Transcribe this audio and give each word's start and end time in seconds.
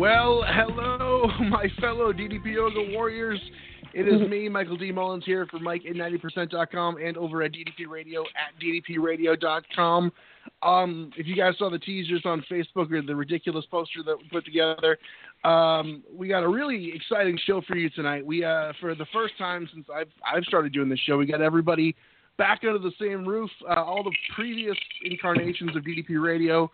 Well, 0.00 0.42
hello, 0.46 1.26
my 1.50 1.66
fellow 1.78 2.10
DDP 2.10 2.54
Yoga 2.54 2.90
warriors. 2.90 3.38
It 3.92 4.08
is 4.08 4.26
me, 4.30 4.48
Michael 4.48 4.78
D. 4.78 4.90
Mullins, 4.92 5.26
here 5.26 5.46
for 5.50 5.58
Mike 5.58 5.82
at 5.86 5.94
90%.com 5.94 6.96
and 6.96 7.18
over 7.18 7.42
at 7.42 7.52
DDP 7.52 7.86
Radio 7.86 8.22
at 8.22 8.58
DDPRadio.com. 8.62 10.10
Um, 10.62 11.10
if 11.18 11.26
you 11.26 11.36
guys 11.36 11.52
saw 11.58 11.68
the 11.68 11.78
teasers 11.78 12.22
on 12.24 12.42
Facebook 12.50 12.90
or 12.90 13.02
the 13.02 13.14
ridiculous 13.14 13.66
poster 13.70 14.02
that 14.06 14.16
we 14.16 14.26
put 14.32 14.46
together, 14.46 14.96
um, 15.44 16.02
we 16.10 16.28
got 16.28 16.44
a 16.44 16.48
really 16.48 16.92
exciting 16.94 17.38
show 17.46 17.60
for 17.68 17.76
you 17.76 17.90
tonight. 17.90 18.24
We, 18.24 18.42
uh, 18.42 18.72
for 18.80 18.94
the 18.94 19.06
first 19.12 19.36
time 19.36 19.68
since 19.70 19.84
I've 19.94 20.08
I've 20.24 20.44
started 20.44 20.72
doing 20.72 20.88
this 20.88 21.00
show, 21.00 21.18
we 21.18 21.26
got 21.26 21.42
everybody 21.42 21.94
back 22.38 22.60
under 22.66 22.78
the 22.78 22.92
same 22.98 23.28
roof. 23.28 23.50
Uh, 23.68 23.74
all 23.74 24.02
the 24.02 24.16
previous 24.34 24.78
incarnations 25.04 25.76
of 25.76 25.82
DDP 25.82 26.22
Radio 26.24 26.70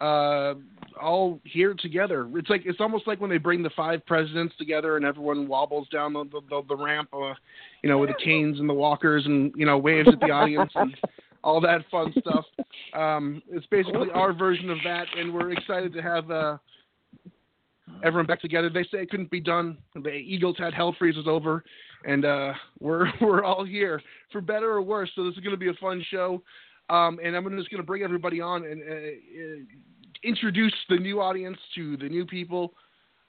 uh, 0.00 0.54
all 1.00 1.40
here 1.44 1.74
together. 1.74 2.28
It's 2.34 2.50
like 2.50 2.62
it's 2.64 2.80
almost 2.80 3.06
like 3.06 3.20
when 3.20 3.30
they 3.30 3.38
bring 3.38 3.62
the 3.62 3.70
five 3.70 4.04
presidents 4.06 4.54
together 4.58 4.96
and 4.96 5.04
everyone 5.04 5.46
wobbles 5.46 5.88
down 5.88 6.12
the 6.12 6.24
the, 6.24 6.40
the, 6.48 6.62
the 6.68 6.76
ramp, 6.76 7.08
uh, 7.12 7.34
you 7.82 7.88
know, 7.88 7.98
with 7.98 8.10
the 8.10 8.24
canes 8.24 8.60
and 8.60 8.68
the 8.68 8.74
walkers 8.74 9.24
and 9.26 9.52
you 9.56 9.66
know 9.66 9.78
waves 9.78 10.08
at 10.08 10.20
the 10.20 10.30
audience 10.30 10.70
and 10.74 10.96
all 11.44 11.60
that 11.60 11.82
fun 11.90 12.12
stuff. 12.18 12.44
Um, 12.94 13.42
it's 13.50 13.66
basically 13.66 14.10
our 14.12 14.32
version 14.32 14.70
of 14.70 14.78
that, 14.84 15.06
and 15.16 15.32
we're 15.32 15.52
excited 15.52 15.92
to 15.92 16.02
have. 16.02 16.30
Uh, 16.30 16.58
Everyone 18.04 18.26
back 18.26 18.40
together. 18.40 18.68
They 18.68 18.82
say 18.82 18.98
it 18.98 19.10
couldn't 19.10 19.30
be 19.30 19.40
done. 19.40 19.78
The 19.94 20.10
Eagles 20.10 20.56
had 20.58 20.74
hell 20.74 20.94
freezes 20.98 21.26
over, 21.26 21.64
and 22.04 22.24
uh, 22.24 22.52
we're 22.80 23.06
we're 23.20 23.44
all 23.44 23.64
here 23.64 24.02
for 24.32 24.40
better 24.40 24.70
or 24.70 24.82
worse. 24.82 25.08
So 25.14 25.24
this 25.24 25.34
is 25.34 25.40
going 25.40 25.52
to 25.52 25.56
be 25.56 25.68
a 25.68 25.74
fun 25.74 26.04
show. 26.10 26.42
Um, 26.88 27.18
and 27.22 27.34
I'm 27.34 27.44
just 27.56 27.70
going 27.70 27.82
to 27.82 27.86
bring 27.86 28.02
everybody 28.02 28.40
on 28.40 28.64
and 28.64 28.82
uh, 28.82 28.94
uh, 28.94 29.64
introduce 30.26 30.74
the 30.88 30.96
new 30.96 31.20
audience 31.20 31.58
to 31.74 31.96
the 31.96 32.08
new 32.08 32.26
people 32.26 32.74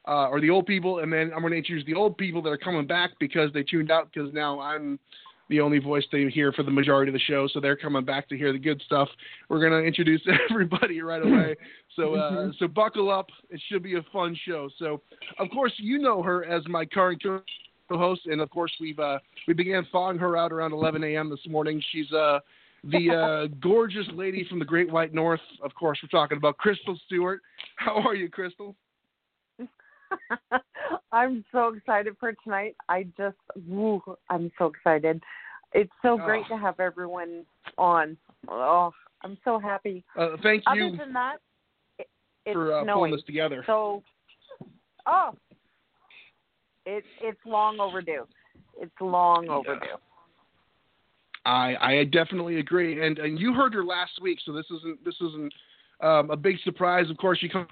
uh, 0.08 0.30
or 0.30 0.40
the 0.40 0.50
old 0.50 0.66
people, 0.66 1.00
and 1.00 1.12
then 1.12 1.32
I'm 1.34 1.42
going 1.42 1.52
to 1.52 1.58
introduce 1.58 1.86
the 1.86 1.94
old 1.94 2.18
people 2.18 2.42
that 2.44 2.50
are 2.50 2.58
coming 2.58 2.88
back 2.88 3.12
because 3.20 3.52
they 3.54 3.64
tuned 3.64 3.92
out 3.92 4.10
because 4.12 4.34
now 4.34 4.60
I'm 4.60 5.00
the 5.50 5.62
only 5.62 5.80
voice 5.80 6.04
they 6.12 6.26
hear 6.26 6.52
for 6.52 6.64
the 6.64 6.72
majority 6.72 7.10
of 7.10 7.14
the 7.14 7.20
show, 7.20 7.48
so 7.48 7.60
they're 7.60 7.78
coming 7.78 8.04
back 8.04 8.28
to 8.30 8.38
hear 8.38 8.52
the 8.52 8.60
good 8.60 8.82
stuff. 8.86 9.08
We're 9.50 9.60
going 9.60 9.82
to 9.82 9.88
introduce 9.88 10.22
everybody 10.50 11.02
right 11.02 11.22
away. 11.26 11.56
So 11.96 12.16
uh, 12.16 12.52
so 12.60 12.68
buckle 12.68 13.10
up. 13.12 13.28
It 13.50 13.62
should 13.70 13.84
be 13.84 13.96
a 13.96 14.06
fun 14.14 14.38
show. 14.48 14.70
So 14.78 15.02
of 15.40 15.50
course 15.52 15.74
you 15.78 16.00
know 16.00 16.22
her 16.22 16.46
as 16.46 16.64
my 16.68 16.86
current 16.86 17.22
co-host, 17.24 18.22
and 18.26 18.42
of 18.42 18.50
course 18.50 18.72
we've 18.80 19.00
uh, 19.00 19.20
we 19.48 19.54
began 19.54 19.86
thawing 19.92 20.18
her 20.18 20.38
out 20.38 20.52
around 20.52 20.74
11 20.74 21.04
a.m. 21.04 21.30
this 21.30 21.46
morning. 21.50 21.82
She's 21.92 22.12
uh, 22.12 22.40
the 22.84 23.48
uh, 23.52 23.56
gorgeous 23.62 24.08
lady 24.14 24.46
from 24.50 24.60
the 24.60 24.66
Great 24.66 24.92
White 24.92 25.14
North. 25.14 25.42
Of 25.64 25.74
course, 25.76 26.00
we're 26.02 26.10
talking 26.10 26.38
about 26.38 26.58
Crystal 26.58 26.98
Stewart. 27.06 27.42
How 27.78 28.02
are 28.02 28.16
you, 28.16 28.30
Crystal? 28.30 28.76
I'm 31.12 31.44
so 31.52 31.74
excited 31.74 32.16
for 32.20 32.34
tonight. 32.44 32.76
I 32.88 33.08
just, 33.18 33.38
woo, 33.68 34.02
I'm 34.30 34.52
so 34.58 34.68
excited. 34.68 35.22
It's 35.74 35.92
so 36.02 36.18
great 36.18 36.46
Oh. 36.46 36.56
to 36.56 36.62
have 36.62 36.80
everyone 36.80 37.46
on. 37.78 38.18
Oh, 38.48 38.92
I'm 39.24 39.38
so 39.44 39.60
happy. 39.60 40.04
Uh, 40.18 40.38
thank 40.42 40.64
you 40.74 40.88
Other 40.88 40.98
than 40.98 41.14
that, 41.14 41.38
it, 42.00 42.08
it's 42.46 42.54
for 42.54 42.74
uh, 42.74 42.86
pulling 42.86 43.12
this 43.12 43.24
together. 43.24 43.64
So, 43.68 44.02
oh, 45.06 45.36
it 46.86 47.04
it's 47.22 47.40
long 47.46 47.80
overdue. 47.80 48.26
It's 48.80 48.94
long 49.02 49.50
overdue. 49.50 49.98
I 51.48 51.76
I 51.80 52.04
definitely 52.04 52.60
agree, 52.60 53.06
and 53.06 53.18
and 53.20 53.40
you 53.40 53.54
heard 53.54 53.74
her 53.74 53.84
last 53.86 54.22
week, 54.22 54.38
so 54.46 54.52
this 54.52 54.66
isn't 54.70 55.04
this 55.06 55.16
isn't 55.22 55.54
um, 56.02 56.30
a 56.30 56.36
big 56.36 56.58
surprise. 56.64 57.10
Of 57.10 57.18
course, 57.18 57.40
you 57.42 57.50
come. 57.50 57.68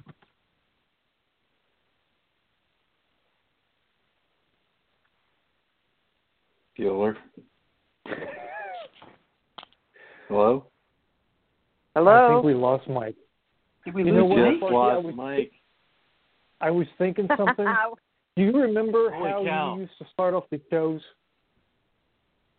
Bueller. 6.80 7.16
Hello? 10.28 10.66
Hello. 11.96 12.12
I 12.12 12.34
think 12.34 12.46
we 12.46 12.54
lost 12.54 12.88
Mike. 12.90 13.16
Did 13.86 13.94
we 13.94 14.04
You 14.04 14.12
know 14.12 14.28
lose 14.28 14.62
what, 14.62 14.72
Mike? 14.72 14.72
Sparky, 14.72 14.74
Just 14.74 14.74
I 14.74 14.76
lost 14.76 15.06
was, 15.06 15.16
Mike. 15.16 15.52
I 16.62 16.72
was 16.72 16.88
thinking 16.98 17.28
something. 17.38 17.66
Do 18.36 18.44
you 18.44 18.52
remember 18.52 19.12
Holy 19.12 19.30
how 19.30 19.44
cow. 19.46 19.76
you 19.76 19.82
used 19.82 19.98
to 20.00 20.06
start 20.12 20.34
off 20.34 20.44
the 20.50 20.60
shows? 20.70 21.00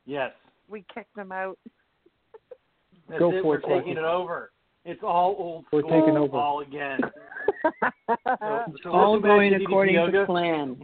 Yes. 0.07 0.31
We 0.69 0.85
kicked 0.93 1.15
them 1.17 1.33
out. 1.33 1.59
That's 3.09 3.19
Go 3.21 3.31
it. 3.33 3.43
for 3.43 3.49
We're 3.49 3.57
it, 3.57 3.63
Sparky. 3.63 3.81
taking 3.81 3.97
it 3.99 4.05
over. 4.05 4.51
It's 4.85 5.01
all 5.03 5.35
old 5.39 5.65
We're 5.73 5.81
school 5.81 6.01
taking 6.01 6.17
over. 6.17 6.37
all 6.37 6.61
again. 6.61 7.01
So, 8.09 8.63
so 8.85 8.91
All 8.93 9.19
going 9.19 9.51
to 9.53 9.59
DDP 9.59 9.65
according 9.65 9.95
to 9.97 10.01
Yoga. 10.03 10.27
plan. 10.27 10.77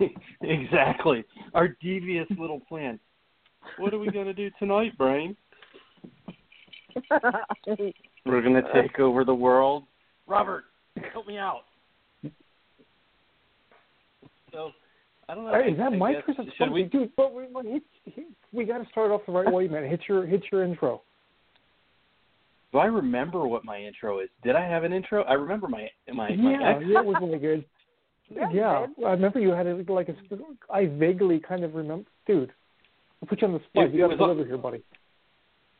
exactly. 0.42 1.24
Our 1.54 1.68
devious 1.80 2.26
little 2.38 2.60
plan. 2.60 2.98
What 3.78 3.94
are 3.94 3.98
we 3.98 4.10
going 4.10 4.26
to 4.26 4.34
do 4.34 4.50
tonight, 4.58 4.96
Brain? 4.98 5.34
We're 8.26 8.42
going 8.42 8.54
to 8.54 8.64
take 8.74 8.98
over 8.98 9.24
the 9.24 9.34
world. 9.34 9.84
Robert, 10.26 10.64
help 11.14 11.26
me 11.26 11.38
out. 11.38 11.62
So, 14.52 14.72
I 15.28 15.34
don't 15.34 15.44
know. 15.46 15.54
Is 15.60 15.76
that 15.78 15.92
I 15.92 15.96
Mike 15.96 16.26
guess- 16.26 16.36
or 16.38 16.42
is 16.44 16.52
should 16.58 16.70
we? 16.70 16.84
Dude, 16.84 17.10
but 17.16 17.32
we, 17.34 17.44
we, 17.54 17.80
we 18.52 18.64
got 18.64 18.78
to 18.78 18.88
start 18.90 19.10
off 19.10 19.22
the 19.26 19.32
right 19.32 19.50
way, 19.50 19.68
man. 19.68 19.88
Hit 19.88 20.00
your 20.08 20.26
hit 20.26 20.42
your 20.50 20.64
intro. 20.64 21.02
Do 22.72 22.78
I 22.78 22.86
remember 22.86 23.46
what 23.46 23.64
my 23.64 23.78
intro 23.78 24.20
is? 24.20 24.28
Did 24.42 24.56
I 24.56 24.66
have 24.66 24.82
an 24.84 24.92
intro? 24.92 25.22
I 25.24 25.34
remember 25.34 25.68
my 25.68 25.88
my 26.12 26.30
my 26.34 26.50
yeah, 26.58 26.74
ex- 26.76 26.84
yeah, 26.86 27.00
it 27.00 27.06
was 27.06 27.16
really 27.20 27.38
good. 27.38 27.64
Yeah, 28.34 28.46
yeah. 28.50 28.86
I 29.06 29.10
remember 29.10 29.40
you 29.40 29.50
had 29.50 29.66
it 29.66 29.90
like 29.90 30.08
a. 30.08 30.14
I 30.72 30.86
vaguely 30.86 31.38
kind 31.38 31.64
of 31.64 31.74
remember, 31.74 32.08
dude. 32.26 32.50
I'll 33.20 33.28
put 33.28 33.42
you 33.42 33.48
on 33.48 33.52
the 33.52 33.60
spot. 33.68 33.86
It- 33.88 33.92
you 33.92 33.98
got 34.00 34.04
to 34.08 34.16
was- 34.16 34.18
deliver 34.18 34.46
here, 34.46 34.56
buddy. 34.56 34.82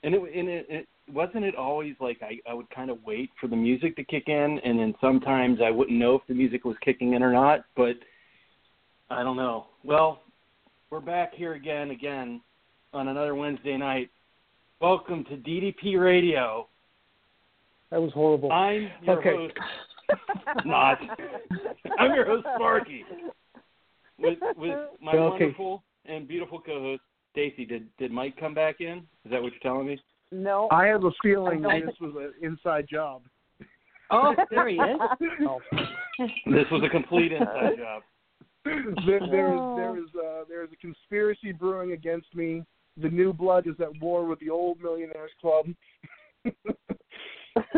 And 0.03 0.15
it, 0.15 0.21
and 0.21 0.49
it, 0.51 0.67
it 0.69 0.89
wasn't 1.11 1.45
it 1.45 1.55
always 1.55 1.95
like 1.99 2.21
I, 2.21 2.41
I 2.51 2.53
would 2.53 2.69
kind 2.69 2.91
of 2.91 2.99
wait 3.07 3.31
for 3.41 3.47
the 3.47 3.57
music 3.57 3.97
to 3.97 4.05
kick 4.05 4.25
in, 4.27 4.61
and 4.65 4.79
then 4.79 4.95
sometimes 5.01 5.61
I 5.65 5.71
wouldn't 5.71 5.97
know 5.99 6.17
if 6.17 6.23
the 6.29 6.35
music 6.35 6.65
was 6.67 6.77
kicking 6.85 7.15
in 7.15 7.23
or 7.23 7.33
not. 7.33 7.65
But 7.75 7.95
I 9.13 9.23
don't 9.23 9.37
know. 9.37 9.67
Well, 9.85 10.23
we're 10.91 11.01
back 11.01 11.35
here 11.35 11.53
again, 11.53 11.91
again 11.91 12.41
on 12.95 13.09
another 13.09 13.35
Wednesday 13.35 13.77
night. 13.77 14.09
Welcome 14.81 15.25
to 15.25 15.37
DDP 15.37 16.01
Radio. 16.01 16.67
That 17.91 18.01
was 18.01 18.11
horrible. 18.15 18.51
I'm 18.51 18.89
your 19.03 19.19
Okay. 19.19 19.37
host. 19.37 19.55
Not. 20.65 20.99
I'm 21.99 22.15
your 22.15 22.25
host, 22.25 22.47
Sparky. 22.55 23.05
With 24.19 24.39
with 24.57 24.79
my 25.01 25.13
Okay. 25.13 25.29
wonderful 25.29 25.83
and 26.07 26.27
beautiful 26.27 26.59
co-host 26.59 27.03
Stacy. 27.33 27.67
Did 27.67 27.95
did 27.99 28.11
Mike 28.13 28.39
come 28.39 28.55
back 28.55 28.81
in? 28.81 29.07
Is 29.27 29.31
that 29.31 29.43
what 29.43 29.53
you're 29.53 29.61
telling 29.61 29.87
me? 29.87 30.01
no. 30.31 30.69
I 30.71 30.87
have 30.87 31.05
a 31.05 31.11
feeling 31.23 31.61
this 31.61 32.01
was 32.01 32.15
an 32.17 32.33
inside 32.41 32.87
job. 32.89 33.23
Oh, 34.11 34.35
there 34.51 34.69
he 34.69 34.77
is. 34.77 35.01
Oh. 35.47 35.61
This 36.47 36.67
was 36.71 36.83
a 36.83 36.89
complete 36.89 37.33
inside 37.33 37.77
job. 37.77 38.03
there, 39.07 39.21
there's 39.31 39.77
there's 39.77 40.09
uh, 40.15 40.45
there's 40.49 40.71
a 40.73 40.77
conspiracy 40.77 41.53
brewing 41.53 41.93
against 41.93 42.35
me. 42.35 42.65
The 42.97 43.09
new 43.09 43.33
blood 43.33 43.67
is 43.67 43.75
at 43.81 44.01
war 44.01 44.27
with 44.27 44.39
the 44.41 44.51
old 44.51 44.81
millionaires 44.81 45.31
club. 45.41 45.67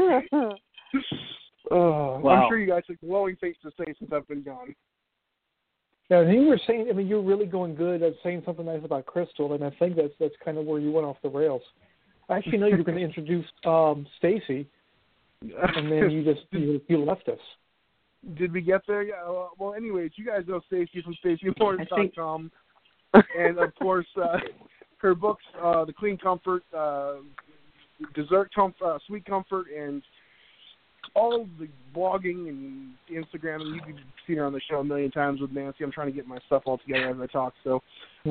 oh, 1.70 2.18
Wow. 2.20 2.30
I'm 2.30 2.48
sure 2.48 2.58
you 2.58 2.66
guys 2.66 2.82
have 2.88 3.00
glowing 3.00 3.36
things 3.36 3.56
to 3.62 3.70
say 3.78 3.94
since 3.98 4.10
I've 4.12 4.28
been 4.28 4.42
gone. 4.42 4.74
Yeah, 6.10 6.20
and 6.20 6.32
you 6.32 6.48
were 6.48 6.60
saying. 6.66 6.88
I 6.90 6.92
mean, 6.92 7.06
you're 7.06 7.22
really 7.22 7.46
going 7.46 7.74
good 7.74 8.02
at 8.02 8.12
saying 8.22 8.42
something 8.44 8.66
nice 8.66 8.82
about 8.84 9.06
Crystal, 9.06 9.54
and 9.54 9.64
I 9.64 9.70
think 9.78 9.96
that's 9.96 10.12
that's 10.20 10.34
kind 10.44 10.58
of 10.58 10.66
where 10.66 10.78
you 10.78 10.92
went 10.92 11.06
off 11.06 11.16
the 11.22 11.30
rails. 11.30 11.62
I 12.28 12.36
actually 12.36 12.58
know 12.58 12.66
you 12.66 12.76
were 12.76 12.84
going 12.84 12.98
to 12.98 13.04
introduce 13.04 13.46
um 13.64 14.06
Stacy, 14.18 14.68
and 15.40 15.90
then 15.90 16.10
you 16.10 16.24
just 16.24 16.46
you, 16.50 16.80
you 16.88 17.04
left 17.04 17.28
us. 17.28 17.38
Did 18.36 18.52
we 18.52 18.60
get 18.60 18.82
there? 18.86 19.02
Yeah. 19.02 19.14
uh, 19.26 19.48
Well, 19.58 19.74
anyways, 19.74 20.12
you 20.16 20.24
guys 20.24 20.42
know 20.46 20.60
Stacey 20.66 21.02
from 21.02 21.14
StaceyMorris.com, 21.24 22.50
and 23.38 23.58
of 23.58 23.74
course, 23.76 24.06
uh, 24.20 24.38
her 24.98 25.14
books, 25.14 25.44
uh, 25.62 25.84
The 25.84 25.92
Clean 25.92 26.16
Comfort, 26.16 26.62
uh, 26.76 27.16
Dessert 28.14 28.52
Comfort, 28.54 28.84
uh, 28.84 28.98
Sweet 29.06 29.24
Comfort, 29.26 29.66
and 29.76 30.02
all 31.14 31.46
the 31.58 31.68
blogging 31.94 32.48
and 32.48 32.94
Instagram. 33.10 33.60
And 33.60 33.74
you've 33.86 33.96
seen 34.26 34.36
her 34.36 34.46
on 34.46 34.52
the 34.52 34.60
show 34.68 34.80
a 34.80 34.84
million 34.84 35.10
times 35.10 35.40
with 35.40 35.52
Nancy. 35.52 35.84
I'm 35.84 35.92
trying 35.92 36.08
to 36.08 36.12
get 36.12 36.26
my 36.26 36.38
stuff 36.46 36.62
all 36.66 36.78
together 36.78 37.10
as 37.10 37.16
I 37.20 37.26
talk, 37.26 37.52
so 37.62 37.82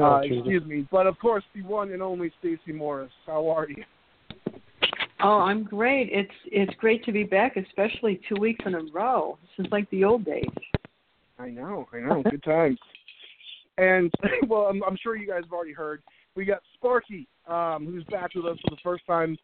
uh, 0.01 0.24
Jesus. 0.24 0.38
excuse 0.40 0.66
me. 0.66 0.88
But 0.92 1.07
of 1.07 1.18
course, 1.19 1.44
the 1.54 1.62
one 1.62 1.92
and 1.92 2.01
only 2.01 2.31
Stacey 2.40 2.74
Morris. 2.74 3.12
How 3.25 3.48
are 3.50 3.69
you? 3.69 3.84
Oh, 5.24 5.40
I'm 5.40 5.64
great. 5.64 6.10
It's 6.12 6.31
it's 6.46 6.74
great 6.75 7.04
to 7.06 7.12
be 7.12 7.24
back, 7.24 7.56
especially 7.56 8.20
two 8.28 8.36
weeks 8.40 8.64
in 8.66 8.75
a 8.75 8.81
row. 8.94 9.38
This 9.42 9.66
is 9.66 9.72
like 9.72 9.90
the 9.90 10.04
old 10.04 10.25
days. 10.25 10.44
I 11.40 11.50
know, 11.50 11.88
I 11.94 12.00
know. 12.00 12.24
Good 12.30 12.44
times. 12.44 12.80
And 13.80 14.14
well, 14.48 14.68
I'm, 14.70 14.84
I'm 14.84 14.96
sure 15.02 15.16
you 15.16 15.28
guys 15.28 15.42
have 15.46 15.52
already 15.52 15.74
heard. 15.74 16.04
We 16.36 16.46
got 16.46 16.60
Sparky, 16.75 17.28
um, 17.48 17.88
who's 17.88 18.04
back 18.04 18.36
with 18.36 18.46
us 18.46 18.60
for 18.64 18.70
the 18.70 18.81
first 18.84 19.04
time 19.08 19.36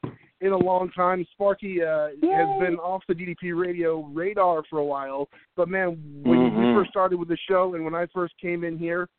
in 0.42 0.52
a 0.52 0.58
long 0.58 0.92
time. 0.92 1.26
Sparky 1.32 1.82
uh, 1.82 2.10
has 2.10 2.60
been 2.60 2.76
off 2.76 3.02
the 3.08 3.16
DDP 3.16 3.60
radio 3.60 4.04
radar 4.14 4.62
for 4.70 4.78
a 4.78 4.86
while, 4.86 5.30
but 5.56 5.68
man, 5.68 5.98
when 6.24 6.44
we 6.44 6.62
Mhm. 6.62 6.76
first 6.76 6.92
started 6.92 7.18
with 7.18 7.28
the 7.28 7.38
show 7.50 7.74
and 7.74 7.84
when 7.84 7.96
I 7.96 8.06
first 8.14 8.38
came 8.38 8.64
in 8.64 8.78
here, 8.78 9.10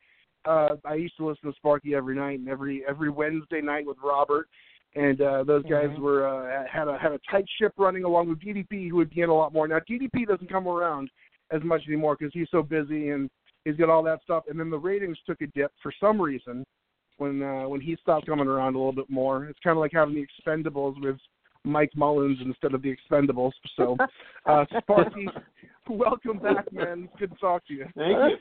uh, 0.45 0.77
I 0.85 0.95
used 0.95 1.17
to 1.17 1.27
listen 1.27 1.51
to 1.51 1.56
Sparky 1.56 1.97
every 1.97 2.15
night 2.15 2.39
and 2.39 2.49
every 2.49 2.87
every 2.87 3.11
Wednesday 3.11 3.61
night 3.61 3.87
with 3.87 3.99
Robert. 4.03 4.49
And 4.97 5.21
uh, 5.21 5.45
those 5.45 5.63
guys 5.65 5.89
Mhm. 5.91 6.01
were 6.01 6.27
uh, 6.27 6.67
had 6.67 6.89
a 6.89 6.99
had 6.99 7.13
a 7.13 7.21
tight 7.31 7.49
ship 7.59 7.73
running 7.77 8.05
along 8.05 8.29
with 8.29 8.41
DDP, 8.41 8.89
who 8.89 8.97
would 8.97 9.11
be 9.11 9.21
in 9.21 9.31
a 9.31 9.35
lot 9.35 9.53
more. 9.53 9.69
Now 9.69 9.79
DDP 9.79 10.27
doesn't 10.27 10.51
come 10.51 10.67
around 10.67 11.11
as 11.53 11.63
much 11.63 11.83
anymore 11.87 12.17
because 12.19 12.33
he's 12.33 12.51
so 12.51 12.63
busy 12.63 13.11
and 13.11 13.31
he's 13.65 13.77
got 13.77 13.89
all 13.89 14.03
that 14.03 14.23
stuff. 14.23 14.45
And 14.49 14.59
then 14.59 14.71
the 14.71 14.79
ratings 14.79 15.19
took 15.27 15.41
a 15.43 15.47
dip 15.49 15.73
for 15.83 15.93
some 16.01 16.21
reason 16.21 16.65
when 17.19 17.43
uh, 17.43 17.69
when 17.69 17.81
he 17.81 17.97
stopped 18.03 18.27
coming 18.27 18.49
around 18.49 18.75
a 18.75 18.79
little 18.79 18.93
bit 18.93 19.09
more. 19.09 19.45
It's 19.45 19.59
kind 19.61 19.77
of 19.77 19.81
like 19.81 19.93
having 19.93 20.15
the 20.15 20.27
Expendables 20.27 21.01
with 21.01 21.19
Mike 21.65 21.93
Mullins 21.95 22.39
instead 22.45 22.75
of 22.75 22.83
the 22.83 22.95
Expendables. 22.97 23.53
So, 23.77 23.97
uh, 24.47 24.65
Sparky, 24.81 25.29
welcome 25.89 26.39
back, 26.39 26.73
man. 26.73 27.05
It's 27.05 27.19
good 27.19 27.31
to 27.33 27.37
talk 27.39 27.67
to 27.67 27.75
you. 27.75 27.87
Thank 27.97 28.17
you. 28.31 28.37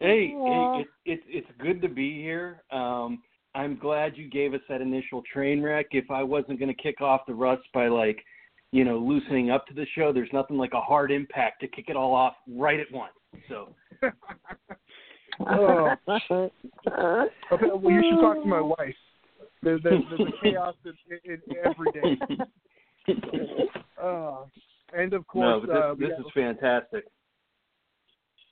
Hey, 0.00 0.34
Aw. 0.34 0.46
hey, 0.46 0.80
it, 0.80 0.86
it's 1.06 1.22
it's 1.28 1.48
good 1.60 1.80
to 1.80 1.88
be 1.88 2.20
here. 2.20 2.62
Um, 2.72 3.22
I'm 3.54 3.76
glad 3.76 4.16
you 4.16 4.28
gave 4.30 4.54
us 4.54 4.60
that 4.68 4.80
initial 4.80 5.22
train 5.32 5.62
wreck. 5.62 5.86
If 5.90 6.10
I 6.10 6.22
wasn't 6.22 6.58
going 6.58 6.74
to 6.74 6.82
kick 6.82 7.00
off 7.00 7.22
the 7.26 7.34
rust 7.34 7.62
by 7.74 7.88
like, 7.88 8.24
you 8.70 8.84
know, 8.84 8.98
loosening 8.98 9.50
up 9.50 9.66
to 9.66 9.74
the 9.74 9.86
show, 9.94 10.12
there's 10.12 10.32
nothing 10.32 10.56
like 10.56 10.72
a 10.72 10.80
hard 10.80 11.10
impact 11.10 11.60
to 11.60 11.68
kick 11.68 11.86
it 11.88 11.96
all 11.96 12.14
off 12.14 12.34
right 12.48 12.80
at 12.80 12.90
once. 12.90 13.12
So 13.48 13.74
oh. 15.46 15.94
Okay, 16.08 16.50
well, 17.50 17.92
you 17.92 18.02
should 18.10 18.20
talk 18.20 18.42
to 18.42 18.46
my 18.46 18.60
wife. 18.60 18.94
There's, 19.62 19.82
there's, 19.82 20.02
there's 20.10 20.28
a 20.28 20.42
chaos 20.42 20.74
in, 20.84 20.92
in, 21.24 21.40
in 21.46 21.56
every 21.64 21.92
day. 21.92 22.18
Uh, 24.02 24.44
and 24.92 25.12
of 25.12 25.20
no, 25.20 25.60
course, 25.60 25.64
but 25.66 25.72
this, 25.72 25.82
uh, 25.82 25.94
this 25.94 26.08
got- 26.10 26.20
is 26.20 26.26
fantastic. 26.34 27.04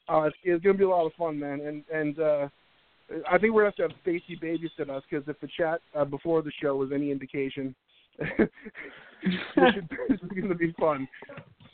Uh, 0.08 0.22
it's, 0.22 0.36
it's 0.44 0.62
going 0.62 0.74
to 0.76 0.78
be 0.78 0.84
a 0.84 0.88
lot 0.88 1.06
of 1.06 1.12
fun, 1.14 1.38
man. 1.38 1.60
And 1.60 1.84
and 1.92 2.18
uh, 2.18 2.48
I 3.30 3.38
think 3.38 3.54
we're 3.54 3.62
going 3.62 3.72
to 3.72 3.82
have 3.82 3.90
to 3.90 3.94
have 3.94 4.02
Stacy 4.02 4.38
babysit 4.40 4.88
us 4.88 5.02
because 5.10 5.26
if 5.28 5.40
the 5.40 5.48
chat 5.56 5.80
uh, 5.94 6.04
before 6.04 6.42
the 6.42 6.52
show 6.62 6.76
was 6.76 6.90
any 6.94 7.10
indication, 7.10 7.74
this, 8.18 8.28
should, 9.54 9.88
this 10.08 10.20
is 10.22 10.28
going 10.30 10.48
to 10.48 10.54
be 10.54 10.72
fun. 10.78 11.08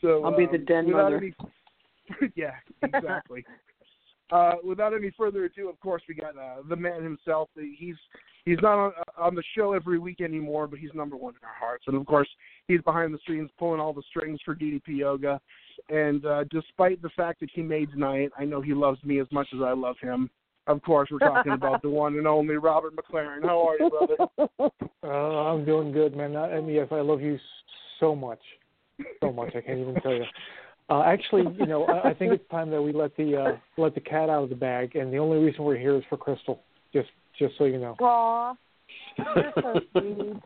So 0.01 0.25
I'll 0.25 0.37
be 0.37 0.47
the 0.47 0.59
um, 0.59 0.65
den 0.65 0.93
mother. 0.93 1.17
Any, 1.17 1.35
yeah, 2.37 2.53
exactly. 2.83 3.45
uh, 4.31 4.55
without 4.65 4.95
any 4.95 5.11
further 5.17 5.45
ado, 5.45 5.69
of 5.69 5.79
course, 5.81 6.03
we 6.09 6.15
got 6.15 6.37
uh, 6.37 6.63
the 6.69 6.77
man 6.77 7.03
himself. 7.03 7.49
He's 7.55 7.97
he's 8.45 8.59
not 8.63 8.79
on, 8.79 8.93
on 9.19 9.35
the 9.35 9.43
show 9.57 9.73
every 9.73 9.99
week 9.99 10.21
anymore, 10.21 10.67
but 10.67 10.79
he's 10.79 10.95
number 10.95 11.17
one 11.17 11.35
in 11.35 11.47
our 11.47 11.55
hearts. 11.59 11.85
And 11.87 11.97
of 11.97 12.07
course, 12.07 12.29
he's 12.69 12.81
behind 12.83 13.13
the 13.13 13.19
scenes 13.27 13.51
pulling 13.59 13.81
all 13.81 13.93
the 13.93 14.03
strings 14.09 14.41
for 14.45 14.55
DDP 14.55 14.99
Yoga. 14.99 15.41
And 15.91 16.25
uh, 16.25 16.45
despite 16.51 17.03
the 17.03 17.11
fact 17.11 17.41
that 17.41 17.51
he 17.53 17.63
may 17.63 17.85
deny 17.85 18.19
it, 18.19 18.33
I 18.39 18.45
know 18.45 18.63
he 18.63 18.73
loves 18.73 19.03
me 19.05 19.21
as 19.21 19.27
much 19.31 19.49
as 19.55 19.61
I 19.63 19.73
love 19.73 19.97
him. 20.01 20.31
Of 20.67 20.83
course, 20.83 21.11
we're 21.13 21.19
talking 21.19 21.53
about 21.53 21.83
the 21.83 21.91
one 21.91 22.17
and 22.17 22.27
only 22.27 22.57
Robert 22.57 22.95
McLaren. 22.97 23.43
How 23.43 23.69
are 23.69 23.77
you, 23.79 23.91
brother? 23.91 24.17
Uh, 25.05 25.53
I'm 25.53 25.65
doing 25.65 25.93
good, 25.93 26.17
man. 26.17 26.35
I, 26.35 26.57
and 26.57 26.69
yes, 26.73 26.89
I 26.91 26.97
love 26.97 27.21
you 27.21 27.39
so 28.01 28.17
much, 28.17 28.41
so 29.21 29.31
much. 29.33 29.55
I 29.55 29.61
can't 29.61 29.79
even 29.79 29.95
tell 30.03 30.15
you. 30.15 30.25
Uh, 30.91 31.03
actually, 31.03 31.45
you 31.61 31.67
know, 31.67 31.85
I, 31.85 32.09
I 32.09 32.15
think 32.15 32.33
it's 32.33 32.43
time 32.51 32.71
that 32.71 32.83
we 32.83 32.93
let 32.93 33.17
the 33.17 33.37
uh, 33.37 33.57
let 33.81 33.95
the 33.95 34.01
cat 34.01 34.29
out 34.29 34.43
of 34.43 34.49
the 34.49 34.57
bag, 34.57 34.97
and 34.97 35.13
the 35.13 35.19
only 35.19 35.39
reason 35.39 35.63
we're 35.63 35.77
here 35.77 35.95
is 35.95 36.03
for 36.09 36.17
Crystal. 36.17 36.61
Just 36.93 37.11
just 37.39 37.57
so 37.57 37.67
you 37.67 37.79
know. 37.79 37.95
Aw, 38.01 38.57
you're 39.37 39.53
so 39.63 39.81
sweet. 39.93 40.43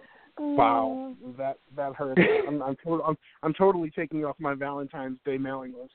Wow, 0.38 1.14
that 1.38 1.58
that 1.76 1.94
hurts. 1.94 2.20
I'm 2.46 2.62
I'm, 2.62 2.76
to- 2.84 3.02
I'm 3.02 3.16
I'm 3.42 3.54
totally 3.54 3.90
taking 3.90 4.24
off 4.24 4.36
my 4.38 4.54
Valentine's 4.54 5.18
Day 5.24 5.38
mailing 5.38 5.72
list. 5.72 5.92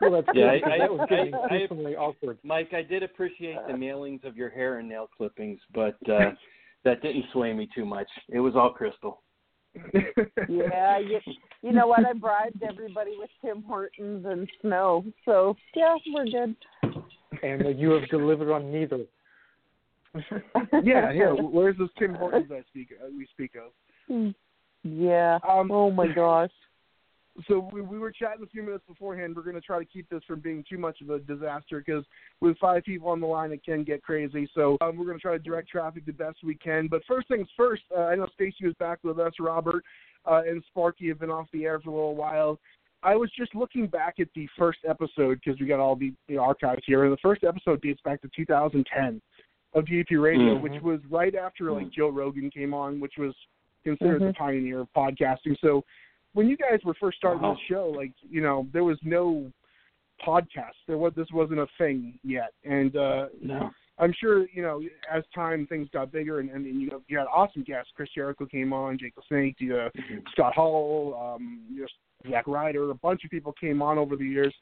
Well, 0.00 0.10
that's 0.10 0.28
Yeah, 0.34 0.54
good, 0.54 0.62
'cause 0.64 0.72
I- 0.72 0.78
that 0.78 0.90
was 0.92 1.00
I- 1.00 1.06
getting 1.06 1.34
I- 1.34 1.42
increasingly 1.42 1.96
awkward. 1.96 2.38
Mike, 2.42 2.72
I 2.74 2.82
did 2.82 3.02
appreciate 3.02 3.58
the 3.66 3.72
mailings 3.74 4.24
of 4.24 4.36
your 4.36 4.48
hair 4.50 4.78
and 4.78 4.88
nail 4.88 5.08
clippings, 5.16 5.60
but 5.74 5.96
uh, 6.10 6.32
that 6.84 7.02
didn't 7.02 7.26
sway 7.32 7.52
me 7.52 7.68
too 7.74 7.84
much. 7.84 8.08
It 8.28 8.40
was 8.40 8.54
all 8.56 8.70
crystal. 8.70 9.22
yeah, 10.48 10.98
you, 10.98 11.20
you 11.62 11.72
know 11.72 11.86
what? 11.86 12.06
I 12.06 12.14
bribed 12.14 12.62
everybody 12.62 13.12
with 13.18 13.28
Tim 13.42 13.62
Hortons 13.62 14.24
and 14.24 14.48
snow, 14.62 15.04
so 15.26 15.54
yeah, 15.74 15.96
we're 16.14 16.24
good. 16.24 16.56
And 17.42 17.66
uh, 17.66 17.68
you 17.68 17.90
have 17.90 18.08
delivered 18.08 18.50
on 18.52 18.72
neither. 18.72 19.04
yeah, 20.82 21.10
yeah. 21.12 21.30
Where's 21.32 21.76
this 21.76 21.90
Tim 21.98 22.14
Hortons 22.14 22.50
I 22.50 22.62
speak 22.70 22.88
uh, 23.02 23.08
we 23.16 23.26
speak 23.32 23.52
of? 23.56 24.32
Yeah. 24.82 25.38
Um, 25.46 25.70
oh 25.70 25.90
my 25.90 26.06
gosh. 26.08 26.50
So 27.48 27.68
we, 27.72 27.82
we 27.82 27.98
were 27.98 28.10
chatting 28.10 28.42
a 28.42 28.46
few 28.46 28.62
minutes 28.62 28.84
beforehand. 28.88 29.36
We're 29.36 29.42
going 29.42 29.56
to 29.56 29.60
try 29.60 29.78
to 29.78 29.84
keep 29.84 30.08
this 30.08 30.22
from 30.26 30.40
being 30.40 30.64
too 30.68 30.78
much 30.78 31.00
of 31.02 31.10
a 31.10 31.18
disaster 31.18 31.82
because 31.84 32.04
with 32.40 32.56
five 32.58 32.84
people 32.84 33.08
on 33.08 33.20
the 33.20 33.26
line, 33.26 33.52
it 33.52 33.64
can 33.64 33.84
get 33.84 34.02
crazy. 34.02 34.48
So 34.54 34.78
um, 34.80 34.96
we're 34.96 35.04
going 35.04 35.18
to 35.18 35.22
try 35.22 35.32
to 35.32 35.38
direct 35.38 35.68
traffic 35.68 36.06
the 36.06 36.12
best 36.12 36.38
we 36.42 36.54
can. 36.54 36.88
But 36.88 37.02
first 37.06 37.28
things 37.28 37.48
first, 37.56 37.82
uh, 37.96 38.04
I 38.04 38.14
know 38.14 38.26
Stacy 38.34 38.64
was 38.64 38.74
back 38.78 38.98
with 39.02 39.18
us. 39.18 39.32
Robert 39.38 39.84
uh, 40.24 40.42
and 40.46 40.62
Sparky 40.68 41.08
have 41.08 41.20
been 41.20 41.30
off 41.30 41.46
the 41.52 41.64
air 41.64 41.78
for 41.80 41.90
a 41.90 41.94
little 41.94 42.16
while. 42.16 42.58
I 43.02 43.14
was 43.14 43.30
just 43.38 43.54
looking 43.54 43.86
back 43.86 44.14
at 44.18 44.28
the 44.34 44.48
first 44.58 44.78
episode 44.88 45.40
because 45.44 45.60
we 45.60 45.66
got 45.66 45.78
all 45.78 45.94
the, 45.94 46.12
the 46.28 46.38
archives 46.38 46.82
here, 46.86 47.04
and 47.04 47.12
the 47.12 47.18
first 47.18 47.44
episode 47.44 47.82
dates 47.82 48.00
back 48.04 48.22
to 48.22 48.30
2010 48.34 49.20
of 49.74 49.84
DDP 49.84 50.16
Radio, 50.16 50.56
Mhm. 50.56 50.62
which 50.62 50.82
was 50.82 51.00
right 51.10 51.34
after 51.34 51.70
like 51.70 51.90
Joe 51.90 52.08
Rogan 52.08 52.50
came 52.50 52.72
on, 52.72 52.98
which 52.98 53.14
was 53.18 53.34
considered 53.84 54.22
the 54.22 54.32
Mhm. 54.32 54.36
pioneer 54.36 54.80
of 54.80 54.92
podcasting. 54.96 55.56
So 55.60 55.84
when 56.36 56.48
you 56.48 56.56
guys 56.56 56.80
were 56.84 56.94
first 57.00 57.16
starting 57.16 57.42
Wow. 57.42 57.54
this 57.54 57.62
show, 57.68 57.90
like 57.96 58.12
you 58.28 58.42
know, 58.42 58.66
there 58.72 58.84
was 58.84 58.98
no 59.02 59.50
podcast. 60.26 60.76
There 60.86 60.98
was 60.98 61.12
this 61.16 61.28
wasn't 61.32 61.60
a 61.60 61.66
thing 61.78 62.18
yet, 62.22 62.52
and 62.64 62.94
uh, 62.96 63.26
No. 63.42 63.70
I'm 63.98 64.12
sure 64.20 64.46
you 64.50 64.60
know 64.60 64.82
as 65.10 65.24
time 65.34 65.66
things 65.66 65.88
got 65.92 66.12
bigger, 66.12 66.40
and, 66.40 66.50
and 66.50 66.64
you 66.66 66.88
know 66.90 67.00
you 67.08 67.16
had 67.18 67.26
awesome 67.34 67.62
guests. 67.64 67.90
Chris 67.96 68.10
Jericho 68.14 68.44
came 68.46 68.72
on, 68.72 68.98
Jake 68.98 69.14
the 69.14 69.22
Snake, 69.28 69.56
uh, 69.72 69.88
Scott 70.32 70.54
Hall, 70.54 71.34
um, 71.36 71.62
you 71.72 71.80
know, 71.80 71.86
Zack 72.30 72.46
Ryder, 72.46 72.90
a 72.90 72.94
bunch 72.94 73.24
of 73.24 73.30
people 73.30 73.54
came 73.58 73.80
on 73.80 73.96
over 73.98 74.14
the 74.16 74.24
years. 74.24 74.54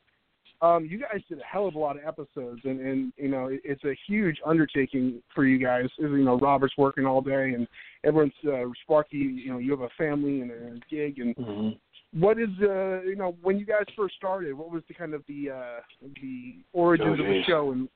Um, 0.64 0.86
you 0.86 0.98
guys 0.98 1.20
did 1.28 1.38
a 1.40 1.44
hell 1.44 1.66
of 1.68 1.74
a 1.74 1.78
lot 1.78 1.96
of 1.96 2.02
episodes, 2.06 2.62
and, 2.64 2.80
and 2.80 3.12
you 3.16 3.28
know 3.28 3.46
it, 3.48 3.60
it's 3.64 3.84
a 3.84 3.94
huge 4.06 4.38
undertaking 4.46 5.22
for 5.34 5.44
you 5.44 5.58
guys. 5.58 5.86
You 5.98 6.08
know, 6.18 6.38
Robert's 6.38 6.74
working 6.78 7.04
all 7.04 7.20
day, 7.20 7.52
and 7.54 7.68
everyone's 8.02 8.32
uh, 8.46 8.64
Sparky. 8.82 9.18
You 9.18 9.52
know, 9.52 9.58
you 9.58 9.70
have 9.72 9.82
a 9.82 9.90
family 9.98 10.40
and 10.40 10.50
a 10.50 10.80
gig, 10.88 11.18
and 11.18 11.34
Mhm. 11.36 11.78
what 12.12 12.38
is 12.38 12.48
uh 12.62 13.02
you 13.02 13.16
know 13.16 13.36
when 13.42 13.58
you 13.58 13.66
guys 13.66 13.84
first 13.96 14.14
started 14.14 14.54
what 14.54 14.70
was 14.70 14.82
the 14.86 14.94
kind 14.94 15.14
of 15.14 15.22
the 15.26 15.50
uh 15.50 15.80
the 16.22 16.54
origins 16.72 17.18
of 17.18 17.26
the 17.26 17.42
show 17.44 17.72
and 17.72 17.88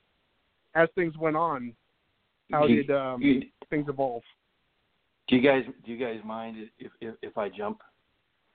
as 0.75 0.89
things 0.97 1.17
went 1.17 1.37
on 1.37 1.73
how 2.51 2.67
you- 2.67 2.83
did 2.83 2.91
um 2.91 3.23
you- 3.23 3.43
things 3.71 3.89
evolve 3.89 4.25
Do 5.29 5.37
you 5.37 5.43
guys 5.43 5.65
do 5.85 5.93
you 5.93 5.99
guys 6.05 6.19
mind 6.25 6.57
if 6.81 6.91
if, 7.01 7.15
if 7.23 7.39
I 7.39 7.49
jump 7.49 7.79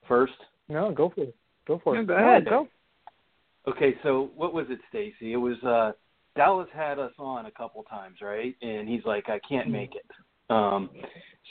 first? 0.05 0.33
No, 0.67 0.91
go 0.91 1.09
for 1.15 1.21
it. 1.23 1.35
Go 1.65 1.79
for 1.83 1.95
it. 1.97 2.05
go 2.07 2.13
ahead. 2.13 2.45
Go. 2.45 2.67
Okay, 3.67 3.95
so 4.03 4.31
what 4.35 4.53
was 4.53 4.65
it, 4.69 4.79
Stacy? 4.89 5.33
It 5.33 5.37
was 5.37 5.61
uh 5.63 5.93
Dallas 6.35 6.67
had 6.73 6.99
us 6.99 7.13
on 7.19 7.45
a 7.45 7.51
couple 7.51 7.83
times, 7.83 8.17
right? 8.21 8.55
And 8.61 8.89
he's 8.89 9.05
like, 9.05 9.29
I 9.29 9.39
can't 9.47 9.69
make 9.69 9.93
it. 9.95 10.05
Um 10.49 10.89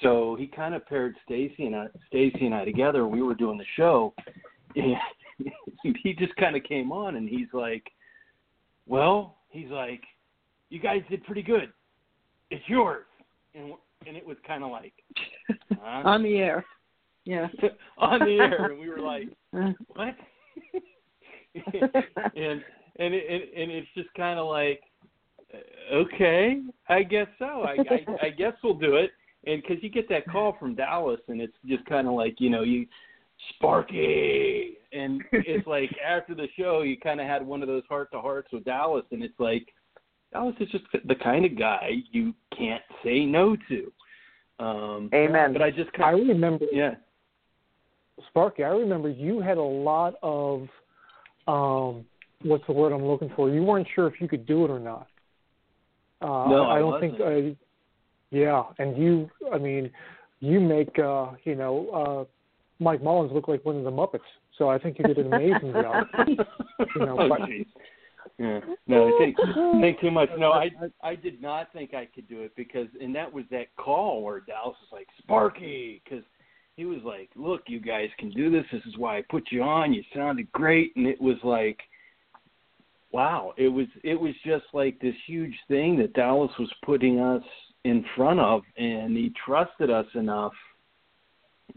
so 0.03 0.37
he 0.39 0.47
kind 0.47 0.75
of 0.75 0.87
paired 0.87 1.15
Stacy 1.25 1.67
and 1.67 1.77
I, 1.77 1.87
Stacy 2.09 2.47
and 2.47 2.55
I 2.55 2.65
together. 2.65 3.07
We 3.07 3.23
were 3.23 3.35
doing 3.35 3.59
the 3.59 3.65
show, 3.77 4.15
and 4.77 4.97
he 6.03 6.15
just 6.15 6.35
kind 6.37 6.57
of 6.57 6.65
came 6.65 6.93
on, 6.93 7.17
and 7.17 7.29
he's 7.29 7.49
like, 7.53 7.85
"Well, 8.87 9.37
he's 9.51 9.69
like, 9.69 10.01
you 10.71 10.81
guys 10.81 11.03
did 11.11 11.25
pretty 11.25 11.43
good. 11.43 11.73
It's 12.51 12.65
yours." 12.69 13.05
And 13.55 13.75
and 14.07 14.17
it 14.17 14.27
was 14.27 14.39
kind 14.47 14.65
of 14.65 14.71
like 14.71 14.95
huh? 15.79 16.03
on 16.09 16.23
the 16.23 16.39
air. 16.39 16.65
Yeah. 17.25 17.49
on 17.99 18.21
the 18.21 18.39
air, 18.41 18.71
and 18.71 18.81
we 18.81 18.89
were 18.89 18.99
like, 18.99 19.29
"What?" 19.95 20.17
and 21.55 22.63
and 22.99 23.15
it, 23.15 23.25
and, 23.29 23.63
and 23.63 23.71
it's 23.71 23.89
just 23.95 24.13
kind 24.15 24.39
of 24.39 24.47
like, 24.49 24.81
okay, 25.93 26.61
I 26.89 27.03
guess 27.03 27.27
so. 27.39 27.63
I, 27.63 27.77
I 27.91 28.27
I 28.27 28.31
guess 28.31 28.53
we'll 28.63 28.75
do 28.75 28.97
it. 28.97 29.11
And 29.45 29.61
because 29.61 29.83
you 29.83 29.91
get 29.91 30.09
that 30.09 30.31
call 30.31 30.57
from 30.59 30.75
Dallas, 30.75 31.21
and 31.29 31.41
it's 31.41 31.57
just 31.67 31.85
kind 31.87 32.07
of 32.07 32.15
like 32.15 32.37
you 32.39 32.51
know 32.51 32.63
you, 32.63 32.87
Sparky, 33.55 34.79
and 34.93 35.23
it's 35.33 35.67
like 35.67 35.91
after 36.07 36.35
the 36.35 36.49
show 36.59 36.83
you 36.83 36.99
kind 36.99 37.21
of 37.21 37.27
had 37.27 37.45
one 37.45 37.63
of 37.63 37.69
those 37.69 37.83
heart 37.89 38.11
to 38.13 38.21
hearts 38.21 38.49
with 38.53 38.65
Dallas, 38.65 39.05
and 39.11 39.23
it's 39.23 39.39
like 39.39 39.67
Dallas 40.33 40.55
is 40.61 40.71
just 40.71 40.85
the 40.93 41.15
kind 41.17 41.45
of 41.45 41.59
guy 41.59 41.91
you 42.11 42.35
can't 42.57 42.83
say 43.05 43.25
no 43.25 43.57
to. 43.69 43.93
Um, 44.59 45.11
Amen. 45.13 45.53
But 45.53 45.63
I 45.63 45.71
just 45.71 45.91
I 45.95 45.99
kind 45.99 46.21
of 46.21 46.29
remember 46.29 46.67
yeah. 46.73 46.95
Sparky, 48.29 48.63
I 48.63 48.69
remember 48.69 49.09
you 49.09 49.41
had 49.41 49.59
a 49.59 49.63
lot 49.63 50.15
of 50.23 50.69
um 51.47 52.05
what's 52.43 52.67
the 52.67 52.73
word 52.73 52.93
I'm 52.93 53.05
looking 53.05 53.31
for? 53.37 53.49
You 53.49 53.63
weren't 53.63 53.87
sure 53.95 54.07
if 54.07 54.21
you 54.21 54.29
could 54.29 54.47
do 54.47 54.65
it 54.65 54.71
or 54.71 54.81
not. 54.81 55.09
Uh 56.21 56.49
No, 56.49 56.65
I, 56.65 56.77
I 56.77 56.79
don't 56.79 57.01
think 57.01 57.21
uh, 57.21 57.55
yeah, 58.31 58.63
and 58.79 58.97
you 58.97 59.31
I 59.53 59.59
mean, 59.59 59.91
you 60.41 60.61
make 60.61 60.99
uh, 60.99 61.33
you 61.45 61.55
know, 61.55 62.27
uh 62.29 62.83
Mike 62.83 63.03
Mullins 63.03 63.33
look 63.33 63.49
like 63.49 63.65
one 63.65 63.77
of 63.77 63.85
the 63.85 63.91
Muppets. 63.91 64.21
So 64.59 64.69
I 64.69 64.79
think 64.79 64.99
you 64.99 65.05
did 65.05 65.19
an 65.19 65.33
amazing 65.33 65.73
job. 65.73 66.07
You 66.97 67.07
know, 67.07 67.17
oh, 67.19 67.29
but-. 67.29 67.49
Yeah. 68.39 68.61
No, 68.87 69.09
I 69.09 69.19
think 69.19 69.37
think 69.81 70.01
too 70.01 70.11
much. 70.11 70.29
No, 70.39 70.53
I 70.53 70.71
I 71.03 71.15
did 71.15 71.41
not 71.41 71.73
think 71.73 71.95
I 71.95 72.07
could 72.07 72.29
do 72.29 72.41
it 72.41 72.55
because 72.57 72.89
and 73.01 73.15
that 73.15 73.33
was 73.33 73.45
that 73.51 73.75
call 73.77 74.23
where 74.23 74.41
Dallas 74.41 74.77
was 74.81 74.89
like 74.91 75.07
Sparky 75.19 76.03
because 76.03 76.25
he 76.77 76.85
was 76.85 77.01
like, 77.05 77.31
"Look, 77.37 77.63
you 77.67 77.81
guys 77.81 78.09
can 78.19 78.31
do 78.31 78.51
this. 78.51 78.65
This 78.73 78.83
is 78.87 78.97
why 78.97 79.19
I 79.19 79.25
put 79.31 79.45
you 79.51 79.63
on. 79.63 79.93
You 79.93 80.03
sounded 80.15 80.51
great." 80.53 80.93
And 80.97 81.07
it 81.07 81.21
was 81.21 81.37
like, 81.43 81.79
wow, 83.13 83.53
it 83.57 83.69
was 83.69 83.87
it 84.03 84.19
was 84.19 84.35
just 84.45 84.65
like 84.73 84.99
this 85.01 85.15
huge 85.27 85.55
thing 85.69 85.97
that 85.99 86.15
Dallas 86.15 86.51
was 86.59 86.73
putting 86.85 87.21
us 87.21 87.43
in 87.85 88.05
front 88.17 88.41
of, 88.41 88.63
and 88.77 89.17
he 89.17 89.33
trusted 89.45 89.91
us 89.91 90.07
enough 90.15 90.53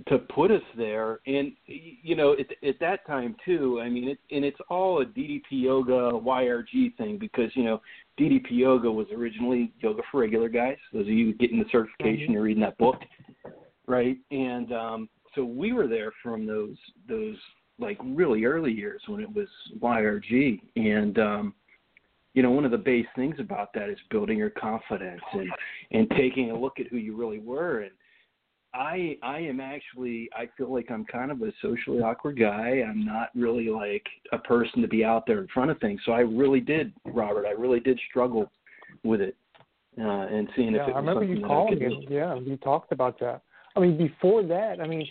to 0.08 0.18
put 0.18 0.52
us 0.52 0.62
there. 0.78 1.20
And 1.26 1.52
you 1.68 2.16
know, 2.16 2.34
at, 2.34 2.48
at 2.68 2.80
that 2.80 3.06
time 3.06 3.36
too, 3.46 3.82
I 3.82 3.90
mean, 3.90 4.10
it, 4.10 4.20
and 4.32 4.44
it's 4.44 4.60
all 4.70 5.02
a 5.02 5.06
DDP 5.06 5.44
Yoga 5.52 6.12
YRG 6.14 6.96
thing 6.98 7.18
because 7.18 7.52
you 7.56 7.64
know 7.64 7.82
DDP 8.20 8.52
Yoga 8.52 8.92
was 8.92 9.08
originally 9.16 9.74
yoga 9.80 10.02
for 10.12 10.22
regular 10.22 10.50
guys. 10.50 10.78
Those 10.94 11.02
of 11.02 11.10
you 11.10 11.34
getting 11.34 11.60
the 11.60 11.66
certification, 11.72 12.24
mm-hmm. 12.24 12.34
you're 12.34 12.44
reading 12.44 12.64
that 12.64 12.78
book, 12.78 13.02
right? 13.88 14.18
And 14.32 14.72
um, 14.74 15.10
so 15.34 15.44
we 15.44 15.74
were 15.74 15.88
there 15.88 16.12
from 16.24 16.46
those 16.46 16.78
those 17.08 17.36
like 17.78 17.98
really 18.04 18.46
early 18.46 18.72
years 18.72 19.02
when 19.08 19.22
it 19.22 19.34
was 19.34 19.48
YRG, 19.80 20.62
and 20.76 21.20
um, 21.20 21.54
you 22.34 22.44
know, 22.44 22.52
one 22.52 22.66
of 22.66 22.72
the 22.72 22.78
base 22.78 23.08
things 23.16 23.36
about 23.40 23.74
that 23.74 23.90
is 23.90 23.98
building 24.10 24.38
your 24.38 24.52
confidence 24.52 25.22
and 25.34 25.50
and 25.92 26.10
taking 26.12 26.52
a 26.52 26.60
look 26.60 26.80
at 26.80 26.88
who 26.88 26.98
you 26.98 27.16
really 27.16 27.40
were 27.40 27.82
and 27.82 27.92
I 28.76 29.18
I 29.24 29.40
am 29.40 29.60
actually 29.60 30.30
I 30.36 30.50
feel 30.58 30.74
like 30.74 30.92
I'm 30.92 31.06
kind 31.06 31.32
of 31.32 31.42
a 31.42 31.52
socially 31.62 32.00
awkward 32.00 32.38
guy. 32.38 32.84
I'm 32.88 33.06
not 33.06 33.30
really 33.34 33.70
like 33.70 34.06
a 34.34 34.38
person 34.38 34.82
to 34.82 34.88
be 34.88 35.04
out 35.04 35.26
there 35.26 35.40
in 35.40 35.48
front 35.48 35.72
of 35.72 35.80
things. 35.80 36.02
So 36.06 36.12
I 36.12 36.20
really 36.20 36.60
did, 36.60 36.94
Robert. 37.06 37.46
I 37.46 37.52
really 37.52 37.80
did 37.80 38.00
struggle 38.10 38.52
with 39.04 39.22
it 39.22 39.36
uh, 39.98 40.04
and 40.04 40.50
seeing 40.56 40.74
yeah, 40.74 40.84
if 40.84 40.90
it 40.90 40.92
was 40.92 40.96
I 40.96 41.00
remember 41.00 41.22
something 41.22 41.38
you 41.38 41.42
that 41.42 41.48
calling 41.48 41.74
I 41.74 41.78
could 41.78 41.88
me. 41.88 42.08
Yeah, 42.10 42.36
you 42.36 42.58
talked 42.58 42.92
about 42.92 43.20
that. 43.20 43.42
I 43.76 43.80
mean, 43.80 43.98
before 43.98 44.44
that, 44.44 44.80
I 44.82 44.88
mean, 44.88 45.08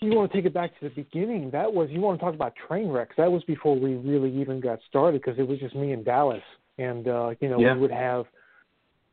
you 0.00 0.14
want 0.14 0.30
to 0.32 0.36
take 0.36 0.46
it 0.46 0.54
back 0.54 0.78
to 0.80 0.88
the 0.88 0.94
beginning. 0.94 1.50
That 1.50 1.72
was 1.72 1.88
you 1.90 2.00
want 2.00 2.18
to 2.18 2.24
talk 2.24 2.34
about 2.34 2.54
train 2.68 2.88
wrecks. 2.88 3.14
That 3.16 3.30
was 3.30 3.42
before 3.44 3.78
we 3.78 3.94
really 3.94 4.34
even 4.40 4.60
got 4.60 4.78
started 4.88 5.20
because 5.22 5.38
it 5.38 5.46
was 5.46 5.58
just 5.58 5.74
me 5.74 5.92
and 5.92 6.04
Dallas, 6.04 6.42
and 6.78 7.06
uh, 7.08 7.30
you 7.40 7.48
know 7.48 7.60
Yeah. 7.60 7.74
we 7.74 7.80
would 7.80 7.90
have. 7.90 8.26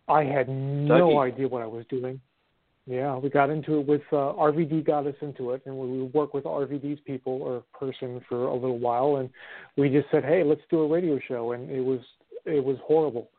I 0.08 0.24
had 0.24 0.48
no 0.48 1.10
Dougie. 1.10 1.34
idea 1.34 1.48
what 1.50 1.62
I 1.62 1.66
was 1.68 1.86
doing. 1.90 2.22
Yeah, 2.86 3.18
we 3.18 3.30
got 3.30 3.50
into 3.50 3.80
it 3.80 3.86
with 3.86 4.02
uh, 4.14 4.32
RVD 4.40 4.86
got 4.86 5.06
us 5.08 5.16
into 5.22 5.52
it, 5.52 5.62
and 5.66 5.78
we 5.78 6.00
would 6.00 6.14
work 6.14 6.34
with 6.34 6.46
RVD's 6.46 7.02
people 7.02 7.42
or 7.42 7.64
person 7.78 8.22
for 8.30 8.46
a 8.46 8.54
little 8.54 8.80
while, 8.80 9.18
and 9.18 9.30
we 9.76 9.90
just 9.90 10.10
said, 10.10 10.24
"Hey, 10.24 10.42
let's 10.46 10.62
do 10.70 10.80
a 10.84 10.88
radio 10.88 11.20
show," 11.28 11.52
and 11.52 11.70
it 11.70 11.82
was 11.82 12.00
it 12.46 12.64
was 12.64 12.78
horrible. 12.86 13.30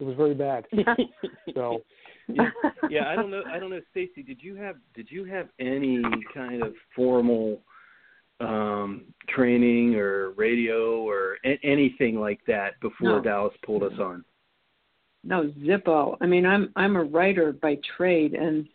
It 0.00 0.04
was 0.04 0.16
very 0.16 0.34
bad. 0.34 0.66
So 1.54 1.82
yeah, 2.28 2.50
yeah, 2.90 3.08
I 3.08 3.16
don't 3.16 3.30
know. 3.30 3.42
I 3.50 3.58
don't 3.58 3.70
know, 3.70 3.80
Stacy. 3.90 4.22
Did 4.22 4.42
you 4.42 4.54
have 4.56 4.76
Did 4.94 5.10
you 5.10 5.24
have 5.24 5.48
any 5.58 6.02
kind 6.34 6.62
of 6.62 6.74
formal 6.94 7.60
um 8.40 9.02
training 9.28 9.94
or 9.94 10.30
radio 10.30 11.00
or 11.02 11.36
a- 11.44 11.60
anything 11.62 12.18
like 12.18 12.40
that 12.46 12.80
before 12.80 13.08
No. 13.16 13.20
Dallas 13.20 13.54
pulled 13.64 13.82
us 13.84 13.98
on? 14.00 14.24
No, 15.24 15.52
Zippo. 15.60 16.16
I 16.20 16.26
mean, 16.26 16.44
I'm 16.46 16.72
I'm 16.76 16.96
a 16.96 17.04
writer 17.04 17.52
by 17.52 17.78
trade, 17.96 18.34
and 18.34 18.66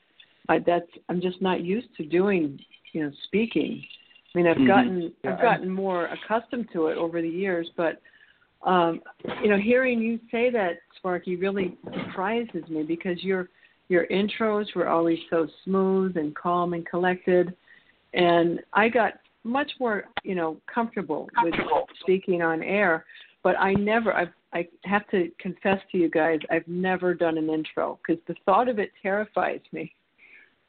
I, 0.48 0.60
that's 0.60 0.90
I'm 1.10 1.20
just 1.20 1.42
not 1.42 1.62
used 1.62 1.94
to 1.98 2.06
doing, 2.06 2.60
you 2.94 3.04
know, 3.04 3.12
speaking. 3.26 3.84
I 4.34 4.38
mean, 4.38 4.48
I've 4.48 4.58
Mhm. 4.58 4.68
gotten 4.68 5.14
Yeah, 5.24 5.34
I've 5.34 5.42
gotten 5.42 5.70
more 5.70 6.06
accustomed 6.06 6.70
to 6.72 6.88
it 6.88 6.98
over 6.98 7.22
the 7.22 7.30
years, 7.30 7.70
but 7.76 8.02
um, 8.64 9.02
you 9.42 9.50
know, 9.50 9.58
hearing 9.58 10.00
you 10.00 10.20
say 10.32 10.50
that, 10.52 10.80
Sparky, 10.98 11.36
really 11.36 11.78
surprises 11.94 12.64
me 12.70 12.84
because 12.84 13.24
your 13.24 13.50
your 13.90 14.06
intros 14.08 14.66
were 14.76 14.90
always 14.90 15.20
so 15.30 15.48
smooth 15.64 16.18
and 16.18 16.36
calm 16.36 16.74
and 16.74 16.86
collected, 16.86 17.56
and 18.14 18.60
I 18.74 18.90
got 18.90 19.14
much 19.44 19.72
more, 19.80 20.06
you 20.24 20.36
know, 20.36 20.58
comfortable 20.74 21.30
with 21.42 21.54
speaking 22.02 22.42
on 22.42 22.62
air. 22.62 23.06
But 23.44 23.58
I 23.60 23.74
never, 23.74 24.14
I've, 24.14 24.34
I 24.54 24.68
have 24.84 25.08
to 25.12 25.32
confess 25.40 25.80
to 25.92 25.98
you 25.98 26.10
guys, 26.10 26.40
I've 26.52 26.68
never 26.68 27.14
done 27.14 27.38
an 27.38 27.50
intro 27.50 27.98
because 28.06 28.22
the 28.28 28.36
thought 28.46 28.68
of 28.68 28.78
it 28.78 28.92
terrifies 29.02 29.62
me. 29.72 29.94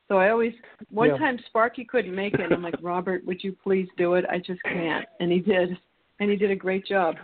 So 0.07 0.19
I 0.19 0.31
always, 0.31 0.53
one 0.91 1.09
Yeah. 1.09 1.19
time 1.19 1.39
Sparky 1.47 1.85
couldn't 1.85 2.15
make 2.15 2.35
it. 2.35 2.41
And 2.41 2.53
I'm 2.53 2.63
like, 2.63 2.77
Robert, 2.81 3.25
would 3.27 3.43
you 3.43 3.53
please 3.53 3.89
do 3.97 4.15
it? 4.15 4.25
I 4.31 4.39
just 4.39 4.63
can't. 4.63 5.07
And 5.19 5.33
he 5.33 5.41
did, 5.41 5.77
and 6.21 6.31
he 6.31 6.37
did 6.37 6.51
a 6.51 6.57
great 6.57 6.87
job. 6.87 7.17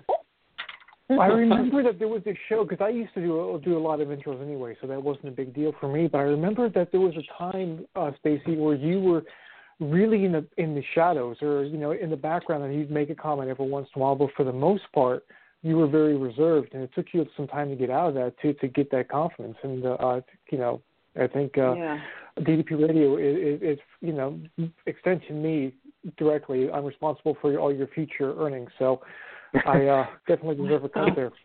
I 1.11 1.27
remember 1.27 1.83
that 1.83 1.99
there 1.99 2.09
was 2.09 2.23
this 2.25 2.37
show 2.49 2.65
because 2.65 2.83
I 2.83 2.89
used 2.89 3.13
to 3.15 3.21
do 3.21 3.61
do 3.63 3.77
a 3.77 3.79
lot 3.79 4.01
of 4.01 4.09
intros 4.09 4.43
anyway, 4.43 4.77
so 4.81 4.87
that 4.87 5.03
wasn't 5.03 5.29
a 5.29 5.33
big 5.33 5.55
deal 5.55 5.75
for 5.79 5.89
me. 5.89 6.07
But 6.07 6.19
I 6.19 6.23
remember 6.23 6.71
that 6.71 6.93
there 6.93 7.01
was 7.01 7.15
a 7.17 7.43
time, 7.43 7.85
uh, 7.95 8.13
Stacy, 8.21 8.57
where 8.57 8.75
you 8.75 9.01
were 9.01 9.23
really 9.81 10.25
in 10.25 10.33
the 10.33 10.47
in 10.57 10.75
the 10.75 10.83
shadows 10.95 11.37
or 11.43 11.65
you 11.65 11.77
know 11.77 11.91
in 11.91 12.09
the 12.09 12.17
background, 12.17 12.65
and 12.65 12.75
you'd 12.75 12.91
make 12.91 13.11
a 13.11 13.15
comment 13.15 13.51
every 13.51 13.69
once 13.69 13.89
in 13.95 14.01
a 14.01 14.05
while. 14.05 14.15
But 14.15 14.31
for 14.35 14.45
the 14.45 14.53
most 14.53 14.85
part, 14.95 15.25
you 15.63 15.77
were 15.77 15.89
very 15.89 16.17
reserved, 16.17 16.73
and 16.73 16.83
it 16.83 16.91
took 16.95 17.07
you 17.13 17.27
some 17.37 17.49
time 17.49 17.69
to 17.69 17.77
get 17.77 17.91
out 17.91 18.09
of 18.09 18.15
that 18.15 18.39
to 18.41 18.55
to 18.55 18.69
get 18.69 18.91
that 18.93 19.11
confidence. 19.11 19.57
And 19.63 19.85
uh, 19.85 20.21
you 20.51 20.57
know, 20.57 20.81
I 21.21 21.27
think 21.27 21.59
uh, 21.59 21.75
yeah. 21.75 22.01
DDP 22.41 22.89
Radio 22.89 23.19
is, 23.19 23.61
is, 23.61 23.73
is 23.75 23.79
you 24.01 24.15
know 24.15 24.41
extension 24.87 25.43
me 25.43 25.75
directly. 26.17 26.71
I'm 26.71 26.85
responsible 26.87 27.37
for 27.43 27.59
all 27.59 27.75
your 27.75 27.89
future 27.89 28.35
earnings, 28.39 28.71
so. 28.79 29.03
I 29.67 29.87
uh, 29.87 30.07
definitely 30.27 30.65
deserve 30.65 30.85
a 30.85 30.89
cut 30.89 31.15
there. 31.15 31.31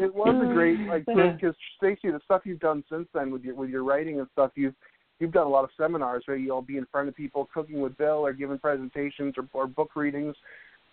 it 0.00 0.14
was 0.14 0.42
a 0.42 0.52
great 0.52 0.78
like 0.80 1.04
because 1.06 1.54
Stacey, 1.76 2.10
the 2.10 2.20
stuff 2.24 2.42
you've 2.44 2.60
done 2.60 2.84
since 2.90 3.08
then 3.12 3.30
with 3.30 3.42
your 3.42 3.54
with 3.54 3.70
your 3.70 3.84
writing 3.84 4.20
and 4.20 4.28
stuff, 4.32 4.52
you've 4.54 4.74
you've 5.18 5.32
done 5.32 5.46
a 5.46 5.50
lot 5.50 5.64
of 5.64 5.70
seminars 5.76 6.22
where 6.26 6.36
you'll 6.36 6.62
be 6.62 6.76
in 6.76 6.86
front 6.92 7.08
of 7.08 7.16
people 7.16 7.48
cooking 7.52 7.80
with 7.80 7.96
Bill 7.96 8.24
or 8.24 8.32
giving 8.32 8.58
presentations 8.58 9.34
or, 9.36 9.48
or 9.52 9.66
book 9.66 9.90
readings. 9.96 10.36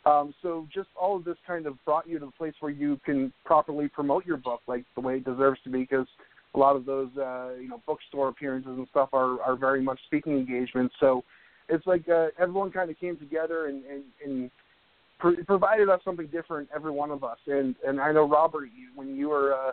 Um, 0.06 0.34
so 0.42 0.68
just 0.74 0.90
all 1.00 1.16
of 1.16 1.24
this 1.24 1.38
kind 1.46 1.68
of 1.68 1.76
brought 1.86 2.08
you 2.08 2.18
to 2.18 2.26
the 2.26 2.32
place 2.32 2.56
where 2.60 2.72
you 2.72 3.00
can 3.06 3.32
properly 3.46 3.88
promote 3.88 4.26
your 4.26 4.38
book 4.38 4.62
like 4.68 4.84
the 4.96 5.02
way 5.02 5.18
it 5.18 5.26
deserves 5.26 5.60
to 5.64 5.70
be 5.70 5.82
because 5.82 6.08
a 6.56 6.58
lot 6.58 6.76
of 6.76 6.86
those 6.86 7.10
uh, 7.18 7.52
you 7.60 7.70
know 7.70 7.82
bookstore 7.86 8.30
appearances 8.30 8.72
and 8.76 8.88
stuff 8.90 9.10
are 9.14 9.40
are 9.42 9.56
very 9.56 9.82
much 9.82 10.00
speaking 10.08 10.34
engagements. 10.34 10.96
So 11.00 11.24
it's 11.72 11.88
like 11.88 12.08
uh, 12.10 12.28
everyone 12.38 12.72
kind 12.72 12.90
of 12.90 13.00
came 13.00 13.18
together 13.18 13.68
and 13.68 13.84
and, 13.86 14.04
and 14.24 14.52
pro- 15.20 15.44
provided 15.46 15.90
us 15.90 16.02
something 16.04 16.28
different, 16.28 16.70
every 16.76 16.92
one 16.92 17.12
of 17.12 17.24
us. 17.24 17.38
And 17.48 17.76
and 17.88 18.00
I 18.02 18.12
know 18.12 18.28
Robert, 18.28 18.66
you, 18.66 18.90
when 18.96 19.16
you 19.16 19.30
were 19.30 19.54
uh, 19.54 19.72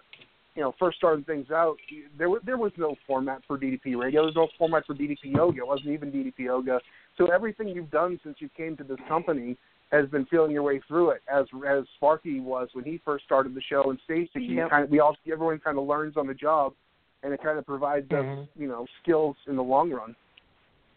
you 0.54 0.62
know 0.62 0.74
first 0.78 0.98
starting 0.98 1.24
things 1.24 1.50
out, 1.50 1.76
there 2.16 2.30
was 2.30 2.40
there 2.44 2.58
was 2.58 2.72
no 2.76 2.94
format 3.06 3.42
for 3.46 3.58
DDP 3.58 3.96
Radio. 3.98 4.22
There 4.22 4.32
was 4.32 4.36
no 4.36 4.48
format 4.56 4.86
for 4.86 4.94
DDP 4.94 5.34
Yoga. 5.34 5.58
It 5.58 5.66
wasn't 5.66 5.90
even 5.90 6.10
DDP 6.12 6.40
Yoga. 6.40 6.80
So 7.16 7.26
everything 7.32 7.68
you've 7.68 7.90
done 7.90 8.20
since 8.22 8.36
you 8.38 8.48
came 8.56 8.76
to 8.76 8.84
this 8.84 8.98
company 9.08 9.56
has 9.90 10.06
been 10.10 10.26
feeling 10.26 10.50
your 10.50 10.62
way 10.62 10.80
through 10.86 11.10
it, 11.10 11.22
as 11.32 11.46
as 11.68 11.84
Sparky 11.96 12.40
was 12.40 12.68
when 12.74 12.84
he 12.84 13.00
first 13.04 13.24
started 13.24 13.54
the 13.54 13.62
show, 13.68 13.90
and 13.90 13.98
Stacy. 14.04 14.44
You 14.44 14.56
Yep. 14.56 14.70
kind 14.70 14.84
of 14.84 14.90
we 14.90 15.00
all 15.00 15.16
everyone 15.30 15.58
kind 15.58 15.78
of 15.78 15.84
learns 15.84 16.16
on 16.16 16.26
the 16.26 16.34
job, 16.34 16.74
and 17.22 17.32
it 17.32 17.42
kind 17.42 17.58
of 17.58 17.66
provides 17.66 18.10
us 18.12 18.46
you 18.56 18.68
know 18.68 18.86
skills 19.02 19.36
in 19.46 19.56
the 19.56 19.62
long 19.62 19.90
run. 19.90 20.14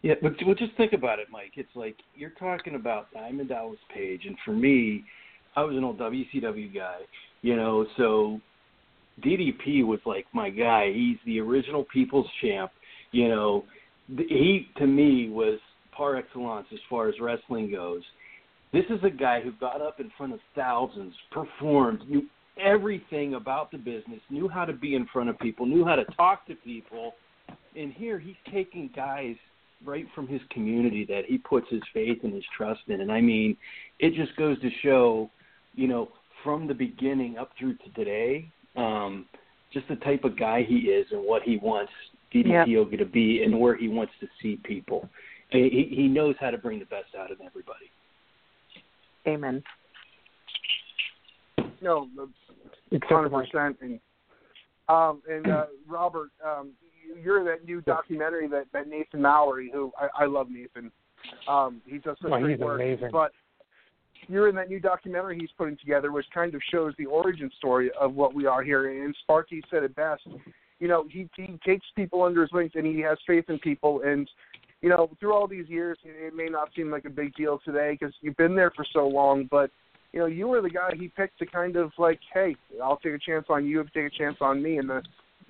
Yeah, 0.02 0.14
but 0.20 0.32
well, 0.44 0.56
just 0.56 0.76
think 0.76 0.92
about 0.92 1.20
it, 1.20 1.28
Mike. 1.30 1.52
It's 1.56 1.74
like 1.74 1.96
you're 2.16 2.30
talking 2.30 2.74
about 2.74 3.12
Diamond 3.12 3.48
Dallas 3.48 3.78
Page, 3.94 4.22
and 4.26 4.36
for 4.44 4.52
me, 4.52 5.04
I 5.54 5.62
was 5.62 5.76
an 5.76 5.84
old 5.84 5.98
WCW 5.98 6.74
guy, 6.74 6.98
you 7.42 7.54
know. 7.54 7.86
So 7.96 8.40
DDP 9.24 9.86
was 9.86 10.00
like 10.04 10.26
my 10.32 10.50
guy. 10.50 10.92
He's 10.92 11.18
the 11.24 11.40
original 11.40 11.84
People's 11.92 12.26
Champ, 12.40 12.72
you 13.12 13.28
know. 13.28 13.64
He 14.08 14.66
to 14.78 14.86
me 14.86 15.28
was 15.30 15.60
par 15.96 16.16
excellence 16.16 16.66
as 16.72 16.80
far 16.90 17.08
as 17.08 17.14
wrestling 17.20 17.70
goes. 17.70 18.02
This 18.72 18.84
is 18.90 18.98
a 19.04 19.10
guy 19.10 19.40
who 19.40 19.52
got 19.52 19.80
up 19.80 20.00
in 20.00 20.10
front 20.16 20.32
of 20.32 20.40
thousands, 20.56 21.14
performed, 21.30 22.08
knew 22.08 22.26
everything 22.60 23.34
about 23.34 23.70
the 23.70 23.78
business, 23.78 24.20
knew 24.30 24.48
how 24.48 24.64
to 24.64 24.72
be 24.72 24.94
in 24.94 25.06
front 25.12 25.28
of 25.28 25.38
people, 25.38 25.66
knew 25.66 25.84
how 25.84 25.94
to 25.94 26.04
talk 26.16 26.46
to 26.46 26.54
people. 26.56 27.12
And 27.76 27.92
here 27.92 28.18
he's 28.18 28.36
taking 28.50 28.90
guys 28.96 29.36
right 29.84 30.06
from 30.14 30.26
his 30.26 30.40
community 30.50 31.04
that 31.06 31.22
he 31.26 31.38
puts 31.38 31.66
his 31.70 31.82
faith 31.92 32.18
and 32.22 32.34
his 32.34 32.44
trust 32.56 32.80
in. 32.88 33.00
And 33.00 33.10
I 33.10 33.20
mean, 33.20 33.56
it 33.98 34.14
just 34.14 34.36
goes 34.36 34.60
to 34.60 34.70
show, 34.82 35.30
you 35.74 35.88
know, 35.88 36.08
from 36.44 36.66
the 36.66 36.74
beginning 36.74 37.38
up 37.38 37.50
through 37.58 37.76
to 37.76 37.90
today, 37.94 38.48
um, 38.76 39.26
just 39.72 39.88
the 39.88 39.96
type 39.96 40.24
of 40.24 40.38
guy 40.38 40.64
he 40.66 40.76
is 40.76 41.06
and 41.12 41.24
what 41.24 41.42
he 41.42 41.58
wants 41.58 41.92
DDP 42.34 42.48
Yep. 42.48 42.66
Yoga 42.68 42.96
to 42.98 43.04
be 43.04 43.42
and 43.42 43.58
where 43.58 43.76
he 43.76 43.88
wants 43.88 44.12
to 44.20 44.26
see 44.40 44.58
people. 44.64 45.08
He, 45.50 45.92
he 45.94 46.08
knows 46.08 46.34
how 46.40 46.50
to 46.50 46.58
bring 46.58 46.78
the 46.78 46.86
best 46.86 47.14
out 47.18 47.30
of 47.30 47.38
everybody. 47.44 47.90
Amen. 49.26 49.62
No, 51.80 52.08
hundred 53.04 53.30
percent. 53.30 53.76
And 53.80 54.00
um, 54.88 55.22
and 55.28 55.46
uh, 55.46 55.66
Robert, 55.86 56.30
um, 56.44 56.72
you're 57.22 57.44
that 57.44 57.64
new 57.64 57.80
documentary 57.80 58.48
that 58.48 58.66
that 58.72 58.88
Nathan 58.88 59.22
Mallory, 59.22 59.70
who 59.72 59.92
I, 59.98 60.24
I 60.24 60.26
love 60.26 60.48
Nathan. 60.50 60.90
Um, 61.48 61.80
he 61.86 61.98
does 61.98 62.16
such 62.20 62.30
Oh, 62.32 62.40
great 62.40 62.58
work. 62.58 62.80
amazing. 62.80 63.10
But 63.12 63.32
you're 64.28 64.48
in 64.48 64.54
that 64.56 64.68
new 64.68 64.80
documentary 64.80 65.38
he's 65.38 65.50
putting 65.56 65.76
together, 65.76 66.12
which 66.12 66.26
kind 66.32 66.54
of 66.54 66.60
shows 66.70 66.94
the 66.98 67.06
origin 67.06 67.50
story 67.58 67.90
of 68.00 68.14
what 68.14 68.34
we 68.34 68.46
are 68.46 68.62
here. 68.62 69.04
And 69.04 69.14
Sparky 69.22 69.62
said 69.70 69.82
it 69.82 69.94
best. 69.94 70.22
You 70.78 70.88
know, 70.88 71.06
he 71.10 71.28
he 71.36 71.58
takes 71.64 71.86
people 71.94 72.22
under 72.22 72.42
his 72.42 72.52
wings 72.52 72.72
and 72.74 72.86
he 72.86 73.00
has 73.00 73.18
faith 73.26 73.44
in 73.48 73.58
people. 73.58 74.02
And 74.04 74.28
you 74.80 74.88
know, 74.88 75.10
through 75.20 75.32
all 75.32 75.46
these 75.46 75.68
years, 75.68 75.96
it 76.04 76.34
may 76.34 76.46
not 76.46 76.70
seem 76.74 76.90
like 76.90 77.04
a 77.04 77.10
big 77.10 77.34
deal 77.34 77.60
today 77.64 77.96
because 77.98 78.14
you've 78.20 78.36
been 78.36 78.56
there 78.56 78.72
for 78.74 78.84
so 78.92 79.06
long, 79.06 79.48
but 79.50 79.70
you 80.12 80.18
know, 80.20 80.26
you 80.26 80.46
were 80.48 80.60
the 80.60 80.68
guy 80.68 80.90
he 80.98 81.08
picked 81.08 81.38
to 81.38 81.46
kind 81.46 81.76
of 81.76 81.90
like, 81.98 82.20
hey, 82.34 82.54
I'll 82.82 82.98
take 82.98 83.14
a 83.14 83.18
chance 83.18 83.46
on 83.48 83.64
you 83.64 83.80
if 83.80 83.86
you, 83.94 84.02
take 84.02 84.12
a 84.12 84.18
chance 84.18 84.36
on 84.40 84.62
me, 84.62 84.76
and 84.78 84.90
the 84.90 85.02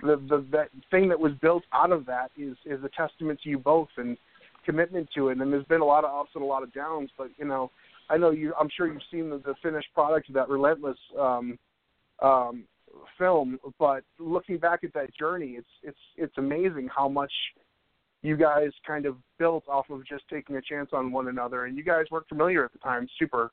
the 0.03 0.17
the 0.29 0.45
that 0.51 0.69
thing 0.91 1.09
that 1.09 1.19
was 1.19 1.33
built 1.41 1.65
out 1.73 1.93
of 1.93 2.07
that 2.07 2.31
is 2.37 2.57
is 2.67 2.83
a 2.85 2.89
testament 2.97 3.41
to 3.43 3.49
you 3.49 3.59
both 3.59 3.89
and 3.97 4.17
commitment 4.65 5.09
to 5.15 5.29
it. 5.29 5.39
And 5.39 5.53
there's 5.53 5.65
been 5.67 5.81
a 5.81 5.85
lot 5.85 6.05
of 6.05 6.11
ups 6.15 6.31
and 6.35 6.43
a 6.43 6.47
lot 6.47 6.63
of 6.63 6.73
downs, 6.73 7.11
but 7.17 7.29
you 7.39 7.45
know, 7.45 7.71
I 8.11 8.17
know 8.17 8.31
you. 8.31 8.55
I'm 8.59 8.69
sure 8.77 8.87
you've 8.87 9.03
seen 9.11 9.31
the, 9.31 9.39
the 9.39 9.55
finished 9.63 9.89
product 9.95 10.29
of 10.29 10.35
that 10.35 10.49
relentless 10.49 10.99
um, 11.19 11.59
um, 12.21 12.65
film. 13.19 13.59
But 13.79 14.05
looking 14.19 14.59
back 14.59 14.85
at 14.85 14.93
that 14.95 15.15
journey, 15.15 15.57
it's 15.59 15.67
it's 15.83 15.99
it's 16.17 16.39
amazing 16.39 16.89
how 16.95 17.09
much 17.09 17.33
you 18.23 18.37
guys 18.37 18.71
kind 18.87 19.07
of 19.07 19.17
built 19.39 19.65
off 19.69 19.91
of 19.91 20.07
just 20.07 20.25
taking 20.31 20.57
a 20.57 20.63
chance 20.63 20.91
on 20.93 21.13
one 21.13 21.29
another. 21.29 21.65
And 21.65 21.77
you 21.77 21.85
guys 21.85 22.05
weren't 22.11 22.29
familiar 22.29 22.65
at 22.65 22.73
the 22.73 22.79
time, 22.79 23.09
super. 23.19 23.51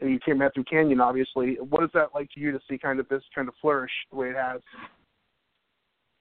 And 0.00 0.10
you 0.10 0.18
came 0.26 0.42
out 0.42 0.52
through 0.54 0.64
Canyon, 0.64 1.00
obviously. 1.00 1.56
What 1.60 1.84
is 1.84 1.90
that 1.94 2.08
like 2.14 2.28
to 2.32 2.40
you 2.40 2.50
to 2.52 2.60
see 2.68 2.76
kind 2.76 2.98
of 2.98 3.08
this 3.08 3.22
kind 3.34 3.48
of 3.48 3.54
flourish 3.60 3.92
the 4.10 4.16
way 4.16 4.30
it 4.30 4.36
has? 4.36 4.60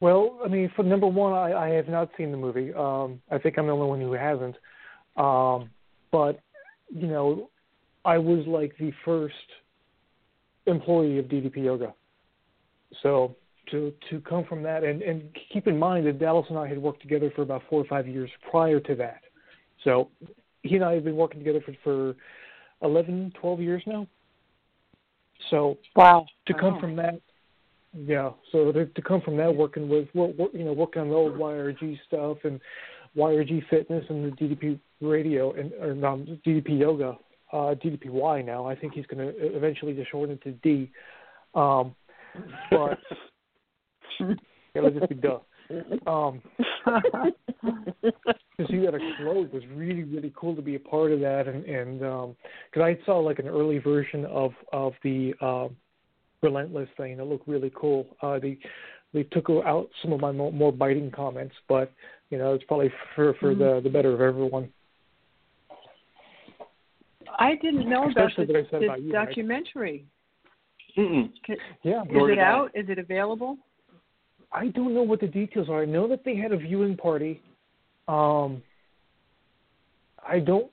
Well, 0.03 0.37
I 0.43 0.49
mean, 0.49 0.69
for 0.75 0.83
number 0.83 1.07
one, 1.07 1.31
I, 1.31 1.53
I 1.53 1.69
have 1.69 1.87
not 1.87 2.09
seen 2.17 2.29
the 2.29 2.35
movie. 2.35 2.73
Um, 2.73 3.21
I 3.31 3.37
think 3.37 3.57
I'm 3.57 3.67
the 3.67 3.71
only 3.71 3.87
one 3.87 4.01
who 4.01 4.11
hasn't. 4.11 4.57
Um, 5.15 5.69
but 6.11 6.41
you 6.93 7.07
know, 7.07 7.49
I 8.03 8.17
was 8.17 8.45
like 8.45 8.75
the 8.77 8.91
first 9.05 9.33
employee 10.65 11.19
of 11.19 11.27
DDP 11.27 11.63
Yoga. 11.63 11.93
So 13.01 13.37
to 13.71 13.93
to 14.09 14.19
come 14.19 14.43
from 14.43 14.61
that, 14.63 14.83
and 14.83 15.01
and 15.03 15.23
keep 15.53 15.67
in 15.67 15.79
mind 15.79 16.05
that 16.07 16.19
Dallas 16.19 16.47
and 16.49 16.59
I 16.59 16.67
had 16.67 16.77
worked 16.77 17.01
together 17.01 17.31
for 17.33 17.43
about 17.43 17.61
four 17.69 17.79
or 17.79 17.85
five 17.85 18.05
years 18.05 18.29
prior 18.51 18.81
to 18.81 18.95
that. 18.95 19.21
So 19.85 20.09
he 20.63 20.75
and 20.75 20.83
I 20.83 20.95
have 20.95 21.05
been 21.05 21.15
working 21.15 21.39
together 21.39 21.61
for 21.61 21.73
for 21.81 22.15
11, 22.85 23.31
12 23.39 23.61
years 23.61 23.83
now. 23.87 24.05
So 25.49 25.77
wow, 25.95 26.25
to 26.47 26.53
come 26.53 26.73
Wow. 26.73 26.79
from 26.81 26.97
that, 26.97 27.21
yeah. 27.93 28.31
So 28.51 28.71
to, 28.71 28.85
to 28.85 29.01
come 29.01 29.21
from 29.21 29.37
that, 29.37 29.55
working 29.55 29.87
with 29.87 30.07
you 30.13 30.63
know, 30.65 30.73
working 30.73 31.01
on 31.03 31.09
the 31.09 31.15
old 31.15 31.35
YRG 31.35 31.99
stuff 32.07 32.37
and 32.43 32.59
YRG 33.15 33.67
Fitness 33.69 34.03
and 34.09 34.25
the 34.25 34.35
DDP 34.35 34.79
Radio 35.01 35.53
and 35.53 35.71
or 35.73 35.91
um, 36.07 36.39
DDP 36.45 36.79
Yoga, 36.79 37.17
uh, 37.51 37.75
DDPY 37.75 38.45
now. 38.45 38.65
I 38.65 38.75
think 38.75 38.93
he's 38.93 39.05
going 39.05 39.27
to 39.27 39.55
eventually 39.55 39.93
just 39.93 40.09
shorten 40.11 40.35
it 40.35 40.43
to 40.43 40.51
D. 40.51 40.91
Um, 41.53 41.95
but 42.71 42.99
it'll 44.73 44.91
just 44.91 45.09
be 45.09 45.15
duh. 45.15 45.39
Um, 46.07 46.41
to 46.85 48.67
see 48.69 48.79
that 48.79 48.93
explode 48.93 49.51
was 49.51 49.63
really 49.73 50.03
really 50.03 50.31
cool 50.35 50.55
to 50.55 50.61
be 50.61 50.75
a 50.75 50.79
part 50.79 51.11
of 51.11 51.19
that 51.21 51.47
and 51.47 51.63
and 51.65 51.99
because 51.99 52.83
I 52.83 52.97
saw 53.05 53.19
like 53.19 53.39
an 53.39 53.47
early 53.47 53.77
version 53.79 54.25
of 54.25 54.51
of 54.71 54.93
the 55.03 55.33
uh, 55.41 55.69
relentless 56.43 56.89
thing 56.97 57.17
that 57.17 57.25
looked 57.25 57.47
really 57.47 57.71
cool. 57.75 58.05
Uh, 58.21 58.39
they 58.39 58.57
they 59.13 59.23
took 59.23 59.49
out 59.49 59.89
some 60.01 60.11
of 60.11 60.19
my 60.19 60.31
more, 60.31 60.51
more 60.51 60.71
biting 60.71 61.11
comments, 61.11 61.55
but 61.67 61.91
you 62.29 62.37
know 62.37 62.53
it's 62.53 62.63
probably 62.65 62.91
for 63.15 63.33
for 63.35 63.55
the 63.55 63.79
the 63.83 63.89
better 63.89 64.13
of 64.13 64.21
everyone. 64.21 64.69
I 67.39 67.55
didn't 67.55 67.89
know 67.89 68.09
about 68.09 68.29
Especially 68.31 68.45
this, 68.45 68.53
what 68.53 68.65
I 68.65 68.69
said 68.69 68.81
this 68.81 68.87
about 68.87 69.01
you, 69.01 69.11
documentary. 69.11 70.05
Can, 70.95 71.31
Yeah, 71.81 72.03
is 72.03 72.09
it 72.11 72.27
did 72.27 72.39
I. 72.39 72.43
out? 72.43 72.71
Is 72.75 72.85
it 72.89 72.99
available? 72.99 73.57
I 74.51 74.67
don't 74.67 74.93
know 74.93 75.01
what 75.01 75.19
the 75.19 75.27
details 75.27 75.67
are. 75.69 75.81
I 75.81 75.85
know 75.85 76.07
that 76.07 76.23
they 76.23 76.35
had 76.35 76.51
a 76.51 76.57
viewing 76.57 76.95
party. 76.95 77.41
Um, 78.07 78.61
I 80.27 80.39
don't. 80.39 80.69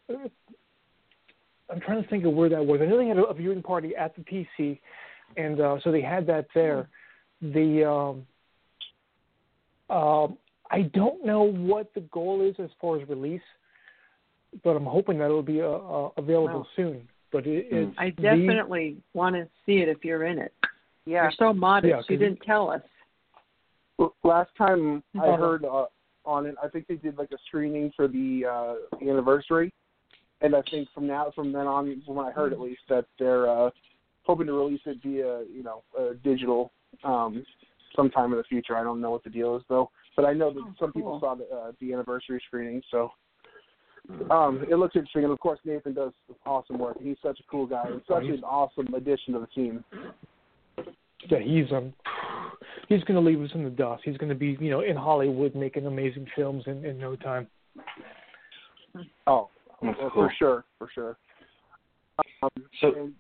I'm 1.71 1.81
trying 1.81 2.03
to 2.03 2.09
think 2.09 2.25
of 2.25 2.35
where 2.35 2.49
that 2.49 2.65
was. 2.65 2.81
I 2.83 2.87
know 2.87 2.99
they 2.99 3.07
had 3.07 3.17
a, 3.17 3.25
a 3.25 3.35
viewing 3.35 3.63
party 3.63 3.95
at 3.97 4.15
the 4.17 4.23
PC, 4.23 4.79
and 5.37 5.61
uh, 5.61 5.79
so 5.83 5.91
they 5.93 6.01
had 6.03 6.27
that 6.27 6.47
there. 6.55 6.89
The 7.43 7.85
um, 7.89 8.27
um, 9.97 10.39
I 10.71 10.83
don't 10.95 11.25
know 11.25 11.43
what 11.43 11.93
the 11.95 12.01
goal 12.03 12.43
is 12.43 12.55
as 12.59 12.71
far 12.81 13.01
as 13.01 13.09
release, 13.09 13.41
but 14.63 14.71
I'm 14.77 14.85
hoping 14.87 15.19
that 15.19 15.25
it'll 15.27 15.43
be 15.43 15.61
uh, 15.61 15.67
uh, 15.67 16.11
available 16.17 16.61
Wow. 16.61 16.67
soon. 16.77 17.09
But 17.33 17.47
it, 17.47 17.71
Mm. 17.73 17.89
it's 17.91 17.99
I 17.99 18.11
the- 18.11 18.23
definitely 18.23 18.97
want 19.15 19.37
to 19.37 19.49
see 19.65 19.79
it 19.79 19.89
if 19.89 20.05
you're 20.05 20.25
in 20.25 20.39
it. 20.39 20.53
Yeah. 21.07 21.23
You're 21.25 21.33
so 21.33 21.53
modest. 21.53 21.89
Yeah, 21.91 21.97
'cause 21.97 22.11
you 22.11 22.17
didn't 22.19 22.41
tell 22.43 22.71
us. 22.71 22.83
Last 24.25 24.55
time 24.57 25.03
I 25.15 25.29
Uh-huh. 25.29 25.37
heard 25.37 25.65
uh, 25.65 25.87
on 26.25 26.47
it, 26.47 26.55
I 26.63 26.69
think 26.69 26.87
they 26.87 26.97
did 26.97 27.19
like 27.19 27.31
a 27.33 27.39
screening 27.47 27.91
for 27.93 28.09
the 28.09 28.45
uh, 28.47 28.75
anniversary, 29.03 29.73
and 30.41 30.55
I 30.55 30.63
think 30.63 30.89
from 30.91 31.07
now 31.07 31.31
from 31.33 31.53
then 31.53 31.67
on, 31.67 32.01
from 32.03 32.15
what 32.17 32.27
I 32.27 32.31
heard 32.31 32.53
at 32.53 32.61
least, 32.61 32.83
that 32.89 33.07
they're 33.19 33.47
uh, 33.49 33.71
hoping 34.31 34.47
to 34.47 34.53
release 34.53 34.81
it 34.87 34.99
via 35.03 35.43
you 35.53 35.63
know 35.65 35.83
uh, 35.99 36.11
digital 36.23 36.71
um, 37.03 37.45
sometime 37.97 38.31
in 38.33 38.39
the 38.39 38.45
future. 38.45 38.77
I 38.77 38.85
don't 38.85 39.01
know 39.01 39.11
what 39.11 39.25
the 39.25 39.31
deal 39.31 39.57
is 39.57 39.63
though, 39.69 39.91
but 40.17 40.25
I 40.25 40.33
know 40.33 40.53
that 40.53 40.61
Oh, 40.65 40.75
some 40.79 40.93
people 40.93 41.19
saw 41.21 41.35
the, 41.35 41.45
uh, 41.45 41.73
the 41.81 41.93
anniversary 41.93 42.41
screening, 42.47 42.83
so. 42.91 43.11
Um, 44.31 44.65
it 44.69 44.75
looks 44.77 44.97
interesting, 44.97 45.25
and 45.25 45.33
of 45.33 45.39
course 45.39 45.61
Nathan 45.65 45.93
does 45.95 46.13
awesome 46.47 46.79
work. 46.79 46.97
He's 47.01 47.19
such 47.23 47.39
a 47.39 47.43
cool 47.51 47.67
guy, 47.67 47.85
and 47.87 48.01
such 48.09 48.25
an 48.25 48.43
awesome 48.43 48.93
addition 48.95 49.35
to 49.35 49.41
the 49.41 49.47
team. 49.49 49.85
Yeah, 51.29 51.39
he's 51.39 51.71
um 51.71 51.93
he's 52.89 53.05
going 53.05 53.23
to 53.23 53.31
leave 53.31 53.41
us 53.43 53.51
in 53.55 53.63
the 53.63 53.71
dust. 53.71 54.03
He's 54.05 54.17
going 54.17 54.31
to 54.31 54.35
be 54.35 54.57
you 54.59 54.71
know 54.71 54.81
in 54.81 54.97
Hollywood 54.97 55.55
making 55.55 55.87
amazing 55.87 56.27
films 56.35 56.65
in 56.67 56.85
in 56.85 56.99
no 56.99 57.15
time. 57.15 57.47
Oh, 59.27 59.49
well, 59.83 59.95
cool. 60.01 60.11
for 60.15 60.35
sure, 60.39 60.65
for 60.79 60.89
sure. 60.93 61.17
Um, 62.43 62.51
So- 62.81 62.95
and, 62.97 63.15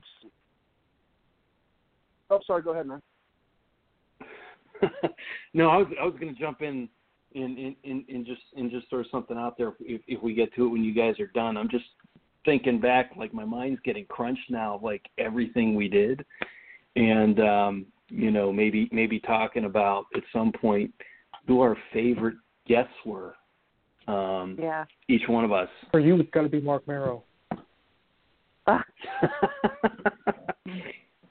oh, 2.30 2.40
sorry. 2.46 2.62
Go 2.62 2.72
ahead, 2.72 2.86
man. 2.86 3.02
no, 5.54 5.68
I 5.68 5.76
was 5.76 5.86
I 6.00 6.04
was 6.04 6.14
going 6.18 6.34
to 6.34 6.40
jump 6.40 6.62
in 6.62 6.88
and, 7.34 7.58
and, 7.58 7.76
and, 7.84 8.04
and 8.08 8.26
just 8.26 8.42
and 8.56 8.70
just 8.70 8.88
throw 8.88 9.02
something 9.10 9.36
out 9.36 9.58
there 9.58 9.74
if, 9.80 10.00
if 10.06 10.22
we 10.22 10.34
get 10.34 10.54
to 10.54 10.66
it 10.66 10.70
when 10.70 10.82
you 10.82 10.94
guys 10.94 11.18
are 11.20 11.28
done. 11.28 11.56
I'm 11.56 11.68
just 11.68 11.84
thinking 12.44 12.80
back, 12.80 13.12
like 13.16 13.34
my 13.34 13.44
mind's 13.44 13.80
getting 13.84 14.06
crunched 14.06 14.50
now, 14.50 14.76
of, 14.76 14.82
like 14.82 15.02
everything 15.18 15.74
we 15.74 15.88
did, 15.88 16.24
and 16.96 17.40
um, 17.40 17.86
you 18.08 18.30
know, 18.30 18.52
maybe 18.52 18.88
maybe 18.92 19.20
talking 19.20 19.64
about 19.64 20.06
at 20.16 20.22
some 20.32 20.52
point 20.52 20.92
who 21.46 21.60
our 21.60 21.76
favorite 21.92 22.36
guests 22.66 22.94
were. 23.04 23.34
Um, 24.08 24.56
Yeah. 24.58 24.86
each 25.08 25.28
one 25.28 25.44
of 25.44 25.52
us. 25.52 25.68
For 25.90 26.00
you, 26.00 26.18
it's 26.18 26.30
got 26.30 26.42
to 26.42 26.48
be 26.48 26.60
Marc 26.60 26.86
Mero. 26.88 27.22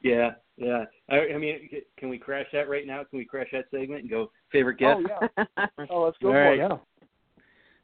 yeah, 0.01 0.31
yeah. 0.57 0.85
I, 1.09 1.33
I 1.33 1.37
mean, 1.37 1.69
can 1.97 2.09
we 2.09 2.17
crash 2.17 2.47
that 2.53 2.69
right 2.69 2.85
now? 2.85 3.03
Can 3.03 3.19
we 3.19 3.25
crash 3.25 3.47
that 3.51 3.65
segment 3.71 4.01
and 4.01 4.09
go 4.09 4.31
favorite 4.51 4.77
guest? 4.77 4.99
Oh 4.99 5.27
yeah. 5.37 5.65
Oh, 5.89 6.03
let's 6.03 6.17
go 6.21 6.27
All 6.29 6.33
for 6.33 6.43
right. 6.43 6.53
it. 6.53 6.57
Yeah. 6.59 6.77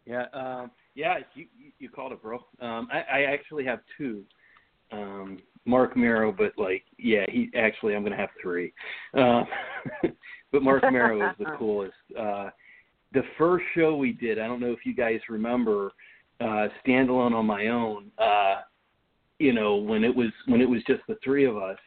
Yeah, 0.07 0.25
um, 0.33 0.71
yeah, 0.93 1.17
you 1.33 1.47
you- 1.79 1.89
called 1.89 2.11
it, 2.11 2.21
bro. 2.21 2.37
Um, 2.59 2.87
I, 2.91 2.99
I 3.11 3.21
actually 3.23 3.65
have 3.65 3.79
two. 3.97 4.23
Um, 4.91 5.39
Marc 5.65 5.97
Mero, 5.97 6.31
but 6.31 6.53
like, 6.57 6.83
yeah, 6.99 7.25
he 7.27 7.49
actually 7.55 7.95
I'm 7.95 8.03
gonna 8.03 8.15
have 8.15 8.29
three. 8.41 8.71
Uh, 9.17 9.43
but 10.51 10.61
Marc 10.61 10.83
Mero 10.91 11.27
is 11.27 11.35
the 11.39 11.45
coolest. 11.57 11.95
Uh, 12.17 12.49
the 13.13 13.23
first 13.37 13.65
show 13.73 13.95
we 13.95 14.11
did, 14.13 14.37
I 14.37 14.45
don't 14.45 14.59
know 14.59 14.71
if 14.71 14.85
you 14.85 14.93
guys 14.93 15.19
remember, 15.27 15.91
uh, 16.39 16.67
standalone 16.85 17.33
on 17.33 17.45
my 17.47 17.67
own. 17.67 18.11
Uh, 18.19 18.61
you 19.39 19.53
know, 19.53 19.75
when 19.75 20.03
it 20.03 20.15
was 20.15 20.29
when 20.47 20.61
it 20.61 20.69
was 20.69 20.81
just 20.87 21.01
the 21.07 21.17
three 21.23 21.45
of 21.45 21.57
us. 21.57 21.77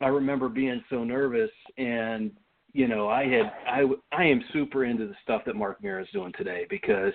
I 0.00 0.08
remember 0.08 0.48
being 0.48 0.82
so 0.90 1.04
nervous 1.04 1.50
and 1.76 2.32
you 2.72 2.86
know, 2.86 3.08
I 3.08 3.24
had 3.26 3.52
I 3.68 3.84
I 4.12 4.24
am 4.24 4.42
super 4.52 4.84
into 4.84 5.06
the 5.06 5.16
stuff 5.22 5.42
that 5.46 5.56
Marc 5.56 5.82
Mero 5.82 6.02
is 6.02 6.08
doing 6.12 6.32
today 6.36 6.66
because 6.70 7.12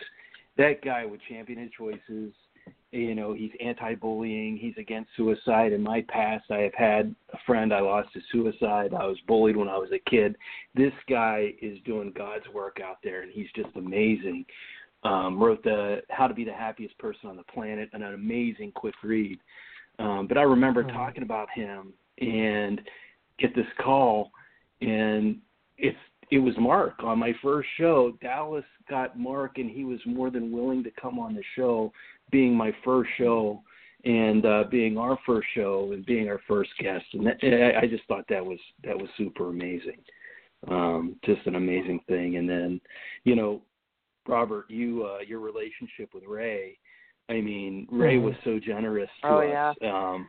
that 0.58 0.84
guy 0.84 1.06
would 1.06 1.21
champion 1.30 1.60
his 1.60 1.71
choices. 1.78 2.34
You 2.91 3.13
know, 3.13 3.34
he's 3.34 3.52
anti-bullying. 3.62 4.58
He's 4.58 4.74
against 4.78 5.12
suicide. 5.15 5.74
In 5.74 5.84
my 5.84 6.04
past, 6.08 6.45
I 6.50 6.60
have 6.60 6.74
had 6.74 7.15
a 7.34 7.38
friend 7.45 7.74
I 7.74 7.82
lost 7.82 8.13
to 8.13 8.21
suicide. 8.32 8.93
I 8.93 9.06
was 9.06 9.17
bullied 9.28 9.58
when 9.58 9.67
I 9.67 9.78
was 9.78 9.91
a 9.91 10.10
kid. 10.10 10.36
This 10.74 10.93
guy 11.10 11.54
is 11.62 11.78
doing 11.86 12.13
God's 12.15 12.48
work 12.54 12.80
out 12.84 12.98
there, 13.04 13.21
and 13.21 13.32
he's 13.32 13.52
just 13.56 13.76
amazing. 13.76 14.45
Um, 15.04 15.38
wrote 15.38 15.63
the 15.63 16.02
How 16.10 16.28
to 16.28 16.34
Be 16.34 16.45
the 16.45 16.54
Happiest 16.54 16.98
Person 16.98 17.30
on 17.30 17.36
the 17.36 17.43
Planet, 17.43 17.89
an 17.93 18.02
amazing 18.02 18.71
quick 18.71 18.95
read. 19.04 19.39
Um, 20.00 20.26
but 20.28 20.38
I 20.38 20.41
remember 20.41 20.84
Mhm. 20.84 20.93
talking 20.93 21.24
about 21.24 21.50
him 21.52 21.93
and 22.19 22.82
get 23.39 23.56
this 23.56 23.65
call, 23.84 24.32
and 24.82 25.38
it's 25.78 25.97
it 26.32 26.39
was 26.39 26.56
Mark 26.58 26.95
on 27.04 27.19
my 27.19 27.34
first 27.41 27.69
show. 27.78 28.13
Dallas 28.21 28.65
got 28.89 29.17
Mark, 29.17 29.58
and 29.58 29.69
he 29.69 29.84
was 29.84 29.99
more 30.06 30.32
than 30.32 30.51
willing 30.51 30.84
to 30.84 30.91
come 30.99 31.19
on 31.19 31.36
the 31.36 31.43
show, 31.56 31.91
being 32.32 32.56
my 32.56 32.71
first 32.84 33.10
show 33.17 33.62
and 34.06 34.45
uh, 34.45 34.63
being 34.69 34.97
our 34.97 35.17
first 35.25 35.47
show 35.54 35.91
and 35.93 36.06
being 36.06 36.30
our 36.30 36.39
first 36.47 36.69
guest. 36.80 37.06
And 37.13 37.25
that, 37.28 37.38
I 37.43 37.82
I 37.82 37.88
just 37.88 38.04
thought 38.08 38.25
that 38.30 38.45
was 38.45 38.60
that 38.84 38.97
was 38.97 39.10
super 39.17 39.49
amazing, 39.49 39.97
um, 40.67 41.15
just 41.25 41.45
an 41.45 41.56
amazing 41.56 41.99
thing. 42.08 42.38
And 42.38 42.47
then, 42.49 42.82
you 43.23 43.36
know, 43.36 43.62
Robert, 44.28 44.65
you 44.69 45.06
uh, 45.06 45.19
your 45.19 45.39
relationship 45.39 46.13
with 46.13 46.23
Ray. 46.28 46.78
I 47.30 47.41
mean, 47.41 47.88
Ray 47.91 48.17
Mhm. 48.17 48.23
was 48.23 48.36
so 48.43 48.60
generous 48.60 49.10
to 49.21 49.28
Oh, 49.28 49.51
us. 49.51 49.78
Um, 49.82 50.28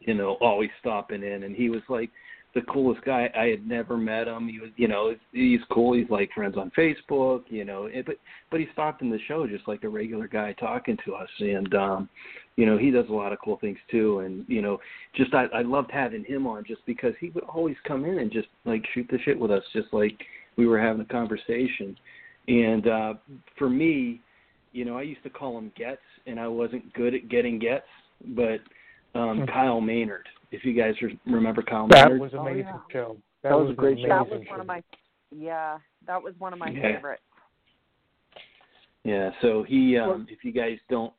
you 0.00 0.14
know, 0.14 0.36
always 0.40 0.70
stopping 0.80 1.22
in, 1.22 1.44
and 1.44 1.54
he 1.54 1.70
was 1.70 1.82
like 1.88 2.10
the 2.54 2.62
coolest 2.62 3.04
guy. 3.04 3.30
I 3.36 3.46
had 3.46 3.66
never 3.66 3.96
met 3.96 4.26
him. 4.26 4.48
He 4.48 4.58
was, 4.58 4.70
you 4.76 4.88
know, 4.88 5.14
he's 5.32 5.60
cool. 5.70 5.94
He's 5.94 6.08
like 6.08 6.30
friends 6.34 6.56
on 6.56 6.70
Facebook, 6.76 7.42
you 7.48 7.64
know. 7.64 7.88
But 8.06 8.16
but 8.50 8.60
he 8.60 8.66
stopped 8.72 9.02
in 9.02 9.10
the 9.10 9.18
show 9.28 9.46
just 9.46 9.68
like 9.68 9.84
a 9.84 9.88
regular 9.88 10.28
guy 10.28 10.54
talking 10.54 10.96
to 11.04 11.14
us, 11.14 11.28
and 11.40 11.74
um, 11.74 12.08
you 12.56 12.66
know, 12.66 12.78
he 12.78 12.90
does 12.90 13.06
a 13.08 13.12
lot 13.12 13.32
of 13.32 13.38
cool 13.44 13.58
things 13.58 13.78
too. 13.90 14.20
And 14.20 14.44
you 14.48 14.62
know, 14.62 14.78
just 15.14 15.34
I 15.34 15.44
I 15.54 15.62
loved 15.62 15.90
having 15.90 16.24
him 16.24 16.46
on 16.46 16.64
just 16.64 16.84
because 16.86 17.14
he 17.20 17.30
would 17.30 17.44
always 17.44 17.76
come 17.86 18.04
in 18.04 18.18
and 18.18 18.32
just 18.32 18.48
like 18.64 18.84
shoot 18.94 19.06
the 19.10 19.18
shit 19.24 19.38
with 19.38 19.50
us, 19.50 19.62
just 19.72 19.92
like 19.92 20.18
we 20.56 20.66
were 20.66 20.80
having 20.80 21.02
a 21.02 21.06
conversation. 21.06 21.96
And 22.48 22.88
uh, 22.88 23.14
for 23.58 23.68
me, 23.68 24.20
you 24.72 24.84
know, 24.84 24.96
I 24.96 25.02
used 25.02 25.22
to 25.22 25.30
call 25.30 25.58
him 25.58 25.70
gets, 25.76 26.00
and 26.26 26.40
I 26.40 26.48
wasn't 26.48 26.92
good 26.94 27.14
at 27.14 27.28
getting 27.28 27.58
gets, 27.58 27.86
but 28.28 28.60
um, 29.14 29.40
Mhm. 29.40 29.48
Kyle 29.52 29.80
Maynard. 29.80 30.28
If 30.50 30.64
you 30.64 30.72
guys 30.72 30.94
remember 31.26 31.62
Kyle 31.62 31.86
That 31.88 32.04
Maynard, 32.06 32.20
was 32.20 32.34
Oh, 32.34 32.40
amazing 32.40 32.66
yeah. 32.66 32.80
show. 32.90 33.16
That 33.42 33.58
was 33.58 33.70
a 33.70 33.74
great 33.74 33.98
show. 34.00 34.08
That 34.08 34.28
was 34.28 34.46
one 34.48 34.60
of 34.60 34.66
my 34.66 34.82
yeah, 35.30 35.78
that 36.06 36.22
was 36.22 36.34
one 36.38 36.52
of 36.54 36.58
my 36.58 36.70
Yeah. 36.70 36.80
favorites. 36.96 37.22
yeah. 39.04 39.30
So 39.42 39.62
he, 39.62 39.96
um, 39.98 40.26
if 40.30 40.44
you 40.44 40.52
guys 40.52 40.78
don't 40.88 41.12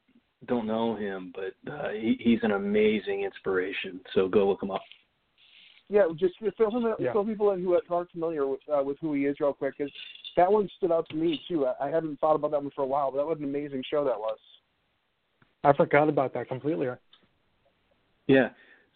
don't 0.45 0.65
know 0.65 0.95
him, 0.95 1.33
but 1.35 1.53
uh, 1.71 1.89
he, 1.89 2.15
he's 2.19 2.39
an 2.43 2.51
amazing 2.51 3.23
inspiration. 3.23 3.99
So 4.13 4.29
go 4.29 4.47
look 4.47 4.63
him 4.63 4.71
up. 4.71 4.81
Yeah, 5.89 6.07
just 6.15 6.39
just 6.39 6.55
fill 6.57 6.71
him 6.71 6.95
Yeah. 6.97 7.11
fill 7.11 7.25
people 7.25 7.51
in 7.51 7.61
who 7.63 7.79
aren't 7.89 8.11
familiar 8.11 8.47
with 8.47 8.61
uh, 8.69 8.81
with 8.83 8.97
who 8.99 9.13
he 9.13 9.25
is 9.25 9.39
real 9.39 9.53
quick. 9.53 9.77
'cause 9.77 9.91
that 10.37 10.51
one 10.51 10.69
stood 10.77 10.91
out 10.91 11.07
to 11.09 11.15
me 11.15 11.41
too. 11.47 11.65
I, 11.67 11.87
I 11.87 11.89
hadn't 11.89 12.19
thought 12.19 12.35
about 12.35 12.51
that 12.51 12.61
one 12.61 12.71
for 12.71 12.83
a 12.83 12.87
while, 12.87 13.11
but 13.11 13.17
that 13.17 13.25
was 13.27 13.37
an 13.39 13.43
amazing 13.45 13.83
show. 13.89 14.03
That 14.05 14.19
was. 14.19 14.37
I 15.63 15.73
forgot 15.73 16.07
about 16.07 16.33
that 16.35 16.47
completely. 16.47 16.87
Yeah. 18.29 18.49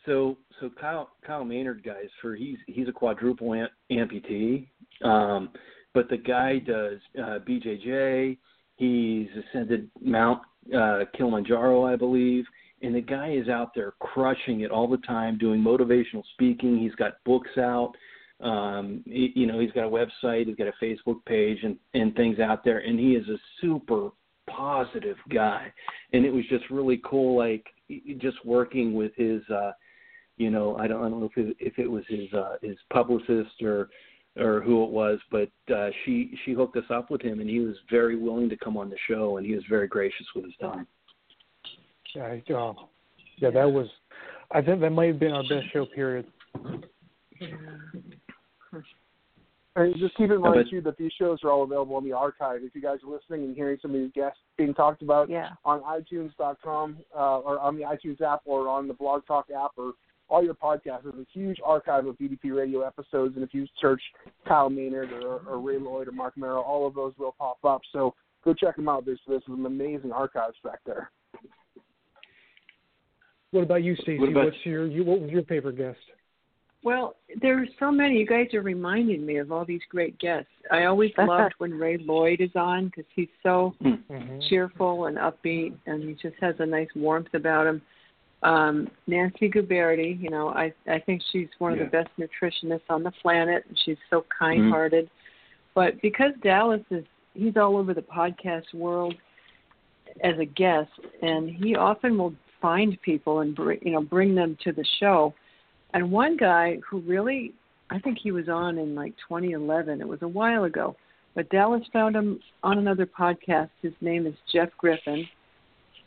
So 0.05 0.37
so 0.61 0.69
Kyle 0.79 1.09
Kyle 1.25 1.43
Maynard 1.43 1.83
guys 1.83 2.07
for 2.21 2.35
he's 2.35 2.57
he's 2.67 2.87
a 2.87 2.91
quadruple 2.91 3.53
am- 3.53 3.67
amputee, 3.91 4.67
um, 5.03 5.49
but 5.93 6.07
the 6.09 6.17
guy 6.17 6.59
does 6.59 6.99
uh, 7.17 7.39
BJJ. 7.39 8.37
He's 8.75 9.27
ascended 9.49 9.89
Mount 10.01 10.41
uh, 10.75 11.05
Kilimanjaro, 11.17 11.85
I 11.85 11.95
believe, 11.95 12.45
and 12.81 12.93
the 12.93 13.01
guy 13.01 13.31
is 13.31 13.49
out 13.49 13.73
there 13.73 13.93
crushing 13.99 14.61
it 14.61 14.71
all 14.71 14.87
the 14.87 14.97
time, 14.97 15.37
doing 15.37 15.61
motivational 15.61 16.23
speaking. 16.33 16.77
He's 16.77 16.95
got 16.95 17.23
books 17.23 17.57
out. 17.57 17.93
Um, 18.41 19.03
he, 19.05 19.31
you 19.35 19.47
know, 19.47 19.59
he's 19.59 19.71
got 19.71 19.85
a 19.85 19.89
website. 19.89 20.47
He's 20.47 20.57
got 20.57 20.67
a 20.67 20.83
Facebook 20.83 21.25
page 21.25 21.59
and 21.63 21.77
and 21.95 22.15
things 22.15 22.39
out 22.39 22.63
there, 22.63 22.79
and 22.79 22.99
he 22.99 23.13
is 23.13 23.27
a 23.29 23.37
super 23.61 24.09
positive 24.47 25.17
guy. 25.33 25.71
And 26.11 26.25
it 26.25 26.31
was 26.31 26.43
just 26.49 26.69
really 26.69 27.01
cool, 27.05 27.37
like 27.37 27.65
just 28.19 28.43
working 28.45 28.93
with 28.93 29.11
his. 29.15 29.41
uh 29.49 29.71
you 30.37 30.49
know, 30.49 30.75
I 30.77 30.87
don't, 30.87 31.05
I 31.05 31.09
don't 31.09 31.19
know 31.19 31.29
if 31.35 31.37
it, 31.37 31.55
if 31.59 31.77
it 31.77 31.89
was 31.89 32.03
his 32.07 32.31
uh, 32.33 32.55
his 32.61 32.77
publicist 32.91 33.61
or 33.61 33.89
or 34.35 34.61
who 34.61 34.83
it 34.83 34.89
was, 34.89 35.19
but 35.29 35.49
uh, 35.73 35.89
she 36.03 36.35
she 36.43 36.53
hooked 36.53 36.75
us 36.75 36.89
up 36.89 37.11
with 37.11 37.21
him, 37.21 37.39
and 37.39 37.49
he 37.49 37.59
was 37.59 37.75
very 37.89 38.15
willing 38.15 38.49
to 38.49 38.57
come 38.57 38.75
on 38.77 38.89
the 38.89 38.97
show, 39.07 39.37
and 39.37 39.45
he 39.45 39.53
was 39.53 39.63
very 39.69 39.87
gracious 39.87 40.25
with 40.35 40.45
his 40.45 40.55
time. 40.59 40.87
Yeah, 42.15 42.35
yeah, 43.37 43.51
that 43.51 43.71
was. 43.71 43.87
I 44.51 44.61
think 44.61 44.81
that 44.81 44.91
might 44.91 45.07
have 45.07 45.19
been 45.19 45.33
our 45.33 45.43
best 45.43 45.71
show 45.71 45.85
period. 45.85 46.25
And 49.75 49.95
just 49.97 50.15
keep 50.15 50.29
in 50.29 50.39
mind 50.39 50.55
but- 50.55 50.69
too 50.69 50.81
that 50.81 50.97
these 50.97 51.11
shows 51.13 51.39
are 51.43 51.49
all 51.51 51.63
available 51.63 51.95
on 51.95 52.03
the 52.03 52.11
archive. 52.13 52.61
If 52.63 52.75
you 52.75 52.81
guys 52.81 52.99
are 53.05 53.11
listening 53.11 53.43
and 53.45 53.55
hearing 53.55 53.77
some 53.81 53.91
of 53.91 53.99
these 53.99 54.11
guests 54.13 54.39
being 54.57 54.73
talked 54.73 55.01
about 55.01 55.29
Yeah. 55.29 55.49
on 55.65 55.81
iTunes.com 55.81 56.97
uh, 57.15 57.39
or 57.39 57.59
on 57.59 57.75
the 57.75 57.81
iTunes 57.83 58.21
app 58.21 58.41
or 58.45 58.67
on 58.67 58.87
the 58.87 58.93
Blog 58.93 59.25
Talk 59.25 59.47
app 59.49 59.71
or 59.77 59.93
all 60.29 60.43
your 60.43 60.53
podcasts, 60.53 61.03
there's 61.03 61.15
a 61.15 61.25
huge 61.33 61.57
archive 61.63 62.05
of 62.05 62.17
DDP 62.17 62.51
radio 62.55 62.81
episodes. 62.81 63.35
And 63.35 63.43
if 63.43 63.53
you 63.53 63.65
search 63.81 64.01
Kyle 64.47 64.69
Maynard 64.69 65.11
or, 65.11 65.41
or 65.47 65.59
Ray 65.59 65.77
Lloyd 65.79 66.07
or 66.07 66.11
Marc 66.11 66.37
Mero, 66.37 66.61
all 66.61 66.85
of 66.87 66.93
those 66.93 67.13
will 67.17 67.33
pop 67.37 67.57
up. 67.65 67.81
So 67.91 68.13
go 68.45 68.53
check 68.53 68.75
them 68.75 68.87
out. 68.87 69.05
There's 69.05 69.19
there's 69.27 69.43
some 69.45 69.65
amazing 69.65 70.11
archives 70.11 70.55
back 70.63 70.79
there. 70.85 71.11
What 73.51 73.63
about 73.63 73.83
you, 73.83 73.95
Stacey? 73.95 74.19
What 74.19 74.29
about- 74.29 74.45
What's 74.45 74.65
your 74.65 74.85
you, 74.87 75.03
what 75.03 75.19
was 75.21 75.29
your 75.31 75.43
favorite 75.43 75.77
guest? 75.77 75.99
Well, 76.83 77.15
there 77.41 77.57
are 77.59 77.67
so 77.79 77.91
many. 77.91 78.17
You 78.17 78.27
guys 78.27 78.53
are 78.53 78.61
reminding 78.61 79.25
me 79.25 79.37
of 79.37 79.51
all 79.53 79.63
these 79.63 79.81
great 79.89 80.19
guests. 80.19 80.49
I 80.69 80.83
always 80.83 81.11
loved 81.17 81.53
when 81.57 81.71
Ray 81.71 81.97
Lloyd 81.97 82.41
is 82.41 82.51
on 82.55 82.87
because 82.87 83.05
he's 83.15 83.29
so 83.41 83.73
Mm-hmm. 83.83 84.39
cheerful 84.49 85.05
and 85.05 85.17
upbeat, 85.17 85.73
and 85.85 86.03
he 86.03 86.13
just 86.13 86.35
has 86.41 86.55
a 86.59 86.65
nice 86.65 86.89
warmth 86.95 87.33
about 87.33 87.65
him. 87.67 87.81
Um, 88.43 88.89
Nancy 89.07 89.49
Guberti, 89.49 90.21
you 90.21 90.29
know, 90.29 90.49
I 90.49 90.73
I 90.87 90.99
think 90.99 91.21
she's 91.31 91.47
one 91.59 91.71
of 91.71 91.79
Yeah. 91.79 91.85
the 91.85 91.91
best 91.91 92.09
nutritionists 92.19 92.89
on 92.89 93.01
the 93.03 93.11
planet, 93.21 93.63
and 93.67 93.79
she's 93.85 93.97
so 94.09 94.25
kind-hearted. 94.37 95.09
But 95.73 96.01
because 96.01 96.33
Dallas 96.43 96.81
is, 96.91 97.05
he's 97.33 97.55
all 97.55 97.77
over 97.77 97.93
the 97.93 98.01
podcast 98.01 98.73
world 98.73 99.15
as 100.21 100.37
a 100.37 100.45
guest, 100.45 100.91
and 101.21 101.49
he 101.49 101.75
often 101.75 102.17
will 102.17 102.35
find 102.61 103.01
people 103.01 103.39
and 103.39 103.55
bring, 103.55 103.79
you 103.81 103.91
know 103.93 104.01
bring 104.01 104.35
them 104.35 104.57
to 104.65 104.73
the 104.73 104.85
show. 104.99 105.33
And 105.93 106.11
one 106.11 106.37
guy 106.37 106.79
who 106.87 106.99
really, 107.01 107.53
I 107.89 107.99
think 107.99 108.17
he 108.21 108.31
was 108.31 108.49
on 108.49 108.77
in 108.77 108.95
like 108.95 109.13
2011. 109.27 110.01
It 110.01 110.07
was 110.07 110.21
a 110.21 110.27
while 110.27 110.63
ago, 110.63 110.95
but 111.35 111.49
Dallas 111.49 111.83
found 111.93 112.15
him 112.15 112.39
on 112.63 112.79
another 112.79 113.05
podcast. 113.05 113.69
His 113.81 113.93
name 114.01 114.25
is 114.25 114.33
Jeff 114.51 114.69
Griffin, 114.77 115.27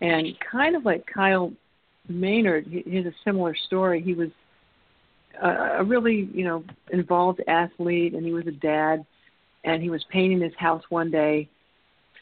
and 0.00 0.26
kind 0.50 0.74
of 0.74 0.84
like 0.84 1.04
Kyle 1.06 1.52
Maynard, 2.08 2.66
he, 2.66 2.82
he 2.88 2.96
has 2.96 3.06
a 3.06 3.14
similar 3.24 3.54
story. 3.66 4.02
He 4.02 4.14
was 4.14 4.30
a, 5.42 5.48
a 5.78 5.84
really, 5.84 6.28
you 6.32 6.44
know, 6.44 6.64
involved 6.92 7.40
athlete, 7.46 8.14
and 8.14 8.26
he 8.26 8.32
was 8.32 8.46
a 8.46 8.52
dad, 8.52 9.06
and 9.64 9.82
he 9.82 9.90
was 9.90 10.04
painting 10.10 10.40
his 10.40 10.54
house 10.58 10.82
one 10.88 11.10
day, 11.10 11.48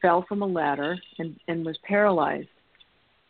fell 0.03 0.25
from 0.29 0.43
a 0.43 0.47
ladder, 0.47 0.99
and 1.19 1.37
and 1.49 1.65
was 1.65 1.79
paralyzed 1.87 2.49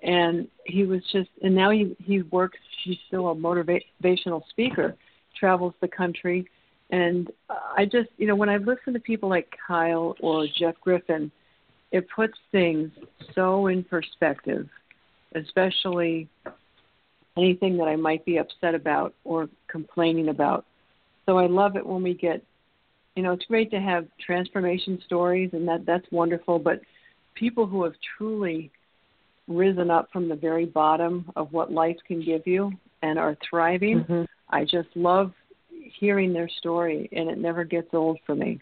and 0.04 0.46
he 0.66 0.84
was 0.84 1.00
just 1.10 1.30
and 1.42 1.54
now 1.54 1.70
he 1.70 1.96
he 2.04 2.22
works 2.22 2.58
he's 2.84 2.98
still 3.08 3.30
a 3.30 3.34
motivational 3.34 4.42
speaker 4.50 4.94
travels 5.38 5.74
the 5.80 5.88
country, 5.88 6.48
and 6.90 7.30
I 7.48 7.86
just 7.86 8.10
you 8.18 8.26
know 8.26 8.36
when 8.36 8.48
I 8.48 8.58
listen 8.58 8.92
to 8.92 9.00
people 9.00 9.28
like 9.28 9.52
Kyle 9.66 10.14
or 10.20 10.46
Jeff 10.58 10.74
Griffin, 10.80 11.32
it 11.90 12.06
puts 12.14 12.34
things 12.52 12.90
so 13.34 13.66
in 13.66 13.82
perspective, 13.82 14.68
especially 15.34 16.28
anything 17.36 17.78
that 17.78 17.88
I 17.88 17.96
might 17.96 18.24
be 18.24 18.36
upset 18.36 18.74
about 18.74 19.14
or 19.24 19.48
complaining 19.68 20.28
about. 20.28 20.66
So 21.26 21.38
I 21.38 21.46
love 21.46 21.76
it 21.76 21.84
when 21.84 22.02
we 22.02 22.14
get, 22.14 22.44
you 23.16 23.22
know, 23.22 23.32
it's 23.32 23.46
great 23.46 23.70
to 23.70 23.80
have 23.80 24.06
transformation 24.24 25.00
stories, 25.06 25.50
and 25.54 25.66
that 25.66 25.86
that's 25.86 26.06
wonderful. 26.12 26.58
But 26.58 26.82
people 27.34 27.66
who 27.66 27.84
have 27.84 27.94
truly 28.18 28.70
risen 29.48 29.90
up 29.90 30.08
from 30.12 30.28
the 30.28 30.34
very 30.36 30.64
bottom 30.66 31.30
of 31.36 31.52
what 31.52 31.70
life 31.72 31.96
can 32.06 32.22
give 32.24 32.46
you 32.46 32.72
and 33.02 33.18
are 33.18 33.36
thriving, 33.48 34.00
Mm-hmm. 34.04 34.22
I 34.50 34.64
just 34.64 34.88
love 34.94 35.32
hearing 35.98 36.32
their 36.32 36.48
story, 36.58 37.08
and 37.12 37.28
it 37.28 37.38
never 37.38 37.64
gets 37.64 37.88
old 37.92 38.18
for 38.26 38.34
me. 38.34 38.60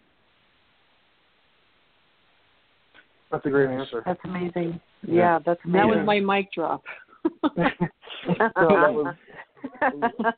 That's 3.31 3.45
a 3.47 3.51
great 3.51 3.71
answer. 3.71 4.03
That's 4.05 4.21
amazing. 4.25 4.81
Yeah, 5.07 5.39
that's 5.45 5.61
And 5.65 5.75
that 5.75 5.87
was 5.87 6.05
my 6.05 6.21
mic 6.21 6.53
drop. 6.53 6.83
that 7.43 7.91
was- 8.47 9.15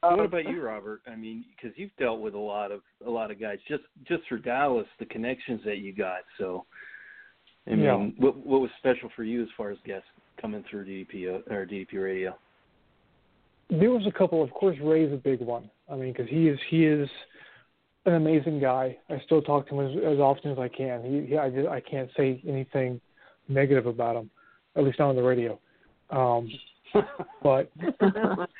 what 0.00 0.24
about 0.24 0.48
you, 0.48 0.62
Robert? 0.62 1.00
I 1.10 1.16
mean, 1.16 1.44
because 1.56 1.76
you've 1.78 1.94
dealt 1.98 2.20
with 2.20 2.34
a 2.34 2.38
lot 2.38 2.70
of 2.72 2.80
a 3.06 3.10
lot 3.10 3.30
of 3.30 3.40
guys. 3.40 3.58
Just 3.68 3.84
just 4.06 4.22
for 4.28 4.38
Dallas, 4.38 4.86
the 4.98 5.06
connections 5.06 5.60
that 5.64 5.78
you 5.78 5.92
got. 5.92 6.20
So, 6.38 6.64
I 7.70 7.74
mean, 7.74 7.84
Yeah. 7.84 7.96
what 8.16 8.36
what 8.38 8.60
was 8.60 8.70
special 8.78 9.08
for 9.14 9.22
you 9.22 9.42
as 9.42 9.48
far 9.56 9.70
as 9.70 9.78
guests 9.84 10.08
coming 10.40 10.64
through 10.64 10.86
DDP 10.86 11.28
o- 11.28 11.42
or 11.54 11.64
DDP 11.64 12.02
radio? 12.02 12.36
There 13.68 13.90
was 13.90 14.06
a 14.06 14.12
couple. 14.12 14.42
Of 14.42 14.50
course, 14.50 14.76
Ray's 14.80 15.12
a 15.12 15.16
big 15.16 15.40
one. 15.40 15.70
I 15.88 15.94
mean, 15.94 16.12
because 16.12 16.28
he 16.28 16.48
is 16.48 16.58
he 16.68 16.84
is 16.84 17.08
an 18.06 18.14
amazing 18.14 18.58
guy. 18.60 18.96
I 19.08 19.20
still 19.20 19.42
talk 19.42 19.68
to 19.68 19.80
him 19.80 19.86
as, 19.86 20.14
as 20.14 20.18
often 20.18 20.50
as 20.50 20.58
I 20.58 20.68
can. 20.68 21.04
He, 21.04 21.26
he 21.30 21.38
I 21.38 21.50
just, 21.50 21.68
I 21.68 21.80
can't 21.80 22.10
say 22.16 22.42
anything 22.46 23.00
negative 23.48 23.86
about 23.86 24.16
him, 24.16 24.30
at 24.74 24.84
least 24.84 24.98
not 24.98 25.10
on 25.10 25.16
the 25.16 25.22
radio. 25.22 25.58
Um, 26.10 26.50
but 27.42 27.70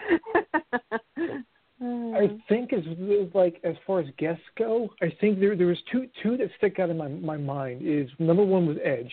I 1.82 2.38
think 2.48 2.72
as 2.74 2.84
like 3.32 3.58
as 3.64 3.74
far 3.86 4.00
as 4.00 4.06
guests 4.18 4.42
go, 4.58 4.90
I 5.00 5.10
think 5.20 5.40
there 5.40 5.56
there 5.56 5.66
was 5.66 5.78
two 5.90 6.08
two 6.22 6.36
that 6.36 6.50
stick 6.58 6.78
out 6.78 6.90
in 6.90 6.98
my 6.98 7.08
my 7.08 7.38
mind. 7.38 7.80
Is 7.82 8.10
number 8.18 8.44
one 8.44 8.66
was 8.66 8.76
Edge, 8.84 9.12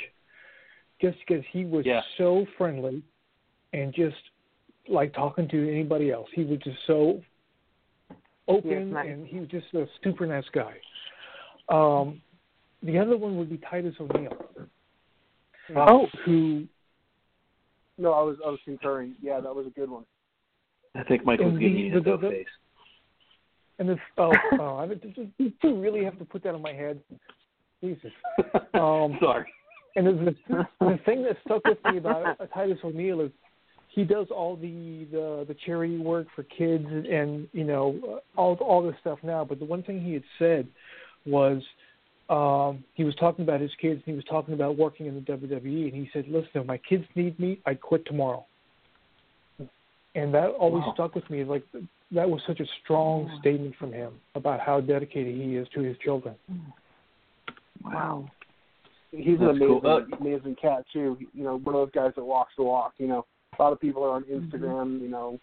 just 1.02 1.18
because 1.26 1.44
he 1.52 1.64
was 1.64 1.86
Yeah. 1.86 2.02
so 2.18 2.46
friendly, 2.58 3.04
and 3.72 3.94
just 3.94 4.18
like 4.90 5.14
talking 5.14 5.48
to 5.50 5.72
anybody 5.72 6.12
else. 6.12 6.28
He 6.34 6.44
was 6.44 6.60
just 6.60 6.78
so 6.88 7.22
open, 8.50 8.92
nice. 8.92 9.08
and 9.08 9.26
he 9.26 9.40
was 9.40 9.50
just 9.50 9.74
a 9.74 9.88
super 10.04 10.26
nice 10.26 10.48
guy. 10.52 10.76
Um, 11.70 12.22
the 12.84 12.98
other 12.98 13.18
one 13.18 13.38
would 13.38 13.50
be 13.50 13.58
Titus 13.58 13.96
O'Neil, 14.00 14.38
Oh 15.76 16.08
who 16.26 16.68
no, 17.98 18.12
I 18.12 18.22
was 18.22 18.38
I 18.46 18.50
was 18.50 18.60
concurring. 18.66 19.16
Yeah, 19.22 19.40
that 19.40 19.56
was 19.56 19.68
a 19.68 19.72
good 19.72 19.90
one. 19.90 20.06
I 20.98 21.04
think 21.04 21.26
Michael's 21.26 21.52
And 21.52 21.60
giving 21.60 21.76
the- 21.76 21.82
you 21.84 21.94
his 21.96 22.06
no 22.06 22.18
the- 22.18 22.30
face. 22.30 22.48
And 23.80 23.90
the 23.90 23.98
oh, 24.18 24.34
oh 24.60 24.78
I, 24.78 24.88
do 24.88 25.28
you 25.38 25.54
really 25.82 26.04
have 26.04 26.18
to 26.18 26.26
put 26.26 26.44
that 26.44 26.56
on 26.56 26.62
my 26.62 26.74
head? 26.74 27.00
Jesus. 27.82 28.12
Um, 28.74 29.18
Sorry. 29.20 29.46
And 29.96 30.06
the, 30.08 30.36
the, 30.50 30.68
the 30.80 31.00
thing 31.06 31.24
that 31.24 31.38
stuck 31.46 31.64
with 31.66 31.78
me 31.92 31.98
about 31.98 32.38
Titus 32.54 32.78
O'Neil 32.84 33.22
is 33.22 33.32
he 33.90 34.04
does 34.04 34.28
all 34.30 34.56
the, 34.56 35.08
the 35.12 35.46
the 35.48 35.56
charity 35.66 35.98
work 35.98 36.28
for 36.36 36.44
kids 36.44 36.86
and 36.88 37.48
you 37.54 37.64
know 37.64 38.20
all 38.36 38.56
all 38.56 38.84
this 38.86 38.96
stuff 39.02 39.18
now. 39.24 39.44
But 39.46 39.60
the 39.60 39.66
one 39.66 39.82
thing 39.84 40.02
he 40.02 40.14
had 40.14 40.24
said 40.38 40.68
was 41.26 41.62
um, 42.30 42.84
he 42.94 43.04
was 43.04 43.16
talking 43.16 43.44
about 43.44 43.62
his 43.62 43.72
kids 43.82 44.02
and 44.06 44.14
he 44.14 44.14
was 44.14 44.26
talking 44.26 44.54
about 44.54 44.78
working 44.78 45.06
in 45.08 45.16
the 45.16 45.22
WWE 45.22 45.86
and 45.86 45.94
he 45.94 46.10
said, 46.14 46.26
"Listen, 46.28 46.50
if 46.62 46.66
my 46.68 46.78
kids 46.78 47.06
need 47.16 47.40
me, 47.40 47.60
I'd 47.66 47.82
quit 47.82 48.06
tomorrow." 48.06 48.46
And 50.16 50.34
that 50.34 50.50
always 50.52 50.84
Wow. 50.86 50.94
stuck 50.94 51.16
with 51.16 51.30
me. 51.30 51.44
Like 51.44 51.64
that 52.12 52.30
was 52.30 52.42
such 52.48 52.60
a 52.60 52.66
strong 52.84 53.30
statement 53.40 53.76
from 53.76 53.92
him 53.92 54.14
about 54.36 54.60
how 54.60 54.80
dedicated 54.82 55.36
he 55.36 55.56
is 55.58 55.68
to 55.70 55.82
his 55.82 55.98
children. 56.00 56.36
wow. 57.84 58.30
He's 59.12 59.40
an 59.40 59.50
amazing, 59.50 59.82
cool. 59.82 59.82
Uh, 59.86 60.18
amazing 60.20 60.56
cat 60.56 60.86
too. 60.92 61.18
You 61.34 61.44
know, 61.44 61.58
one 61.60 61.76
of 61.76 61.82
those 61.82 61.92
guys 61.92 62.12
that 62.16 62.24
walks 62.24 62.54
the 62.58 62.64
walk. 62.64 62.94
You 62.98 63.08
know, 63.08 63.26
a 63.58 63.62
lot 63.62 63.72
of 63.74 63.80
people 63.80 64.04
are 64.04 64.12
on 64.12 64.24
Instagram. 64.24 65.02
You 65.02 65.08
know, 65.10 65.40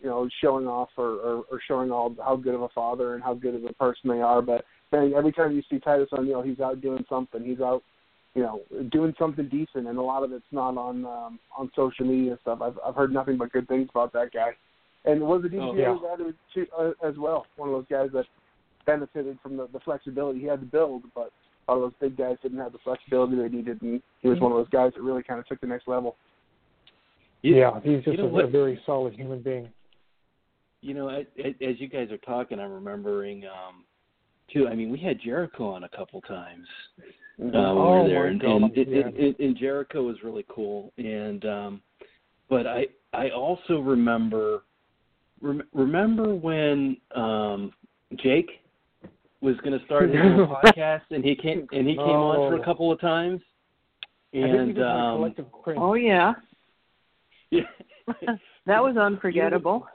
you 0.00 0.08
know, 0.08 0.28
showing 0.40 0.66
off 0.66 0.88
or, 0.96 1.14
or, 1.14 1.44
or 1.50 1.60
showing 1.66 1.90
all 1.90 2.14
how 2.24 2.36
good 2.36 2.54
of 2.54 2.62
a 2.62 2.68
father 2.68 3.14
and 3.14 3.22
how 3.22 3.34
good 3.34 3.54
of 3.54 3.64
a 3.64 3.72
person 3.74 4.10
they 4.10 4.20
are. 4.20 4.42
But 4.42 4.64
then 4.90 5.12
every 5.16 5.32
time 5.32 5.52
you 5.52 5.62
see 5.70 5.78
Titus 5.78 6.08
O'Neil, 6.12 6.42
he's 6.42 6.60
out 6.60 6.80
doing 6.80 7.04
something. 7.08 7.42
He's 7.44 7.60
out, 7.60 7.82
you 8.34 8.42
know, 8.42 8.62
doing 8.90 9.14
something 9.18 9.48
decent, 9.48 9.86
and 9.86 9.98
a 9.98 10.02
lot 10.02 10.22
of 10.22 10.32
it's 10.32 10.44
not 10.52 10.76
on 10.78 11.04
um, 11.04 11.38
on 11.56 11.70
social 11.76 12.06
media 12.06 12.38
stuff. 12.40 12.60
I've 12.62 12.78
I've 12.84 12.94
heard 12.94 13.12
nothing 13.12 13.36
but 13.36 13.52
good 13.52 13.68
things 13.68 13.88
about 13.90 14.12
that 14.14 14.32
guy. 14.32 14.50
And 15.04 15.20
was 15.20 15.44
a 15.44 15.48
DJ 15.48 15.60
Oh, 15.60 15.74
yeah. 15.74 15.98
guy 16.00 16.16
too, 16.16 16.34
too, 16.54 16.66
uh, 16.78 17.06
as 17.06 17.16
well. 17.18 17.44
One 17.56 17.68
of 17.70 17.74
those 17.74 17.86
guys 17.90 18.10
that 18.14 18.24
benefited 18.86 19.36
from 19.42 19.56
the, 19.56 19.66
the 19.72 19.80
flexibility. 19.80 20.38
He 20.40 20.46
had 20.46 20.60
to 20.60 20.66
build, 20.66 21.02
but 21.14 21.32
a 21.68 21.72
lot 21.72 21.76
of 21.76 21.80
those 21.82 21.92
big 22.00 22.16
guys 22.16 22.36
didn't 22.42 22.58
have 22.58 22.72
the 22.72 22.78
flexibility 22.78 23.36
they 23.36 23.48
needed, 23.48 23.82
and 23.82 24.00
he 24.20 24.28
was 24.28 24.40
one 24.40 24.52
of 24.52 24.58
those 24.58 24.68
guys 24.68 24.92
that 24.94 25.02
really 25.02 25.22
kind 25.22 25.40
of 25.40 25.46
took 25.46 25.60
the 25.60 25.66
next 25.66 25.88
level. 25.88 26.16
You- 27.42 27.56
yeah, 27.56 27.80
he's 27.82 28.04
just 28.04 28.16
you 28.16 28.16
know 28.18 28.28
a, 28.28 28.32
what? 28.32 28.44
a 28.44 28.48
very 28.48 28.80
solid 28.86 29.14
human 29.14 29.42
being. 29.42 29.68
You 30.80 30.94
know, 30.94 31.08
I, 31.08 31.26
I, 31.44 31.48
as 31.64 31.78
you 31.80 31.88
guys 31.88 32.10
are 32.10 32.18
talking, 32.18 32.58
I'm 32.58 32.72
remembering 32.72 33.44
um 33.46 33.84
too. 34.52 34.68
I 34.68 34.74
mean, 34.74 34.90
we 34.90 34.98
had 34.98 35.20
Jericho 35.20 35.70
on 35.70 35.84
a 35.84 35.88
couple 35.88 36.20
times 36.22 36.66
uh, 37.40 37.44
when 37.44 37.52
we 37.52 37.58
Oh, 37.60 38.02
were 38.02 38.08
there, 38.08 38.22
my 38.24 38.28
and, 38.30 38.42
and, 38.42 38.76
it, 38.78 38.88
yeah. 38.88 38.96
it, 39.08 39.14
it, 39.16 39.38
and 39.44 39.56
Jericho 39.56 40.02
was 40.02 40.16
really 40.22 40.44
cool. 40.48 40.92
And 40.98 41.44
um 41.44 41.82
but 42.48 42.66
I 42.66 42.86
I 43.12 43.30
also 43.30 43.78
remember 43.80 44.62
rem- 45.40 45.68
remember 45.72 46.34
when 46.34 46.96
um 47.14 47.72
Jake 48.22 48.50
was 49.40 49.56
going 49.64 49.76
to 49.76 49.84
start 49.86 50.08
his 50.08 50.18
own 50.22 50.46
podcast, 50.64 51.02
and 51.10 51.24
he 51.24 51.34
came 51.34 51.66
and 51.72 51.88
he 51.88 51.94
came 51.94 52.04
on 52.04 52.48
for 52.50 52.56
a 52.56 52.60
Oh. 52.60 52.64
couple 52.64 52.92
of 52.92 53.00
times, 53.00 53.40
I 54.34 54.36
think 54.36 54.44
he 54.44 54.56
and 54.58 54.82
um. 54.82 55.34
Oh 55.76 55.94
yeah, 55.94 56.34
yeah. 57.50 57.62
that 58.66 58.82
was 58.82 58.96
unforgettable. 58.96 59.86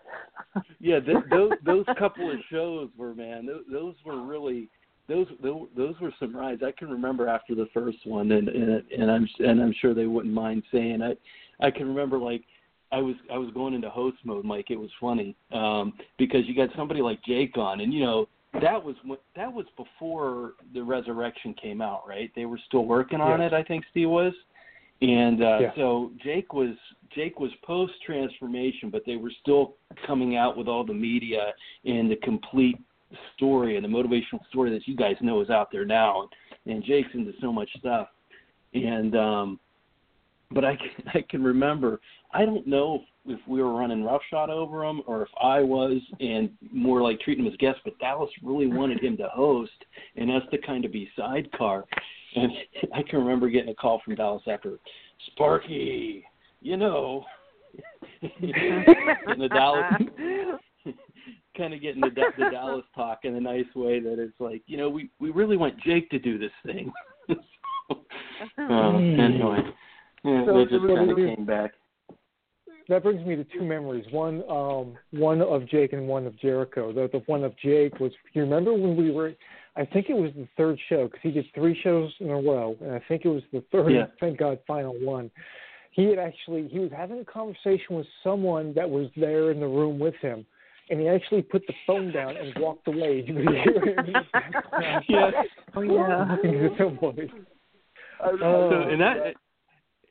yeah, 0.79 0.99
th- 0.99 1.17
those 1.29 1.51
those 1.65 1.85
couple 1.97 2.29
of 2.31 2.37
shows 2.51 2.89
were 2.97 3.13
man, 3.15 3.45
those, 3.45 3.63
those 3.71 3.95
were 4.05 4.21
really 4.25 4.69
those, 5.07 5.27
those 5.41 5.95
were 6.01 6.13
some 6.19 6.35
rides. 6.35 6.61
I 6.63 6.71
can 6.71 6.89
remember 6.89 7.27
after 7.27 7.55
the 7.55 7.67
first 7.73 7.99
one, 8.05 8.31
and 8.31 8.49
and 8.49 8.83
and 8.91 9.11
I'm 9.11 9.27
and 9.39 9.61
I'm 9.61 9.73
sure 9.79 9.93
they 9.93 10.05
wouldn't 10.05 10.33
mind 10.33 10.63
saying 10.71 11.01
I 11.01 11.15
I 11.65 11.71
can 11.71 11.87
remember 11.87 12.17
like 12.17 12.43
I 12.91 12.99
was 12.99 13.15
I 13.31 13.37
was 13.37 13.49
going 13.53 13.73
into 13.73 13.89
host 13.89 14.17
mode, 14.23 14.45
Mike. 14.45 14.69
It 14.69 14.79
was 14.79 14.89
funny 14.99 15.35
um, 15.51 15.93
because 16.17 16.41
you 16.45 16.55
got 16.55 16.69
somebody 16.75 17.01
like 17.01 17.23
Jake 17.23 17.57
on, 17.57 17.81
and 17.81 17.93
you 17.93 18.01
know 18.01 18.27
that 18.61 18.83
was 18.83 18.95
that 19.35 19.51
was 19.51 19.65
before 19.75 20.53
the 20.73 20.81
Resurrection 20.83 21.53
came 21.53 21.81
out, 21.81 22.07
right? 22.07 22.31
They 22.35 22.45
were 22.45 22.59
still 22.67 22.85
working 22.85 23.21
on 23.21 23.39
Yes. 23.39 23.51
it. 23.51 23.55
I 23.55 23.63
think 23.63 23.85
Steve 23.91 24.09
was. 24.09 24.33
And 25.01 25.43
uh, 25.43 25.59
Yeah. 25.61 25.75
so 25.75 26.11
Jake 26.23 26.53
was 26.53 26.75
Jake 27.13 27.39
was 27.39 27.51
post 27.63 27.93
transformation, 28.05 28.89
but 28.89 29.03
they 29.05 29.15
were 29.15 29.31
still 29.41 29.75
coming 30.05 30.35
out 30.35 30.57
with 30.57 30.67
all 30.67 30.83
the 30.83 30.93
media 30.93 31.53
and 31.85 32.09
the 32.09 32.15
complete 32.17 32.77
story 33.35 33.75
and 33.75 33.85
the 33.85 33.89
motivational 33.89 34.45
story 34.49 34.71
that 34.71 34.87
you 34.87 34.95
guys 34.95 35.15
know 35.21 35.41
is 35.41 35.49
out 35.49 35.71
there 35.71 35.85
now. 35.85 36.29
And 36.65 36.83
Jake's 36.83 37.09
into 37.13 37.33
so 37.41 37.51
much 37.51 37.69
stuff. 37.79 38.09
And 38.73 39.15
um, 39.15 39.59
but 40.51 40.65
I 40.65 40.75
can, 40.75 41.07
I 41.13 41.25
can 41.29 41.43
remember 41.43 41.99
I 42.31 42.45
don't 42.45 42.67
know 42.67 43.03
if, 43.25 43.39
if 43.39 43.47
we 43.47 43.61
were 43.61 43.73
running 43.73 44.03
roughshod 44.03 44.49
over 44.49 44.83
him 44.83 45.01
or 45.07 45.21
if 45.21 45.29
I 45.41 45.61
was 45.61 46.01
and 46.19 46.49
more 46.71 47.01
like 47.01 47.19
treating 47.21 47.45
him 47.45 47.51
as 47.51 47.57
guest, 47.57 47.79
but 47.83 47.97
Dallas 47.99 48.29
really 48.43 48.67
wanted 48.67 49.01
him 49.03 49.17
to 49.17 49.29
host 49.29 49.85
and 50.15 50.31
us 50.31 50.43
to 50.51 50.57
kind 50.59 50.85
of 50.85 50.91
be 50.91 51.09
sidecar. 51.15 51.85
And 52.35 52.51
I 52.93 53.01
can 53.03 53.19
remember 53.19 53.49
getting 53.49 53.69
a 53.69 53.75
call 53.75 54.01
from 54.03 54.15
Dallas 54.15 54.43
after 54.47 54.77
Sparky, 55.27 56.25
you 56.61 56.77
know, 56.77 57.25
getting 58.21 58.85
the 59.37 59.49
Dallas, 59.49 59.93
kind 61.57 61.73
of 61.73 61.81
getting 61.81 62.01
the, 62.01 62.09
the 62.37 62.49
Dallas 62.51 62.85
talk 62.95 63.19
in 63.23 63.35
a 63.35 63.41
nice 63.41 63.65
way 63.75 63.99
that 63.99 64.19
it's 64.19 64.39
like, 64.39 64.61
you 64.67 64.77
know, 64.77 64.89
we 64.89 65.09
we 65.19 65.31
really 65.31 65.57
want 65.57 65.79
Jake 65.81 66.09
to 66.11 66.19
do 66.19 66.37
this 66.37 66.51
thing. 66.65 66.91
so, 67.27 67.35
uh, 68.59 68.97
anyway, 68.97 69.59
yeah, 70.23 70.45
So 70.45 70.53
they 70.53 70.61
it 70.61 70.69
just 70.69 70.81
was- 70.83 70.97
kind 70.97 71.11
of 71.11 71.17
came 71.17 71.45
back. 71.45 71.71
That 72.89 73.03
brings 73.03 73.25
me 73.27 73.35
to 73.35 73.43
two 73.43 73.63
memories. 73.63 74.05
One, 74.11 74.43
um, 74.49 74.97
one 75.11 75.41
of 75.41 75.67
Jake 75.67 75.91
and 75.91 76.07
one 76.07 76.25
of 76.25 76.39
Jericho. 76.39 76.93
The, 76.93 77.09
the 77.11 77.21
one 77.25 77.43
of 77.43 77.53
Jake 77.57 77.99
was. 77.99 78.13
You 78.31 78.43
remember 78.43 78.71
when 78.73 78.95
we 78.95 79.11
were? 79.11 79.33
I 79.75 79.85
think 79.85 80.09
it 80.09 80.13
was 80.15 80.31
the 80.37 80.47
third 80.55 80.79
show 80.87 81.03
because 81.05 81.19
he 81.21 81.31
did 81.31 81.45
three 81.53 81.77
shows 81.83 82.11
in 82.21 82.29
a 82.29 82.35
row, 82.35 82.77
and 82.81 82.93
I 82.93 83.01
think 83.09 83.25
it 83.25 83.27
was 83.27 83.43
the 83.51 83.61
third. 83.73 83.91
Yeah. 83.91 84.05
Thank 84.21 84.39
God, 84.39 84.59
final 84.65 84.95
one. 85.01 85.29
He 85.91 86.05
had 86.05 86.17
actually 86.17 86.69
he 86.69 86.79
was 86.79 86.91
having 86.95 87.19
a 87.19 87.25
conversation 87.25 87.97
with 87.97 88.07
someone 88.23 88.73
that 88.75 88.89
was 88.89 89.07
there 89.17 89.51
in 89.51 89.59
the 89.59 89.67
room 89.67 89.99
with 89.99 90.15
him, 90.21 90.45
and 90.89 90.99
he 90.99 91.07
actually 91.07 91.41
put 91.41 91.65
the 91.67 91.73
phone 91.85 92.11
down 92.11 92.35
and 92.37 92.53
walked 92.59 92.87
away. 92.87 93.25
You 93.27 93.35
could 93.35 93.53
hear 93.53 93.81
him 93.81 93.99
in 93.99 94.13
the 94.13 94.21
background. 94.33 95.05
Yes. 95.09 95.33
Oh 95.75 95.81
yeah. 95.81 96.25
talking 96.29 96.51
to 96.53 96.69
somebody. 96.77 97.31
I, 98.23 98.29
Oh. 98.29 98.69
so 98.71 98.89
and 98.89 98.99
that 99.01 99.33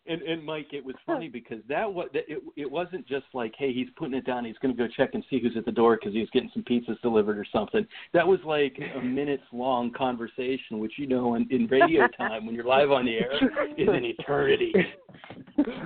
and 0.08 0.22
and 0.22 0.44
Mike, 0.44 0.68
it 0.72 0.84
was 0.84 0.94
funny 1.04 1.28
because 1.28 1.58
that 1.68 1.92
was 1.92 2.08
it. 2.14 2.42
It 2.56 2.70
wasn't 2.70 3.06
just 3.06 3.26
like, 3.34 3.54
hey, 3.58 3.72
he's 3.72 3.88
putting 3.96 4.14
it 4.14 4.24
down. 4.24 4.44
He's 4.44 4.56
going 4.62 4.74
to 4.74 4.80
go 4.80 4.88
check 4.96 5.10
and 5.14 5.24
see 5.28 5.40
who's 5.40 5.56
at 5.56 5.64
the 5.64 5.72
door 5.72 5.96
because 6.00 6.14
he's 6.14 6.30
getting 6.30 6.50
some 6.54 6.62
pizzas 6.62 7.00
delivered 7.02 7.38
or 7.38 7.46
something. 7.52 7.86
That 8.12 8.26
was 8.26 8.38
like 8.44 8.78
a 8.96 9.00
minutes 9.00 9.42
long 9.52 9.92
conversation, 9.92 10.78
which 10.78 10.92
you 10.96 11.06
know, 11.06 11.34
in, 11.34 11.46
in 11.50 11.66
radio 11.66 12.06
time 12.16 12.46
when 12.46 12.54
you're 12.54 12.64
live 12.64 12.90
on 12.90 13.06
the 13.06 13.16
air, 13.18 13.32
is 13.76 13.88
an 13.88 14.04
eternity. 14.04 14.72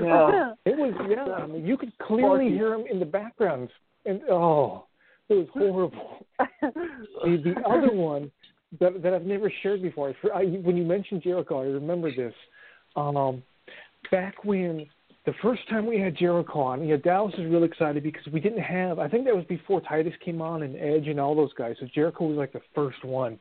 Yeah. 0.01 0.53
It 0.67 0.77
was 0.77 0.93
yeah. 1.09 1.33
I 1.33 1.47
mean, 1.47 1.65
you 1.65 1.77
could 1.77 1.97
clearly 1.99 2.49
hear 2.51 2.75
him 2.75 2.85
in 2.91 2.99
the 2.99 3.07
background, 3.07 3.71
and 4.07 4.21
oh, 4.31 4.87
it 5.29 5.35
was 5.35 5.47
horrible. 5.53 6.27
the, 6.63 7.55
the 7.55 7.61
other 7.69 7.93
one 7.93 8.31
that 8.81 9.03
that 9.03 9.15
I've 9.15 9.25
never 9.27 9.53
shared 9.63 9.83
before. 9.83 10.11
I, 10.11 10.15
for- 10.21 10.35
I, 10.35 10.45
when 10.45 10.77
you 10.77 10.85
mentioned 10.85 11.23
Jericho, 11.23 11.61
I 11.61 11.65
remember 11.65 12.15
this. 12.15 12.35
Um, 12.97 13.43
back 14.11 14.45
when 14.45 14.87
the 15.27 15.35
first 15.43 15.69
time 15.69 15.87
we 15.87 16.01
had 16.01 16.17
Jericho 16.17 16.61
on, 16.61 16.87
yeah, 16.87 16.97
Dallas 16.97 17.35
was 17.37 17.47
really 17.47 17.67
excited 17.67 18.03
because 18.03 18.27
we 18.33 18.41
didn't 18.41 18.63
have. 18.63 18.99
I 18.99 19.09
think 19.09 19.25
that 19.27 19.37
was 19.37 19.45
before 19.47 19.81
Titus 19.81 20.15
came 20.25 20.41
on 20.41 20.63
and 20.63 20.77
Edge 20.77 21.09
and 21.09 21.21
all 21.21 21.35
those 21.35 21.53
guys. 21.55 21.77
So 21.79 21.87
Jericho 21.95 22.25
was 22.25 22.37
like 22.37 22.53
the 22.53 22.63
first 22.75 23.05
one. 23.05 23.39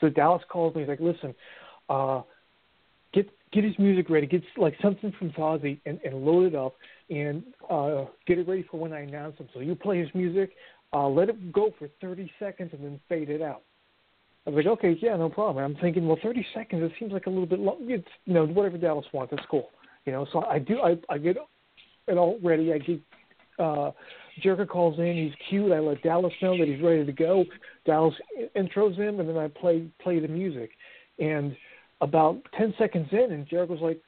So 0.00 0.08
Dallas 0.08 0.42
calls 0.50 0.74
me. 0.74 0.82
He's 0.82 0.88
like, 0.88 1.00
"Listen, 1.00 1.34
uh, 1.88 2.22
get 3.52 3.64
his 3.64 3.78
music 3.78 4.08
ready. 4.10 4.26
Get 4.26 4.42
like 4.56 4.74
something 4.82 5.12
from 5.18 5.30
Fozzy 5.30 5.80
and, 5.86 6.00
and 6.04 6.24
load 6.24 6.52
it 6.52 6.54
up 6.54 6.76
and 7.08 7.42
uh, 7.68 8.04
get 8.26 8.38
it 8.38 8.48
ready 8.48 8.64
for 8.70 8.78
when 8.78 8.92
I 8.92 9.00
announce 9.00 9.38
him. 9.38 9.48
So 9.52 9.60
you 9.60 9.74
play 9.74 9.98
his 9.98 10.08
music, 10.14 10.50
uh, 10.92 11.08
let 11.08 11.28
it 11.28 11.52
go 11.52 11.74
for 11.78 11.88
30 12.00 12.30
seconds 12.38 12.70
and 12.72 12.84
then 12.84 13.00
fade 13.08 13.30
it 13.30 13.42
out. 13.42 13.62
I 14.46 14.50
was 14.50 14.64
like, 14.64 14.72
okay, 14.78 14.98
yeah, 15.02 15.16
no 15.16 15.28
problem. 15.28 15.64
And 15.64 15.76
I'm 15.76 15.82
thinking, 15.82 16.06
well, 16.06 16.18
30 16.22 16.46
seconds, 16.54 16.82
it 16.82 16.92
seems 16.98 17.12
like 17.12 17.26
a 17.26 17.30
little 17.30 17.46
bit 17.46 17.58
long. 17.58 17.76
It's, 17.82 18.08
you 18.24 18.34
know, 18.34 18.46
whatever 18.46 18.78
Dallas 18.78 19.04
wants, 19.12 19.32
that's 19.34 19.46
cool. 19.50 19.70
You 20.06 20.12
know, 20.12 20.26
so 20.32 20.44
I 20.44 20.58
do, 20.58 20.80
I, 20.80 20.96
I 21.10 21.18
get 21.18 21.36
it 22.08 22.16
all 22.16 22.38
ready. 22.42 22.72
I 22.72 22.78
get, 22.78 23.00
uh, 23.58 23.90
Jericho 24.42 24.64
calls 24.64 24.98
in, 24.98 25.14
he's 25.14 25.48
cute. 25.50 25.70
I 25.70 25.78
let 25.80 26.02
Dallas 26.02 26.32
know 26.40 26.56
that 26.56 26.66
he's 26.66 26.82
ready 26.82 27.04
to 27.04 27.12
go. 27.12 27.44
Dallas 27.84 28.14
intros 28.56 28.96
him, 28.96 29.20
and 29.20 29.28
then 29.28 29.36
I 29.36 29.48
play, 29.48 29.86
play 30.02 30.20
the 30.20 30.28
music. 30.28 30.70
And 31.18 31.54
about 32.00 32.40
10 32.56 32.74
seconds 32.78 33.08
in, 33.12 33.32
and 33.32 33.46
Jericho's 33.48 33.80
like, 33.80 34.00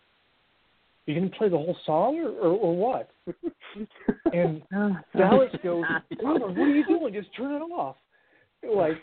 you 1.07 1.15
going 1.15 1.31
to 1.31 1.37
play 1.37 1.49
the 1.49 1.57
whole 1.57 1.77
song 1.85 2.19
or, 2.19 2.31
or, 2.31 2.53
or 2.53 2.77
what? 2.77 3.11
and 4.33 4.63
Dallas 5.17 5.51
goes, 5.63 5.85
Robert, 6.23 6.49
what 6.49 6.59
are 6.59 6.69
you 6.69 6.87
doing? 6.87 7.13
Just 7.13 7.35
turn 7.37 7.53
it 7.53 7.65
off. 7.65 7.97
Like, 8.63 9.03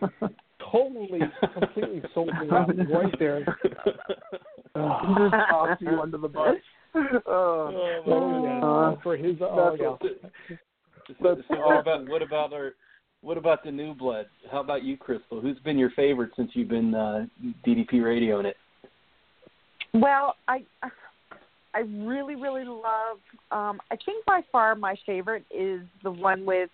totally, 0.72 1.20
completely 1.54 2.02
sold 2.14 2.28
me 2.28 2.50
out 2.50 2.70
right 2.90 3.14
there. 3.20 3.44
just 3.64 5.34
toss 5.50 5.78
you 5.82 6.00
under 6.00 6.18
the 6.18 6.30
bus. 6.30 6.56
Uh, 6.96 7.00
Oh, 8.08 8.94
yeah. 8.96 9.04
For 9.04 9.18
his, 9.18 9.36
oh, 9.42 9.76
yeah. 9.78 10.56
So, 11.22 11.38
so 11.48 11.56
what 11.58 11.80
about 11.80 12.08
what 12.08 12.22
about 12.22 12.54
our 12.54 12.74
what 13.22 13.38
about 13.38 13.64
the 13.64 13.72
new 13.72 13.94
blood? 13.94 14.28
How 14.52 14.62
about 14.62 14.84
you, 14.84 14.96
Crystal? 14.96 15.42
Who's 15.42 15.60
been 15.60 15.78
your 15.78 15.92
favorite 15.92 16.32
since 16.36 16.52
you've 16.54 16.70
been 16.70 16.96
uh, 16.96 17.26
DDP 17.68 17.96
radioing 17.96 18.46
it? 18.46 18.56
Well, 19.94 20.36
I 20.48 20.64
I 21.74 21.80
really 21.80 22.36
really 22.36 22.66
love. 22.66 23.20
Um, 23.52 23.80
I 23.92 23.98
think 24.06 24.26
by 24.26 24.42
far 24.52 24.76
my 24.76 24.96
favorite 25.06 25.46
is 25.52 25.82
the 26.04 26.12
one 26.12 26.46
with 26.46 26.70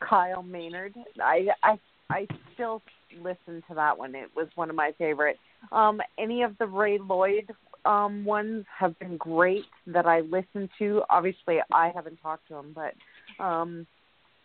Kyle 0.00 0.42
Maynard. 0.42 0.94
I 1.22 1.48
I 1.62 1.78
I 2.10 2.26
still 2.54 2.82
listen 3.22 3.62
to 3.68 3.74
that 3.74 3.98
one. 3.98 4.14
It 4.14 4.30
was 4.34 4.48
one 4.54 4.70
of 4.70 4.76
my 4.76 4.92
favorite. 4.98 5.38
Um, 5.72 6.00
any 6.18 6.42
of 6.42 6.56
the 6.58 6.66
Ray 6.66 6.98
Lloyd 6.98 7.50
um, 7.84 8.24
ones 8.24 8.64
have 8.78 8.98
been 8.98 9.16
great 9.16 9.64
that 9.86 10.06
I 10.06 10.20
listen 10.20 10.68
to. 10.78 11.02
Obviously, 11.10 11.58
I 11.72 11.90
haven't 11.94 12.18
talked 12.22 12.48
to 12.48 12.56
him, 12.56 12.74
but 12.74 12.94
um, 13.42 13.86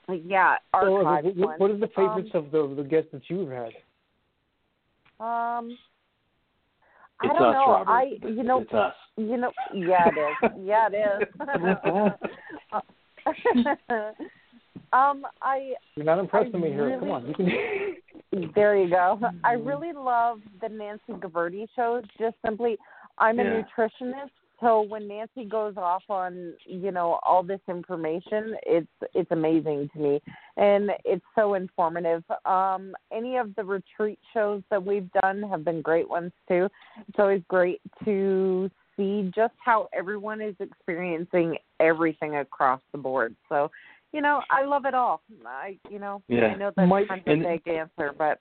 yeah, 0.08 0.56
So, 0.74 1.06
archive 1.06 1.36
what, 1.36 1.60
what 1.60 1.72
are 1.72 1.78
the 1.78 1.88
favorites 1.88 2.30
of 2.34 2.52
the 2.52 2.74
the 2.76 2.84
guests 2.84 3.10
that 3.12 3.24
you've 3.30 3.50
had? 3.50 3.72
Um, 5.20 5.78
I 7.22 7.28
don't 7.28 7.36
us, 7.38 7.54
know. 7.54 7.66
Robert. 7.72 7.90
I 7.92 8.04
you 8.28 8.44
know 8.44 8.60
It's 8.62 8.74
us. 8.74 8.94
you 9.18 9.38
know 9.38 9.52
yeah 9.74 10.08
it 10.08 10.18
is 10.20 10.52
yeah 10.64 10.88
it 10.92 10.96
is. 10.96 11.28
um, 14.94 15.26
I 15.42 15.74
You're 15.96 16.06
not 16.06 16.20
impressing 16.20 16.56
I 16.56 16.60
me 16.60 16.70
here. 16.70 16.86
really- 16.88 17.00
Come 17.00 17.12
on, 17.12 17.26
you 17.28 17.34
can. 17.34 18.52
there 18.56 18.76
you 18.78 18.90
go. 18.90 19.20
I 19.44 19.54
really 19.54 19.94
love 19.94 20.40
the 20.62 20.70
Nancy 20.70 21.14
Gaverty 21.14 21.68
shows. 21.76 22.04
Just 22.20 22.36
simply, 22.46 22.78
I'm 23.18 23.40
a 23.40 23.44
Yeah. 23.44 23.62
nutritionist, 23.78 24.32
so 24.62 24.82
when 24.82 25.08
Nancy 25.08 25.46
goes 25.46 25.76
off 25.78 26.04
on 26.10 26.54
you 26.66 26.92
know 26.92 27.20
all 27.24 27.44
this 27.44 27.60
information, 27.68 28.56
it's 28.66 28.88
it's 29.14 29.32
amazing 29.32 29.90
to 29.94 30.00
me, 30.00 30.22
and 30.58 30.92
it's 31.04 31.26
so 31.36 31.54
informative. 31.56 32.24
Um, 32.46 32.94
any 33.12 33.38
of 33.38 33.54
the 33.56 33.64
retreat 33.64 34.20
shows 34.34 34.62
that 34.70 34.84
we've 34.84 35.10
done 35.22 35.44
have 35.44 35.64
been 35.66 35.82
great 35.82 36.10
ones 36.10 36.32
too. 36.48 36.68
It's 37.08 37.20
always 37.20 37.42
great 37.48 37.82
to 38.06 38.70
see 38.96 39.32
just 39.36 39.54
how 39.64 39.90
everyone 39.94 40.42
is 40.42 40.56
experiencing 40.60 41.58
everything 41.80 42.38
across 42.38 42.82
the 42.92 42.98
board. 42.98 43.36
So. 43.50 43.72
You 44.14 44.22
know, 44.22 44.42
I 44.50 44.64
love 44.64 44.86
it 44.86 44.94
all. 44.94 45.20
I, 45.46 45.78
you 45.90 46.00
know, 46.00 46.22
Yeah. 46.30 46.46
I 46.46 46.56
know 46.56 46.72
that's 46.74 46.88
Mike, 46.88 47.10
kind 47.10 47.20
of 47.20 47.28
a 47.28 47.32
and- 47.32 47.44
vague 47.44 47.68
answer, 47.68 48.14
but 48.18 48.40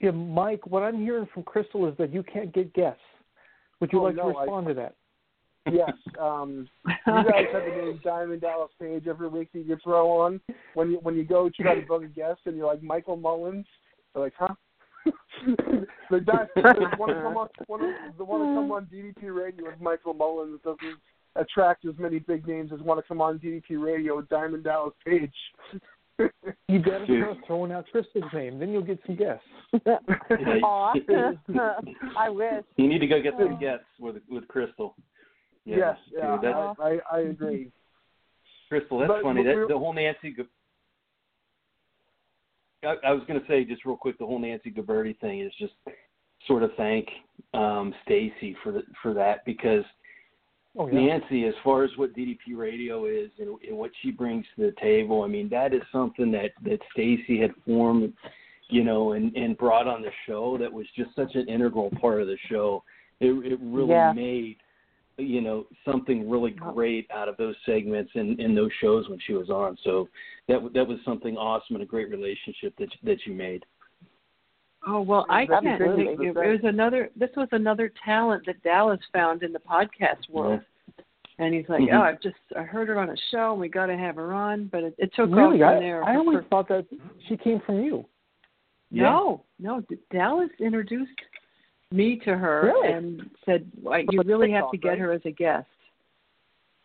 Yeah, 0.00 0.10
Mike. 0.10 0.66
What 0.66 0.82
I'm 0.82 1.00
hearing 1.00 1.26
from 1.32 1.44
Crystal 1.44 1.86
is 1.86 1.96
that 1.98 2.12
you 2.12 2.24
can't 2.24 2.52
get 2.52 2.72
guests. 2.72 3.00
Would 3.84 3.92
you 3.92 4.00
Oh, 4.00 4.04
like 4.04 4.16
no, 4.16 4.32
to 4.32 4.38
I- 4.38 4.42
respond 4.42 4.66
to 4.68 4.74
that? 4.82 4.94
yes. 5.70 5.92
Um, 6.18 6.68
you 6.86 6.90
guys 7.06 7.46
have 7.52 7.64
the 7.64 7.70
name 7.82 8.00
Diamond 8.02 8.40
Dallas 8.40 8.70
Page 8.80 9.06
every 9.06 9.28
week 9.28 9.50
that 9.52 9.60
you 9.66 9.76
throw 9.84 10.10
on. 10.20 10.40
When 10.74 10.90
you 10.90 10.98
when 11.02 11.14
you 11.16 11.24
go 11.24 11.50
try 11.54 11.74
to 11.74 11.86
book 11.86 12.02
a 12.02 12.06
guest 12.06 12.40
and 12.46 12.56
you're 12.56 12.66
like 12.66 12.82
Michael 12.82 13.16
Mullins, 13.16 13.66
they're 14.14 14.24
like, 14.24 14.32
huh? 14.38 14.54
the 15.46 16.20
guy 16.20 16.46
want 16.98 17.10
to 17.12 17.22
come 17.22 17.36
on 17.36 17.48
the 18.16 18.24
want 18.24 18.42
to 18.42 18.54
come 18.54 18.72
on 18.72 18.86
DDP 18.86 19.34
Radio 19.34 19.66
with 19.66 19.80
Michael 19.80 20.14
Mullins 20.14 20.60
doesn't 20.64 20.98
attract 21.36 21.84
as 21.84 21.94
many 21.98 22.18
big 22.20 22.46
names 22.46 22.70
as 22.72 22.80
want 22.80 22.98
to 23.00 23.06
come 23.06 23.20
on 23.20 23.38
DDP 23.38 23.82
Radio 23.82 24.16
with 24.16 24.28
Diamond 24.28 24.64
Dallas 24.64 24.94
Page. 25.06 25.32
You 26.18 26.78
got 26.80 26.98
to 26.98 27.06
start 27.06 27.38
throwing 27.46 27.72
out 27.72 27.86
Crystal's 27.90 28.24
name, 28.32 28.58
then 28.58 28.70
you'll 28.70 28.82
get 28.82 28.98
some 29.06 29.16
guests. 29.16 29.44
Aw. 29.86 30.92
I 32.18 32.30
wish. 32.30 32.64
You 32.76 32.88
need 32.88 33.00
to 33.00 33.06
go 33.06 33.20
get 33.20 33.34
some 33.38 33.58
guests 33.58 33.84
with 33.98 34.16
with 34.28 34.46
Crystal. 34.48 34.94
Yeah, 35.64 35.76
yes, 35.76 35.96
dude, 36.10 36.18
yeah, 36.22 36.38
that's, 36.42 36.78
I, 36.80 36.98
I 37.10 37.16
I 37.16 37.20
agree. 37.20 37.70
Crystal, 38.68 38.98
that's 38.98 39.08
But- 39.08 39.22
funny. 39.22 39.42
but 39.42 39.54
That 39.54 39.66
the 39.68 39.78
whole 39.78 39.92
Nancy. 39.92 40.30
Ga- 40.32 40.44
I, 42.84 42.96
I 43.08 43.12
was 43.12 43.22
going 43.26 43.40
to 43.40 43.46
say 43.46 43.64
just 43.64 43.84
real 43.86 43.96
quick, 43.96 44.18
the 44.18 44.26
whole 44.26 44.38
Nancy 44.38 44.70
Gaberti 44.70 45.18
thing 45.20 45.40
is 45.40 45.52
just 45.58 45.72
sort 46.46 46.62
of 46.62 46.70
thank 46.76 47.08
um, 47.54 47.94
Stacy 48.04 48.54
for 48.62 48.72
the, 48.72 48.82
for 49.02 49.14
that 49.14 49.44
because 49.46 49.84
Oh 50.76 50.88
yeah. 50.88 51.18
Nancy, 51.18 51.44
as 51.44 51.54
far 51.62 51.84
as 51.84 51.90
what 51.96 52.16
DDP 52.16 52.56
Radio 52.56 53.04
is 53.06 53.30
and, 53.38 53.56
and 53.66 53.76
what 53.76 53.92
she 54.02 54.10
brings 54.10 54.44
to 54.56 54.62
the 54.62 54.74
table, 54.80 55.22
I 55.22 55.28
mean 55.28 55.48
that 55.50 55.72
is 55.72 55.82
something 55.92 56.30
that 56.32 56.50
that 56.64 56.80
Stacy 56.92 57.38
had 57.40 57.52
formed, 57.64 58.12
you 58.68 58.82
know, 58.82 59.12
and 59.12 59.34
and 59.36 59.56
brought 59.56 59.86
on 59.86 60.02
the 60.02 60.10
show. 60.26 60.58
That 60.58 60.72
was 60.72 60.86
just 60.96 61.14
such 61.14 61.34
an 61.34 61.48
integral 61.48 61.90
part 62.00 62.20
of 62.20 62.26
the 62.26 62.38
show. 62.48 62.82
It 63.20 63.52
it 63.52 63.58
really 63.62 63.90
Yeah. 63.90 64.12
made 64.12 64.56
you 65.16 65.40
know 65.40 65.64
something 65.84 66.28
really 66.28 66.50
great 66.50 67.08
out 67.12 67.28
of 67.28 67.36
those 67.36 67.54
segments 67.64 68.10
and 68.14 68.40
and 68.40 68.56
those 68.56 68.72
shows 68.80 69.08
when 69.08 69.20
she 69.24 69.32
was 69.32 69.50
on. 69.50 69.78
So 69.84 70.08
that 70.48 70.60
that 70.74 70.86
was 70.86 70.98
something 71.04 71.36
awesome 71.36 71.76
and 71.76 71.82
a 71.84 71.86
great 71.86 72.10
relationship 72.10 72.74
that 72.78 72.88
that 73.04 73.24
you 73.26 73.32
made. 73.32 73.64
Oh 74.86 75.00
well, 75.00 75.26
I 75.30 75.46
can't 75.46 75.66
Absolutely. 75.66 76.04
think. 76.16 76.20
It 76.20 76.34
was 76.36 76.60
another. 76.64 77.10
This 77.16 77.30
was 77.36 77.48
another 77.52 77.90
talent 78.04 78.44
that 78.46 78.62
Dallas 78.62 79.00
found 79.12 79.42
in 79.42 79.52
the 79.52 79.58
podcast 79.58 80.28
world, 80.30 80.60
and 81.38 81.54
he's 81.54 81.68
like, 81.68 81.80
Mhm. 81.82 81.94
"Oh, 81.94 82.02
I've 82.02 82.20
just 82.20 82.36
I 82.56 82.62
heard 82.62 82.88
her 82.88 82.98
on 82.98 83.08
a 83.10 83.16
show, 83.30 83.52
and 83.52 83.60
we 83.60 83.68
got 83.68 83.86
to 83.86 83.96
have 83.96 84.16
her 84.16 84.32
on." 84.32 84.66
But 84.66 84.84
it, 84.84 84.94
it 84.98 85.14
took 85.14 85.30
Really, 85.30 85.62
off 85.62 85.70
from 85.72 85.76
I, 85.78 85.80
there. 85.80 86.04
I 86.04 86.16
always 86.16 86.38
For- 86.38 86.44
thought 86.44 86.68
that 86.68 86.86
she 87.28 87.36
came 87.36 87.60
from 87.60 87.82
you. 87.82 88.04
No, 88.90 89.42
no. 89.58 89.82
Dallas 90.12 90.50
introduced 90.60 91.10
me 91.90 92.16
to 92.24 92.36
her 92.36 92.64
Really? 92.66 92.92
and 92.92 93.30
said, 93.44 93.66
"Why, 93.82 94.04
"You 94.10 94.22
really 94.24 94.50
have 94.52 94.70
to 94.70 94.76
get 94.76 94.98
her 94.98 95.12
as 95.12 95.22
a 95.24 95.30
guest." 95.30 95.66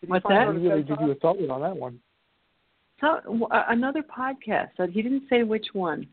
Did 0.01 0.09
What's 0.09 0.25
that? 0.29 0.47
her 0.47 0.53
really 0.53 0.69
TED 0.69 0.87
did 0.87 0.95
Talk? 0.95 1.01
you 1.01 1.11
a 1.11 1.19
solid 1.19 1.49
on 1.49 1.61
that 1.61 1.75
one. 1.75 1.99
So, 3.01 3.19
w- 3.25 3.47
a- 3.51 3.65
another 3.69 4.01
podcast 4.03 4.69
that 4.77 4.89
he 4.89 5.01
didn't 5.01 5.27
say 5.29 5.43
which 5.43 5.67
one. 5.73 6.07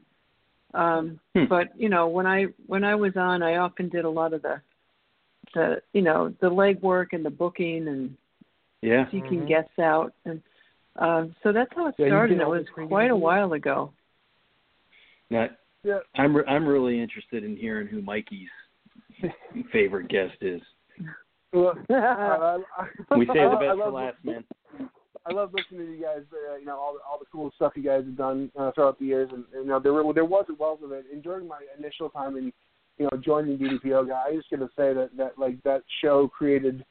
Um, 0.76 1.18
Hmm. 1.34 1.46
but 1.46 1.68
you 1.78 1.88
know, 1.88 2.06
when 2.08 2.26
I 2.26 2.44
when 2.66 2.84
I 2.84 2.94
was 2.94 3.16
on, 3.16 3.42
I 3.42 3.56
often 3.56 3.88
did 3.88 4.04
a 4.04 4.10
lot 4.10 4.32
of 4.34 4.42
the 4.42 4.60
the 5.54 5.82
you 5.92 6.02
know 6.02 6.34
the 6.40 6.50
legwork 6.50 7.08
and 7.12 7.24
the 7.24 7.30
booking 7.30 7.88
and 7.88 8.16
Yeah. 8.82 9.10
seeking 9.10 9.40
Mhm. 9.40 9.48
guests 9.48 9.78
out 9.78 10.12
and 10.24 10.42
Uh, 10.98 11.26
so 11.42 11.52
that's 11.52 11.70
how 11.74 11.88
it 11.88 11.94
Yeah, 11.98 12.06
started. 12.06 12.36
did 12.36 12.42
It 12.42 12.48
was 12.48 12.66
quite 12.70 13.10
a 13.10 13.16
while 13.16 13.52
ago. 13.52 13.92
Now, 15.28 15.50
Yeah. 15.84 16.00
I'm 16.14 16.34
re- 16.34 16.46
I'm 16.48 16.66
really 16.66 16.98
interested 16.98 17.44
in 17.44 17.54
hearing 17.54 17.86
who 17.86 18.00
Mikey's 18.00 18.48
favorite 19.72 20.08
guest 20.08 20.38
is. 20.40 20.62
Well, 21.52 21.74
I, 21.90 22.62
I, 22.78 23.16
We 23.16 23.26
save 23.26 23.50
the 23.50 23.56
best 23.56 23.78
for 23.82 23.90
last, 23.90 24.24
man. 24.24 24.44
I 25.28 25.32
love 25.32 25.52
listening 25.52 25.86
to 25.86 25.92
you 25.92 26.02
guys. 26.02 26.22
Uh, 26.32 26.56
you 26.56 26.66
know 26.66 26.76
all 26.76 26.94
the, 26.94 27.00
all 27.00 27.18
the 27.18 27.26
cool 27.32 27.50
stuff 27.56 27.72
you 27.74 27.82
guys 27.82 28.04
have 28.04 28.16
done 28.16 28.50
uh, 28.58 28.70
throughout 28.72 28.98
the 28.98 29.06
years, 29.06 29.28
and, 29.32 29.44
and 29.54 29.64
you 29.64 29.70
know 29.70 29.80
there 29.80 29.92
were, 29.92 30.12
there 30.12 30.24
was 30.24 30.46
a 30.48 30.54
wealth 30.54 30.82
of 30.82 30.92
it. 30.92 31.04
And 31.12 31.22
during 31.22 31.48
my 31.48 31.60
initial 31.78 32.08
time 32.08 32.36
in 32.36 32.52
you 32.98 33.08
know 33.10 33.18
joining 33.18 33.58
DDP 33.58 33.86
Yoga, 33.86 34.14
I 34.14 34.34
just 34.34 34.50
gonna 34.50 34.68
say 34.76 34.92
that 34.94 35.10
that 35.16 35.38
like 35.38 35.60
that 35.64 35.82
show 36.00 36.28
created 36.28 36.84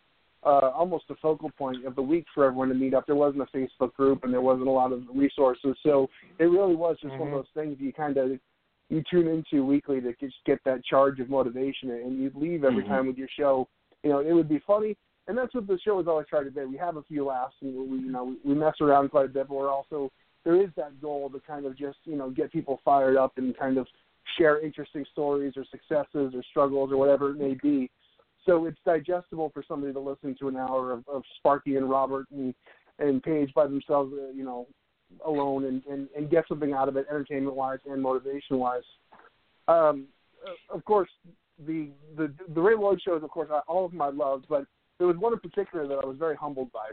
uh, 0.43 0.69
almost 0.75 1.05
a 1.09 1.15
focal 1.15 1.49
point 1.57 1.85
of 1.85 1.95
the 1.95 2.01
week 2.01 2.25
for 2.33 2.45
everyone 2.45 2.69
to 2.69 2.75
meet 2.75 2.93
up. 2.93 3.05
There 3.05 3.15
wasn't 3.15 3.43
a 3.43 3.57
Facebook 3.57 3.93
group, 3.93 4.23
and 4.23 4.33
there 4.33 4.41
wasn't 4.41 4.67
a 4.67 4.71
lot 4.71 4.91
of 4.91 5.03
resources, 5.13 5.75
so 5.81 6.09
it 6.37 6.45
really 6.45 6.75
was 6.75 6.97
just 7.01 7.17
one 7.17 7.29
of 7.29 7.33
those 7.33 7.45
things 7.53 7.77
you 7.79 7.93
kind 7.93 8.17
of 8.17 8.31
you 8.89 9.03
tune 9.09 9.27
into 9.27 9.65
weekly 9.65 9.99
to 10.01 10.13
just 10.19 10.35
get 10.45 10.59
that 10.65 10.83
charge 10.85 11.19
of 11.19 11.29
motivation, 11.29 11.89
and 11.89 12.19
you 12.19 12.31
leave 12.35 12.63
every 12.63 12.83
Mhm. 12.83 12.87
time 12.87 13.07
with 13.07 13.17
your 13.17 13.29
show. 13.29 13.67
You 14.03 14.11
know, 14.11 14.19
it 14.19 14.33
would 14.33 14.49
be 14.49 14.59
funny 14.59 14.95
and 15.27 15.37
that's 15.37 15.53
what 15.53 15.67
the 15.67 15.79
show 15.83 15.97
has 15.97 16.07
always 16.07 16.27
tried 16.27 16.43
to 16.43 16.51
do. 16.51 16.69
We 16.69 16.77
have 16.77 16.97
a 16.97 17.03
few 17.03 17.25
laughs, 17.25 17.55
and 17.61 17.73
we 17.89 17.97
you 17.99 18.11
know 18.11 18.35
we, 18.43 18.53
mess 18.53 18.75
around 18.81 19.09
quite 19.09 19.25
a 19.25 19.29
bit, 19.29 19.47
but 19.47 19.55
we're 19.55 19.71
also 19.71 20.11
there 20.43 20.61
is 20.61 20.69
that 20.75 21.01
goal 21.01 21.29
to 21.29 21.39
kind 21.39 21.65
of 21.65 21.77
just 21.77 21.97
you 22.05 22.15
know 22.15 22.29
get 22.29 22.51
people 22.51 22.79
fired 22.85 23.17
up 23.17 23.33
and 23.37 23.57
kind 23.57 23.77
of 23.77 23.87
share 24.37 24.59
interesting 24.59 25.05
stories 25.11 25.53
or 25.55 25.65
successes 25.71 26.33
or 26.33 26.43
struggles 26.49 26.91
or 26.91 26.97
whatever 26.97 27.31
it 27.31 27.37
may 27.37 27.55
be. 27.61 27.89
So 28.45 28.65
it's 28.65 28.77
digestible 28.85 29.49
for 29.53 29.63
somebody 29.67 29.93
to 29.93 29.99
listen 29.99 30.35
to 30.39 30.47
an 30.47 30.55
hour 30.55 30.91
of, 30.91 31.07
of 31.07 31.23
Sparky 31.37 31.77
and 31.77 31.89
Robert 31.89 32.27
and 32.31 32.53
and 32.99 33.21
Page 33.21 33.51
by 33.53 33.65
themselves, 33.65 34.13
uh, 34.13 34.31
you 34.31 34.45
know, 34.45 34.67
alone 35.25 35.65
and, 35.65 35.83
and 35.89 36.07
and 36.15 36.29
get 36.29 36.47
something 36.47 36.73
out 36.73 36.87
of 36.87 36.97
it, 36.97 37.07
entertainment 37.09 37.55
wise 37.55 37.79
and 37.89 38.01
motivation 38.01 38.59
wise. 38.59 38.83
Um, 39.67 40.05
of 40.69 40.85
course, 40.85 41.09
the 41.65 41.89
the 42.15 42.31
the 42.53 42.61
Ray 42.61 42.75
Lloyd 42.75 43.01
shows, 43.01 43.23
of 43.23 43.29
course, 43.31 43.49
I, 43.51 43.59
all 43.67 43.85
of 43.85 43.91
them 43.91 44.01
I 44.01 44.09
loved, 44.09 44.45
but 44.47 44.65
there 44.97 45.07
was 45.07 45.17
one 45.17 45.33
in 45.33 45.39
particular 45.39 45.87
that 45.87 45.99
I 46.03 46.05
was 46.05 46.17
very 46.17 46.35
humbled 46.35 46.71
by. 46.71 46.87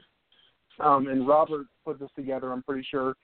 Um, 0.84 1.06
and 1.08 1.26
Robert 1.26 1.66
put 1.84 2.00
this 2.00 2.08
together, 2.16 2.50
I'm 2.52 2.62
pretty 2.62 2.86
sure. 2.90 3.14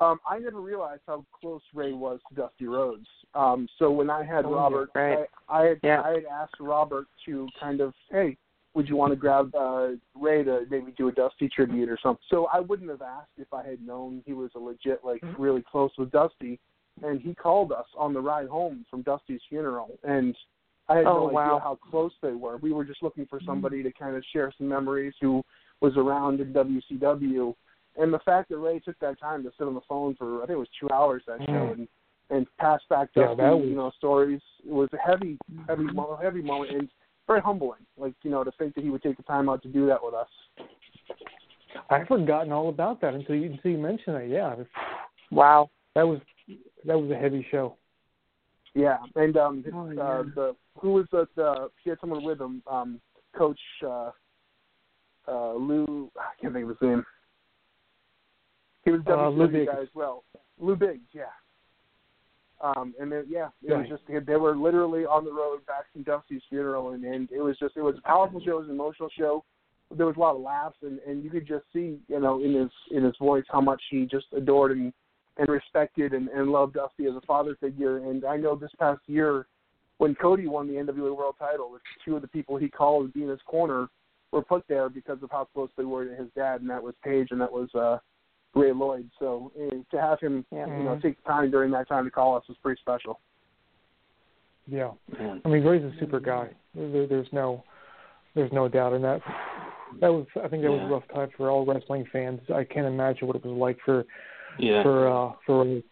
Um, 0.00 0.18
I 0.28 0.38
never 0.40 0.60
realized 0.60 1.02
how 1.06 1.24
close 1.40 1.62
Ray 1.72 1.92
was 1.92 2.18
to 2.28 2.34
Dusty 2.34 2.66
Rhodes. 2.66 3.06
Um, 3.34 3.68
so 3.78 3.90
when 3.92 4.10
I 4.10 4.24
had 4.24 4.44
Oh, 4.44 4.54
Robert, 4.54 4.90
right. 4.94 5.26
I, 5.48 5.60
I 5.62 5.66
had 5.68 5.80
Yeah. 5.82 6.02
I 6.02 6.10
had 6.14 6.24
asked 6.24 6.56
Robert 6.58 7.06
to 7.26 7.48
kind 7.60 7.80
of, 7.80 7.94
hey, 8.10 8.36
would 8.74 8.88
you 8.88 8.96
want 8.96 9.12
to 9.12 9.16
grab 9.16 9.54
uh, 9.54 9.90
Ray 10.16 10.42
to 10.42 10.66
maybe 10.68 10.92
do 10.98 11.06
a 11.08 11.12
Dusty 11.12 11.48
tribute 11.48 11.88
or 11.88 11.96
something? 12.02 12.24
So 12.28 12.48
I 12.52 12.58
wouldn't 12.58 12.90
have 12.90 13.02
asked 13.02 13.30
if 13.38 13.52
I 13.54 13.64
had 13.64 13.80
known 13.86 14.22
he 14.26 14.32
was 14.32 14.50
a 14.56 14.58
legit, 14.58 15.04
like, 15.04 15.22
Mm-hmm. 15.22 15.40
really 15.40 15.62
close 15.70 15.92
with 15.96 16.10
Dusty. 16.10 16.58
And 17.02 17.20
he 17.20 17.34
called 17.34 17.70
us 17.72 17.86
on 17.96 18.12
the 18.14 18.20
ride 18.20 18.48
home 18.48 18.84
from 18.90 19.02
Dusty's 19.02 19.40
funeral, 19.48 19.98
and 20.04 20.36
I 20.88 20.96
had 20.96 21.06
Oh, 21.06 21.26
no 21.28 21.32
wow. 21.32 21.42
idea 21.56 21.60
how 21.60 21.78
close 21.90 22.12
they 22.22 22.32
were. 22.32 22.58
We 22.58 22.72
were 22.72 22.84
just 22.84 23.02
looking 23.02 23.26
for 23.26 23.40
somebody 23.46 23.82
to 23.82 23.90
kind 23.92 24.16
of 24.16 24.24
share 24.32 24.52
some 24.58 24.68
memories 24.68 25.14
who 25.20 25.42
was 25.80 25.96
around 25.96 26.40
in 26.40 26.52
WCW. 26.52 27.54
And 27.96 28.12
the 28.12 28.18
fact 28.20 28.48
that 28.50 28.58
Ray 28.58 28.80
took 28.80 28.98
that 28.98 29.18
time 29.20 29.42
to 29.44 29.52
sit 29.56 29.66
on 29.66 29.74
the 29.74 29.80
phone 29.88 30.14
for 30.16 30.38
I 30.42 30.46
think 30.46 30.56
it 30.56 30.58
was 30.58 30.68
two 30.78 30.90
hours 30.90 31.22
that 31.26 31.38
show 31.46 31.52
Mm. 31.52 31.72
and 31.72 31.88
and 32.30 32.46
pass 32.56 32.80
back 32.88 33.10
Yeah, 33.14 33.26
Dusty, 33.34 33.42
was- 33.42 33.64
you 33.68 33.74
know, 33.76 33.90
stories. 33.98 34.40
It 34.66 34.72
was 34.72 34.88
a 34.94 34.96
heavy, 34.98 35.36
heavy, 35.68 35.84
heavy 36.22 36.42
moment 36.42 36.70
and 36.70 36.88
very 37.26 37.40
humbling. 37.40 37.80
Like 37.98 38.14
you 38.22 38.30
know, 38.30 38.42
to 38.42 38.50
think 38.52 38.74
that 38.74 38.82
he 38.82 38.90
would 38.90 39.02
take 39.02 39.16
the 39.18 39.22
time 39.24 39.48
out 39.48 39.62
to 39.62 39.68
do 39.68 39.86
that 39.86 40.02
with 40.02 40.14
us. 40.14 40.28
I'd 41.90 42.08
forgotten 42.08 42.50
all 42.52 42.68
about 42.70 43.00
that 43.02 43.14
until 43.14 43.36
you 43.36 43.52
until 43.52 43.70
you 43.72 43.78
mentioned 43.78 44.16
it. 44.16 44.30
Yeah, 44.30 44.56
Wow. 45.30 45.70
that 45.94 46.06
was 46.08 46.20
that 46.84 46.98
was 46.98 47.10
a 47.10 47.16
heavy 47.16 47.42
show. 47.50 47.76
Yeah, 48.74 48.98
and 49.14 49.36
um, 49.36 49.62
his, 49.62 49.72
Oh, 49.74 49.86
uh, 49.86 49.92
yeah. 49.92 50.22
the 50.34 50.56
who 50.80 50.92
was 50.94 51.06
the, 51.12 51.28
the 51.36 51.68
he 51.82 51.90
had 51.90 52.00
someone 52.00 52.24
with 52.24 52.40
him, 52.40 52.62
um, 52.66 53.00
Coach 53.36 53.60
uh, 53.86 54.10
uh, 55.28 55.54
Lou. 55.54 56.10
I 56.18 56.40
can't 56.40 56.52
think 56.52 56.64
of 56.64 56.70
his 56.70 56.78
name. 56.82 57.04
He 58.84 58.90
was 58.90 59.00
Uh, 59.06 59.28
Lou 59.28 59.48
guy 59.64 59.80
as 59.80 59.88
well. 59.94 60.24
Lou 60.58 60.76
Biggs, 60.76 61.08
yeah. 61.12 61.24
Um, 62.60 62.94
and 62.98 63.10
then, 63.12 63.24
yeah, 63.28 63.48
it 63.62 63.72
was 63.74 63.88
just 63.88 64.02
they 64.26 64.36
were 64.36 64.56
literally 64.56 65.04
on 65.04 65.24
the 65.24 65.32
road 65.32 65.64
back 65.66 65.84
from 65.92 66.02
Dusty's 66.02 66.42
funeral, 66.48 66.90
and, 66.90 67.04
and 67.04 67.30
it 67.30 67.40
was 67.40 67.58
just 67.58 67.76
it 67.76 67.82
was 67.82 67.96
a 67.98 68.02
powerful 68.02 68.40
show, 68.40 68.52
it 68.52 68.60
was 68.60 68.68
an 68.68 68.74
emotional 68.74 69.10
show. 69.16 69.44
There 69.94 70.06
was 70.06 70.16
a 70.16 70.20
lot 70.20 70.34
of 70.34 70.40
laughs, 70.40 70.78
and 70.82 70.98
and 71.06 71.22
you 71.22 71.30
could 71.30 71.46
just 71.46 71.64
see, 71.72 71.98
you 72.08 72.20
know, 72.20 72.42
in 72.42 72.54
his 72.54 72.70
in 72.90 73.04
his 73.04 73.14
voice 73.18 73.44
how 73.50 73.60
much 73.60 73.82
he 73.90 74.06
just 74.06 74.26
adored 74.36 74.72
and 74.72 74.92
and 75.36 75.48
respected 75.48 76.12
and, 76.12 76.28
and 76.28 76.50
loved 76.50 76.74
Dusty 76.74 77.06
as 77.06 77.14
a 77.14 77.26
father 77.26 77.56
figure. 77.60 77.98
And 77.98 78.24
I 78.24 78.36
know 78.36 78.54
this 78.56 78.70
past 78.78 79.00
year, 79.06 79.46
when 79.98 80.14
Cody 80.14 80.46
won 80.46 80.66
the 80.68 80.74
NWA 80.74 81.16
World 81.16 81.36
Title, 81.38 81.76
two 82.04 82.16
of 82.16 82.22
the 82.22 82.28
people 82.28 82.56
he 82.56 82.68
called 82.68 83.06
to 83.08 83.12
be 83.12 83.24
in 83.24 83.28
his 83.28 83.40
corner 83.46 83.88
were 84.32 84.42
put 84.42 84.64
there 84.68 84.88
because 84.88 85.18
of 85.22 85.30
how 85.30 85.48
close 85.54 85.70
they 85.76 85.84
were 85.84 86.04
to 86.04 86.14
his 86.14 86.28
dad, 86.34 86.60
and 86.60 86.70
that 86.70 86.82
was 86.82 86.94
Page 87.04 87.28
and 87.30 87.40
that 87.40 87.52
was 87.52 87.68
uh, 87.74 87.98
Ray 88.54 88.72
Lloyd. 88.72 89.08
So 89.18 89.52
eh, 89.58 89.76
to 89.90 90.00
have 90.00 90.20
him, 90.20 90.44
Yeah. 90.50 90.66
you 90.66 90.84
know, 90.84 90.98
take 91.00 91.22
time 91.24 91.50
during 91.50 91.70
that 91.72 91.88
time 91.88 92.04
to 92.04 92.10
call 92.10 92.36
us 92.36 92.44
was 92.48 92.56
pretty 92.62 92.80
special. 92.80 93.20
Yeah, 94.66 94.92
I 95.18 95.48
mean 95.48 95.62
Ray's 95.62 95.82
a 95.82 95.92
super 96.00 96.20
guy. 96.20 96.48
There, 96.74 97.06
there's 97.06 97.28
no 97.32 97.62
there's 98.34 98.52
no 98.52 98.66
doubt 98.66 98.94
in 98.94 99.02
that. 99.02 99.20
That 100.00 100.08
was 100.08 100.26
I 100.42 100.48
think 100.48 100.62
that 100.62 100.70
was 100.70 100.80
a 100.82 100.92
rough 100.92 101.06
time 101.14 101.28
for 101.36 101.50
all 101.50 101.66
wrestling 101.66 102.06
fans. 102.10 102.40
I 102.52 102.64
can't 102.64 102.86
imagine 102.86 103.26
what 103.26 103.36
it 103.36 103.44
was 103.44 103.56
like 103.56 103.76
for 103.84 104.04
Yeah. 104.58 104.82
for 104.82 105.08
uh 105.08 105.32
for 105.46 105.64
Ray. 105.64 105.82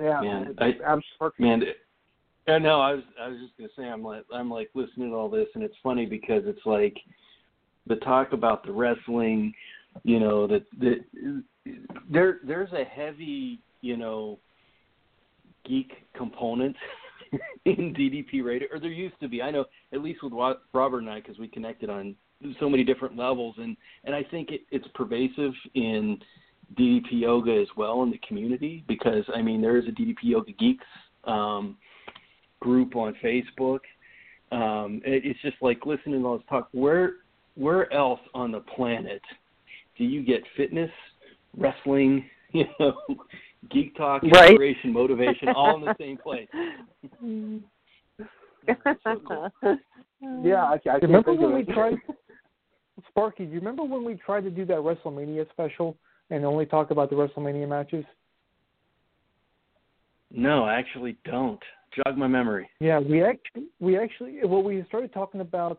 Yeah, 0.00 0.20
Man, 0.22 0.46
it's 0.48 0.58
I- 0.60 0.84
absolutely. 0.84 1.46
Man, 1.46 1.62
it- 1.62 1.76
yeah, 2.48 2.58
no, 2.58 2.80
I 2.80 2.94
was 2.94 3.04
I 3.20 3.28
was 3.28 3.38
just 3.38 3.56
gonna 3.58 3.68
say 3.76 3.84
I'm 3.84 4.02
like 4.02 4.24
I'm 4.32 4.50
like 4.50 4.70
listening 4.74 5.10
to 5.10 5.16
all 5.16 5.28
this 5.28 5.48
and 5.54 5.62
it's 5.62 5.76
funny 5.82 6.06
because 6.06 6.42
it's 6.46 6.64
like 6.64 6.96
the 7.86 7.96
talk 7.96 8.32
about 8.32 8.64
the 8.64 8.72
wrestling, 8.72 9.52
you 10.04 10.18
know, 10.20 10.46
that 10.46 10.64
that 10.78 11.04
there 12.10 12.40
there's 12.44 12.72
a 12.72 12.84
heavy, 12.84 13.60
you 13.82 13.96
know, 13.96 14.38
geek 15.66 15.92
component 16.14 16.74
in 17.66 17.94
DDP 17.94 18.42
Radio, 18.42 18.68
or 18.72 18.80
there 18.80 18.90
used 18.90 19.18
to 19.20 19.28
be. 19.28 19.42
I 19.42 19.50
know 19.50 19.66
at 19.92 20.00
least 20.00 20.22
with 20.22 20.32
Wa- 20.32 20.54
Robert 20.72 21.00
and 21.00 21.10
I 21.10 21.20
because 21.20 21.38
we 21.38 21.46
connected 21.46 21.90
on 21.90 22.16
so 22.58 22.68
many 22.68 22.84
different 22.84 23.16
levels, 23.16 23.54
and 23.58 23.76
and 24.04 24.14
I 24.14 24.22
think 24.22 24.50
it, 24.50 24.62
it's 24.70 24.86
pervasive 24.94 25.52
in 25.74 26.18
DDP 26.78 27.12
Yoga 27.12 27.60
as 27.60 27.68
well 27.76 28.02
in 28.02 28.10
the 28.10 28.20
community 28.26 28.84
because 28.88 29.24
I 29.34 29.42
mean 29.42 29.60
there 29.60 29.76
is 29.76 29.86
a 29.86 29.90
DDP 29.90 30.16
Yoga 30.22 30.52
Geeks 30.52 30.86
um, 31.24 31.76
group 32.60 32.96
on 32.96 33.14
Facebook. 33.22 33.80
Um, 34.52 35.00
it, 35.04 35.24
it's 35.24 35.40
just 35.42 35.56
like 35.60 35.86
listening 35.86 36.20
to 36.20 36.26
all 36.26 36.38
this 36.38 36.46
talk. 36.48 36.68
Where 36.72 37.14
where 37.56 37.92
else 37.92 38.20
on 38.34 38.52
the 38.52 38.60
planet 38.60 39.22
do 39.98 40.04
you 40.04 40.22
get 40.22 40.42
fitness, 40.56 40.90
wrestling, 41.56 42.24
you 42.52 42.64
know, 42.78 42.94
geek 43.70 43.96
talk, 43.96 44.22
Right. 44.22 44.50
inspiration, 44.50 44.92
motivation, 44.92 45.48
all 45.50 45.76
in 45.76 45.82
the 45.82 45.94
same 45.98 46.16
place? 46.16 46.48
Yeah, 50.42 50.64
I, 50.64 50.74
I 50.74 50.78
can't 50.78 51.02
Remember 51.02 51.32
when 51.32 51.54
we 51.54 51.64
tried 51.64 51.96
Sparky, 53.08 53.44
do 53.44 53.52
you 53.52 53.58
remember 53.58 53.84
when 53.84 54.04
we 54.04 54.14
tried 54.14 54.42
to 54.42 54.50
do 54.50 54.64
that 54.66 54.78
WrestleMania 54.78 55.48
special 55.50 55.96
and 56.30 56.44
only 56.44 56.66
talk 56.66 56.90
about 56.90 57.10
the 57.10 57.16
WrestleMania 57.16 57.68
matches? 57.68 58.04
No, 60.32 60.64
I 60.64 60.74
actually 60.74 61.16
don't. 61.24 61.60
Jog 61.96 62.16
my 62.16 62.28
memory. 62.28 62.70
Yeah, 62.78 63.00
we 63.00 63.24
actually 63.24 63.64
we 63.80 63.98
actually 63.98 64.38
well 64.44 64.62
we 64.62 64.84
started 64.86 65.12
talking 65.12 65.40
about 65.40 65.78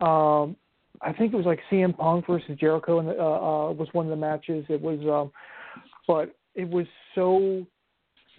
um 0.00 0.56
I 1.00 1.12
think 1.12 1.32
it 1.32 1.36
was 1.36 1.46
like 1.46 1.58
CM 1.70 1.96
Punk 1.96 2.26
versus 2.28 2.56
Jericho 2.60 3.00
and 3.00 3.08
uh, 3.08 3.12
uh 3.12 3.72
was 3.72 3.88
one 3.92 4.06
of 4.06 4.10
the 4.10 4.16
matches. 4.16 4.64
It 4.68 4.80
was 4.80 5.00
um 5.00 5.32
but 6.06 6.34
it 6.54 6.68
was 6.68 6.86
so 7.16 7.66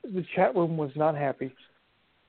the 0.03 0.23
chat 0.33 0.55
room 0.55 0.77
was 0.77 0.91
not 0.95 1.17
happy. 1.17 1.53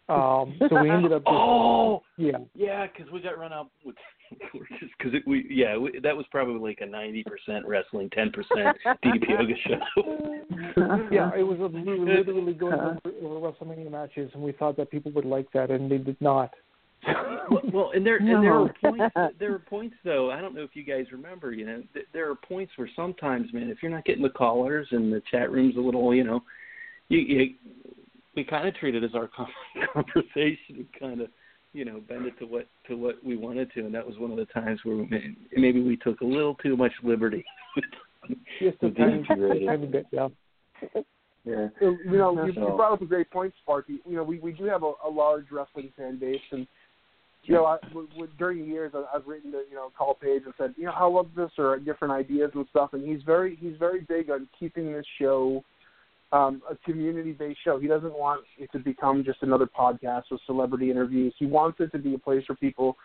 Um 0.09 0.57
so 0.68 0.82
we 0.82 0.91
ended 0.91 1.12
up 1.12 1.22
just 1.24 1.32
Oh, 1.32 2.03
yeah. 2.16 2.39
yeah, 2.57 2.87
because 2.87 3.12
we 3.12 3.20
got 3.20 3.39
run 3.39 3.53
out 3.53 3.70
with 3.85 3.95
just 4.81 4.93
because 4.99 5.12
we 5.27 5.47
yeah 5.51 5.77
we, 5.77 5.99
that 6.03 6.16
was 6.16 6.27
probably 6.31 6.61
like 6.61 6.79
a 6.81 6.87
ninety 6.87 7.25
percent 7.25 7.66
wrestling, 7.66 8.11
ten 8.11 8.31
percent 8.31 8.77
DDP 9.05 9.29
Yoga 9.29 9.55
show. 9.66 10.41
Yeah, 11.11 11.31
it 11.37 11.43
was 11.43 11.59
a, 11.61 11.68
we 11.68 11.83
were 11.83 11.97
literally 11.97 12.53
going 12.53 12.75
over, 12.75 12.99
uh-huh. 13.05 13.11
over 13.27 13.53
WrestleMania 13.53 13.91
matches 13.91 14.31
and 14.35 14.43
we 14.43 14.53
thought 14.53 14.77
that 14.77 14.91
people 14.91 15.12
would 15.12 15.25
like 15.25 15.51
that 15.53 15.70
and 15.70 15.91
they 15.91 15.99
did 15.99 16.20
not. 16.20 16.53
well, 17.51 17.62
well, 17.72 17.91
and 17.95 18.05
there 18.05 18.16
and 18.16 18.29
there 18.29 18.43
No. 18.43 18.64
are 18.64 18.75
points. 18.81 19.14
There 19.39 19.55
are 19.55 19.59
points 19.59 19.97
though. 20.05 20.31
I 20.31 20.41
don't 20.41 20.55
know 20.55 20.62
if 20.62 20.75
you 20.75 20.85
guys 20.85 21.07
remember. 21.12 21.53
You 21.53 21.66
know, 21.66 21.83
th- 21.93 22.07
there 22.12 22.31
are 22.31 22.35
points 22.35 22.72
where 22.77 22.89
sometimes, 22.97 23.53
man, 23.53 23.68
if 23.68 23.83
you're 23.83 23.93
not 23.93 24.05
getting 24.05 24.22
the 24.22 24.31
callers 24.31 24.89
and 24.91 25.12
the 25.12 25.22
chat 25.31 25.51
room's 25.51 25.77
a 25.77 25.81
little, 25.81 26.14
you 26.14 26.25
know, 26.25 26.43
you, 27.09 27.18
you 27.18 27.55
we 28.37 28.45
kind 28.45 28.66
of 28.66 28.75
treat 28.77 28.95
it 28.95 29.05
as 29.05 29.14
our 29.14 29.29
conversation 29.95 30.89
kind 30.99 31.20
of 31.20 31.29
you 31.75 31.85
know, 31.85 32.01
bend 32.09 32.25
it 32.25 32.39
to 32.39 32.47
what 32.47 32.66
to 32.89 32.97
what 32.97 33.22
we 33.22 33.37
wanted 33.37 33.70
to, 33.75 33.81
and 33.81 33.95
that 33.95 34.07
was 34.07 34.16
one 34.18 34.31
of 34.31 34.39
the 34.39 34.47
times 34.47 34.81
where 34.85 34.97
we, 34.97 35.37
maybe 35.55 35.83
we 35.83 35.97
took 35.97 36.20
a 36.22 36.25
little 36.25 36.55
too 36.55 36.77
much 36.77 36.93
liberty. 37.03 37.45
Just 38.61 38.79
a 38.83 38.87
with 38.87 38.97
tiny, 38.97 39.22
DDP 39.22 39.51
Radio. 39.51 39.66
tiny 39.66 39.87
bit, 39.87 40.07
yeah. 40.11 40.29
Yeah. 41.47 41.68
You 41.79 41.99
know, 42.07 42.47
you, 42.47 42.53
you 42.55 42.75
brought 42.75 42.95
up 42.95 43.03
a 43.03 43.05
great 43.05 43.31
point, 43.31 43.53
Sparky. 43.62 43.99
You 44.07 44.16
know, 44.16 44.22
we 44.22 44.39
we 44.39 44.53
do 44.53 44.64
have 44.64 44.83
a, 44.83 44.93
a 45.07 45.11
large 45.11 45.45
wrestling 45.53 45.93
fan 45.95 46.18
base, 46.18 46.41
and 46.53 46.66
you 47.43 47.53
know, 47.53 47.66
I, 47.66 47.77
w- 47.89 48.09
w- 48.09 48.33
during 48.39 48.61
the 48.61 48.64
years, 48.64 48.93
I, 48.95 49.05
I've 49.14 49.27
written 49.27 49.53
to 49.53 49.61
you 49.68 49.75
know 49.75 49.91
call 49.97 50.14
Page 50.14 50.45
and 50.47 50.55
said, 50.57 50.72
you 50.79 50.87
know, 50.87 50.93
how 50.93 51.11
love 51.11 51.29
this 51.37 51.51
or 51.59 51.79
different 51.79 52.14
ideas 52.14 52.51
and 52.55 52.64
stuff, 52.70 52.95
and 52.95 53.07
he's 53.07 53.22
very 53.25 53.57
he's 53.61 53.77
very 53.79 54.01
big 54.09 54.31
on 54.31 54.49
keeping 54.59 54.91
this 54.91 55.05
show 55.20 55.62
um, 56.33 56.62
a 56.70 56.77
community-based 56.85 57.59
show. 57.64 57.79
He 57.79 57.87
doesn't 57.87 58.12
want 58.12 58.43
it 58.59 58.70
to 58.72 58.79
become 58.79 59.25
just 59.25 59.43
another 59.43 59.66
podcast 59.66 60.25
with 60.31 60.41
celebrity 60.47 60.91
interviews. 60.91 61.35
He 61.39 61.47
wants 61.47 61.79
it 61.81 61.93
to 61.93 61.99
be 61.99 62.14
a 62.14 62.18
place 62.18 62.43
where 62.49 62.57
people 62.57 62.97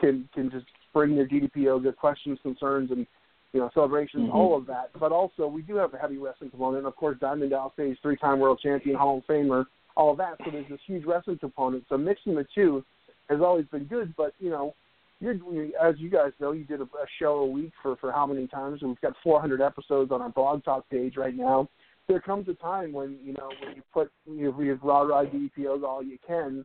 can 0.00 0.28
can 0.32 0.50
just 0.50 0.66
bring 0.94 1.14
their 1.16 1.26
DDP 1.26 1.56
yoga 1.56 1.92
questions, 1.92 2.38
concerns, 2.42 2.90
and 2.90 3.06
you 3.52 3.60
know 3.60 3.70
celebrations, 3.74 4.28
Mhm. 4.30 4.34
all 4.34 4.56
of 4.56 4.66
that. 4.66 4.90
But 4.98 5.12
also, 5.12 5.46
we 5.46 5.62
do 5.62 5.74
have 5.76 5.92
a 5.92 5.98
heavy 5.98 6.18
wrestling 6.18 6.50
component. 6.50 6.86
Of 6.86 6.96
course, 6.96 7.18
Diamond 7.18 7.50
Dallas 7.50 7.72
Page, 7.76 7.98
three-time 8.00 8.38
world 8.38 8.60
champion, 8.60 8.96
Hall 8.96 9.18
of 9.18 9.26
Famer, 9.26 9.66
all 9.96 10.12
of 10.12 10.18
that. 10.18 10.38
So 10.44 10.50
there's 10.50 10.68
this 10.68 10.80
huge 10.86 11.04
wrestling 11.04 11.38
component. 11.38 11.84
So 11.88 11.98
mixing 11.98 12.34
the 12.34 12.46
two 12.54 12.84
has 13.28 13.40
always 13.40 13.66
been 13.66 13.84
good. 13.84 14.14
But 14.16 14.34
you 14.38 14.50
know, 14.50 14.74
you're 15.20 15.34
as 15.82 15.98
you 15.98 16.08
guys 16.08 16.32
know, 16.40 16.52
you 16.52 16.64
did 16.64 16.80
a, 16.80 16.84
a 16.84 17.06
show 17.18 17.38
a 17.40 17.46
week 17.46 17.72
for 17.82 17.96
for 17.96 18.12
how 18.12 18.24
many 18.26 18.46
times? 18.46 18.82
And 18.82 18.90
we've 18.90 19.00
got 19.00 19.14
400 19.22 19.60
episodes 19.60 20.12
on 20.12 20.22
our 20.22 20.30
blog 20.30 20.64
talk 20.64 20.88
page 20.88 21.16
right 21.16 21.34
now. 21.34 21.68
There 22.08 22.20
comes 22.20 22.48
a 22.48 22.54
time 22.54 22.92
when 22.92 23.18
you 23.22 23.34
know 23.34 23.50
when 23.62 23.76
you 23.76 23.82
put 23.92 24.10
you 24.26 24.50
know, 24.50 24.60
you 24.60 24.78
raw 24.82 25.02
raw 25.02 25.24
DPOs 25.24 25.82
all 25.82 26.02
you 26.02 26.18
can, 26.26 26.64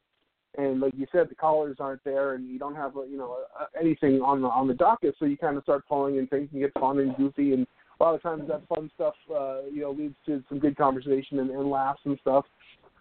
and 0.57 0.79
like 0.79 0.93
you 0.95 1.05
said, 1.11 1.29
the 1.29 1.35
callers 1.35 1.77
aren't 1.79 2.03
there, 2.03 2.35
and 2.35 2.47
you 2.47 2.57
don't 2.57 2.75
have 2.75 2.93
you 3.09 3.17
know 3.17 3.37
anything 3.79 4.21
on 4.21 4.41
the 4.41 4.47
on 4.47 4.67
the 4.67 4.73
docket, 4.73 5.15
so 5.19 5.25
you 5.25 5.37
kind 5.37 5.57
of 5.57 5.63
start 5.63 5.87
pulling 5.87 6.17
and 6.17 6.29
things 6.29 6.49
can 6.49 6.59
get 6.59 6.73
fun 6.79 6.99
and 6.99 7.15
goofy, 7.17 7.53
and 7.53 7.67
a 7.99 8.03
lot 8.03 8.15
of 8.15 8.21
times 8.21 8.47
that 8.47 8.61
fun 8.67 8.89
stuff 8.95 9.15
uh, 9.33 9.61
you 9.71 9.81
know 9.81 9.91
leads 9.91 10.15
to 10.25 10.43
some 10.49 10.59
good 10.59 10.77
conversation 10.77 11.39
and, 11.39 11.49
and 11.49 11.69
laughs 11.69 12.01
and 12.05 12.17
stuff. 12.21 12.45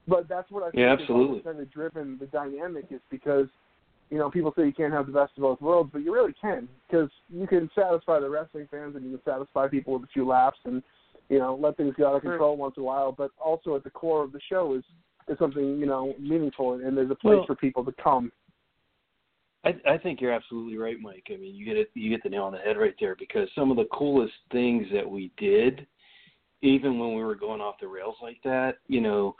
But 0.08 0.28
that's 0.28 0.50
what 0.50 0.62
I 0.62 0.70
think 0.70 0.80
Yeah, 0.80 0.92
absolutely. 0.92 1.26
always 1.28 1.44
kind 1.44 1.60
of 1.60 1.70
driven 1.70 2.18
the 2.18 2.26
dynamic 2.26 2.86
is 2.90 3.00
because 3.10 3.46
you 4.10 4.18
know 4.18 4.30
people 4.30 4.52
say 4.56 4.66
you 4.66 4.72
can't 4.72 4.92
have 4.92 5.06
the 5.06 5.12
best 5.12 5.32
of 5.36 5.42
both 5.42 5.60
worlds, 5.60 5.90
but 5.92 6.02
you 6.02 6.12
really 6.12 6.34
can 6.40 6.68
because 6.88 7.10
you 7.28 7.46
can 7.46 7.70
satisfy 7.74 8.18
the 8.18 8.28
wrestling 8.28 8.66
fans 8.70 8.96
and 8.96 9.04
you 9.04 9.18
can 9.18 9.32
satisfy 9.32 9.68
people 9.68 9.92
with 9.94 10.04
a 10.04 10.12
few 10.12 10.26
laughs 10.26 10.58
and 10.64 10.82
you 11.32 11.38
know 11.38 11.58
let 11.60 11.76
things 11.76 11.94
get 11.96 12.06
out 12.06 12.16
of 12.16 12.22
control 12.22 12.56
once 12.56 12.74
in 12.76 12.82
a 12.82 12.86
while. 12.86 13.10
But 13.10 13.30
also 13.42 13.74
at 13.74 13.82
the 13.82 13.90
core 13.90 14.22
of 14.22 14.32
the 14.32 14.40
show 14.48 14.74
is 14.74 14.84
is 15.28 15.38
something 15.38 15.78
you 15.78 15.86
know 15.86 16.14
meaningful 16.20 16.74
and 16.74 16.96
there's 16.96 17.10
a 17.10 17.14
place 17.16 17.38
Well- 17.38 17.46
for 17.46 17.56
people 17.56 17.84
to 17.84 17.92
come. 18.02 18.30
I, 19.64 19.76
I 19.88 19.96
think 19.96 20.20
you're 20.20 20.32
absolutely 20.32 20.76
right, 20.76 20.96
Mike. 21.00 21.28
I 21.30 21.36
mean, 21.36 21.54
you 21.54 21.64
get 21.64 21.76
it, 21.76 21.88
you 21.94 22.10
get 22.10 22.24
the 22.24 22.28
nail 22.28 22.42
on 22.42 22.52
the 22.52 22.58
head 22.58 22.76
right 22.76 22.96
there 22.98 23.14
because 23.16 23.48
some 23.54 23.70
of 23.70 23.76
the 23.76 23.86
coolest 23.92 24.32
things 24.50 24.88
that 24.92 25.08
we 25.08 25.30
did, 25.36 25.86
even 26.62 26.98
when 26.98 27.14
we 27.14 27.22
were 27.22 27.36
going 27.36 27.60
off 27.60 27.76
the 27.80 27.86
rails 27.86 28.16
like 28.20 28.38
that, 28.42 28.78
you 28.88 29.00
know, 29.00 29.36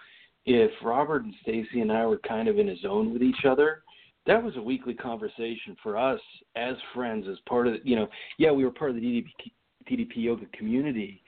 if 0.47 0.71
Robert 0.81 1.25
and 1.25 1.35
Stacy 1.43 1.81
and 1.81 1.91
I 1.91 2.07
were 2.07 2.19
kind 2.19 2.47
of 2.47 2.61
in 2.61 2.69
a 2.69 2.77
zone 2.77 3.13
with 3.13 3.21
each 3.21 3.45
other, 3.45 3.83
that 4.27 4.41
was 4.41 4.57
a 4.57 4.63
weekly 4.63 4.95
conversation 4.95 5.77
for 5.83 5.99
us 5.99 6.21
as 6.55 6.77
friends, 6.95 7.27
as 7.29 7.39
part 7.49 7.67
of, 7.67 7.75
you 7.83 7.97
know, 7.97 8.09
yeah, 8.39 8.53
we 8.53 8.63
were 8.65 8.71
part 8.71 8.91
of 8.91 8.97
the 8.97 9.03
DDP, 9.03 9.51
DDP 9.91 10.13
yoga 10.17 10.47
community, 10.57 11.22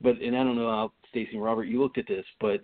but 0.00 0.20
and 0.20 0.36
I 0.36 0.42
don't 0.42 0.56
know 0.56 0.68
how 0.68 0.92
Stacy 1.10 1.30
and 1.34 1.42
Robert 1.42 1.64
you 1.64 1.80
looked 1.80 1.98
at 1.98 2.06
this, 2.06 2.24
but 2.40 2.60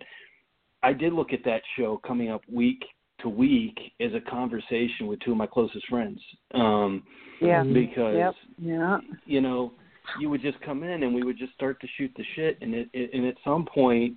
I 0.83 0.93
did 0.93 1.13
look 1.13 1.33
at 1.33 1.43
that 1.45 1.61
show 1.77 1.99
coming 2.05 2.29
up 2.29 2.41
week 2.51 2.83
to 3.21 3.29
week 3.29 3.77
as 3.99 4.11
a 4.13 4.29
conversation 4.29 5.07
with 5.07 5.19
two 5.21 5.31
of 5.31 5.37
my 5.37 5.47
closest 5.47 5.87
friends. 5.87 6.19
Um 6.53 7.03
Yeah. 7.41 7.63
because 7.63 8.15
Yep. 8.15 8.35
Yeah. 8.59 8.97
you 9.25 9.41
know, 9.41 9.73
you 10.19 10.29
would 10.29 10.41
just 10.41 10.59
come 10.61 10.83
in 10.83 11.03
and 11.03 11.13
we 11.13 11.23
would 11.23 11.37
just 11.37 11.53
start 11.53 11.79
to 11.81 11.87
shoot 11.97 12.11
the 12.15 12.23
shit 12.35 12.57
and 12.61 12.73
it, 12.73 12.89
it 12.93 13.11
and 13.13 13.25
at 13.25 13.35
some 13.43 13.65
point, 13.65 14.15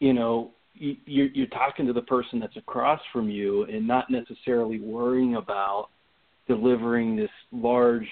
you 0.00 0.12
know, 0.12 0.52
you, 0.74 0.96
you're 1.06 1.28
you're 1.28 1.46
talking 1.48 1.86
to 1.86 1.92
the 1.92 2.02
person 2.02 2.38
that's 2.40 2.56
across 2.56 3.00
from 3.12 3.28
you 3.28 3.64
and 3.64 3.86
not 3.86 4.10
necessarily 4.10 4.80
worrying 4.80 5.36
about 5.36 5.88
delivering 6.46 7.16
this 7.16 7.30
large 7.52 8.08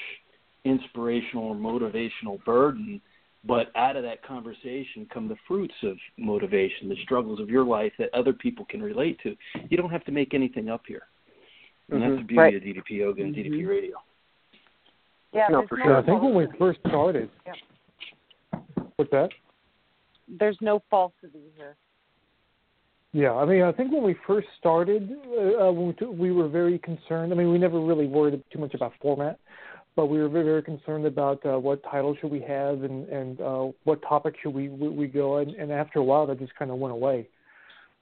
inspirational 0.65 1.45
or 1.45 1.55
motivational 1.55 2.43
burden 2.45 3.01
but 3.45 3.73
out 3.75 3.97
of 3.97 4.03
that 4.05 4.23
conversation 4.23 5.07
come 5.13 5.29
the 5.29 5.37
fruits 5.49 5.75
of 5.83 5.97
motivation, 6.17 6.89
the 6.89 6.97
struggles 7.03 7.41
of 7.41 7.49
your 7.49 7.65
life 7.65 7.93
that 7.99 8.13
other 8.15 8.33
people 8.33 8.65
can 8.65 8.83
relate 8.83 9.19
to. 9.23 9.37
You 9.69 9.77
don't 9.77 9.91
have 9.91 10.05
to 10.05 10.13
make 10.13 10.33
anything 10.35 10.69
up 10.69 10.83
here. 10.87 11.03
And 11.91 12.03
that's 12.03 12.17
the 12.17 12.25
beauty 12.25 12.39
Right. 12.39 12.55
of 12.55 12.63
DDP 12.63 12.97
Yoga 12.97 13.23
and 13.23 13.35
DDP 13.35 13.67
Radio. 13.67 13.97
Yeah, 15.33 15.49
No, 15.49 15.67
for 15.67 15.77
sure. 15.79 15.91
Yeah, 15.91 15.99
I 15.99 16.03
think 16.03 16.23
when 16.23 16.35
we 16.35 16.47
first 16.59 16.79
started. 16.87 17.31
Yep. 17.47 17.57
What's 18.97 19.11
that? 19.11 19.31
There's 20.29 20.59
no 20.61 20.83
falsity 20.91 21.51
here. 21.57 21.77
Yeah, 23.13 23.35
I 23.35 23.45
mean, 23.45 23.63
I 23.63 23.73
think 23.73 23.93
when 23.93 24.03
we 24.03 24.15
first 24.27 24.49
started, 24.59 25.11
uh, 25.37 25.69
uh, 25.69 25.73
we, 25.73 25.95
we 26.07 26.33
were 26.33 26.49
very 26.49 26.79
concerned. 26.79 27.33
I 27.33 27.37
mean, 27.37 27.53
we 27.53 27.59
never 27.59 27.79
really 27.79 28.07
worried 28.07 28.43
too 28.51 28.59
much 28.59 28.73
about 28.73 28.93
format, 29.03 29.39
but 29.95 30.07
we 30.07 30.19
were 30.19 30.29
very, 30.29 30.45
very 30.45 30.63
concerned 30.63 31.07
about 31.07 31.45
uh, 31.45 31.59
what 31.59 31.83
title 31.85 32.17
should 32.21 32.31
we 32.31 32.41
have 32.41 32.83
and 32.83 33.09
and 33.09 33.41
uh, 33.41 33.67
what 33.85 34.01
topic 34.03 34.35
should 34.43 34.55
we 34.55 34.69
we, 34.69 34.89
we 34.89 35.07
go. 35.07 35.39
And, 35.39 35.51
and 35.55 35.71
after 35.71 35.99
a 35.99 36.05
while, 36.05 36.27
that 36.27 36.39
just 36.39 36.55
kind 36.57 36.71
of 36.71 36.79
went 36.79 36.93
away, 36.93 37.29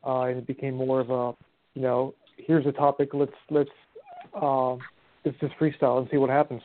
uh, 0.07 0.23
and 0.23 0.39
it 0.39 0.47
became 0.47 0.75
more 0.75 1.01
of 1.01 1.11
a, 1.11 1.33
you 1.75 1.83
know, 1.83 2.15
here's 2.37 2.67
a 2.67 2.73
topic. 2.73 3.11
Let's 3.13 3.33
let's 3.51 3.71
uh, 4.41 4.75
let's 5.25 5.39
just 5.41 5.55
freestyle 5.61 5.99
and 5.99 6.09
see 6.11 6.17
what 6.17 6.31
happens. 6.31 6.63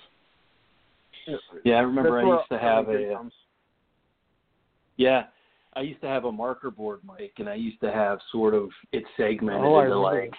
Yeah, 1.64 1.76
I 1.76 1.80
remember 1.80 2.22
That's 2.22 2.26
I 2.26 2.36
used 2.36 2.50
to 2.52 2.60
have 2.60 2.90
a 2.90 3.14
comes. 3.16 3.34
yeah, 4.98 5.24
I 5.76 5.82
used 5.82 6.02
to 6.02 6.08
have 6.08 6.26
a 6.26 6.32
marker 6.32 6.70
board, 6.70 7.00
Mike, 7.04 7.34
and 7.40 7.50
I 7.50 7.56
used 7.56 7.82
to 7.82 7.92
have 7.92 8.20
sort 8.32 8.54
of 8.54 8.70
it 8.92 9.04
segmented 9.18 9.62
Oh, 9.66 9.76
I 9.76 9.86
into 9.86 9.96
remember. 9.96 10.22
like 10.22 10.34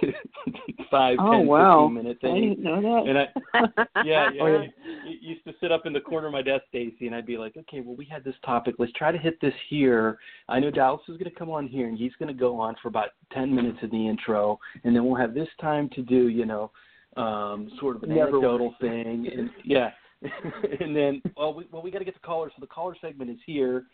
five, 0.90 1.16
Oh, 1.20 1.32
ten, 1.32 1.46
wow. 1.46 1.88
fifteen 1.88 1.94
minute 1.94 2.18
I 2.22 2.40
didn't 2.40 2.62
know 2.62 2.80
that. 2.82 3.08
And 3.08 3.18
I 3.18 4.02
yeah, 4.04 4.30
yeah. 4.32 4.42
Oh. 4.42 4.62
You, 4.62 4.70
you 5.04 5.30
used 5.30 5.44
to 5.44 5.54
sit 5.60 5.72
up 5.72 5.86
in 5.86 5.92
the 5.92 6.00
corner 6.00 6.26
of 6.26 6.32
my 6.32 6.42
desk, 6.42 6.64
Stacy, 6.68 7.06
and 7.06 7.14
I'd 7.14 7.26
be 7.26 7.38
like, 7.38 7.56
okay, 7.56 7.80
well, 7.80 7.96
we 7.96 8.04
had 8.04 8.24
this 8.24 8.34
topic. 8.44 8.76
Let's 8.78 8.92
try 8.92 9.12
to 9.12 9.18
hit 9.18 9.40
this 9.40 9.54
here. 9.68 10.18
I 10.48 10.60
know 10.60 10.70
Dallas 10.70 11.02
is 11.08 11.16
going 11.16 11.30
to 11.30 11.38
come 11.38 11.50
on 11.50 11.66
here, 11.66 11.88
and 11.88 11.98
he's 11.98 12.12
going 12.18 12.28
to 12.28 12.38
go 12.38 12.58
on 12.60 12.76
for 12.82 12.88
about 12.88 13.10
ten 13.32 13.54
minutes 13.54 13.78
in 13.82 13.90
the 13.90 14.08
intro, 14.08 14.58
and 14.84 14.94
then 14.94 15.04
we'll 15.04 15.20
have 15.20 15.34
this 15.34 15.48
time 15.60 15.88
to 15.94 16.02
do, 16.02 16.28
you 16.28 16.46
know, 16.46 16.70
um, 17.16 17.70
sort 17.80 17.96
of 17.96 18.02
an 18.02 18.10
Never 18.10 18.28
anecdotal 18.28 18.74
thing, 18.80 19.28
and 19.34 19.50
yeah. 19.64 19.90
and 20.80 20.94
then, 20.94 21.20
well, 21.36 21.52
we, 21.52 21.66
well, 21.72 21.82
we 21.82 21.90
got 21.90 21.98
to 21.98 22.04
get 22.04 22.14
the 22.14 22.20
caller, 22.20 22.48
so 22.54 22.60
the 22.60 22.66
caller 22.66 22.96
segment 23.00 23.28
is 23.28 23.38
here, 23.44 23.86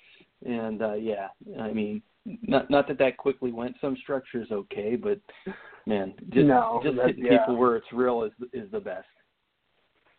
and 0.44 0.82
uh, 0.82 0.94
yeah, 0.94 1.28
I 1.60 1.72
mean, 1.72 2.02
not 2.42 2.70
not 2.70 2.88
that 2.88 2.98
that 2.98 3.16
quickly 3.16 3.52
went. 3.52 3.76
Some 3.80 3.96
structure 4.02 4.42
is 4.42 4.50
okay, 4.50 4.96
but 4.96 5.18
man, 5.86 6.14
just 6.30 6.46
No, 6.46 6.80
just 6.84 6.96
hitting 7.06 7.24
yeah. 7.24 7.38
people 7.38 7.56
where 7.56 7.76
it's 7.76 7.92
real 7.92 8.22
is 8.24 8.32
is 8.52 8.70
the 8.70 8.80
best. 8.80 9.06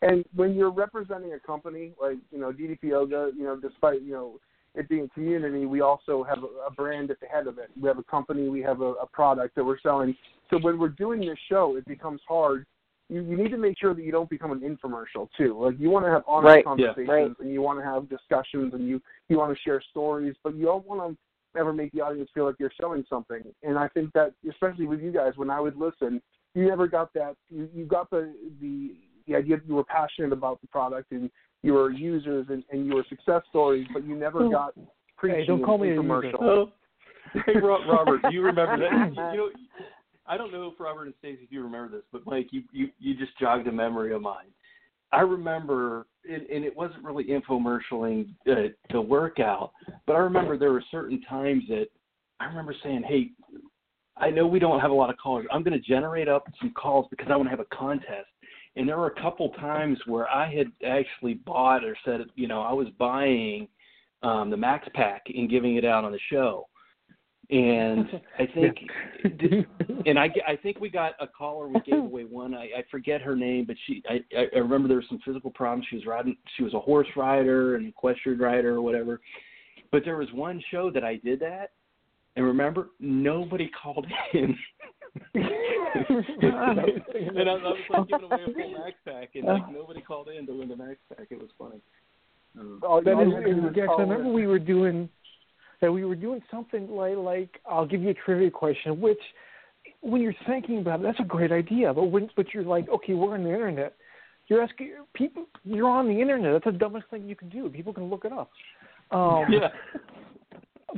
And 0.02 0.24
when 0.34 0.56
you're 0.56 0.72
representing 0.72 1.34
a 1.34 1.40
company 1.40 1.94
like 2.02 2.18
you 2.32 2.40
know 2.40 2.52
DDP 2.52 2.84
Yoga, 2.84 3.32
you 3.36 3.44
know, 3.44 3.56
despite 3.56 4.02
you 4.02 4.14
know 4.14 4.40
it 4.76 4.88
being 4.88 5.10
community, 5.14 5.66
we 5.66 5.82
also 5.82 6.24
have 6.24 6.40
a, 6.40 6.68
a 6.68 6.72
brand 6.72 7.12
at 7.12 7.20
the 7.20 7.26
head 7.26 7.48
of 7.48 7.58
it. 7.58 7.70
We 7.80 7.88
have 7.88 7.98
a 7.98 8.04
company, 8.04 8.50
we 8.50 8.62
have 8.62 8.82
a, 8.82 8.94
a 8.94 9.08
product 9.08 9.56
that 9.56 9.64
we're 9.64 9.80
selling. 9.80 10.16
So 10.50 10.58
when 10.60 10.78
we're 10.80 10.90
doing 10.90 11.22
this 11.22 11.38
show, 11.50 11.76
it 11.76 11.86
becomes 11.86 12.22
hard. 12.28 12.66
You, 13.10 13.24
you 13.24 13.36
need 13.36 13.50
to 13.50 13.58
make 13.58 13.78
sure 13.80 13.94
that 13.94 14.04
you 14.04 14.12
don't 14.12 14.30
become 14.30 14.52
an 14.52 14.60
infomercial 14.60 15.28
too. 15.36 15.58
Like 15.60 15.80
you 15.80 15.90
want 15.90 16.06
to 16.06 16.12
have 16.12 16.24
honest 16.28 16.46
Right. 16.48 16.58
Yeah. 16.60 16.64
conversations 16.64 17.10
Right. 17.10 17.40
and 17.40 17.52
you 17.52 17.62
want 17.62 17.80
to 17.80 17.86
have 17.86 18.08
discussions 18.10 18.74
and 18.74 18.88
you 18.88 19.02
you 19.30 19.38
want 19.38 19.56
to 19.56 19.62
share 19.64 19.82
stories, 19.90 20.36
but 20.44 20.56
you 20.56 20.66
don't 20.66 20.86
want 20.86 21.02
to 21.02 21.60
ever 21.60 21.74
make 21.74 21.92
the 21.92 22.02
audience 22.02 22.30
feel 22.34 22.46
like 22.46 22.56
you're 22.60 22.72
selling 22.80 23.04
something. 23.10 23.42
And 23.64 23.78
I 23.78 23.88
think 23.90 24.14
that 24.14 24.34
especially 24.48 24.86
with 24.86 25.02
you 25.02 25.12
guys, 25.12 25.34
when 25.36 25.50
I 25.50 25.60
would 25.60 25.76
listen, 25.76 26.22
you 26.54 26.68
never 26.68 26.88
got 26.88 27.12
that. 27.14 27.36
You, 27.50 27.68
you 27.74 27.86
got 27.86 28.10
the 28.10 28.34
the 28.62 28.96
the 29.28 29.36
idea 29.36 29.58
that 29.58 29.68
you 29.68 29.76
were 29.76 29.84
passionate 29.84 30.32
about 30.32 30.62
the 30.62 30.68
product 30.68 31.12
and 31.12 31.30
you 31.62 31.74
were 31.74 31.92
users 31.92 32.48
and, 32.50 32.64
and 32.72 32.86
you 32.86 32.96
were 32.96 33.06
success 33.10 33.42
stories, 33.50 33.88
but 33.94 34.06
you 34.06 34.16
never 34.16 34.50
got 34.50 34.74
preaching 35.18 35.40
Hey, 35.42 35.46
don't 35.46 35.64
call 35.64 35.76
and 35.76 35.84
me 35.84 35.90
a 35.90 36.02
user. 36.02 36.32
Oh, 36.40 36.72
hey, 37.46 37.60
Robert, 37.60 38.22
do 38.24 38.32
you 38.32 38.42
remember 38.42 38.78
that? 38.78 39.14
You 39.34 39.38
know, 39.38 39.50
I 40.30 40.38
don't 40.38 40.52
know 40.52 40.72
if 40.72 40.80
Robert 40.80 41.06
and 41.06 41.14
Stacy, 41.18 41.40
if 41.44 41.52
you 41.52 41.64
remember 41.64 41.90
this, 41.90 42.06
but 42.12 42.26
Mike, 42.26 42.50
you 42.52 42.64
you 42.72 42.90
you 43.00 43.16
just 43.16 43.38
jogged 43.40 43.68
a 43.68 43.72
memory 43.72 44.14
of 44.14 44.22
mine. 44.22 44.46
I 45.12 45.22
remember, 45.22 46.06
and, 46.30 46.44
and 46.44 46.64
it 46.64 46.78
wasn't 46.78 47.04
really 47.04 47.26
infomercialing 47.26 48.30
uh, 48.48 48.70
the 48.92 49.02
workout, 49.02 49.72
but 50.06 50.14
I 50.14 50.20
remember 50.20 50.56
there 50.56 50.72
were 50.72 50.84
certain 50.92 51.20
times 51.24 51.64
that 51.70 51.88
I 52.40 52.46
remember 52.46 52.76
saying, 52.84 53.04
"Hey, 53.08 53.32
I 54.18 54.30
know 54.30 54.46
we 54.46 54.60
don't 54.60 54.80
have 54.80 54.92
a 54.92 54.94
lot 54.94 55.10
of 55.10 55.18
callers. 55.18 55.48
I'm 55.52 55.64
going 55.64 55.74
to 55.74 55.86
generate 55.86 56.28
up 56.28 56.46
some 56.62 56.74
calls 56.74 57.08
because 57.10 57.28
I 57.32 57.36
want 57.36 57.48
to 57.48 57.52
have 57.52 57.60
a 57.60 57.76
contest." 57.76 58.28
And 58.76 58.88
there 58.88 59.00
were 59.00 59.08
a 59.08 59.22
couple 59.22 59.50
times 59.54 59.98
where 60.06 60.30
I 60.30 60.54
had 60.54 60.72
actually 60.86 61.34
bought 61.34 61.84
or 61.84 61.98
said, 62.06 62.22
you 62.36 62.48
know, 62.48 62.62
I 62.62 62.72
was 62.72 62.88
buying 63.00 63.68
um, 64.22 64.52
the 64.52 64.58
Max 64.58 64.88
Pack 64.94 65.24
and 65.36 65.50
giving 65.50 65.76
it 65.76 65.84
out 65.84 66.06
on 66.06 66.12
the 66.12 66.20
show 66.32 66.69
and 67.52 68.06
I 68.38 68.46
think, 68.54 68.78
and 70.06 70.20
I, 70.20 70.30
I 70.48 70.56
think 70.56 70.80
we 70.80 70.88
got 70.88 71.14
a 71.20 71.26
caller. 71.26 71.68
We 71.68 71.80
gave 71.82 71.98
away 72.04 72.24
one. 72.24 72.54
I, 72.54 72.66
I 72.66 72.84
forget 72.92 73.22
her 73.22 73.36
name, 73.36 73.66
but 73.66 73.76
she, 73.88 74.04
I, 74.08 74.20
I 74.56 74.60
remember 74.60 74.88
there 74.88 74.98
was 74.98 75.08
some 75.10 75.20
physical 75.26 75.50
problems. 75.50 75.88
She 75.90 75.96
was 75.96 76.06
riding. 76.06 76.38
She 76.58 76.64
was 76.64 76.76
a 76.76 76.80
horse 76.80 77.08
rider 77.16 77.76
and 77.76 77.88
equestrian 77.88 78.38
rider 78.38 78.76
or 78.76 78.82
whatever. 78.84 79.20
But 79.92 80.04
there 80.06 80.18
was 80.18 80.28
one 80.32 80.64
show 80.70 80.92
that 80.92 81.04
I 81.04 81.16
did 81.16 81.40
that, 81.40 81.72
and 82.36 82.46
remember, 82.46 82.90
nobody 83.00 83.72
called 83.84 84.06
in. 84.34 84.56
and 85.34 85.44
I, 86.54 86.60
I 86.60 87.56
was 87.58 87.78
like 87.90 88.08
giving 88.10 88.26
away 88.26 88.44
a 88.44 88.54
full 88.54 88.74
max 88.74 88.96
pack, 89.04 89.30
and 89.34 89.46
like 89.46 89.74
nobody 89.74 90.02
called 90.02 90.30
in 90.30 90.46
to 90.46 90.54
win 90.54 90.70
the 90.70 90.76
max 90.76 91.00
pack. 91.10 91.28
It 91.32 91.40
was 91.40 91.50
funny. 91.58 91.82
Um, 92.60 92.80
Oh, 92.84 93.02
That 93.04 93.16
all 93.16 93.22
is, 93.24 93.30
you 93.30 93.36
had 93.36 93.46
to 93.46 93.54
do 93.56 93.62
was 93.64 93.74
yes, 93.76 93.88
I 93.98 94.02
remember 94.02 94.30
we 94.32 94.46
were 94.46 94.60
doing 94.60 95.10
that. 95.82 95.92
We 95.92 96.06
were 96.06 96.16
doing 96.16 96.42
something 96.52 96.90
like 96.90 97.18
like 97.18 97.62
I'll 97.66 97.86
give 97.86 98.02
you 98.02 98.10
a 98.10 98.14
trivia 98.14 98.52
question, 98.52 99.00
which 99.00 99.20
when 100.02 100.22
you're 100.22 100.36
thinking 100.48 100.80
about 100.80 101.00
it, 101.00 101.04
that's 101.04 101.20
a 101.20 101.24
great 101.24 101.52
idea. 101.52 101.94
But 101.94 102.06
when 102.06 102.30
but 102.36 102.54
you're 102.54 102.64
like, 102.64 102.88
okay, 102.90 103.14
we're 103.14 103.34
on 103.34 103.44
the 103.44 103.54
internet. 103.54 103.96
You're 104.48 104.64
asking 104.64 104.94
people. 105.14 105.46
You're 105.64 105.90
on 105.90 106.08
the 106.08 106.20
internet. 106.20 106.54
That's 106.54 106.66
the 106.66 106.80
dumbest 106.80 107.08
thing 107.10 107.28
you 107.28 107.36
can 107.36 107.50
do. 107.50 107.70
People 107.70 107.94
can 107.94 108.06
look 108.10 108.26
it 108.26 108.32
up. 108.32 108.50
Um, 109.12 109.46
yeah. 109.50 109.70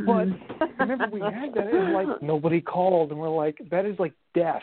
But 0.06 0.28
remember, 0.80 1.08
we 1.12 1.20
had 1.20 1.54
that. 1.56 1.68
It 1.68 1.74
was 1.74 2.06
like 2.08 2.22
nobody 2.22 2.62
called, 2.62 3.12
and 3.12 3.20
we're 3.20 3.30
like, 3.30 3.58
that 3.70 3.86
is 3.86 4.00
like 4.00 4.14
death. 4.34 4.62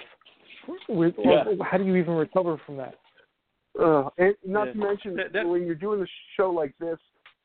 We're, 0.88 1.12
Yeah. 1.18 1.44
How 1.62 1.76
do 1.76 1.84
you 1.84 1.96
even 1.96 2.14
recover 2.14 2.56
from 2.64 2.78
that? 2.78 2.94
Uh, 3.78 4.08
and 4.16 4.34
not 4.44 4.68
Yeah. 4.68 4.72
to 4.72 4.78
mention 4.78 5.16
That- 5.16 5.32
that- 5.32 5.46
when 5.46 5.66
you're 5.66 5.74
doing 5.74 6.00
a 6.02 6.06
show 6.36 6.50
like 6.50 6.76
this, 6.78 6.98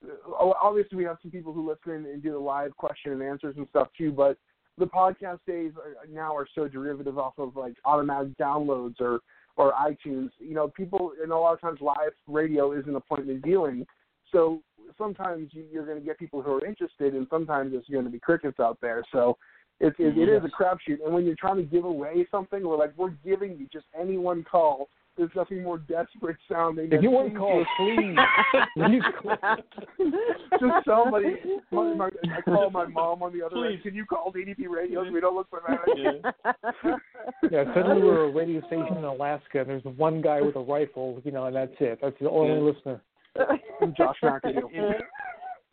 Uh, 0.06 0.51
obviously 0.62 0.97
we 0.97 1.04
have 1.04 1.18
some 1.22 1.32
people 1.32 1.54
who 1.54 1.68
listen 1.68 2.06
and 2.06 2.22
do 2.22 2.32
the 2.32 2.38
live 2.39 2.76
question 2.78 3.12
and 3.14 3.22
answers 3.24 3.56
and 3.58 3.68
stuff 3.70 3.88
too. 3.97 4.12
But 4.12 4.38
the 4.78 4.86
podcast 4.86 5.39
days 5.47 5.72
are, 5.78 6.08
now 6.12 6.36
are 6.36 6.47
so 6.56 6.68
derivative 6.68 7.18
off 7.18 7.34
of 7.38 7.56
like 7.56 7.76
automatic 7.86 8.38
downloads 8.38 8.99
or 8.99 9.20
or 9.56 9.72
iTunes. 9.74 10.30
You 10.39 10.56
know, 10.56 10.68
people 10.70 11.12
and 11.22 11.32
a 11.32 11.38
lot 11.38 11.54
of 11.54 11.62
times 11.62 11.80
live 11.82 12.14
radio 12.28 12.74
isn't 12.78 12.95
appointment 12.95 13.43
viewing, 13.43 13.86
so 14.32 14.62
sometimes 14.97 15.49
you- 15.54 15.68
you're 15.72 15.86
going 15.86 15.99
to 15.99 16.04
get 16.06 16.18
people 16.20 16.41
who 16.41 16.54
are 16.54 16.66
interested, 16.66 17.14
and 17.16 17.28
sometimes 17.30 17.72
there's 17.72 17.86
going 17.91 18.06
to 18.06 18.12
be 18.12 18.20
crickets 18.20 18.60
out 18.60 18.80
there. 18.82 19.04
So. 19.12 19.38
It, 19.80 19.95
it, 19.97 20.18
it 20.18 20.30
is 20.30 20.41
a 20.45 20.47
crapshoot, 20.64 21.04
and 21.04 21.14
when 21.14 21.26
you're 21.26 21.36
trying 21.38 21.58
to 21.58 21.64
give 21.64 21.84
away 21.84 22.26
something, 22.30 22.66
we're 22.66 22.78
like, 22.78 22.93
we're 22.95 23.16
giving 23.26 23.58
you 23.58 23.68
just 23.74 23.88
anyone 23.99 24.45
call. 24.49 24.88
There's 25.16 25.30
nothing 25.36 25.61
more 25.61 25.78
desperate 25.78 26.38
sounding. 26.51 26.89
than 26.89 27.11
want 27.11 27.32
to 27.34 27.38
call, 27.39 27.64
please. 27.78 28.18
Please 28.76 29.03
call. 29.22 29.38
just 30.59 30.86
somebody. 30.88 31.36
My, 31.72 31.93
my, 31.93 32.09
I 32.36 32.41
call 32.41 32.72
my 32.72 32.86
mom 32.88 33.22
on 33.22 33.32
the 33.38 33.45
other 33.45 33.55
Please. 33.55 33.74
end. 33.76 33.84
Can 33.84 33.93
you 33.95 34.05
call 34.05 34.34
DDP 34.34 34.68
Radio? 34.68 35.03
We 35.11 35.20
don't 35.22 35.36
look 35.36 35.47
for 35.49 35.61
that. 35.68 36.34
Yeah, 37.51 37.64
suddenly 37.76 38.01
we're 38.01 38.26
a 38.26 38.32
radio 38.32 38.59
station 38.68 38.97
in 38.97 39.03
Alaska, 39.03 39.59
and 39.61 39.70
there's 39.70 39.84
one 39.97 40.22
guy 40.22 40.41
with 40.41 40.55
a 40.55 40.59
rifle, 40.61 41.22
you 41.24 41.32
know, 41.32 41.45
and 41.45 41.55
that's 41.55 41.72
it. 41.80 41.99
That's 42.01 42.16
the 42.20 42.30
only 42.30 42.55
Yeah. 42.55 42.72
listener. 42.72 43.01
Josh 43.97 44.18
McAdoo. 44.24 44.93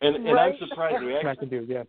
And, 0.03 0.15
and 0.15 0.27
I'm 0.29 0.33
Right. 0.35 0.55
surprised 0.59 1.03
we 1.03 1.15
actually 1.15 1.47
McAdoo, 1.47 1.67
yeah. 1.69 1.83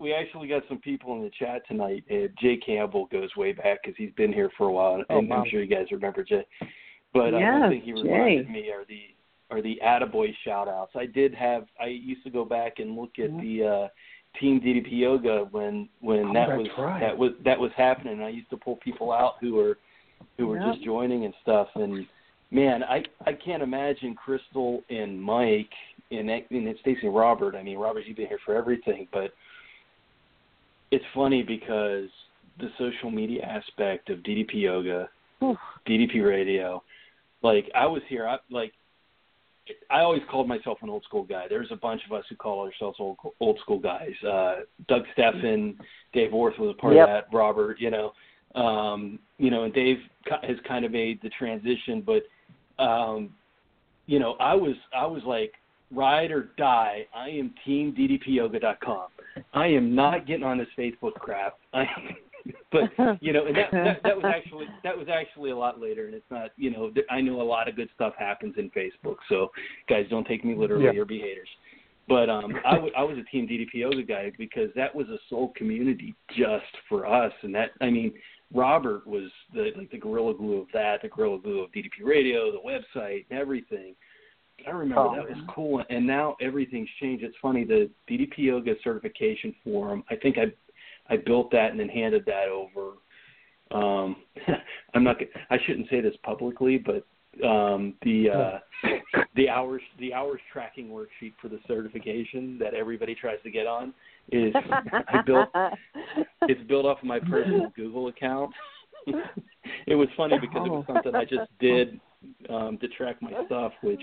We 0.00 0.14
actually 0.14 0.48
got 0.48 0.62
some 0.68 0.78
people 0.78 1.14
in 1.14 1.22
the 1.22 1.30
chat 1.38 1.62
tonight. 1.68 2.02
Uh, 2.10 2.28
Jay 2.40 2.56
Campbell 2.56 3.06
goes 3.12 3.28
way 3.36 3.52
back 3.52 3.80
because 3.82 3.96
he's 3.96 4.12
been 4.16 4.32
here 4.32 4.50
for 4.56 4.68
a 4.68 4.72
while, 4.72 4.94
and 4.94 5.04
Oh, 5.10 5.18
I'm 5.34 5.44
sure 5.50 5.62
you 5.62 5.66
guys 5.74 5.86
remember 5.90 6.24
Jay. 6.24 6.44
But 7.12 7.34
uh, 7.34 7.38
Yes, 7.38 7.60
one 7.60 7.70
thing 7.70 7.82
he 7.82 7.92
reminded 7.92 8.46
Jay. 8.46 8.52
me 8.52 8.70
are 8.70 8.84
the 8.88 9.02
are 9.50 9.60
the 9.60 9.78
Attaboy 9.84 10.32
shout 10.44 10.68
outs. 10.68 10.92
I 10.96 11.06
did 11.06 11.34
have 11.34 11.66
I 11.80 11.86
used 11.86 12.22
to 12.24 12.30
go 12.30 12.44
back 12.44 12.78
and 12.78 12.96
look 12.96 13.18
at 13.18 13.30
the 13.40 13.64
uh 13.64 13.88
Team 14.38 14.60
DDP 14.60 14.86
Yoga 14.92 15.48
when 15.50 15.88
when 16.00 16.28
Oh, 16.28 16.32
that 16.34 16.48
was 16.56 16.68
right. 16.78 17.00
that 17.00 17.16
was 17.16 17.32
that 17.44 17.58
was 17.58 17.72
happening. 17.76 18.22
I 18.22 18.28
used 18.28 18.48
to 18.50 18.56
pull 18.56 18.76
people 18.76 19.12
out 19.12 19.34
who 19.40 19.54
were 19.54 19.78
who 20.38 20.46
were 20.46 20.58
just 20.58 20.84
joining 20.84 21.24
and 21.24 21.34
stuff 21.42 21.68
and 21.74 22.06
man, 22.50 22.82
I 22.84 23.02
I 23.26 23.32
can't 23.32 23.62
imagine 23.62 24.14
Crystal 24.14 24.82
and 24.88 25.20
Mike 25.20 25.70
and 26.10 26.30
and 26.30 26.76
Stacy 26.80 27.08
Robert. 27.08 27.54
I 27.54 27.62
mean, 27.62 27.78
Robert, 27.78 28.04
you've 28.06 28.16
been 28.16 28.28
here 28.28 28.40
for 28.44 28.54
everything, 28.54 29.08
but 29.12 29.32
it's 30.90 31.04
funny 31.14 31.42
because 31.42 32.08
the 32.58 32.68
social 32.78 33.10
media 33.10 33.42
aspect 33.42 34.10
of 34.10 34.18
DDP 34.18 34.54
Yoga, 34.54 35.08
DDP 35.86 36.24
Radio, 36.26 36.82
like 37.42 37.70
I 37.74 37.86
was 37.86 38.02
here, 38.08 38.26
I 38.28 38.38
like 38.50 38.72
I 39.90 40.00
always 40.00 40.22
called 40.30 40.48
myself 40.48 40.78
an 40.82 40.90
old 40.90 41.04
school 41.04 41.22
guy. 41.22 41.46
There's 41.48 41.70
a 41.70 41.76
bunch 41.76 42.02
of 42.06 42.12
us 42.12 42.24
who 42.28 42.36
call 42.36 42.60
ourselves 42.66 42.96
old 42.98 43.16
old 43.40 43.58
school 43.60 43.78
guys. 43.78 44.12
Uh 44.26 44.60
Doug 44.88 45.02
Steffen, 45.16 45.76
Dave 46.12 46.34
Orth 46.34 46.58
was 46.58 46.74
a 46.76 46.80
part 46.80 46.94
Yep. 46.94 47.08
of 47.08 47.14
that, 47.30 47.36
Robert, 47.36 47.80
you 47.80 47.90
know. 47.90 48.12
Um, 48.60 49.20
you 49.38 49.50
know, 49.50 49.62
and 49.62 49.72
Dave 49.72 49.98
has 50.42 50.56
kind 50.66 50.84
of 50.84 50.90
made 50.90 51.20
the 51.22 51.28
transition, 51.30 52.02
but 52.04 52.24
um 52.82 53.30
you 54.06 54.18
know, 54.18 54.32
I 54.40 54.54
was 54.54 54.74
I 54.94 55.06
was 55.06 55.22
like 55.24 55.52
ride 55.94 56.30
or 56.30 56.50
die. 56.56 57.06
I 57.14 57.28
am 57.28 57.54
team 57.64 57.94
ddpyoga.com. 57.98 59.06
I 59.54 59.66
am 59.66 59.94
not 59.94 60.26
getting 60.26 60.44
on 60.44 60.58
this 60.58 60.68
Facebook 60.78 61.14
crap. 61.14 61.54
I, 61.72 61.84
but 62.72 62.90
you 63.20 63.32
know, 63.32 63.46
and 63.46 63.56
that, 63.56 63.70
that 63.72 64.02
that 64.02 64.16
was 64.16 64.24
actually 64.26 64.66
that 64.82 64.96
was 64.96 65.08
actually 65.12 65.50
a 65.50 65.56
lot 65.56 65.80
later, 65.80 66.06
and 66.06 66.14
it's 66.14 66.30
not. 66.30 66.50
You 66.56 66.70
know, 66.70 66.90
I 67.10 67.20
know 67.20 67.40
a 67.40 67.44
lot 67.44 67.68
of 67.68 67.76
good 67.76 67.88
stuff 67.94 68.14
happens 68.18 68.54
in 68.58 68.70
Facebook, 68.70 69.16
so 69.28 69.50
guys, 69.88 70.06
don't 70.10 70.26
take 70.26 70.44
me 70.44 70.54
literally 70.54 70.84
Yeah. 70.86 71.00
or 71.00 71.04
be 71.04 71.20
haters. 71.20 71.48
But 72.08 72.28
um, 72.28 72.54
I, 72.66 72.74
w- 72.74 72.92
I 72.96 73.04
was 73.04 73.18
a 73.18 73.22
team 73.30 73.46
DDP 73.46 73.74
Yoga 73.74 74.02
guy 74.02 74.32
because 74.36 74.70
that 74.74 74.92
was 74.92 75.06
a 75.08 75.18
soul 75.28 75.52
community 75.54 76.14
just 76.36 76.64
for 76.88 77.06
us, 77.06 77.32
and 77.42 77.54
that 77.54 77.70
I 77.80 77.88
mean, 77.90 78.12
Robert 78.52 79.06
was 79.06 79.30
the 79.54 79.70
like 79.76 79.90
the 79.90 79.98
gorilla 79.98 80.34
glue 80.34 80.60
of 80.60 80.66
that, 80.72 81.02
the 81.02 81.08
gorilla 81.08 81.38
glue 81.38 81.60
of 81.60 81.70
DDP 81.70 82.04
Radio, 82.04 82.50
the 82.50 82.58
website, 82.58 83.26
and 83.30 83.38
everything. 83.38 83.94
I 84.66 84.70
remember 84.70 85.00
Oh, 85.00 85.14
that 85.14 85.28
was 85.28 85.38
cool, 85.54 85.82
and 85.90 86.06
now 86.06 86.36
everything's 86.40 86.88
changed. 87.00 87.24
It's 87.24 87.36
funny 87.40 87.64
the 87.64 87.90
DDP 88.08 88.38
Yoga 88.38 88.74
certification 88.82 89.54
form. 89.64 90.04
I 90.10 90.16
think 90.16 90.36
I 90.38 90.52
I 91.12 91.16
built 91.16 91.50
that 91.50 91.70
and 91.70 91.80
then 91.80 91.88
handed 91.88 92.24
that 92.26 92.48
over. 92.48 92.92
Um, 93.72 94.16
I'm 94.94 95.04
not. 95.04 95.16
I 95.50 95.56
shouldn't 95.66 95.88
say 95.90 96.00
this 96.00 96.14
publicly, 96.22 96.78
but 96.78 97.04
um, 97.44 97.94
the 98.02 98.30
uh, 98.30 98.88
the 99.36 99.48
hours 99.48 99.82
the 99.98 100.12
hours 100.12 100.40
tracking 100.52 100.88
worksheet 100.88 101.34
for 101.40 101.48
the 101.48 101.58
certification 101.66 102.58
that 102.58 102.74
everybody 102.74 103.14
tries 103.14 103.38
to 103.42 103.50
get 103.50 103.66
on 103.66 103.94
is 104.32 104.54
I 105.08 105.22
built. 105.22 105.48
It's 106.48 106.66
built 106.68 106.86
off 106.86 106.98
of 106.98 107.04
my 107.04 107.20
personal 107.20 107.70
Google 107.76 108.08
account. 108.08 108.50
it 109.86 109.94
was 109.94 110.08
funny 110.16 110.36
because 110.40 110.66
it 110.66 110.70
was 110.70 110.84
something 110.86 111.14
I 111.14 111.24
just 111.24 111.50
did 111.60 112.00
um, 112.48 112.78
to 112.80 112.88
track 112.88 113.20
my 113.20 113.30
stuff, 113.46 113.72
which 113.82 114.00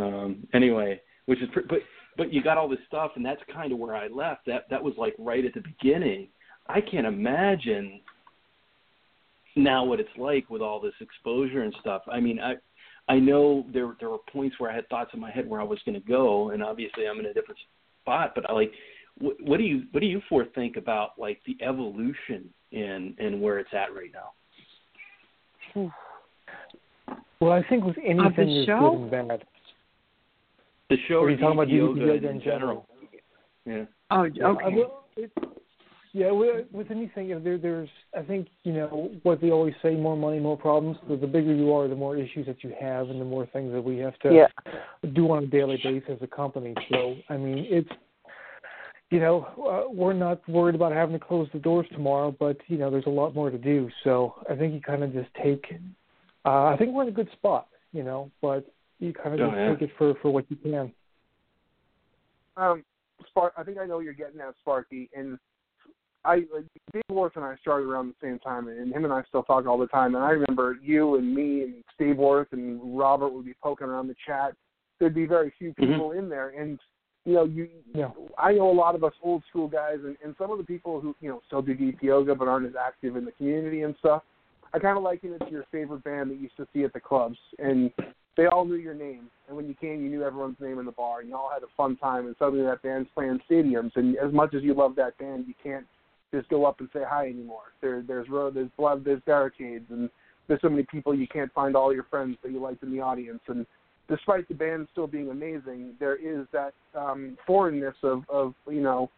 um, 0.00 0.46
anyway, 0.54 1.00
which 1.26 1.40
is 1.40 1.48
pre- 1.52 1.64
but 1.68 1.78
but 2.16 2.32
you 2.32 2.42
got 2.42 2.58
all 2.58 2.68
this 2.68 2.78
stuff, 2.86 3.12
and 3.16 3.24
that's 3.24 3.40
kind 3.52 3.72
of 3.72 3.78
where 3.78 3.94
I 3.94 4.08
left. 4.08 4.46
That 4.46 4.64
that 4.70 4.82
was 4.82 4.94
like 4.98 5.14
right 5.18 5.44
at 5.44 5.54
the 5.54 5.60
beginning. 5.60 6.28
I 6.68 6.80
can't 6.80 7.06
imagine 7.06 8.00
now 9.56 9.84
what 9.84 10.00
it's 10.00 10.08
like 10.16 10.50
with 10.50 10.62
all 10.62 10.80
this 10.80 10.94
exposure 11.00 11.62
and 11.62 11.74
stuff. 11.80 12.02
I 12.10 12.20
mean, 12.20 12.40
I 12.40 12.54
I 13.08 13.18
know 13.18 13.66
there 13.72 13.94
there 14.00 14.10
were 14.10 14.18
points 14.32 14.56
where 14.58 14.70
I 14.70 14.74
had 14.74 14.88
thoughts 14.88 15.10
in 15.14 15.20
my 15.20 15.30
head 15.30 15.48
where 15.48 15.60
I 15.60 15.64
was 15.64 15.78
going 15.84 16.00
to 16.00 16.06
go, 16.06 16.50
and 16.50 16.62
obviously 16.62 17.06
I'm 17.06 17.18
in 17.20 17.26
a 17.26 17.34
different 17.34 17.58
spot. 18.02 18.32
But 18.34 18.48
I 18.48 18.52
like, 18.52 18.72
what, 19.18 19.36
what 19.40 19.56
do 19.58 19.64
you 19.64 19.84
what 19.92 20.00
do 20.00 20.06
you 20.06 20.20
four 20.28 20.44
think 20.54 20.76
about 20.76 21.18
like 21.18 21.40
the 21.46 21.56
evolution 21.64 22.48
in 22.72 23.14
and 23.18 23.40
where 23.40 23.58
it's 23.58 23.72
at 23.72 23.94
right 23.94 24.10
now? 24.12 25.92
Well, 27.40 27.52
I 27.52 27.62
think 27.68 27.84
with 27.84 27.96
anything, 27.98 28.32
there's 28.36 28.66
show? 28.66 29.08
good 29.10 29.18
and 29.18 29.28
bad. 29.28 29.44
The 30.90 30.96
show 31.06 31.16
Are 31.16 31.18
or 31.20 31.30
you 31.30 31.36
talking 31.36 31.52
about 31.58 31.68
DDP 31.68 31.72
DDP 31.72 31.76
yoga 31.76 32.00
yoga 32.00 32.28
in 32.28 32.36
in 32.36 32.40
general? 32.40 32.86
Yeah. 33.66 33.84
Oh, 34.10 34.22
okay. 34.24 34.74
will- 34.74 35.04
it- 35.16 35.32
yeah, 36.14 36.30
with, 36.30 36.64
with 36.72 36.90
anything, 36.90 37.30
if 37.30 37.44
there, 37.44 37.58
there's, 37.58 37.88
I 38.16 38.22
think, 38.22 38.48
you 38.64 38.72
know, 38.72 39.10
what 39.24 39.42
they 39.42 39.50
always 39.50 39.74
say, 39.82 39.94
more 39.94 40.16
money, 40.16 40.40
more 40.40 40.56
problems. 40.56 40.96
So 41.06 41.16
the 41.16 41.26
bigger 41.26 41.54
you 41.54 41.72
are, 41.74 41.86
the 41.86 41.94
more 41.94 42.16
issues 42.16 42.46
that 42.46 42.64
you 42.64 42.74
have, 42.80 43.10
and 43.10 43.20
the 43.20 43.26
more 43.26 43.44
things 43.52 43.72
that 43.74 43.82
we 43.82 43.98
have 43.98 44.18
to 44.20 44.32
Yeah. 44.34 44.46
do 45.12 45.30
on 45.30 45.44
a 45.44 45.46
daily 45.46 45.78
basis 45.84 46.08
as 46.08 46.22
a 46.22 46.26
company. 46.26 46.74
So, 46.90 47.14
I 47.28 47.36
mean, 47.36 47.66
it's, 47.68 47.90
you 49.10 49.20
know, 49.20 49.46
uh, 49.58 49.92
we're 49.92 50.14
not 50.14 50.46
worried 50.48 50.74
about 50.74 50.92
having 50.92 51.18
to 51.18 51.24
close 51.24 51.46
the 51.52 51.58
doors 51.58 51.86
tomorrow, 51.92 52.34
but 52.36 52.56
you 52.68 52.78
know, 52.78 52.90
there's 52.90 53.06
a 53.06 53.10
lot 53.10 53.34
more 53.34 53.50
to 53.50 53.58
do. 53.58 53.90
So 54.02 54.34
I 54.50 54.54
think 54.56 54.72
you 54.72 54.80
kind 54.80 55.04
of 55.04 55.12
just 55.12 55.28
take. 55.34 55.64
Uh, 56.44 56.64
I 56.64 56.76
think 56.78 56.92
we're 56.94 57.02
in 57.02 57.08
a 57.10 57.12
good 57.12 57.30
spot, 57.32 57.68
you 57.92 58.02
know, 58.02 58.30
but 58.40 58.66
you 58.98 59.12
kind 59.12 59.34
of 59.34 59.40
Oh, 59.40 59.50
just 59.50 59.56
yeah. 59.56 59.68
take 59.70 59.82
it 59.82 59.90
for 59.96 60.14
for 60.22 60.30
what 60.30 60.44
you 60.50 60.56
can. 60.56 60.92
Um, 62.56 62.84
Spark. 63.28 63.52
I 63.56 63.62
think 63.62 63.78
I 63.78 63.86
know 63.86 63.96
what 63.96 64.04
you're 64.04 64.12
getting 64.12 64.40
at, 64.40 64.54
Sparky. 64.60 65.08
And 65.16 65.38
I, 66.24 66.36
like, 66.52 66.64
Dave 66.92 67.02
Worth 67.10 67.36
and 67.36 67.44
I 67.44 67.56
started 67.60 67.88
around 67.88 68.08
the 68.08 68.26
same 68.26 68.38
time, 68.40 68.68
and 68.68 68.92
him 68.92 69.04
and 69.04 69.12
I 69.12 69.22
still 69.28 69.44
talk 69.44 69.66
all 69.66 69.78
the 69.78 69.86
time. 69.86 70.14
And 70.14 70.24
I 70.24 70.30
remember 70.30 70.76
you 70.82 71.16
and 71.16 71.34
me 71.34 71.62
and 71.62 71.84
Steve 71.94 72.16
Worth 72.16 72.48
and 72.52 72.98
Robert 72.98 73.30
would 73.30 73.44
be 73.44 73.54
poking 73.62 73.86
around 73.86 74.08
the 74.08 74.16
chat. 74.26 74.54
There'd 74.98 75.14
be 75.14 75.26
very 75.26 75.52
few 75.58 75.72
people 75.74 76.12
in 76.12 76.28
there, 76.28 76.50
and 76.50 76.78
you 77.24 77.34
know, 77.34 77.44
you 77.44 77.68
Yeah. 77.94 78.10
I 78.36 78.52
know 78.54 78.70
a 78.70 78.72
lot 78.72 78.94
of 78.94 79.04
us 79.04 79.12
old 79.22 79.42
school 79.48 79.68
guys, 79.68 79.98
and, 80.04 80.16
and 80.24 80.34
some 80.38 80.50
of 80.50 80.58
the 80.58 80.64
people 80.64 81.00
who 81.00 81.14
you 81.20 81.28
know 81.28 81.40
still 81.46 81.62
do 81.62 81.74
deep 81.74 82.02
yoga 82.02 82.34
but 82.34 82.48
aren't 82.48 82.66
as 82.66 82.74
active 82.74 83.16
in 83.16 83.24
the 83.24 83.32
community 83.32 83.82
and 83.82 83.94
stuff. 83.98 84.22
I 84.74 84.78
kind 84.78 84.96
of 84.96 85.04
liken 85.04 85.32
it 85.34 85.38
to 85.44 85.50
your 85.50 85.64
favorite 85.70 86.02
band 86.04 86.30
that 86.30 86.34
you 86.34 86.42
used 86.42 86.56
to 86.56 86.66
see 86.74 86.84
at 86.84 86.92
the 86.92 87.00
clubs, 87.00 87.38
and 87.58 87.92
they 88.38 88.46
all 88.46 88.64
knew 88.64 88.76
your 88.76 88.94
name. 88.94 89.28
And 89.48 89.56
when 89.56 89.66
you 89.66 89.74
came, 89.74 90.00
you 90.00 90.08
knew 90.08 90.22
everyone's 90.22 90.60
name 90.60 90.78
in 90.78 90.86
the 90.86 90.92
bar, 90.92 91.20
and 91.20 91.28
you 91.28 91.34
all 91.34 91.50
had 91.52 91.64
a 91.64 91.66
fun 91.76 91.96
time. 91.96 92.26
And 92.26 92.36
suddenly 92.38 92.64
that 92.64 92.82
band's 92.82 93.08
playing 93.12 93.40
stadiums, 93.50 93.90
and 93.96 94.16
as 94.16 94.32
much 94.32 94.54
as 94.54 94.62
you 94.62 94.74
love 94.74 94.94
that 94.94 95.18
band, 95.18 95.46
you 95.48 95.54
can't 95.60 95.84
just 96.32 96.48
go 96.48 96.64
up 96.64 96.78
and 96.78 96.88
say 96.92 97.00
hi 97.06 97.26
anymore. 97.26 97.72
There, 97.80 98.00
there's 98.06 98.28
road, 98.28 98.54
there's 98.54 98.70
blood, 98.78 99.04
there's 99.04 99.20
barricades, 99.26 99.86
and 99.90 100.08
there's 100.46 100.60
so 100.60 100.68
many 100.68 100.84
people 100.84 101.14
you 101.14 101.26
can't 101.26 101.52
find 101.52 101.74
all 101.74 101.92
your 101.92 102.04
friends 102.04 102.36
that 102.42 102.52
you 102.52 102.60
liked 102.60 102.82
in 102.84 102.92
the 102.92 103.00
audience. 103.00 103.40
And 103.48 103.66
despite 104.08 104.46
the 104.46 104.54
band 104.54 104.86
still 104.92 105.08
being 105.08 105.30
amazing, 105.30 105.94
there 105.98 106.16
is 106.16 106.46
that 106.52 106.74
um, 106.94 107.36
foreignness 107.44 107.96
of, 108.04 108.22
of 108.28 108.54
you 108.70 108.82
know, 108.82 109.10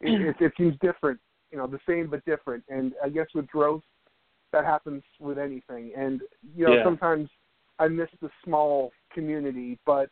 it, 0.00 0.28
it, 0.28 0.36
it 0.40 0.52
seems 0.56 0.76
different, 0.80 1.20
you 1.50 1.58
know, 1.58 1.66
the 1.66 1.80
same 1.86 2.08
but 2.08 2.24
different. 2.24 2.64
And 2.70 2.92
I 3.04 3.10
guess 3.10 3.26
with 3.34 3.46
growth, 3.48 3.82
that 4.52 4.64
happens 4.64 5.02
with 5.20 5.38
anything. 5.38 5.92
And 5.96 6.22
you 6.56 6.64
know, 6.66 6.74
Yeah. 6.76 6.84
sometimes 6.84 7.28
I 7.82 7.88
miss 7.88 8.08
the 8.20 8.30
small 8.44 8.92
community, 9.12 9.78
but 9.84 10.08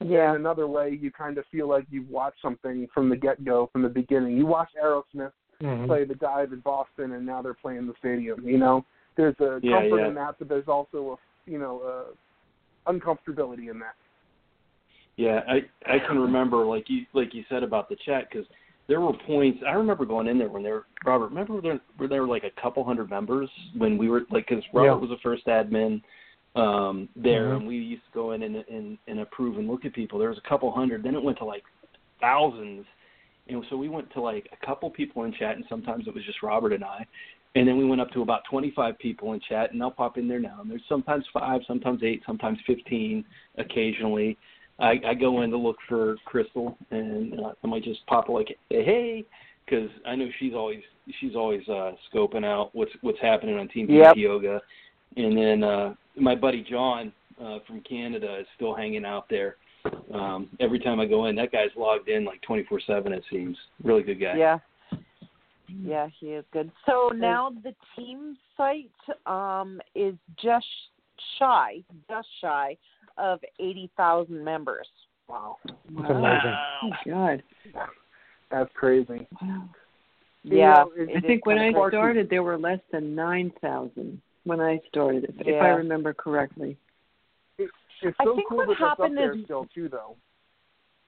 Yeah. 0.00 0.30
in 0.30 0.36
another 0.36 0.66
way, 0.66 0.90
you 0.90 1.12
kind 1.12 1.38
of 1.38 1.46
feel 1.46 1.68
like 1.68 1.86
you've 1.88 2.10
watched 2.10 2.42
something 2.42 2.88
from 2.88 3.08
the 3.08 3.16
get 3.16 3.44
go, 3.44 3.68
from 3.68 3.82
the 3.82 3.88
beginning. 3.88 4.36
You 4.36 4.46
watched 4.46 4.74
Aerosmith 4.76 5.32
Mhm. 5.62 5.86
play 5.86 6.04
the 6.04 6.16
dive 6.16 6.52
in 6.52 6.60
Boston, 6.60 7.12
and 7.12 7.24
now 7.24 7.40
they're 7.40 7.54
playing 7.54 7.86
the 7.86 7.94
stadium. 7.94 8.46
You 8.46 8.58
know, 8.58 8.84
there's 9.14 9.38
a 9.40 9.60
Yeah, 9.62 9.80
comfort 9.80 9.98
yeah. 10.00 10.08
in 10.08 10.14
that, 10.14 10.38
but 10.38 10.48
there's 10.48 10.68
also 10.68 11.12
a 11.12 11.50
you 11.50 11.58
know 11.58 11.80
uh, 11.80 12.92
uncomfortability 12.92 13.70
in 13.70 13.78
that. 13.78 13.94
Yeah, 15.16 15.44
I 15.46 15.64
I 15.86 16.00
can 16.00 16.18
remember 16.18 16.64
like 16.66 16.90
you 16.90 17.06
like 17.12 17.32
you 17.32 17.44
said 17.48 17.62
about 17.62 17.88
the 17.88 17.96
chat 17.96 18.28
because 18.28 18.46
there 18.88 19.00
were 19.00 19.12
points 19.12 19.62
I 19.64 19.72
remember 19.72 20.04
going 20.04 20.26
in 20.26 20.38
there 20.38 20.48
when 20.48 20.64
there 20.64 20.86
Robert 21.04 21.28
remember 21.28 21.60
there 21.60 21.80
were 21.98 22.08
there 22.08 22.26
like 22.26 22.42
a 22.42 22.60
couple 22.60 22.82
hundred 22.82 23.08
members 23.08 23.48
when 23.76 23.96
we 23.96 24.08
were 24.08 24.22
like 24.30 24.48
because 24.48 24.64
Robert 24.72 24.96
Yeah. 24.96 25.00
was 25.00 25.10
the 25.10 25.18
first 25.18 25.46
admin 25.46 26.02
um 26.54 27.08
there 27.16 27.48
Mhm. 27.48 27.56
and 27.56 27.66
we 27.66 27.76
used 27.76 28.04
to 28.04 28.12
go 28.12 28.32
in 28.32 28.42
and, 28.42 28.56
and 28.56 28.98
and 29.08 29.20
approve 29.20 29.58
and 29.58 29.68
look 29.68 29.84
at 29.84 29.92
people. 29.92 30.18
There 30.18 30.28
was 30.28 30.38
a 30.38 30.48
couple 30.48 30.70
hundred 30.70 31.02
then 31.02 31.14
it 31.14 31.22
went 31.22 31.38
to 31.38 31.44
like 31.44 31.64
thousands. 32.20 32.86
And 33.48 33.62
so 33.68 33.76
we 33.76 33.88
went 33.90 34.10
to 34.12 34.20
like 34.20 34.48
a 34.52 34.66
couple 34.66 34.88
people 34.90 35.24
in 35.24 35.32
chat 35.32 35.56
and 35.56 35.64
sometimes 35.68 36.06
it 36.06 36.14
was 36.14 36.24
just 36.24 36.42
Robert 36.42 36.72
and 36.72 36.84
I. 36.84 37.04
And 37.56 37.68
then 37.68 37.76
we 37.76 37.84
went 37.84 38.00
up 38.00 38.10
to 38.12 38.22
about 38.22 38.42
25 38.50 38.98
people 38.98 39.32
in 39.34 39.40
chat 39.40 39.72
and 39.72 39.82
I'll 39.82 39.90
pop 39.90 40.16
in 40.16 40.26
there 40.26 40.40
now. 40.40 40.60
And 40.62 40.70
there's 40.70 40.82
sometimes 40.88 41.24
five 41.32 41.60
sometimes 41.66 42.02
eight 42.02 42.22
sometimes 42.26 42.58
15 42.66 43.24
occasionally. 43.58 44.38
I, 44.78 45.00
I 45.06 45.14
go 45.14 45.42
in 45.42 45.50
to 45.50 45.56
look 45.56 45.76
for 45.88 46.16
Crystal, 46.24 46.76
and 46.90 47.38
uh, 47.38 47.52
I 47.62 47.66
might 47.68 47.84
just 47.84 48.04
pop 48.06 48.28
like, 48.28 48.56
hey, 48.70 49.24
because 49.64 49.88
I 50.04 50.16
know 50.16 50.28
she's 50.40 50.52
always 50.52 50.80
she's 51.20 51.36
always 51.36 51.62
uh, 51.68 51.92
scoping 52.12 52.44
out 52.44 52.70
what's 52.72 52.90
what's 53.02 53.20
happening 53.20 53.56
on 53.56 53.68
Team 53.68 53.86
Yep. 53.88 54.16
Yoga, 54.16 54.60
and 55.16 55.36
then 55.36 55.62
uh, 55.62 55.94
my 56.16 56.34
buddy 56.34 56.64
John 56.68 57.12
uh, 57.42 57.58
from 57.66 57.80
Canada 57.80 58.38
is 58.40 58.46
still 58.56 58.74
hanging 58.74 59.04
out 59.04 59.26
there. 59.28 59.56
Um, 60.12 60.48
every 60.60 60.78
time 60.78 60.98
I 60.98 61.06
go 61.06 61.26
in, 61.26 61.36
that 61.36 61.52
guy's 61.52 61.70
logged 61.76 62.08
in 62.08 62.24
like 62.24 62.40
24/7. 62.48 63.12
It 63.12 63.24
seems 63.30 63.56
really 63.82 64.02
good 64.02 64.20
guy. 64.20 64.36
Yeah. 64.36 64.58
Yeah, 65.68 66.08
he 66.20 66.28
is 66.28 66.44
good. 66.52 66.70
So 66.86 67.10
now 67.14 67.52
the 67.62 67.74
team 67.96 68.36
site 68.56 68.90
um, 69.26 69.80
is 69.94 70.14
just 70.42 70.66
shy, 71.38 71.82
just 72.08 72.28
shy 72.40 72.76
of 73.16 73.40
80,000 73.58 74.44
members. 74.44 74.86
Wow, 75.28 75.56
It's 75.64 76.10
amazing. 76.10 76.54
Oh 76.82 76.90
God. 77.06 77.42
that's 78.50 78.70
crazy. 78.74 79.26
Wow. 79.40 79.68
You 80.42 80.58
Yeah. 80.58 80.84
know, 80.96 81.06
I 81.16 81.20
think 81.20 81.46
when 81.46 81.58
I 81.58 81.70
started, 81.70 82.28
there 82.28 82.42
were 82.42 82.58
less 82.58 82.80
than 82.92 83.14
nine 83.14 83.50
thousand 83.62 84.20
when 84.44 84.60
I 84.60 84.80
started, 84.88 85.24
if, 85.24 85.34
if 85.46 85.62
I 85.62 85.68
remember 85.68 86.12
correctly. 86.14 86.76
It, 87.58 87.70
it's 88.02 88.16
I 88.20 88.24
so 88.24 88.36
think 88.36 88.48
cool 88.48 88.58
what 88.58 88.68
that 88.68 88.76
that's 88.78 88.92
up 88.92 88.98
happened 88.98 89.16
there 89.16 89.34
is- 89.36 89.44
still 89.44 89.66
too, 89.74 89.88
though. 89.88 90.16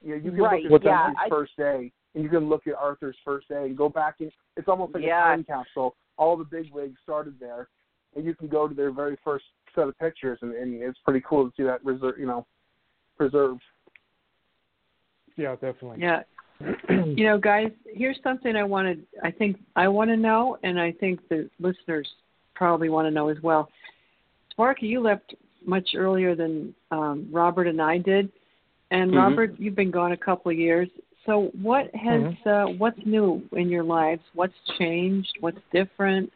Yeah, 0.03 0.15
you 0.15 0.29
can 0.31 0.39
Right, 0.41 0.63
look 0.63 0.83
at 0.83 0.85
yeah, 0.85 0.99
Arthur's 0.99 1.17
I- 1.25 1.29
first 1.29 1.57
day, 1.57 1.91
and 2.13 2.23
you 2.23 2.29
can 2.29 2.49
look 2.49 2.67
at 2.67 2.75
Arthur's 2.75 3.15
first 3.25 3.47
day 3.49 3.65
and 3.65 3.75
go 3.77 3.89
back 3.89 4.15
and 4.19 4.31
it's 4.55 4.67
almost 4.67 4.93
like 4.93 5.03
Yeah. 5.03 5.21
a 5.21 5.35
time 5.35 5.43
capsule. 5.43 5.95
All 6.17 6.37
the 6.37 6.43
big 6.43 6.71
wigs 6.71 6.97
started 7.03 7.39
there, 7.39 7.67
and 8.15 8.25
you 8.25 8.35
can 8.35 8.47
go 8.47 8.67
to 8.67 8.73
their 8.75 8.91
very 8.91 9.17
first 9.23 9.45
set 9.75 9.87
of 9.87 9.97
pictures, 9.99 10.39
and, 10.41 10.53
and 10.53 10.81
it's 10.81 10.97
pretty 11.05 11.23
cool 11.27 11.45
to 11.49 11.53
see 11.55 11.63
that 11.63 11.83
reserve, 11.85 12.15
you 12.19 12.25
know, 12.25 12.45
preserved. 13.17 13.61
Yeah, 15.35 15.53
definitely. 15.53 15.97
Yeah. 16.01 16.23
you 16.89 17.23
know, 17.25 17.37
guys, 17.37 17.71
here's 17.85 18.19
something 18.23 18.55
I 18.55 18.63
wanted. 18.63 19.05
I 19.23 19.29
think 19.29 19.57
I 19.75 19.87
want 19.87 20.09
to 20.09 20.17
know, 20.17 20.57
and 20.63 20.79
I 20.79 20.91
think 20.91 21.19
the 21.29 21.49
listeners 21.59 22.07
probably 22.57 22.89
want 22.89 23.05
to 23.05 23.11
know 23.11 23.29
as 23.29 23.37
well. 23.41 23.69
Sparky, 24.51 24.87
you 24.87 24.99
left 24.99 25.35
much 25.65 25.89
earlier 25.95 26.35
than 26.35 26.73
um, 26.91 27.27
Robert 27.31 27.67
and 27.67 27.81
I 27.81 27.97
did, 27.99 28.31
and 28.91 29.11
Mhm. 29.11 29.17
Robert, 29.17 29.59
you've 29.59 29.75
been 29.75 29.91
gone 29.91 30.13
a 30.13 30.17
couple 30.17 30.51
of 30.51 30.57
years. 30.57 30.89
So, 31.25 31.47
what 31.61 31.93
has 31.93 32.23
uh, 32.45 32.67
what's 32.77 32.99
new 33.05 33.47
in 33.51 33.69
your 33.69 33.83
lives? 33.83 34.23
What's 34.33 34.57
changed? 34.77 35.37
What's 35.41 35.59
different? 35.71 36.31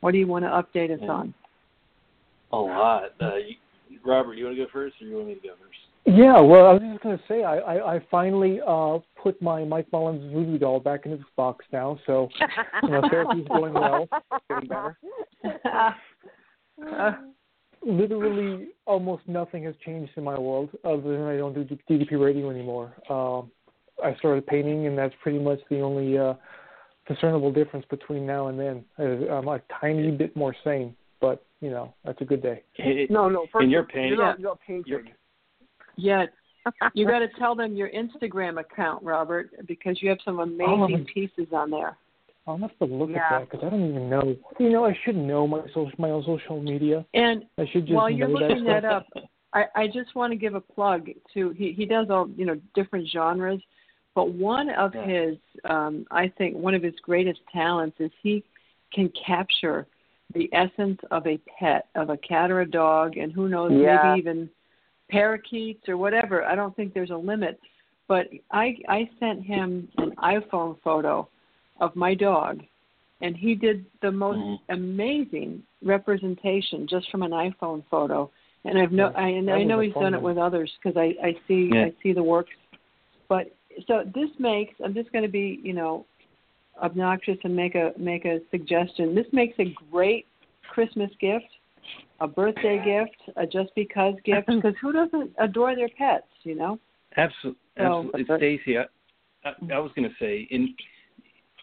What 0.00 0.12
do 0.12 0.18
you 0.18 0.26
want 0.26 0.44
to 0.44 0.50
update 0.50 0.90
us 0.90 1.00
Yeah. 1.02 1.12
on? 1.12 1.34
A 2.52 2.56
lot. 2.56 3.12
Uh, 3.20 3.36
you, 3.36 3.56
Robert, 4.02 4.34
you 4.34 4.46
want 4.46 4.56
to 4.56 4.64
go 4.64 4.70
first, 4.70 5.00
or 5.00 5.04
you 5.04 5.16
want 5.16 5.28
me 5.28 5.34
to 5.34 5.40
go 5.40 5.54
first? 5.56 5.78
Yeah, 6.10 6.40
well, 6.40 6.66
I 6.66 6.72
was 6.74 6.82
just 6.82 7.02
gonna 7.02 7.20
say 7.28 7.44
I 7.44 7.58
I, 7.58 7.94
I 7.96 8.06
finally 8.10 8.60
uh 8.66 8.98
put 9.22 9.40
my 9.42 9.64
Mike 9.64 9.86
Mullins 9.92 10.32
voodoo 10.32 10.58
doll 10.58 10.80
back 10.80 11.06
in 11.06 11.12
its 11.12 11.22
box 11.36 11.64
now, 11.72 11.98
so 12.06 12.28
you 12.82 12.88
know 12.90 13.02
therapy's 13.10 13.46
going 13.48 13.74
well, 13.74 14.08
getting 14.48 14.68
better. 14.68 14.98
Uh, 16.86 17.12
Literally, 17.82 18.68
almost 18.86 19.22
nothing 19.26 19.64
has 19.64 19.74
changed 19.82 20.12
in 20.16 20.22
my 20.24 20.38
world 20.38 20.68
other 20.84 21.00
than 21.00 21.22
I 21.22 21.38
don't 21.38 21.54
do 21.54 21.64
DDP 21.88 22.22
radio 22.22 22.50
anymore. 22.50 22.92
Um, 23.08 23.50
I 24.04 24.14
started 24.18 24.46
painting, 24.46 24.86
and 24.86 24.98
that's 24.98 25.14
pretty 25.22 25.38
much 25.38 25.60
the 25.70 25.80
only 25.80 26.18
uh, 26.18 26.34
discernible 27.08 27.50
difference 27.50 27.86
between 27.88 28.26
now 28.26 28.48
and 28.48 28.60
then. 28.60 28.84
I'm 28.98 29.48
a 29.48 29.62
tiny 29.80 30.10
bit 30.10 30.36
more 30.36 30.54
sane, 30.62 30.94
but 31.22 31.42
you 31.62 31.70
know 31.70 31.94
that's 32.04 32.20
a 32.20 32.24
good 32.26 32.42
day. 32.42 32.62
It- 32.76 33.10
No, 33.10 33.30
no, 33.30 33.46
first 33.50 33.62
And 33.62 33.70
you're 33.70 33.80
you're 33.80 33.86
painting- 33.86 34.18
not, 34.18 34.38
you're 34.38 34.50
not 34.50 34.60
painting. 34.60 35.12
You're- 35.96 36.28
Yeah, 36.66 36.90
you 36.94 37.06
got 37.14 37.20
to 37.20 37.28
tell 37.38 37.54
them 37.54 37.74
your 37.74 37.88
Instagram 37.90 38.60
account, 38.60 39.02
Robert, 39.02 39.50
because 39.66 40.02
you 40.02 40.08
have 40.08 40.18
some 40.24 40.38
Oh, 40.38 40.42
amazing 40.42 41.06
pieces 41.12 41.46
on 41.52 41.70
there. 41.70 41.96
I'll 42.46 42.58
have 42.58 42.76
to 42.78 42.84
look 42.84 43.10
Yeah. 43.10 43.18
at 43.18 43.30
that 43.30 43.50
because 43.50 43.66
I 43.66 43.70
don't 43.70 43.88
even 43.88 44.08
know. 44.10 44.36
You 44.58 44.70
know, 44.70 44.84
I 44.84 44.98
should 45.04 45.16
know 45.16 45.46
my 45.46 45.60
social 45.68 45.92
my 45.98 46.10
own 46.10 46.24
social 46.24 46.60
media. 46.60 47.04
And 47.14 47.44
I 47.58 47.66
should 47.66 47.86
just 47.86 47.94
while 47.94 48.10
you're 48.10 48.28
looking 48.28 48.64
that, 48.64 48.82
that 48.82 48.92
up, 48.92 49.06
I, 49.52 49.64
I 49.76 49.86
just 49.86 50.14
want 50.14 50.32
to 50.32 50.36
give 50.36 50.54
a 50.54 50.60
plug 50.60 51.08
to 51.34 51.50
he 51.50 51.72
he 51.72 51.84
does 51.84 52.08
all 52.10 52.28
you 52.36 52.46
know 52.46 52.58
different 52.74 53.08
genres, 53.08 53.60
but 54.14 54.30
one 54.32 54.70
of 54.70 54.94
Yeah. 54.94 55.06
his 55.06 55.36
um, 55.64 56.06
I 56.10 56.28
think 56.28 56.56
one 56.56 56.74
of 56.74 56.82
his 56.82 56.94
greatest 57.02 57.40
talents 57.52 57.96
is 58.00 58.10
he 58.22 58.42
can 58.92 59.10
capture 59.10 59.86
the 60.34 60.48
essence 60.52 60.98
of 61.10 61.26
a 61.26 61.38
pet 61.58 61.86
of 61.94 62.10
a 62.10 62.16
cat 62.16 62.50
or 62.50 62.62
a 62.62 62.70
dog, 62.70 63.16
and 63.16 63.32
who 63.32 63.48
knows 63.48 63.70
Yeah. 63.72 64.02
maybe 64.14 64.20
even 64.20 64.50
parakeets 65.10 65.88
or 65.88 65.96
whatever. 65.96 66.44
I 66.44 66.54
don't 66.54 66.74
think 66.76 66.94
there's 66.94 67.10
a 67.10 67.16
limit, 67.16 67.58
but 68.08 68.28
I 68.50 68.76
I 68.88 69.08
sent 69.18 69.44
him 69.44 69.88
an 69.98 70.12
iPhone 70.16 70.80
photo 70.82 71.28
of 71.80 71.94
my 71.96 72.14
dog, 72.14 72.62
and 73.20 73.36
he 73.36 73.54
did 73.54 73.84
the 74.02 74.10
most 74.10 74.40
Mhm. 74.40 74.60
amazing 74.68 75.62
representation 75.82 76.86
just 76.86 77.10
from 77.10 77.22
an 77.22 77.32
iPhone 77.32 77.84
photo. 77.90 78.30
And 78.64 78.78
I've 78.78 78.92
no, 78.92 79.10
I, 79.16 79.28
and 79.28 79.48
That 79.48 79.56
I 79.56 79.64
know 79.64 79.80
he's 79.80 79.94
done 79.94 80.14
it 80.14 80.20
with 80.20 80.38
others 80.38 80.70
because 80.76 80.96
I 80.96 81.16
I 81.22 81.36
see 81.46 81.70
Yeah. 81.72 81.86
I 81.86 81.92
see 82.02 82.12
the 82.12 82.22
works. 82.22 82.54
But 83.28 83.54
so 83.86 84.04
this 84.14 84.30
makes 84.38 84.74
I'm 84.84 84.94
just 84.94 85.10
going 85.12 85.24
to 85.24 85.30
be 85.30 85.60
you 85.62 85.72
know 85.72 86.04
obnoxious 86.82 87.38
and 87.44 87.54
make 87.54 87.74
a 87.74 87.92
make 87.96 88.24
a 88.24 88.40
suggestion. 88.50 89.14
This 89.14 89.32
makes 89.32 89.58
a 89.58 89.66
great 89.90 90.26
Christmas 90.68 91.10
gift, 91.16 91.48
a 92.20 92.28
birthday 92.28 92.82
gift, 92.84 93.36
a 93.36 93.46
just 93.46 93.74
because 93.74 94.14
gift. 94.24 94.48
Mm-hmm. 94.48 94.56
Because 94.56 94.74
who 94.80 94.92
doesn't 94.92 95.32
adore 95.38 95.74
their 95.74 95.88
pets? 95.96 96.26
You 96.42 96.54
know. 96.54 96.78
Absolutely, 97.16 97.60
So- 97.76 98.10
absolutely. 98.14 98.36
Stacy, 98.36 98.78
I, 98.78 98.84
I, 99.44 99.52
I 99.74 99.78
was 99.78 99.90
going 99.96 100.08
to 100.08 100.14
say, 100.20 100.46
in, 100.50 100.74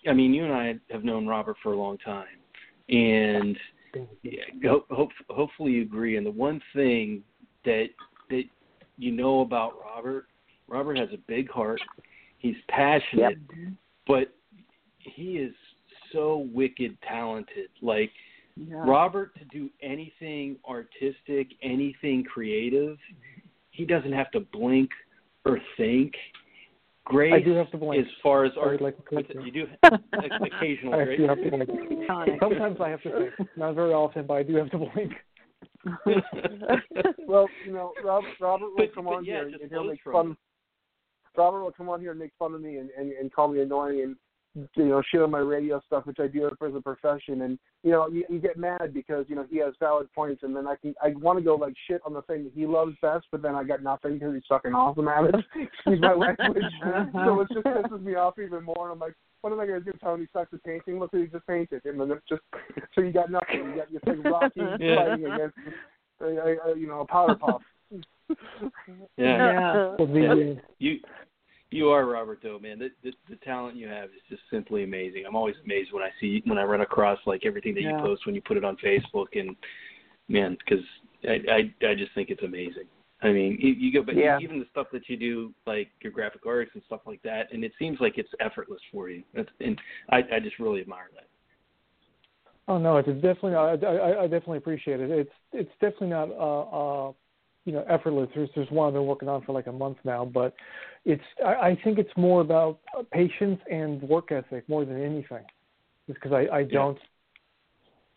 I 0.10 0.14
mean, 0.14 0.34
you 0.34 0.44
and 0.44 0.54
I 0.54 0.76
have 0.92 1.04
known 1.04 1.26
Robert 1.26 1.56
for 1.64 1.74
a 1.74 1.78
long 1.78 1.98
time, 2.00 2.26
and 2.90 3.58
yeah, 4.24 4.44
ho- 4.64 4.86
hope, 4.90 5.12
hopefully 5.30 5.74
you 5.74 5.84
agree. 5.84 6.18
And 6.18 6.26
the 6.26 6.32
one 6.32 6.62
thing 6.74 7.24
that 7.66 7.88
that 8.30 8.44
you 8.98 9.12
know 9.12 9.42
about 9.42 9.74
Robert, 9.84 10.28
Robert 10.68 10.98
has 10.98 11.10
a 11.14 11.18
big 11.28 11.50
heart. 11.50 11.82
He's 12.40 12.56
passionate, 12.70 13.38
but 14.06 14.34
he 15.00 15.38
is 15.38 15.54
so 16.12 16.48
wicked 16.54 16.98
talented. 17.08 17.70
Like 17.82 18.12
Yeah. 18.58 18.78
Robert 18.88 19.38
to 19.40 19.46
do 19.46 19.70
anything 19.82 20.58
artistic, 20.68 21.48
anything 21.62 22.24
creative, 22.24 22.98
he 23.72 23.86
doesn't 23.86 24.14
have 24.14 24.32
to 24.32 24.40
blink 24.40 24.90
or 25.46 25.60
think. 25.78 26.14
grace 27.06 27.34
I 27.34 27.40
do 27.40 27.54
have 27.54 27.70
to 27.72 27.78
blink. 27.78 28.06
as 28.06 28.12
far 28.24 28.46
as 28.46 28.52
art. 28.60 28.82
like 28.82 28.96
you 29.12 29.24
you. 29.44 29.52
do 29.52 29.68
occasional 30.44 30.94
I 30.96 31.04
grace. 31.06 31.18
do 31.20 31.28
have 31.28 31.38
to 31.44 31.50
blink. 31.52 31.70
Sometimes 32.42 32.78
I 32.82 32.90
have 32.90 33.02
to 33.04 33.30
think. 33.38 33.50
Not 33.58 33.76
very 33.76 33.94
often, 33.94 34.26
but 34.26 34.34
I 34.36 34.44
do 34.44 34.56
have 34.56 34.70
to 34.72 34.78
blink. 34.78 35.14
well, 37.28 37.48
you 37.66 37.74
know, 37.74 37.94
Robert, 38.04 38.30
Robert 38.42 38.70
will 38.70 38.78
But- 38.78 38.96
come 38.96 39.06
but 39.06 39.12
on 39.16 39.26
yeah, 39.26 39.46
here 39.46 39.48
and 39.48 39.56
he'll 39.72 39.82
flows 39.84 39.90
make 39.92 40.02
from 40.04 40.14
fun. 40.14 40.38
Robert 41.38 41.64
will 41.64 41.72
come 41.72 41.90
on 41.90 42.02
here 42.02 42.12
and 42.12 42.20
make 42.20 42.32
fun 42.40 42.54
of 42.56 42.62
me 42.62 42.78
and, 42.78 42.90
and, 42.98 43.12
and 43.12 43.32
call 43.32 43.48
me 43.48 43.62
annoying 43.62 44.02
and 44.02 44.16
you 44.56 44.86
know 44.86 45.02
shit 45.10 45.22
on 45.22 45.32
my 45.32 45.40
radio 45.40 45.82
stuff, 45.86 46.06
which 46.06 46.20
I 46.20 46.28
do 46.28 46.48
as 46.48 46.74
a 46.76 46.82
profession. 46.82 47.42
And 47.44 47.60
you 47.84 47.92
know, 47.92 48.08
you, 48.08 48.24
you 48.30 48.40
get 48.40 48.58
mad 48.58 48.94
because 48.94 49.26
you 49.30 49.36
know 49.36 49.46
he 49.50 49.58
has 49.58 49.74
valid 49.80 50.08
points, 50.14 50.44
and 50.44 50.56
then 50.56 50.68
I 50.68 50.76
can 50.76 50.96
I 51.04 51.10
want 51.10 51.40
to 51.40 51.44
go 51.46 51.56
like 51.56 51.74
shit 51.88 52.02
on 52.06 52.14
the 52.14 52.22
thing 52.24 52.44
that 52.46 52.54
he 52.54 52.66
loves 52.66 52.96
best, 53.02 53.26
but 53.32 53.42
then 53.42 53.56
I 53.56 53.64
got 53.64 53.84
nothing 53.84 54.14
because 54.14 54.34
he's 54.34 54.44
fucking 54.50 54.74
awesome 54.74 55.08
at 55.08 55.26
it. 55.26 55.36
Excuse 55.56 56.02
my 56.02 56.14
language. 56.14 56.64
so 57.14 57.42
it 57.42 57.48
just 57.54 57.66
pisses 57.66 58.04
me 58.04 58.16
off 58.16 58.40
even 58.40 58.64
more. 58.64 58.90
And 58.90 58.94
I'm 58.94 59.00
like, 59.00 59.14
what 59.42 59.54
am 59.54 59.60
I 59.60 59.68
going 59.68 59.84
to 59.84 59.92
do? 59.92 59.98
Tell 60.00 60.16
him 60.16 60.22
he 60.22 60.28
sucks 60.34 60.54
at 60.54 60.64
painting? 60.64 61.00
Look 61.00 61.14
what 61.14 61.22
he 61.22 61.28
just 61.28 61.48
painted. 61.48 61.86
And 61.86 62.00
then 62.00 62.12
it's 62.12 62.28
just 62.28 62.42
so 62.96 63.02
you 63.02 63.12
got 63.12 63.32
nothing. 63.32 63.70
You 63.70 63.76
got 63.76 63.92
your 63.92 64.02
thing 64.02 64.24
Rocky 64.24 64.62
Yeah. 64.84 64.96
fighting 64.96 65.26
against 65.26 65.58
uh, 66.22 66.26
uh, 66.26 66.74
you 66.74 66.88
know 66.88 67.02
a 67.02 67.08
powder 67.08 67.36
puff. 67.36 67.62
Yeah. 69.18 69.96
Well, 69.98 70.08
the, 70.08 70.56
uh, 70.58 70.62
You 70.80 71.00
you 71.72 71.90
are 71.90 72.06
Robert 72.06 72.40
though, 72.42 72.60
man. 72.60 72.80
The, 72.80 72.90
the 73.04 73.14
the 73.30 73.36
talent 73.38 73.76
you 73.76 73.88
have 73.88 74.06
is 74.06 74.22
just 74.30 74.42
simply 74.50 74.84
amazing. 74.84 75.26
I'm 75.28 75.36
always 75.36 75.56
amazed 75.64 75.92
when 75.92 76.04
I 76.04 76.10
see 76.20 76.42
when 76.46 76.58
I 76.58 76.64
run 76.64 76.82
across 76.82 77.20
like 77.26 77.46
everything 77.46 77.74
that 77.76 77.82
Yeah. 77.82 77.98
you 77.98 78.04
post 78.04 78.26
when 78.26 78.36
you 78.36 78.42
put 78.42 78.58
it 78.58 78.64
on 78.64 78.78
Facebook 78.78 79.28
and 79.34 79.56
man, 80.28 80.58
because 80.60 80.84
I, 81.24 81.40
I 81.52 81.88
I 81.90 81.96
just 81.96 82.14
think 82.16 82.30
it's 82.30 82.44
amazing. 82.44 82.86
I 83.22 83.32
mean, 83.32 83.58
you, 83.60 83.74
you 83.74 83.92
go, 83.92 84.04
but 84.04 84.16
Yeah. 84.16 84.38
even 84.40 84.60
the 84.60 84.68
stuff 84.70 84.88
that 84.94 85.10
you 85.10 85.18
do, 85.18 85.54
like 85.66 85.90
your 86.02 86.12
graphic 86.12 86.46
arts 86.46 86.72
and 86.76 86.84
stuff 86.86 87.02
like 87.06 87.22
that, 87.24 87.52
and 87.52 87.64
it 87.64 87.72
seems 87.80 88.00
like 88.00 88.18
it's 88.18 88.30
effortless 88.40 88.82
for 88.92 89.10
you. 89.10 89.24
That's, 89.34 89.50
and 89.60 89.80
I 90.10 90.24
I 90.32 90.40
just 90.40 90.60
really 90.60 90.82
admire 90.82 91.10
that. 91.16 91.28
Oh 92.68 92.78
no, 92.78 92.98
it's 92.98 93.08
definitely 93.08 93.52
not. 93.52 93.84
I, 93.84 93.88
I, 93.88 94.24
I 94.24 94.28
definitely 94.28 94.60
appreciate 94.60 95.00
it. 95.00 95.10
It's 95.10 95.32
it's 95.52 95.72
definitely 95.82 96.10
not 96.10 96.30
uh 96.32 97.10
uh 97.10 97.14
you 97.68 97.74
know 97.74 97.84
effortless. 97.90 98.30
There's 98.34 98.50
there's 98.56 98.72
one 98.72 98.88
I've 98.88 98.94
been 98.94 99.06
working 99.06 99.28
on 99.28 99.44
for 99.44 99.52
like 99.52 99.68
a 99.68 99.72
month 99.74 99.98
now, 100.06 100.24
but 100.24 100.56
it's 101.04 101.22
I, 101.46 101.54
I 101.54 101.80
think 101.84 102.00
it's 102.00 102.10
more 102.16 102.40
about 102.40 102.80
patience 103.12 103.60
and 103.70 104.02
work 104.04 104.32
ethic 104.32 104.68
more 104.70 104.86
than 104.86 105.04
anything. 105.04 105.44
Just 106.08 106.22
because 106.22 106.32
I 106.32 106.60
I 106.60 106.64
don't, 106.64 106.98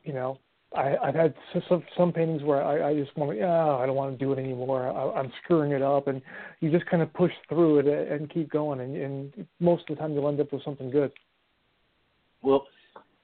you 0.05 0.13
know, 0.13 0.39
I 0.73 0.97
I've 1.03 1.17
had 1.17 1.35
some 1.69 1.83
some 1.99 2.13
paintings 2.13 2.45
where 2.45 2.63
I 2.63 2.91
I 2.91 2.95
just 2.95 3.15
want 3.17 3.33
to 3.33 3.39
yeah 3.39 3.71
I 3.71 3.87
don't 3.87 3.97
want 3.97 4.17
to 4.17 4.25
do 4.25 4.33
it 4.33 4.39
anymore. 4.39 4.89
I, 4.89 5.19
I'm 5.19 5.33
screwing 5.43 5.73
it 5.73 5.83
up, 5.83 6.07
and 6.07 6.23
you 6.61 6.71
just 6.71 6.87
kind 6.87 7.03
of 7.03 7.13
push 7.13 7.33
through 7.49 7.81
it 7.81 8.13
and 8.13 8.31
keep 8.31 8.53
going, 8.53 8.79
and, 8.79 8.97
and 8.97 9.47
most 9.59 9.91
of 9.91 9.97
the 9.97 10.01
time 10.01 10.13
you'll 10.13 10.29
end 10.29 10.41
up 10.41 10.53
with 10.53 10.63
something 10.63 10.93
good. 10.93 11.11
Well, 12.41 12.69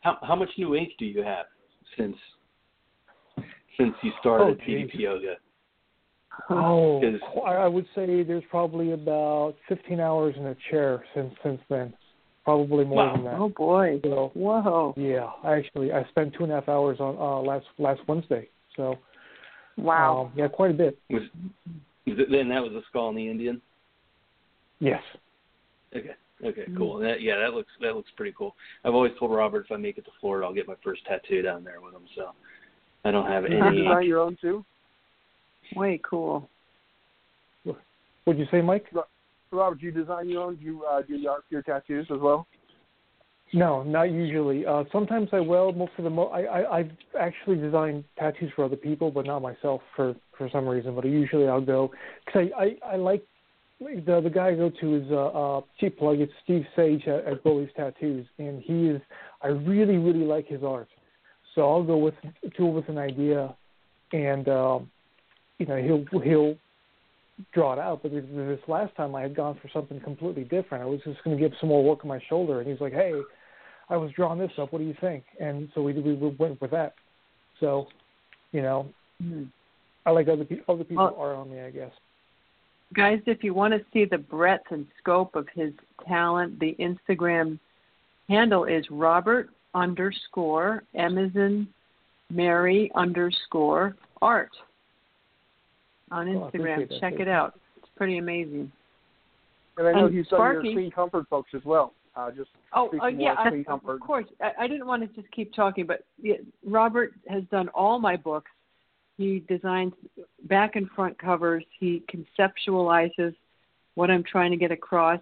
how 0.01 0.19
how 0.23 0.35
much 0.35 0.51
new 0.59 0.75
ink 0.75 0.91
do 0.99 1.07
you 1.07 1.23
have 1.23 1.47
since 1.97 2.17
since 3.79 3.95
you 4.03 4.11
started 4.19 4.59
Oh. 4.61 4.69
DDP 4.69 4.95
Yoga? 4.95 5.37
Oh, 6.51 7.03
I 7.47 7.55
I 7.55 7.67
would 7.67 7.87
say 7.95 8.23
there's 8.23 8.45
probably 8.51 8.93
about 8.93 9.55
15 9.69 10.01
hours 10.01 10.35
in 10.37 10.47
a 10.47 10.57
chair 10.71 11.05
since 11.15 11.33
since 11.43 11.61
then. 11.69 11.93
Probably 12.45 12.85
more 12.85 13.05
Wow. 13.07 13.13
than 13.17 13.25
that. 13.25 13.35
Oh 13.35 13.49
boy. 13.49 14.01
So, 14.05 14.31
Whoa. 14.35 14.95
yeah, 14.97 15.31
actually 15.45 15.93
I 15.93 16.05
spent 16.11 16.35
two 16.35 16.45
and 16.45 16.53
a 16.53 16.57
half 16.57 16.69
hours 16.69 17.01
on 17.01 17.17
uh, 17.19 17.41
last 17.41 17.67
last 17.79 18.01
Wednesday. 18.07 18.49
So 18.77 18.99
Wow. 19.77 20.27
um, 20.27 20.33
yeah, 20.37 20.49
quite 20.49 20.71
a 20.71 20.75
bit. 20.75 20.99
Was, 21.11 21.23
was 22.07 22.19
it, 22.19 22.31
then 22.31 22.49
that 22.49 22.63
was 22.63 22.73
a 22.73 22.83
skull 22.89 23.09
and 23.09 23.19
the 23.19 23.29
Indian? 23.29 23.61
Yes. 24.79 25.03
Okay. 25.95 26.15
Okay. 26.45 26.67
Cool. 26.77 26.99
That, 26.99 27.23
yeah, 27.23 27.39
that 27.39 27.55
looks 27.55 27.73
that 27.81 27.97
looks 27.97 28.11
pretty 28.17 28.35
cool. 28.37 28.55
I've 28.85 28.95
always 28.95 29.13
told 29.19 29.33
Robert 29.33 29.65
if 29.67 29.73
I 29.73 29.77
make 29.77 29.99
it 29.99 30.05
to 30.05 30.11
Florida, 30.21 30.47
I'll 30.47 30.55
get 30.55 30.69
my 30.69 30.75
first 30.85 31.05
tattoo 31.07 31.43
down 31.43 31.65
there 31.65 31.81
with 31.81 31.95
him. 31.95 32.03
So 32.15 32.31
I 33.05 33.11
don't 33.11 33.27
have 33.27 33.45
You 33.51 33.59
any. 33.59 33.83
design 33.83 34.07
your 34.07 34.21
own 34.21 34.37
too, 34.41 34.65
Way 35.75 36.01
cool. 36.09 36.49
What'd 38.25 38.41
you 38.41 38.47
say, 38.51 38.61
Mike? 38.61 38.87
Robert. 39.53 39.81
Do 39.81 39.87
you 39.87 39.93
design 39.93 40.29
your 40.29 40.43
own? 40.43 40.57
Do 40.57 40.65
you 40.65 40.85
uh, 40.85 41.03
do 41.03 41.15
your, 41.15 41.39
your 41.51 41.63
tattoos 41.63 42.07
as 42.13 42.19
well? 42.21 42.47
No, 43.53 43.85
not 43.85 44.11
usually. 44.11 44.67
Uh, 44.67 44.85
sometimes 44.91 45.29
I 45.33 45.41
will. 45.41 45.73
Most 45.73 45.93
of 45.99 46.05
the 46.05 46.11
mo- 46.11 46.27
I, 46.27 46.43
I 46.43 46.79
I've 46.79 46.91
actually 47.19 47.57
designed 47.57 48.05
tattoos 48.19 48.51
for 48.57 48.65
other 48.65 48.77
people, 48.77 49.11
but 49.11 49.27
not 49.27 49.41
myself 49.41 49.81
for 49.95 50.17
for 50.37 50.49
some 50.51 50.67
reason. 50.67 50.95
But 50.95 51.05
usually 51.05 51.47
I'll 51.47 51.61
go 51.61 51.93
because 52.25 52.49
I, 52.59 52.65
I 52.65 52.95
I 52.95 52.97
like 52.97 53.25
the 53.79 54.21
the 54.21 54.31
guy 54.31 54.49
I 54.49 54.55
go 54.57 54.71
to 54.81 54.95
is 54.97 55.11
uh, 55.11 55.27
uh 55.27 55.61
cheap 55.79 55.99
plug. 55.99 56.19
It's 56.19 56.33
Steve 56.43 56.65
Sage 56.75 57.07
at, 57.07 57.25
at 57.25 57.45
Bully's 57.45 57.71
Tattoos, 57.77 58.27
and 58.39 58.61
he 58.61 58.89
is 58.89 59.01
I 59.43 59.49
really 59.49 59.99
really 59.99 60.25
like 60.25 60.49
his 60.49 60.65
art. 60.65 60.89
So 61.55 61.63
I'll 61.71 61.85
go 61.85 61.97
with 61.97 62.15
to 62.57 62.67
with 62.67 62.89
an 62.89 62.99
idea, 62.99 63.55
and 64.13 64.49
um, 64.49 64.91
you 65.59 65.67
know 65.67 65.77
he'll 65.77 66.23
he'll 66.23 66.57
draw 67.53 67.73
it 67.73 67.79
out. 67.79 68.03
But 68.03 68.13
this, 68.13 68.25
this 68.35 68.61
last 68.69 68.95
time 68.97 69.15
I 69.15 69.23
had 69.23 69.37
gone 69.37 69.59
for 69.61 69.69
something 69.73 70.01
completely 70.01 70.45
different. 70.45 70.83
I 70.83 70.87
was 70.87 71.01
just 71.05 71.23
going 71.25 71.37
to 71.37 71.43
give 71.43 71.57
some 71.61 71.69
more 71.69 71.85
work 71.85 72.01
on 72.03 72.09
my 72.09 72.21
shoulder, 72.29 72.61
and 72.61 72.71
he's 72.71 72.81
like, 72.81 72.93
"Hey, 72.93 73.13
I 73.89 73.97
was 73.97 74.11
drawing 74.13 74.39
this 74.39 74.53
up. 74.59 74.73
What 74.73 74.79
do 74.79 74.85
you 74.85 74.97
think?" 75.01 75.25
And 75.41 75.69
so 75.75 75.83
we 75.83 75.93
we 75.95 76.15
went 76.15 76.61
with 76.61 76.71
that. 76.71 76.95
So, 77.61 77.87
you 78.53 78.63
know, 78.63 78.87
hmm. 79.21 79.45
I 80.05 80.11
like 80.11 80.29
other 80.29 80.45
people 80.45 80.75
other 80.75 80.85
people 80.85 81.05
Well- 81.05 81.17
are 81.19 81.35
on 81.35 81.51
me, 81.51 81.61
I 81.61 81.71
guess. 81.71 81.93
Guys, 82.95 83.21
if 83.27 83.43
you 83.43 83.53
want 83.53 83.75
to 83.75 83.85
see 83.93 84.05
the 84.05 84.19
breadth 84.19 84.71
and 84.71 84.87
scope 84.99 85.35
of 85.35 85.49
his 85.53 85.73
talent, 86.07 86.61
the 86.61 86.77
Instagram 86.79 87.59
handle 88.29 88.65
is 88.65 88.85
Robert 88.93 89.51
underscore 89.75 90.85
Amazon 90.95 91.67
Mary 92.31 92.91
underscore 92.95 93.97
art 94.23 94.51
on 96.11 96.29
Oh, 96.29 96.51
Instagram. 96.53 96.89
that. 96.89 97.01
Check 97.01 97.21
it 97.21 97.29
out. 97.29 97.59
It's 97.79 97.89
pretty 97.97 98.19
amazing. 98.19 98.71
And 99.79 99.89
I 99.89 99.93
know 99.93 100.07
And 100.07 100.15
he's 100.15 100.29
done 100.29 100.39
your 100.41 100.53
Sparky- 100.53 100.73
Clean 100.75 100.91
Comfort 100.91 101.29
books 101.29 101.51
as 101.55 101.65
well. 101.65 101.93
Uh, 102.15 102.31
just 102.31 102.51
Oh, 102.73 102.89
uh, 103.03 103.09
yeah, 103.09 103.33
of 103.33 103.49
Clean 103.53 103.65
Comfort. 103.65 103.95
of 103.95 104.01
course. 104.01 104.27
I, 104.41 104.53
I 104.61 104.67
didn't 104.69 104.87
want 104.87 105.03
to 105.03 105.21
just 105.21 105.31
keep 105.33 105.53
talking, 105.53 105.85
but 105.87 106.03
yeah, 106.21 106.37
Robert 106.65 107.13
has 107.29 107.45
done 107.51 107.69
all 107.69 107.99
my 107.99 108.17
books. 108.17 108.51
He 109.19 109.41
designs 109.49 109.93
back 110.45 110.77
and 110.77 110.89
front 110.91 111.19
covers. 111.19 111.65
He 111.79 112.03
conceptualizes 112.11 113.35
what 113.95 114.11
I'm 114.11 114.23
trying 114.23 114.51
to 114.51 114.57
get 114.57 114.71
across 114.73 115.21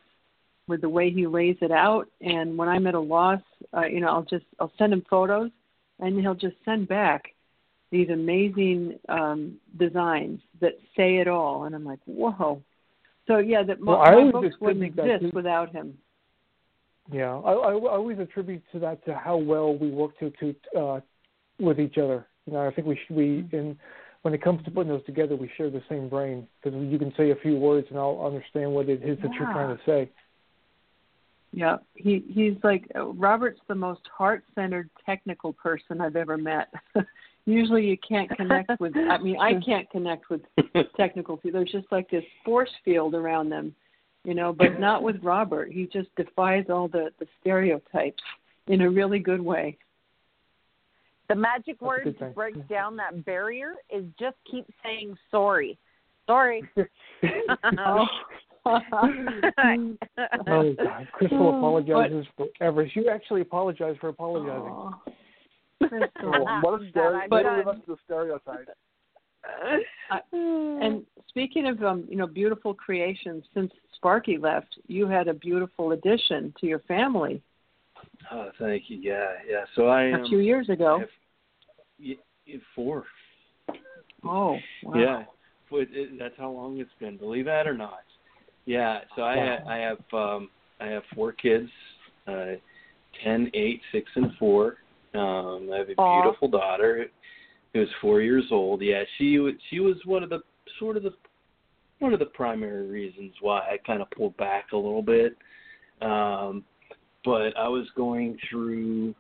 with 0.67 0.81
the 0.81 0.89
way 0.89 1.11
he 1.11 1.27
lays 1.27 1.57
it 1.61 1.71
out. 1.71 2.09
And 2.21 2.57
when 2.57 2.69
I'm 2.69 2.87
at 2.87 2.95
a 2.95 3.01
loss, 3.01 3.41
uh, 3.77 3.87
you 3.87 4.01
know, 4.01 4.09
I'll 4.09 4.23
just 4.23 4.47
I'll 4.61 4.73
send 4.79 4.93
him 4.93 5.03
photos, 5.11 5.51
and 6.01 6.19
he'll 6.21 6.35
just 6.35 6.57
send 6.65 6.89
back 6.89 7.34
these 7.91 8.09
amazing 8.09 8.99
um, 9.09 9.57
designs 9.79 10.41
that 10.61 10.73
say 10.97 11.17
it 11.17 11.29
all. 11.29 11.65
And 11.65 11.75
I'm 11.75 11.85
like, 11.85 12.01
whoa. 12.07 12.63
So 13.27 13.39
yeah, 13.39 13.63
that 13.63 13.81
my, 13.81 13.93
Well, 13.93 14.03
I 14.03 14.25
my 14.25 14.31
books 14.33 14.57
wouldn't 14.61 14.85
exist 14.85 15.23
to- 15.23 15.31
without 15.35 15.73
him. 15.73 15.97
Yeah, 17.13 17.35
I, 17.37 17.53
I, 17.53 17.73
I 17.73 17.97
always 17.97 18.19
attribute 18.19 18.63
to 18.73 18.79
that 18.79 19.05
to 19.05 19.15
how 19.15 19.37
well 19.37 19.77
we 19.77 19.91
work 19.91 20.19
to 20.21 20.31
to 20.41 20.55
uh, 20.79 21.01
with 21.61 21.79
each 21.79 21.99
other. 21.99 22.27
You 22.47 22.55
know, 22.55 22.67
I 22.67 22.71
think 22.73 22.87
we 22.87 22.99
should, 23.07 23.15
we 23.15 23.47
in 23.53 23.79
when 24.23 24.33
it 24.33 24.43
comes 24.43 24.65
to 24.65 24.71
putting 24.71 24.91
those 24.91 25.05
together, 25.05 25.37
we 25.37 25.51
share 25.55 25.69
the 25.69 25.83
same 25.87 26.09
brain 26.09 26.49
because 26.63 26.81
you 26.83 26.99
can 26.99 27.13
say 27.15 27.31
a 27.31 27.37
few 27.37 27.57
words 27.57 27.87
and 27.91 27.99
I'll 27.99 28.23
understand 28.25 28.73
what 28.73 28.89
it 28.89 29.03
is 29.03 29.19
that 29.21 29.35
you're 29.35 29.53
trying 29.53 29.77
to 29.77 29.83
say. 29.85 30.11
Yeah, 31.53 31.77
he 31.95 32.25
he's 32.29 32.55
like 32.65 32.91
uh, 32.97 33.05
Robert's 33.05 33.61
the 33.69 33.75
most 33.75 34.01
heart-centered 34.17 34.89
technical 35.05 35.53
person 35.53 36.01
I've 36.01 36.17
ever 36.17 36.39
met. 36.39 36.73
Usually 37.47 37.85
you 37.85 37.99
can't 38.07 38.31
connect 38.31 38.71
with 38.81 38.97
I 39.11 39.19
mean 39.19 39.39
I 39.39 39.61
can't 39.61 39.89
connect 39.91 40.31
with 40.31 40.43
technical 40.97 41.37
people. 41.37 41.61
There's 41.61 41.73
just 41.73 41.91
like 41.93 42.11
this 42.11 42.25
force 42.45 42.71
field 42.85 43.15
around 43.15 43.51
them, 43.51 43.75
you 44.25 44.35
know, 44.35 44.53
but 44.53 44.81
not 44.81 45.03
with 45.03 45.17
Robert. 45.23 45.71
He 45.71 45.87
just 45.87 46.15
defies 46.17 46.67
all 46.71 46.89
the 46.89 47.11
the 47.19 47.27
stereotypes 47.41 48.23
in 48.67 48.83
a 48.83 48.91
really 48.91 49.19
good 49.19 49.41
way. 49.41 49.77
The 51.29 51.35
magic 51.35 51.77
a 51.81 51.85
word 51.85 52.17
to 52.19 52.27
break 52.31 52.69
down 52.69 52.97
that 52.97 53.25
barrier 53.25 53.75
is 53.91 54.05
just 54.19 54.37
keep 54.51 54.67
saying 54.83 55.17
sorry. 55.31 55.79
Sorry. 56.27 56.63
Oh. 57.79 58.07
Oh 58.67 58.81
God, 60.83 61.09
Crystal 61.13 61.51
apologizes 61.51 62.25
for 62.35 62.47
forever. 62.57 62.89
She 62.95 63.07
actually 63.09 63.43
apologized 63.43 64.01
for 64.01 64.09
apologizing. 64.09 64.73
Aw. 64.73 65.01
Oh, 65.93 66.59
what 66.63 66.75
a 66.81 66.85
That 66.85 66.91
stereo- 66.91 67.19
I'm 67.21 67.29
what 67.31 67.43
done. 67.43 67.61
a 67.69 67.81
the 67.87 67.97
stereotype. 68.05 68.69
And 70.33 71.05
speaking 71.29 71.67
of 71.67 71.83
um, 71.83 72.05
you 72.09 72.17
know 72.17 72.27
beautiful 72.27 72.73
creations, 72.75 73.45
since 73.55 73.71
Sparky 73.95 74.39
left, 74.39 74.79
you 74.87 75.07
had 75.07 75.29
a 75.29 75.35
beautiful 75.35 75.93
addition 75.93 76.53
to 76.61 76.67
your 76.67 76.81
family 76.81 77.43
Oh, 78.33 78.51
thank 78.59 78.85
you. 78.89 78.99
Yeah, 78.99 79.33
yeah. 79.49 79.65
So 79.77 79.87
I 79.89 80.05
a 80.05 80.15
am. 80.15 80.29
few 80.29 80.39
years 80.39 80.69
ago. 80.69 81.01
have- 81.01 81.09
y- 81.99 82.17
y- 82.47 82.61
four. 82.75 83.05
Oh, 84.25 84.59
wow. 84.83 84.95
Yeah, 84.95 85.25
but 85.71 85.89
it, 85.91 86.19
that's 86.19 86.35
how 86.39 86.51
long 86.51 86.79
it's 86.79 86.91
been. 86.99 87.17
Believe 87.17 87.45
that 87.47 87.67
or 87.67 87.75
not. 87.77 88.05
Yeah, 88.65 89.01
so 89.15 89.23
I 89.23 89.37
Wow. 89.37 89.65
I 89.69 89.77
have 89.77 89.99
um 90.13 90.51
I 90.81 90.87
have 90.87 91.03
four 91.15 91.33
kids, 91.33 91.71
uh 92.27 92.55
ten, 93.23 93.51
eight, 93.55 93.81
six 93.93 94.11
and 94.17 94.33
four. 94.39 94.79
Um 95.15 95.71
I 95.73 95.79
have 95.79 95.89
a 95.91 95.95
Aw. 96.01 96.23
beautiful 96.23 96.49
daughter 96.49 97.07
who's 97.73 97.89
four 98.01 98.21
years 98.21 98.45
old. 98.51 98.83
Yeah, 98.83 99.03
she 99.19 99.39
she 99.71 99.81
was 99.81 99.97
one 100.05 100.23
of 100.23 100.31
the 100.31 100.41
sort 100.79 100.97
of 100.97 101.03
the 101.03 101.13
one 102.01 102.13
of 102.13 102.19
the 102.19 102.27
primary 102.27 102.87
reasons 102.89 103.33
why 103.41 103.61
I 103.61 103.79
kind 103.87 104.03
of 104.03 104.11
pulled 104.11 104.37
back 104.37 104.73
a 104.73 104.77
little 104.77 105.03
bit. 105.03 105.37
Um 106.03 106.65
but 107.25 107.57
I 107.57 107.69
was 107.69 107.87
going 107.97 108.37
through 108.51 109.15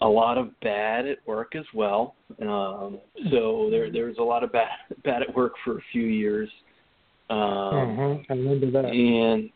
a 0.00 0.06
lot 0.08 0.38
of 0.38 0.58
bad 0.60 1.06
at 1.06 1.18
work 1.26 1.54
as 1.54 1.64
well. 1.74 2.14
Um 2.40 2.98
so 3.30 3.68
there 3.70 3.90
there 3.90 4.06
was 4.06 4.18
a 4.18 4.22
lot 4.22 4.44
of 4.44 4.52
bad 4.52 4.68
bad 5.04 5.22
at 5.22 5.34
work 5.34 5.54
for 5.64 5.78
a 5.78 5.82
few 5.92 6.04
years. 6.06 6.48
Um 7.30 7.38
Mhm, 7.38 8.24
I 8.30 8.32
remember 8.34 8.70
that. 8.70 8.90
and 8.90 9.50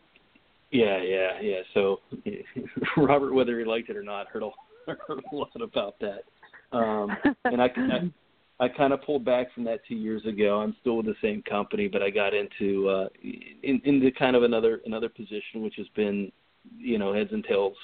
yeah, 0.71 1.01
yeah, 1.01 1.39
yeah. 1.41 1.61
So 1.73 2.01
Robert, 2.97 3.33
whether 3.33 3.57
he 3.57 3.65
liked 3.65 3.89
it 3.89 3.95
or 3.95 4.03
not, 4.03 4.27
heard 4.27 4.43
a, 4.43 4.49
heard 5.07 5.23
a 5.31 5.35
lot 5.35 5.61
about 5.61 5.95
that. 5.99 6.23
Um, 6.71 7.15
and 7.45 7.61
I, 7.61 7.69
I, 7.75 8.65
I 8.65 8.69
kind 8.69 8.93
of 8.93 9.01
pulled 9.03 9.25
back 9.25 9.53
from 9.53 9.63
that 9.65 9.81
two 9.87 9.95
years 9.95 10.25
ago. 10.25 10.61
I'm 10.61 10.75
still 10.81 10.97
with 10.97 11.05
the 11.05 11.15
same 11.21 11.43
company, 11.43 11.87
but 11.87 12.01
I 12.01 12.09
got 12.09 12.33
into 12.33 12.89
uh, 12.89 13.07
in, 13.23 13.81
into 13.83 14.11
kind 14.11 14.35
of 14.35 14.43
another 14.43 14.81
another 14.85 15.09
position, 15.09 15.61
which 15.61 15.75
has 15.77 15.87
been, 15.95 16.31
you 16.77 16.97
know, 16.97 17.13
heads 17.13 17.31
and 17.31 17.43
tails 17.43 17.75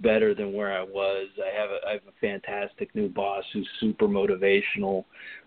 better 0.00 0.34
than 0.34 0.52
where 0.52 0.72
I 0.72 0.82
was. 0.82 1.28
I 1.38 1.58
have 1.58 1.70
a 1.70 1.88
I 1.88 1.92
have 1.92 2.02
a 2.08 2.20
fantastic 2.20 2.94
new 2.94 3.08
boss 3.08 3.44
who's 3.52 3.68
super 3.80 4.06
motivational, 4.06 5.04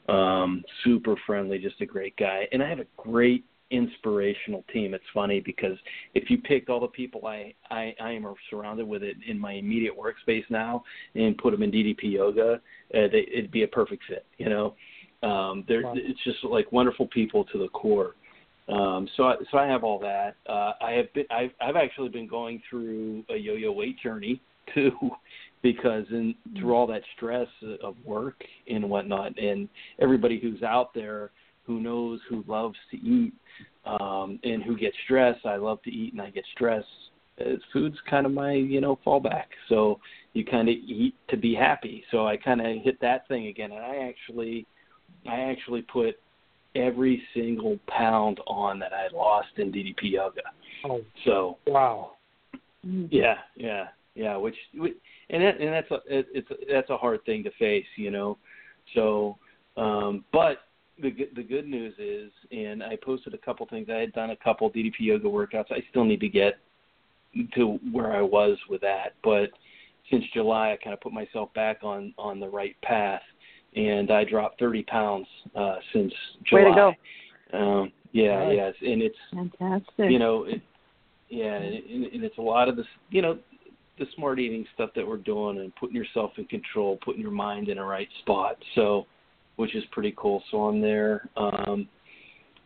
um, 0.10 0.64
super 0.84 1.16
friendly, 1.28 1.60
just 1.60 1.82
a 1.82 1.86
great 1.86 2.16
guy, 2.18 2.48
and 2.52 2.64
I 2.64 2.70
have 2.70 2.80
a 2.80 2.88
great 2.98 3.46
inspirational 3.72 4.64
team. 4.72 4.94
It's 4.94 5.04
funny 5.14 5.40
because 5.40 5.78
if 6.14 6.30
you 6.30 6.38
picked 6.38 6.70
all 6.70 6.80
the 6.80 6.88
people 6.88 7.26
I 7.26 7.54
I, 7.70 7.96
I 8.00 8.12
am 8.12 8.26
surrounded 8.50 8.88
with 8.88 9.04
it 9.04 9.18
in 9.28 9.40
my 9.40 9.54
immediate 9.54 9.94
workspace 9.98 10.44
now 10.50 10.84
and 11.16 11.38
put 11.38 11.52
them 11.52 11.64
in 11.64 11.72
DDP 11.72 12.14
yoga, 12.14 12.54
uh, 12.94 13.08
they, 13.12 13.26
it'd 13.34 13.52
be 13.52 13.64
a 13.64 13.68
perfect 13.68 14.04
fit. 14.08 14.26
You 14.38 14.50
know, 14.50 14.76
um, 15.28 15.64
they're 15.68 15.82
Wow. 15.84 15.94
it's 15.96 16.24
just 16.24 16.44
like 16.44 16.72
wonderful 16.72 17.08
people 17.08 17.44
to 17.46 17.58
the 17.58 17.70
core. 17.70 18.16
Um, 18.68 19.08
so 19.16 19.24
I, 19.26 19.36
so 19.52 19.58
I 19.58 19.68
have 19.68 19.84
all 19.84 20.00
that. 20.00 20.36
Uh, 20.48 20.74
I 20.82 20.92
have 20.94 21.14
been 21.14 21.26
I've 21.30 21.52
I've 21.62 21.76
actually 21.76 22.10
been 22.10 22.28
going 22.28 22.62
through 22.70 23.24
a 23.30 23.36
yo-yo 23.36 23.72
weight 23.72 24.00
journey 24.02 24.42
too, 24.74 24.92
because 25.62 26.06
in 26.12 26.36
through 26.60 26.74
all 26.74 26.88
that 26.88 27.02
stress 27.16 27.48
of 27.84 27.96
work 28.04 28.44
and 28.68 28.90
whatnot, 28.90 29.38
and 29.38 29.70
everybody 30.00 30.40
who's 30.40 30.64
out 30.64 30.94
there 30.94 31.32
who 31.66 31.80
knows 31.80 32.20
who 32.30 32.44
loves 32.48 32.78
to 32.92 32.98
eat 32.98 33.34
um, 33.86 34.40
and 34.44 34.64
who 34.64 34.78
gets 34.78 34.96
stressed. 35.04 35.46
I 35.46 35.56
love 35.56 35.82
to 35.84 35.92
eat 35.92 36.14
and 36.14 36.22
I 36.22 36.30
get 36.30 36.46
stressed. 36.54 36.88
Uh, 37.40 37.56
food's 37.74 37.98
kind 38.10 38.26
of 38.26 38.32
my 38.32 38.54
you 38.54 38.80
know 38.80 39.00
fallback. 39.06 39.46
So 39.70 40.00
you 40.34 40.46
kind 40.46 40.70
of 40.70 40.76
eat 40.76 41.16
to 41.30 41.38
be 41.38 41.54
happy. 41.54 42.04
So 42.12 42.28
I 42.28 42.38
kind 42.38 42.62
of 42.62 42.68
hit 42.84 43.00
that 43.02 43.28
thing 43.28 43.48
again, 43.48 43.72
and 43.72 43.84
I 43.84 44.08
actually 44.08 44.66
I 45.28 45.42
actually 45.42 45.82
put 45.82 46.16
every 46.76 47.22
single 47.34 47.80
pound 47.88 48.40
on 48.48 48.80
that 48.80 48.92
I 48.94 49.08
lost 49.16 49.48
in 49.58 49.72
DDP 49.72 50.12
yoga. 50.12 50.42
Oh, 50.84 51.02
So 51.26 51.58
wow. 51.68 52.12
yeah, 52.84 53.36
yeah, 53.56 53.88
yeah. 54.14 54.36
Which, 54.36 54.56
which 54.76 54.94
and 55.30 55.42
that, 55.42 55.60
and 55.60 55.74
that's 55.74 55.92
a 55.92 56.00
it, 56.08 56.28
it's 56.34 56.48
that's 56.72 56.90
a 56.90 56.98
hard 56.98 57.24
thing 57.26 57.44
to 57.44 57.52
face, 57.58 57.86
you 57.96 58.12
know. 58.12 58.38
So, 58.94 59.38
um, 59.78 60.24
but 60.32 60.60
the 61.02 61.12
good- 61.12 61.36
the 61.36 61.44
good 61.44 61.68
news 61.68 61.94
is, 62.00 62.32
and 62.52 62.84
I 62.84 62.96
posted 62.98 63.34
a 63.34 63.38
couple 63.38 63.66
things. 63.66 63.90
I 63.90 63.98
had 63.98 64.14
done 64.14 64.30
a 64.32 64.36
couple 64.36 64.70
DDP 64.70 65.02
yoga 65.06 65.28
workouts. 65.28 65.72
I 65.72 65.82
still 65.90 66.06
need 66.06 66.20
to 66.22 66.30
get 66.30 66.58
to 67.56 67.74
where 67.92 68.14
I 68.14 68.22
was 68.22 68.58
with 68.70 68.82
that, 68.82 69.14
but 69.24 69.52
since 70.10 70.24
July, 70.34 70.72
I 70.72 70.78
kind 70.78 70.94
of 70.94 71.02
put 71.02 71.12
myself 71.12 71.54
back 71.54 71.84
on 71.84 72.14
on 72.18 72.40
the 72.40 72.48
right 72.48 72.80
path, 72.82 73.24
and 73.76 74.10
I 74.12 74.24
dropped 74.24 74.60
30 74.60 74.84
pounds 74.84 75.28
uh, 75.56 75.78
since 75.92 76.14
Way 76.52 76.62
July. 76.64 76.70
to 76.70 76.94
go. 77.52 77.58
Um, 77.58 77.92
yeah, 78.14 78.46
Nice. 78.46 78.56
yes, 78.56 78.74
and 78.82 79.02
it's 79.02 79.18
Fantastic. 79.32 80.10
you 80.10 80.20
know, 80.20 80.46
it, 80.46 80.62
yeah, 81.30 81.56
and, 81.56 82.06
and 82.06 82.24
it's 82.24 82.38
a 82.38 82.42
lot 82.42 82.70
of 82.70 82.78
this, 82.78 82.86
you 83.10 83.22
know, 83.22 83.38
the 83.98 84.06
smart 84.16 84.40
eating 84.40 84.66
stuff 84.74 84.92
that 84.96 85.06
we're 85.06 85.18
doing 85.18 85.58
and 85.60 85.76
putting 85.76 85.96
yourself 85.96 86.32
in 86.38 86.46
control, 86.46 86.98
putting 87.04 87.22
your 87.22 87.32
mind 87.32 87.68
in 87.68 87.78
a 87.78 87.84
right 87.84 88.08
spot. 88.20 88.58
So, 88.76 89.06
which 89.56 89.76
is 89.76 89.84
pretty 89.92 90.14
cool. 90.18 90.44
So 90.52 90.64
I'm 90.66 90.82
there, 90.82 91.30
um, 91.38 91.88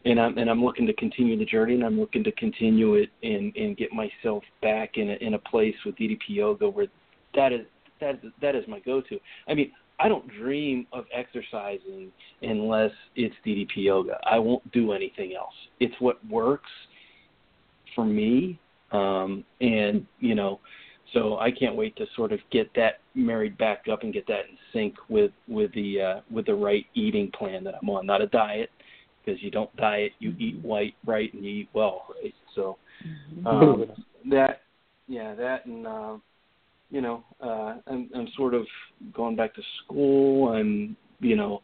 and 0.06 0.20
I'm 0.20 0.38
and 0.38 0.50
I'm 0.50 0.64
looking 0.64 0.88
to 0.88 0.94
continue 0.94 1.38
the 1.38 1.46
journey, 1.46 1.76
and 1.76 1.84
I'm 1.84 2.00
looking 2.00 2.24
to 2.24 2.32
continue 2.34 2.96
it 2.96 3.10
and 3.24 3.56
and 3.56 3.78
get 3.78 3.90
myself 3.92 4.44
back 4.62 4.92
in 4.96 5.10
a 5.10 5.14
in 5.16 5.34
a 5.34 5.40
place 5.40 5.76
with 5.86 5.96
DDP 5.96 6.20
yoga 6.30 6.70
where 6.70 6.88
that 7.36 7.54
is 7.54 7.66
that 8.00 8.16
is 8.24 8.32
that 8.42 8.56
is 8.56 8.64
my 8.68 8.80
go-to. 8.80 9.20
I 9.48 9.54
mean, 9.54 9.72
I 10.00 10.08
don't 10.08 10.28
dream 10.40 10.88
of 10.94 11.06
exercising 11.14 12.12
unless 12.42 12.92
it's 13.16 13.36
DDP 13.46 13.70
yoga. 13.78 14.18
I 14.24 14.40
won't 14.40 14.70
do 14.72 14.94
anything 14.94 15.34
else. 15.38 15.54
It's 15.80 15.96
what 16.00 16.26
works 16.28 16.70
for 17.96 18.06
me, 18.06 18.60
um, 18.92 19.44
and 19.60 20.06
you 20.20 20.36
know, 20.36 20.60
so 21.14 21.38
I 21.40 21.52
can't 21.52 21.76
wait 21.76 21.96
to 21.98 22.06
sort 22.16 22.32
of 22.32 22.40
get 22.52 22.70
that 22.76 23.00
married 23.16 23.58
back 23.58 23.86
up 23.92 24.04
and 24.04 24.14
get 24.14 24.28
that 24.28 24.46
in 24.50 24.58
sync 24.74 24.96
with 25.10 25.32
with 25.48 25.74
the 25.74 26.02
uh, 26.02 26.20
with 26.32 26.46
the 26.46 26.56
right 26.56 26.86
eating 26.94 27.32
plan 27.32 27.64
that 27.64 27.76
I'm 27.82 27.90
on. 27.90 28.06
Not 28.06 28.22
a 28.22 28.28
diet, 28.28 28.70
because 29.24 29.42
you 29.42 29.52
don't 29.52 29.74
diet, 29.76 30.12
you 30.20 30.36
eat 30.40 30.60
white 30.62 30.96
right 31.06 31.34
and 31.34 31.44
you 31.44 31.52
eat 31.52 31.70
well, 31.74 32.06
right? 32.22 32.34
So 32.56 32.78
um, 33.46 33.86
that 34.30 34.62
yeah, 35.08 35.34
that 35.36 35.66
and 35.66 35.88
uh, 35.88 36.18
you 36.92 37.02
know, 37.02 37.24
uh, 37.42 37.76
I'm 37.88 38.10
I'm 38.16 38.28
sort 38.36 38.54
of 38.54 38.66
going 39.14 39.36
back 39.36 39.54
to 39.56 39.62
school. 39.84 40.50
I'm 40.50 40.96
you 41.20 41.36
know, 41.36 41.62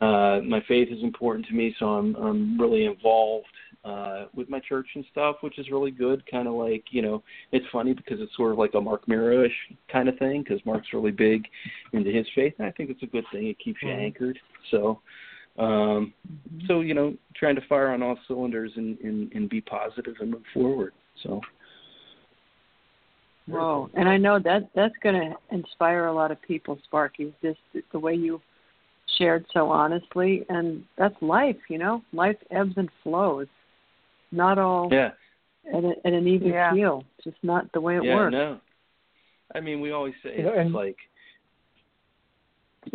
uh, 0.00 0.40
my 0.44 0.62
faith 0.68 0.88
is 0.90 1.02
important 1.02 1.46
to 1.46 1.54
me, 1.54 1.74
so 1.78 1.86
I'm 1.86 2.14
I'm 2.16 2.60
really 2.60 2.84
involved 2.84 3.46
uh, 3.84 4.26
with 4.34 4.48
my 4.48 4.60
church 4.60 4.86
and 4.94 5.04
stuff, 5.10 5.36
which 5.40 5.58
is 5.58 5.70
really 5.70 5.90
good. 5.90 6.22
Kind 6.30 6.48
of 6.48 6.54
like 6.54 6.84
you 6.90 7.02
know, 7.02 7.22
it's 7.52 7.66
funny 7.72 7.92
because 7.92 8.20
it's 8.20 8.34
sort 8.36 8.52
of 8.52 8.58
like 8.58 8.74
a 8.74 8.80
Marc 8.80 9.06
Mero-ish 9.08 9.76
kind 9.90 10.08
of 10.08 10.18
thing 10.18 10.42
because 10.42 10.64
Marc's 10.64 10.92
really 10.92 11.12
big 11.12 11.44
into 11.92 12.10
his 12.10 12.26
faith, 12.34 12.54
and 12.58 12.66
I 12.66 12.70
think 12.70 12.90
it's 12.90 13.02
a 13.02 13.06
good 13.06 13.24
thing. 13.32 13.48
It 13.48 13.58
keeps 13.58 13.78
you 13.82 13.90
anchored. 13.90 14.38
So. 14.70 15.00
Um, 15.56 16.12
so 16.66 16.80
you 16.80 16.94
know, 16.94 17.14
trying 17.36 17.54
to 17.54 17.60
fire 17.68 17.90
on 17.90 18.02
all 18.02 18.18
cylinders 18.26 18.72
and, 18.74 18.98
and, 18.98 19.32
and 19.34 19.48
be 19.48 19.60
positive 19.60 20.16
and 20.18 20.32
move 20.32 20.42
forward. 20.52 20.92
So 21.22 21.40
Whoa. 23.46 23.90
And 23.94 24.08
I 24.08 24.16
know 24.16 24.38
that 24.38 24.70
that's 24.74 24.94
going 25.02 25.14
to 25.14 25.54
inspire 25.54 26.06
a 26.06 26.12
lot 26.12 26.30
of 26.30 26.40
people, 26.42 26.78
Sparky, 26.84 27.34
just 27.42 27.58
the 27.92 27.98
way 27.98 28.14
you 28.14 28.40
shared 29.18 29.44
so 29.52 29.68
honestly. 29.70 30.46
And 30.48 30.84
that's 30.96 31.14
life, 31.20 31.56
you 31.68 31.78
know? 31.78 32.02
Life 32.12 32.36
ebbs 32.50 32.74
and 32.76 32.88
flows. 33.02 33.46
Not 34.34 34.58
all 34.58 34.88
yeah, 34.90 35.10
at, 35.72 35.84
a, 35.84 35.92
at 36.04 36.12
an 36.12 36.26
even 36.26 36.48
Yeah. 36.48 36.72
keel. 36.72 37.04
Just 37.22 37.36
not 37.42 37.70
the 37.72 37.80
way 37.80 37.96
it 37.96 38.04
yeah, 38.04 38.14
works. 38.16 38.32
no. 38.32 38.58
I 39.54 39.60
mean, 39.60 39.80
we 39.80 39.92
always 39.92 40.14
say 40.22 40.36
You 40.36 40.42
know, 40.44 40.48
it's 40.50 40.58
and- 40.60 40.72
like. 40.74 40.96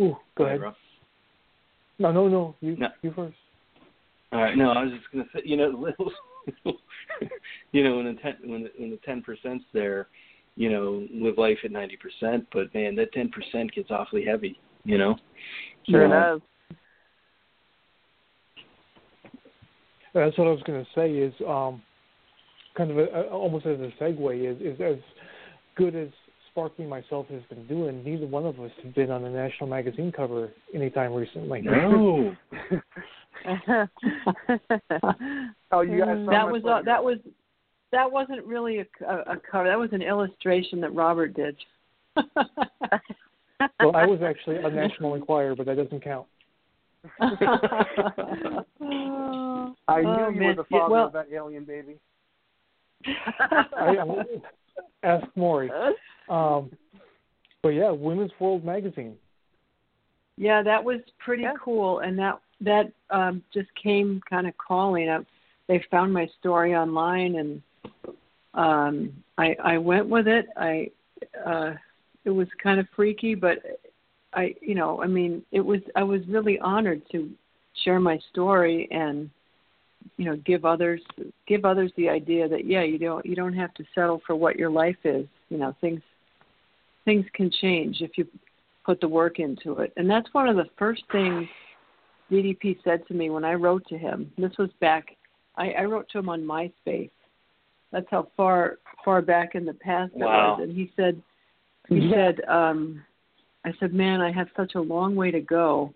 Ooh, 0.00 0.16
go 0.36 0.44
ahead. 0.44 0.60
Rob. 0.60 0.74
No, 1.98 2.12
no, 2.12 2.28
no. 2.28 2.54
You, 2.60 2.76
No. 2.76 2.88
you 3.02 3.12
first. 3.12 3.36
All 4.32 4.40
right, 4.40 4.56
no, 4.56 4.70
I 4.70 4.84
was 4.84 4.92
just 4.92 5.10
gonna 5.12 5.24
say, 5.34 5.40
you 5.44 5.56
know, 5.56 5.68
little, 5.70 6.12
you 7.72 7.82
know, 7.82 7.96
when 7.96 8.06
the 8.06 8.20
ten 8.22 8.36
when 8.44 8.62
the, 8.62 8.70
when 8.78 8.90
the 8.90 8.98
ten 9.04 9.22
percent's 9.22 9.64
there, 9.72 10.06
you 10.54 10.70
know, 10.70 11.04
live 11.12 11.36
life 11.36 11.58
at 11.64 11.72
ninety 11.72 11.96
percent, 11.96 12.46
but 12.52 12.72
man, 12.72 12.94
that 12.94 13.12
ten 13.12 13.28
percent 13.30 13.74
gets 13.74 13.90
awfully 13.90 14.24
heavy, 14.24 14.56
you 14.84 14.98
know. 14.98 15.16
Sure 15.88 16.06
So, 16.06 16.10
does. 16.12 16.40
That's 20.14 20.36
what 20.36 20.46
I 20.46 20.50
was 20.50 20.62
going 20.66 20.84
to 20.84 20.90
say. 20.94 21.10
Is 21.10 21.34
um, 21.46 21.82
kind 22.76 22.90
of 22.90 22.98
a, 22.98 23.04
a, 23.04 23.22
almost 23.28 23.66
as 23.66 23.78
a 23.80 23.92
segue 24.02 24.52
is 24.52 24.60
is 24.60 24.80
as 24.80 24.96
good 25.76 25.94
as 25.94 26.08
Sparky 26.50 26.84
myself 26.84 27.26
has 27.28 27.42
been 27.48 27.66
doing. 27.66 28.02
Neither 28.04 28.26
one 28.26 28.44
of 28.44 28.58
us 28.60 28.70
have 28.82 28.94
been 28.94 29.10
on 29.10 29.24
a 29.24 29.30
national 29.30 29.68
magazine 29.68 30.12
cover 30.12 30.50
anytime 30.74 31.12
recently. 31.14 31.62
No. 31.62 32.36
Oh, 35.72 35.82
you 35.82 36.00
guys. 36.00 36.26
That 36.28 36.50
was 36.50 36.62
photo. 36.62 36.74
uh, 36.74 36.82
that 36.82 37.02
was 37.02 37.18
that 37.92 38.10
wasn't 38.10 38.44
really 38.44 38.80
a, 38.80 38.86
a, 39.06 39.34
a 39.34 39.36
cover. 39.50 39.68
That 39.68 39.78
was 39.78 39.90
an 39.92 40.02
illustration 40.02 40.80
that 40.80 40.94
Robert 40.94 41.34
did. 41.34 41.56
well, 42.16 43.94
I 43.94 44.04
was 44.06 44.20
actually 44.24 44.56
a 44.56 44.68
National 44.68 45.14
Enquirer, 45.14 45.54
but 45.54 45.66
that 45.66 45.76
doesn't 45.76 46.02
count. 46.02 46.26
I 49.88 50.02
knew 50.02 50.08
Oh, 50.08 50.28
you 50.28 50.40
man. 50.40 50.56
were 50.56 50.62
the 50.62 50.68
Yeah, 50.70 50.78
father 50.80 50.92
well- 50.92 51.06
of 51.06 51.12
that 51.14 51.26
alien 51.32 51.64
baby. 51.64 51.96
I, 53.06 53.64
I, 53.78 54.24
ask 55.02 55.26
Maury. 55.34 55.70
Um, 56.28 56.70
but 57.62 57.70
yeah, 57.70 57.90
Women's 57.90 58.32
World 58.38 58.64
Magazine. 58.64 59.16
Yeah, 60.36 60.62
that 60.62 60.82
was 60.84 61.00
pretty 61.18 61.42
Yeah. 61.44 61.54
cool, 61.62 62.00
and 62.00 62.18
that 62.18 62.40
that 62.62 62.92
um, 63.08 63.42
just 63.54 63.68
came 63.74 64.20
kind 64.28 64.46
of 64.46 64.54
calling. 64.58 65.08
I, 65.08 65.20
they 65.66 65.82
found 65.90 66.12
my 66.12 66.28
story 66.38 66.74
online 66.74 67.36
and 67.36 67.62
um 68.54 69.12
I 69.38 69.54
I 69.62 69.78
went 69.78 70.08
with 70.08 70.26
it. 70.28 70.46
I 70.56 70.90
uh 71.46 71.74
it 72.24 72.30
was 72.30 72.48
kind 72.62 72.78
of 72.80 72.86
freaky, 72.94 73.34
but 73.34 73.58
I 74.34 74.54
you 74.60 74.74
know, 74.74 75.02
I 75.02 75.06
mean, 75.06 75.42
it 75.52 75.60
was 75.60 75.80
I 75.96 76.02
was 76.02 76.20
really 76.28 76.58
honored 76.58 77.02
to 77.12 77.30
share 77.84 78.00
my 78.00 78.18
story 78.30 78.88
and 78.90 79.30
you 80.16 80.24
know, 80.26 80.36
give 80.44 80.64
others 80.64 81.00
give 81.46 81.64
others 81.64 81.90
the 81.96 82.08
idea 82.08 82.48
that 82.48 82.66
yeah, 82.66 82.82
you 82.82 82.98
don't 82.98 83.24
you 83.24 83.34
don't 83.34 83.54
have 83.54 83.72
to 83.74 83.84
settle 83.94 84.20
for 84.26 84.36
what 84.36 84.56
your 84.56 84.70
life 84.70 84.96
is. 85.04 85.26
You 85.48 85.58
know, 85.58 85.74
things 85.80 86.00
things 87.04 87.24
can 87.34 87.50
change 87.60 87.98
if 88.00 88.12
you 88.16 88.26
put 88.84 89.00
the 89.00 89.08
work 89.08 89.38
into 89.38 89.78
it. 89.78 89.92
And 89.96 90.08
that's 90.08 90.28
one 90.32 90.48
of 90.48 90.56
the 90.56 90.66
first 90.78 91.02
things 91.10 91.46
DDP 92.30 92.78
said 92.84 93.06
to 93.08 93.14
me 93.14 93.30
when 93.30 93.44
I 93.44 93.54
wrote 93.54 93.86
to 93.88 93.98
him. 93.98 94.30
This 94.38 94.52
was 94.58 94.70
back 94.80 95.16
I, 95.56 95.70
I 95.72 95.84
wrote 95.84 96.08
to 96.10 96.18
him 96.18 96.28
on 96.28 96.42
MySpace. 96.42 97.10
That's 97.92 98.06
how 98.10 98.28
far 98.36 98.78
far 99.04 99.22
back 99.22 99.54
in 99.54 99.64
the 99.64 99.74
past 99.74 100.12
it 100.14 100.18
was. 100.18 100.60
And 100.62 100.76
he 100.76 100.92
said 100.96 101.20
he 101.88 102.10
said, 102.12 102.40
um 102.48 103.02
I 103.64 103.72
said, 103.78 103.92
Man, 103.92 104.20
I 104.20 104.32
have 104.32 104.48
such 104.56 104.74
a 104.74 104.80
long 104.80 105.14
way 105.14 105.30
to 105.30 105.40
go 105.40 105.92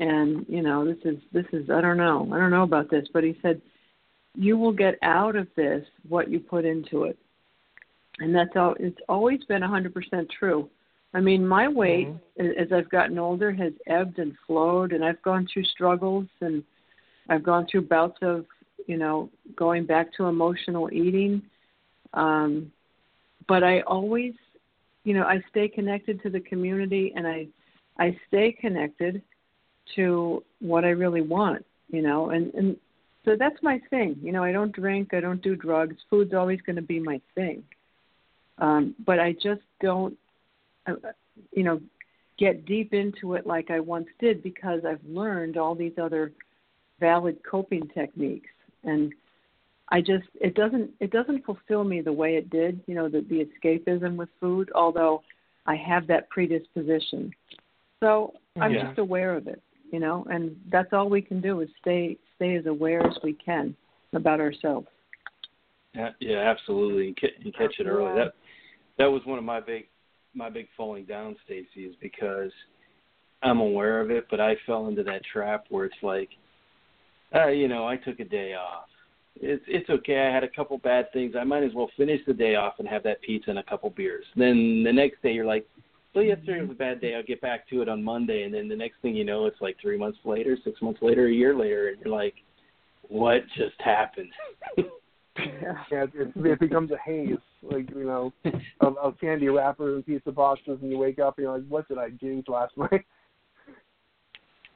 and, 0.00 0.46
you 0.48 0.62
know, 0.62 0.82
this 0.84 0.96
is 1.04 1.18
this 1.30 1.44
is 1.52 1.68
I 1.68 1.82
don't 1.82 1.98
know. 1.98 2.26
I 2.32 2.38
don't 2.38 2.50
know 2.50 2.62
about 2.62 2.90
this, 2.90 3.06
but 3.12 3.22
he 3.22 3.38
said, 3.42 3.60
You 4.34 4.56
will 4.56 4.72
get 4.72 4.94
out 5.02 5.36
of 5.36 5.46
this 5.56 5.84
what 6.08 6.30
you 6.30 6.40
put 6.40 6.64
into 6.64 7.04
it. 7.04 7.18
And 8.18 8.34
that's 8.34 8.56
all 8.56 8.74
it's 8.80 8.98
always 9.10 9.44
been 9.44 9.62
a 9.62 9.68
hundred 9.68 9.92
percent 9.92 10.28
true. 10.36 10.70
I 11.12 11.20
mean, 11.20 11.46
my 11.46 11.68
weight 11.68 12.08
a- 12.38 12.58
as 12.58 12.72
I've 12.72 12.88
gotten 12.88 13.18
older 13.18 13.52
has 13.52 13.74
ebbed 13.86 14.18
and 14.18 14.32
flowed 14.46 14.92
and 14.92 15.04
I've 15.04 15.20
gone 15.20 15.46
through 15.52 15.64
struggles 15.64 16.26
and 16.40 16.64
I've 17.28 17.42
gone 17.42 17.66
through 17.70 17.82
bouts 17.82 18.18
of, 18.22 18.46
you 18.86 18.96
know, 18.96 19.28
going 19.54 19.84
back 19.84 20.14
to 20.14 20.26
emotional 20.26 20.90
eating. 20.90 21.42
Um 22.14 22.72
but 23.46 23.62
I 23.62 23.80
always 23.82 24.32
you 25.04 25.12
know, 25.12 25.24
I 25.24 25.42
stay 25.50 25.68
connected 25.68 26.22
to 26.22 26.30
the 26.30 26.40
community 26.40 27.12
and 27.14 27.26
I 27.26 27.48
I 27.98 28.16
stay 28.28 28.52
connected 28.58 29.20
to 29.96 30.42
what 30.60 30.84
I 30.84 30.90
really 30.90 31.22
want, 31.22 31.64
you 31.88 32.02
know, 32.02 32.30
and 32.30 32.52
and 32.54 32.76
so 33.24 33.36
that's 33.38 33.62
my 33.62 33.80
thing. 33.90 34.16
You 34.22 34.32
know, 34.32 34.42
I 34.42 34.52
don't 34.52 34.72
drink, 34.72 35.12
I 35.12 35.20
don't 35.20 35.42
do 35.42 35.54
drugs. 35.54 35.96
Food's 36.08 36.34
always 36.34 36.60
going 36.62 36.76
to 36.76 36.82
be 36.82 37.00
my 37.00 37.20
thing. 37.34 37.62
Um 38.58 38.94
but 39.06 39.18
I 39.18 39.32
just 39.32 39.62
don't 39.80 40.16
uh, 40.86 40.94
you 41.52 41.62
know, 41.62 41.80
get 42.38 42.64
deep 42.64 42.94
into 42.94 43.34
it 43.34 43.46
like 43.46 43.70
I 43.70 43.80
once 43.80 44.08
did 44.18 44.42
because 44.42 44.80
I've 44.86 45.04
learned 45.06 45.56
all 45.56 45.74
these 45.74 45.92
other 46.00 46.32
valid 46.98 47.38
coping 47.48 47.88
techniques 47.94 48.50
and 48.84 49.12
I 49.90 50.00
just 50.00 50.24
it 50.40 50.54
doesn't 50.54 50.90
it 51.00 51.10
doesn't 51.10 51.44
fulfill 51.44 51.84
me 51.84 52.00
the 52.00 52.12
way 52.12 52.36
it 52.36 52.48
did, 52.50 52.80
you 52.86 52.94
know, 52.94 53.08
the 53.08 53.22
the 53.22 53.46
escapism 53.46 54.16
with 54.16 54.28
food, 54.40 54.70
although 54.74 55.22
I 55.66 55.76
have 55.76 56.06
that 56.06 56.28
predisposition. 56.30 57.32
So 58.00 58.34
I'm 58.60 58.72
Yeah. 58.72 58.86
just 58.86 58.98
aware 58.98 59.34
of 59.34 59.46
it, 59.46 59.62
you 59.92 60.00
know, 60.00 60.26
and 60.30 60.56
that's 60.70 60.92
all 60.92 61.08
we 61.08 61.22
can 61.22 61.40
do 61.40 61.60
is 61.60 61.68
stay 61.80 62.16
stay 62.36 62.56
as 62.56 62.66
aware 62.66 63.06
as 63.06 63.16
we 63.22 63.32
can 63.34 63.76
about 64.12 64.40
ourselves. 64.40 64.86
Yeah, 65.94 66.10
yeah, 66.20 66.38
absolutely. 66.38 67.08
And, 67.08 67.20
ca- 67.20 67.44
and 67.44 67.54
catch 67.54 67.74
it 67.78 67.86
early. 67.86 68.14
That 68.14 68.34
that 68.98 69.06
was 69.06 69.22
one 69.24 69.38
of 69.38 69.44
my 69.44 69.60
big 69.60 69.88
my 70.34 70.48
big 70.48 70.68
falling 70.76 71.04
down, 71.04 71.36
Stacy, 71.44 71.84
is 71.84 71.96
because 72.00 72.52
I'm 73.42 73.60
aware 73.60 74.00
of 74.00 74.10
it, 74.10 74.26
but 74.30 74.40
I 74.40 74.56
fell 74.66 74.88
into 74.88 75.02
that 75.04 75.22
trap 75.32 75.64
where 75.70 75.86
it's 75.86 76.02
like, 76.02 76.28
uh, 77.34 77.48
you 77.48 77.68
know, 77.68 77.86
I 77.86 77.96
took 77.96 78.20
a 78.20 78.24
day 78.24 78.54
off. 78.54 78.86
It's 79.36 79.62
it's 79.66 79.88
okay. 79.88 80.18
I 80.20 80.34
had 80.34 80.44
a 80.44 80.48
couple 80.48 80.76
bad 80.78 81.12
things. 81.12 81.34
I 81.38 81.44
might 81.44 81.62
as 81.62 81.72
well 81.74 81.90
finish 81.96 82.20
the 82.26 82.34
day 82.34 82.56
off 82.56 82.74
and 82.78 82.86
have 82.88 83.02
that 83.04 83.22
pizza 83.22 83.50
and 83.50 83.58
a 83.58 83.62
couple 83.62 83.88
beers. 83.90 84.24
Then 84.36 84.82
the 84.84 84.92
next 84.92 85.22
day 85.22 85.32
you're 85.32 85.46
like, 85.46 85.66
well, 86.14 86.24
yesterday 86.24 86.60
was 86.60 86.70
a 86.70 86.74
bad 86.74 87.00
day. 87.00 87.14
I'll 87.14 87.22
get 87.22 87.40
back 87.40 87.68
to 87.68 87.82
it 87.82 87.88
on 87.88 88.02
Monday. 88.02 88.42
And 88.42 88.52
then 88.52 88.68
the 88.68 88.76
next 88.76 88.96
thing 89.02 89.14
you 89.14 89.24
know, 89.24 89.46
it's 89.46 89.60
like 89.60 89.76
three 89.80 89.96
months 89.96 90.18
later, 90.24 90.56
six 90.64 90.82
months 90.82 91.00
later, 91.02 91.26
a 91.26 91.32
year 91.32 91.54
later, 91.54 91.88
and 91.88 91.98
you're 92.04 92.14
like, 92.14 92.34
what 93.08 93.42
just 93.56 93.80
happened? 93.80 94.30
Yeah, 95.38 96.06
it, 96.14 96.32
it, 96.36 96.60
becomes 96.60 96.90
a 96.90 96.98
haze, 96.98 97.38
like 97.62 97.88
you 97.90 98.04
know, 98.04 98.32
of, 98.80 98.96
of 98.98 99.18
candy 99.18 99.48
wrappers 99.48 99.94
and 99.94 100.04
pizza 100.04 100.30
boxes, 100.30 100.78
and 100.82 100.90
you 100.90 100.98
wake 100.98 101.18
up 101.18 101.38
and 101.38 101.44
you're 101.44 101.56
like, 101.56 101.66
"What 101.68 101.88
did 101.88 101.98
I 101.98 102.10
do 102.10 102.42
last 102.46 102.74
night?" 102.76 103.06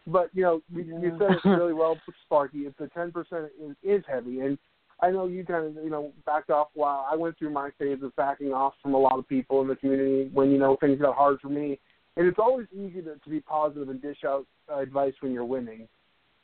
But 0.07 0.30
you 0.32 0.43
know, 0.43 0.62
you, 0.72 0.85
you 1.03 1.18
said 1.18 1.32
it 1.32 1.49
really 1.49 1.74
well, 1.74 1.99
Sparky. 2.24 2.61
It's 2.61 2.78
the 2.78 2.89
ten 2.89 3.12
percent 3.12 3.47
is, 3.62 3.76
is 3.82 4.05
heavy, 4.09 4.41
and 4.41 4.57
I 5.01 5.11
know 5.11 5.27
you 5.27 5.45
kind 5.45 5.67
of 5.67 5.85
you 5.85 5.91
know 5.91 6.13
backed 6.25 6.51
off 6.51 6.69
while 6.75 7.07
I 7.11 7.17
went 7.17 7.39
through 7.39 7.51
my 7.51 7.71
phase 7.79 7.99
of 8.03 8.15
backing 8.17 8.53
off 8.53 8.75
from 8.83 8.95
a 8.95 8.99
lot 8.99 9.19
of 9.19 9.29
people 9.29 9.61
in 9.63 9.69
the 9.69 9.77
community 9.77 10.31
when 10.33 10.51
you 10.51 10.59
know 10.59 10.77
things 10.81 11.01
got 11.01 11.17
hard 11.17 11.41
for 11.41 11.49
me. 11.49 11.79
And 12.17 12.29
it's 12.29 12.39
always 12.39 12.69
easy 12.73 13.03
to, 13.03 13.17
to 13.17 13.29
be 13.29 13.41
positive 13.41 13.89
and 13.89 14.01
dish 14.01 14.19
out 14.25 14.47
uh, 14.73 14.79
advice 14.79 15.15
when 15.21 15.33
you're 15.33 15.45
winning, 15.45 15.89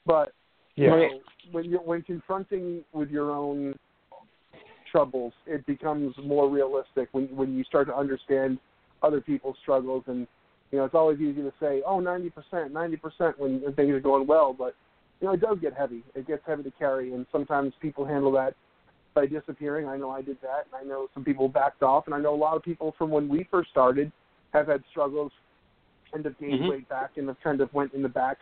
but 0.04 0.32
you 0.76 0.86
Yeah. 0.86 0.90
know, 0.90 1.20
when 1.52 1.64
you're 1.66 1.80
when 1.80 2.02
confronting 2.02 2.84
with 2.92 3.10
your 3.10 3.30
own 3.30 3.74
troubles, 4.90 5.32
it 5.46 5.64
becomes 5.66 6.14
more 6.22 6.48
realistic 6.48 7.08
when 7.12 7.26
when 7.36 7.56
you 7.56 7.64
start 7.64 7.86
to 7.86 7.96
understand 7.96 8.58
other 9.02 9.20
people's 9.20 9.56
struggles 9.62 10.04
and 10.06 10.26
you 10.70 10.78
know, 10.78 10.84
it's 10.84 10.94
always 10.94 11.18
easy 11.20 11.42
to 11.42 11.52
say, 11.58 11.82
oh, 11.84 11.98
90%, 11.98 12.30
90% 12.52 13.38
when 13.38 13.60
when 13.60 13.74
things 13.74 13.90
are 13.90 14.00
going 14.00 14.26
well, 14.26 14.52
but, 14.52 14.74
you 15.20 15.26
know, 15.26 15.34
it 15.34 15.40
does 15.40 15.58
get 15.60 15.74
heavy. 15.74 16.02
It 16.14 16.26
gets 16.26 16.42
heavy 16.46 16.62
to 16.62 16.70
carry, 16.72 17.12
and 17.12 17.26
sometimes 17.30 17.74
people 17.80 18.04
handle 18.04 18.32
that 18.32 18.54
by 19.14 19.26
disappearing. 19.26 19.86
I 19.86 19.96
know 19.96 20.10
I 20.10 20.22
did 20.22 20.40
that, 20.42 20.66
and 20.66 20.74
I 20.74 20.82
know 20.82 21.08
some 21.14 21.24
people 21.24 21.48
backed 21.48 21.82
off, 21.82 22.06
and 22.06 22.14
I 22.14 22.20
know 22.20 22.34
a 22.34 22.36
lot 22.36 22.56
of 22.56 22.62
people 22.62 22.94
from 22.96 23.10
when 23.10 23.28
we 23.28 23.46
first 23.50 23.70
started 23.70 24.10
have 24.52 24.66
had 24.66 24.82
struggles, 24.90 25.32
end 26.14 26.26
up 26.26 26.38
gaining 26.38 26.62
Mhm. 26.62 26.68
weight 26.68 26.88
back, 26.88 27.16
and 27.16 27.28
have 27.28 27.40
kind 27.40 27.60
of 27.60 27.72
went 27.74 27.92
in 27.92 28.02
the 28.02 28.08
back 28.08 28.38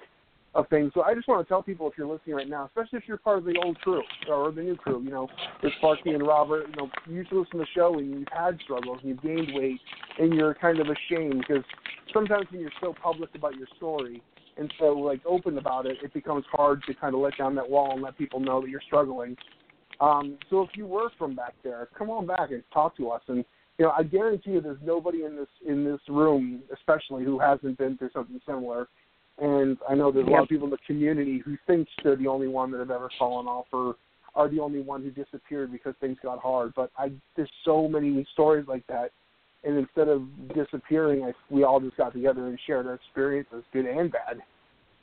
of 0.55 0.67
things. 0.69 0.93
So 0.95 1.03
I 1.03 1.15
just 1.15 1.29
want 1.29 1.45
to 1.45 1.49
tell 1.49 1.63
people 1.63 1.89
if 1.89 1.99
you're 1.99 2.07
listening 2.07 2.37
right 2.37 2.49
now, 2.49 2.65
especially 2.67 2.99
if 2.99 3.09
you're 3.09 3.19
part 3.19 3.39
of 3.39 3.45
the 3.45 3.57
old 3.63 3.79
crew 3.81 4.03
or 4.29 4.51
the 4.51 4.63
new 4.63 4.77
crew, 4.77 5.03
you 5.03 5.11
know, 5.11 5.29
with 5.63 5.73
Sparky 5.75 6.15
and 6.15 6.27
Robert, 6.27 6.69
you 6.69 6.77
know, 6.77 6.91
you 7.07 7.17
used 7.17 7.31
to 7.31 7.41
listen 7.41 7.53
to 7.53 7.59
the 7.59 7.67
show 7.75 7.99
and 7.99 8.11
you've 8.11 8.29
had 8.33 8.59
struggles 8.61 8.99
and 9.01 9.11
you've 9.11 9.23
gained 9.23 9.55
weight 9.55 9.81
and 10.19 10.33
you're 10.33 10.55
kind 10.55 10.81
of 10.81 10.89
ashamed 10.89 11.45
because 11.47 11.65
sometimes 12.13 12.51
when 12.51 12.63
you're 12.63 12.73
so 12.81 12.95
public 12.95 13.35
about 13.35 13.57
your 13.57 13.69
story 13.77 14.23
and 14.59 14.73
so 14.79 14.87
like 14.93 15.21
open 15.25 15.57
about 15.59 15.87
it, 15.87 15.99
it 16.03 16.13
becomes 16.13 16.45
hard 16.51 16.83
to 16.87 16.95
kind 16.95 17.15
of 17.15 17.21
let 17.21 17.37
down 17.39 17.55
that 17.55 17.69
wall 17.69 17.93
and 17.93 18.03
let 18.03 18.19
people 18.19 18.41
know 18.41 18.61
that 18.61 18.69
you're 18.69 18.83
struggling. 18.87 19.37
Um, 20.01 20.39
so 20.51 20.63
if 20.63 20.71
you 20.75 20.87
were 20.87 21.11
from 21.19 21.35
back 21.35 21.55
there, 21.63 21.89
come 21.97 22.11
on 22.11 22.27
back 22.27 22.51
and 22.51 22.63
talk 22.73 22.97
to 22.99 23.11
us. 23.11 23.23
And 23.29 23.45
you 23.79 23.85
know, 23.85 23.93
I 23.97 24.03
guarantee 24.03 24.53
you, 24.53 24.61
there's 24.61 24.79
nobody 24.85 25.25
in 25.25 25.37
this 25.37 25.49
in 25.67 25.85
this 25.85 26.01
room, 26.09 26.63
especially 26.75 27.25
who 27.25 27.39
hasn't 27.39 27.79
been 27.79 27.97
through 27.97 28.11
something 28.13 28.41
similar. 28.45 28.89
And 29.41 29.79
I 29.89 29.95
know 29.95 30.11
there's 30.11 30.27
a 30.27 30.31
lot 30.31 30.43
of 30.43 30.49
people 30.49 30.67
in 30.67 30.73
the 30.73 30.79
community 30.85 31.41
who 31.45 31.57
think 31.67 31.87
they're 32.03 32.17
the 32.17 32.27
only 32.27 32.49
one 32.49 32.73
that 32.73 32.79
have 32.79 32.91
ever 32.91 33.09
fallen 33.19 33.47
off 33.47 33.67
or 33.73 33.95
are 34.35 34.49
the 34.49 34.59
only 34.59 34.81
one 34.81 35.03
who 35.03 35.11
disappeared 35.11 35.71
because 35.71 35.95
things 36.01 36.17
got 36.23 36.41
hard. 36.41 36.73
But 36.75 36.91
I 36.99 37.13
there's 37.37 37.51
so 37.65 37.89
many 37.89 38.27
stories 38.33 38.67
like 38.67 38.87
that. 38.89 39.13
And 39.65 39.77
instead 39.77 40.09
of 40.09 40.23
disappearing, 40.55 41.25
I, 41.25 41.33
we 41.51 41.65
all 41.65 41.81
just 41.81 41.97
got 41.97 42.13
together 42.13 42.47
and 42.47 42.59
shared 42.67 42.87
our 42.87 42.95
experiences, 42.95 43.65
good 43.73 43.87
and 43.87 44.11
bad. 44.11 44.39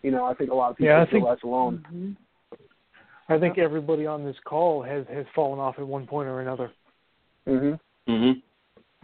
You 0.01 0.11
know, 0.11 0.23
I 0.25 0.33
think 0.33 0.49
a 0.51 0.55
lot 0.55 0.71
of 0.71 0.77
people 0.77 0.93
Yeah, 0.93 1.01
I 1.01 1.05
feel 1.05 1.11
think- 1.19 1.25
less 1.25 1.43
alone. 1.43 1.85
Mm-hmm. 1.91 2.11
I 3.27 3.39
think 3.39 3.57
everybody 3.57 4.05
on 4.05 4.23
this 4.23 4.35
call 4.45 4.83
has 4.83 5.03
has 5.11 5.25
fallen 5.33 5.59
off 5.59 5.79
at 5.79 5.87
one 5.87 6.05
point 6.05 6.29
or 6.29 6.41
another. 6.41 6.71
Mhm. 7.47 7.79
Mhm. 8.07 8.41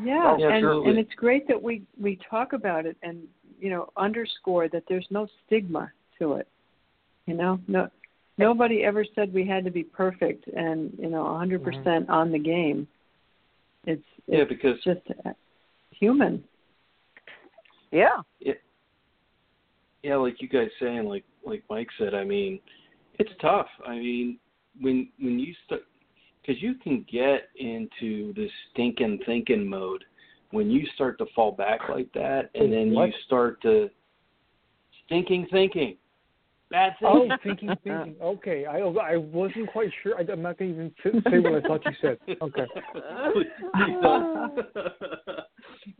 Yeah, 0.03 0.37
Yeah, 0.37 0.53
and 0.53 0.65
and 0.87 0.99
it's 0.99 1.13
great 1.15 1.47
that 1.47 1.61
we 1.61 1.81
we 1.99 2.17
talk 2.29 2.53
about 2.53 2.85
it 2.85 2.97
and 3.01 3.27
you 3.59 3.71
know 3.71 3.89
underscore 3.97 4.67
that 4.69 4.83
there's 4.87 5.07
no 5.09 5.27
stigma 5.45 5.91
to 6.19 6.33
it. 6.33 6.47
You 7.25 7.33
know, 7.33 7.59
no 7.67 7.89
nobody 8.37 8.83
ever 8.83 9.03
said 9.15 9.33
we 9.33 9.43
had 9.45 9.65
to 9.65 9.71
be 9.71 9.83
perfect 9.83 10.47
and 10.49 10.93
you 10.99 11.09
know 11.09 11.23
100% 11.23 12.07
on 12.07 12.31
the 12.31 12.39
game. 12.39 12.87
It's 13.85 14.03
Yeah, 14.27 14.39
it's 14.39 14.49
because 14.49 14.81
just 14.83 15.01
uh, 15.25 15.31
human. 15.91 16.43
Yeah. 17.91 18.21
yeah, 20.03 20.15
like 20.15 20.41
you 20.41 20.47
guys 20.47 20.69
saying, 20.79 21.05
like 21.05 21.25
like 21.45 21.63
Mike 21.69 21.89
said, 21.97 22.13
I 22.13 22.23
mean, 22.23 22.59
it's 23.19 23.31
tough. 23.41 23.67
I 23.85 23.95
mean, 23.95 24.37
when 24.79 25.09
when 25.19 25.39
you 25.39 25.53
start, 25.65 25.81
because 26.41 26.61
you 26.61 26.75
can 26.75 27.05
get 27.11 27.49
into 27.55 28.33
this 28.33 28.51
stinking 28.71 29.19
thinking 29.25 29.67
mode 29.67 30.03
when 30.51 30.69
you 30.69 30.85
start 30.95 31.17
to 31.19 31.25
fall 31.35 31.51
back 31.51 31.81
like 31.89 32.11
that, 32.13 32.49
and 32.55 32.71
then 32.71 32.93
What? 32.93 33.07
you 33.07 33.13
start 33.25 33.61
to 33.61 33.89
stinking 35.05 35.47
thinking. 35.51 35.97
Bad 36.71 36.93
Oh, 37.03 37.27
thinking. 37.43 37.67
thinking, 37.67 37.69
thinking. 37.83 38.15
Okay, 38.21 38.65
I 38.65 38.79
I 38.79 39.17
wasn't 39.17 39.69
quite 39.71 39.91
sure. 40.01 40.15
I, 40.17 40.21
I'm 40.31 40.41
not 40.41 40.57
gonna 40.57 40.71
even 40.71 40.91
say 41.03 41.39
what 41.39 41.53
I 41.55 41.67
thought 41.67 41.85
you 41.85 41.91
said. 42.01 42.17
Okay. 42.41 42.65
Please 43.33 43.97
don't. 44.01 44.59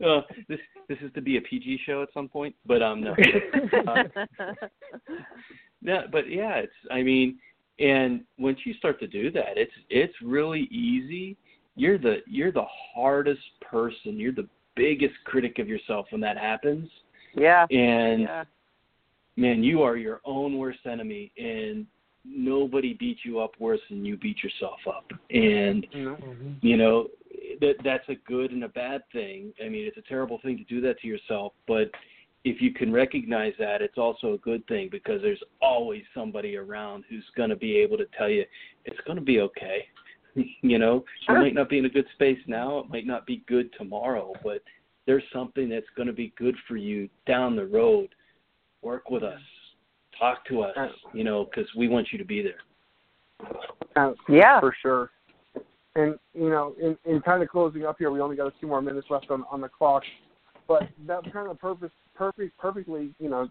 uh, 0.04 0.22
this 0.48 0.58
this 0.88 0.98
is 1.02 1.12
to 1.14 1.20
be 1.20 1.36
a 1.36 1.40
PG 1.42 1.80
show 1.86 2.02
at 2.02 2.08
some 2.14 2.28
point, 2.28 2.54
but 2.66 2.82
um 2.82 3.02
no. 3.02 3.14
Uh, 3.86 4.04
yeah, 5.82 6.02
but 6.10 6.30
yeah, 6.30 6.54
it's. 6.56 6.72
I 6.90 7.02
mean, 7.02 7.38
And 7.78 8.22
once 8.38 8.58
you 8.64 8.74
start 8.74 9.00
to 9.00 9.06
do 9.06 9.30
that, 9.32 9.56
it's 9.56 9.72
it's 9.90 10.14
really 10.22 10.68
easy. 10.70 11.36
You're 11.74 11.98
the 11.98 12.18
you're 12.26 12.52
the 12.52 12.66
hardest 12.94 13.40
person. 13.60 14.18
You're 14.18 14.32
the 14.32 14.48
biggest 14.76 15.14
critic 15.24 15.58
of 15.58 15.68
yourself 15.68 16.06
when 16.10 16.20
that 16.20 16.36
happens. 16.38 16.88
Yeah. 17.34 17.64
And 17.70 18.22
yeah. 18.22 18.44
Man, 19.36 19.62
you 19.62 19.82
are 19.82 19.96
your 19.96 20.20
own 20.24 20.58
worst 20.58 20.80
enemy, 20.86 21.32
and 21.38 21.86
nobody 22.24 22.94
beats 22.94 23.20
you 23.24 23.40
up 23.40 23.52
worse 23.58 23.80
than 23.90 24.04
you 24.04 24.16
beat 24.16 24.42
yourself 24.42 24.78
up. 24.86 25.10
And 25.30 25.86
Mm-hmm. 25.92 26.52
you 26.60 26.76
know 26.76 27.08
that 27.60 27.74
that's 27.84 28.08
a 28.08 28.14
good 28.26 28.52
and 28.52 28.64
a 28.64 28.68
bad 28.68 29.02
thing. 29.12 29.52
I 29.64 29.68
mean, 29.68 29.86
it's 29.86 29.96
a 29.96 30.08
terrible 30.08 30.38
thing 30.42 30.56
to 30.58 30.64
do 30.64 30.80
that 30.82 31.00
to 31.00 31.06
yourself, 31.06 31.52
but 31.66 31.90
if 32.44 32.60
you 32.60 32.72
can 32.72 32.92
recognize 32.92 33.52
that, 33.58 33.82
it's 33.82 33.98
also 33.98 34.34
a 34.34 34.38
good 34.38 34.66
thing 34.66 34.88
because 34.90 35.22
there's 35.22 35.42
always 35.60 36.02
somebody 36.12 36.56
around 36.56 37.04
who's 37.08 37.24
going 37.36 37.50
to 37.50 37.56
be 37.56 37.76
able 37.76 37.96
to 37.98 38.06
tell 38.18 38.28
you 38.28 38.44
it's 38.84 38.98
going 39.06 39.18
to 39.18 39.24
be 39.24 39.40
okay. 39.40 39.86
you 40.62 40.78
know, 40.78 41.04
Sure. 41.26 41.36
you 41.36 41.42
might 41.42 41.54
not 41.54 41.68
be 41.68 41.78
in 41.78 41.84
a 41.84 41.90
good 41.90 42.06
space 42.14 42.38
now, 42.46 42.78
it 42.80 42.88
might 42.88 43.06
not 43.06 43.26
be 43.26 43.44
good 43.46 43.70
tomorrow, 43.78 44.32
but 44.42 44.62
there's 45.06 45.22
something 45.32 45.68
that's 45.68 45.86
going 45.96 46.08
to 46.08 46.12
be 46.12 46.32
good 46.36 46.56
for 46.66 46.76
you 46.76 47.08
down 47.26 47.54
the 47.54 47.66
road. 47.66 48.08
Work 48.82 49.10
with 49.10 49.22
us, 49.22 49.40
talk 50.18 50.44
to 50.46 50.62
us, 50.62 50.90
you 51.12 51.24
know, 51.24 51.44
because 51.44 51.68
we 51.76 51.88
want 51.88 52.08
you 52.12 52.18
to 52.18 52.24
be 52.24 52.42
there. 52.42 52.60
Uh, 53.96 54.14
Yeah. 54.28 54.60
for 54.60 54.74
sure. 54.82 55.10
And 55.94 56.18
you 56.34 56.48
know, 56.48 56.74
in, 56.80 56.96
in 57.04 57.20
kind 57.20 57.42
of 57.42 57.48
closing 57.48 57.84
up 57.84 57.96
here, 57.98 58.10
we 58.10 58.20
only 58.20 58.36
got 58.36 58.46
a 58.46 58.54
few 58.58 58.68
more 58.68 58.80
minutes 58.82 59.08
left 59.10 59.30
on 59.30 59.44
on 59.50 59.60
the 59.60 59.68
clock, 59.68 60.02
but 60.66 60.88
that 61.06 61.30
kind 61.32 61.50
of 61.50 61.58
purpose, 61.60 61.90
perfect, 62.14 62.56
perfectly, 62.58 63.10
you 63.18 63.28
know, 63.28 63.48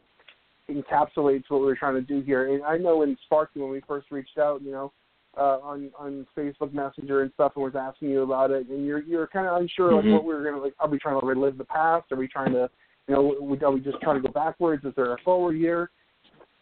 encapsulates 0.69 1.43
what 1.49 1.59
we 1.61 1.67
were 1.67 1.75
trying 1.75 1.93
to 1.95 2.01
do 2.01 2.21
here. 2.21 2.53
And 2.53 2.63
I 2.63 2.77
know 2.77 3.03
in 3.03 3.15
Sparky 3.25 3.59
when 3.59 3.69
we 3.69 3.81
first 3.87 4.11
reached 4.11 4.37
out, 4.39 4.61
you 4.63 4.71
know, 4.71 4.91
uh, 5.37 5.59
on 5.63 5.91
on 5.97 6.25
Facebook 6.35 6.73
Messenger 6.73 7.21
and 7.21 7.31
stuff, 7.35 7.53
and 7.55 7.63
was 7.63 7.75
asking 7.75 8.09
you 8.09 8.23
about 8.23 8.51
it, 8.51 8.67
and 8.67 8.85
you're 8.85 9.03
you're 9.03 9.27
kind 9.27 9.47
of 9.47 9.61
unsure 9.61 9.93
like 9.93 10.03
Mhm. 10.05 10.13
what 10.13 10.25
we 10.25 10.33
were 10.33 10.43
gonna 10.43 10.57
like. 10.61 10.73
Are 10.79 10.89
we 10.89 10.99
trying 10.99 11.19
to 11.19 11.25
relive 11.25 11.57
the 11.57 11.63
past? 11.63 12.11
Are 12.11 12.17
we 12.17 12.27
trying 12.27 12.53
to, 12.53 12.69
you 13.11 13.17
know, 13.17 13.35
we- 13.41 13.59
are 13.59 13.71
we 13.71 13.81
just 13.81 13.99
trying 14.01 14.21
to 14.21 14.25
go 14.25 14.31
backwards? 14.31 14.85
Is 14.85 14.95
there 14.95 15.13
a 15.13 15.17
forward 15.19 15.55
here? 15.55 15.89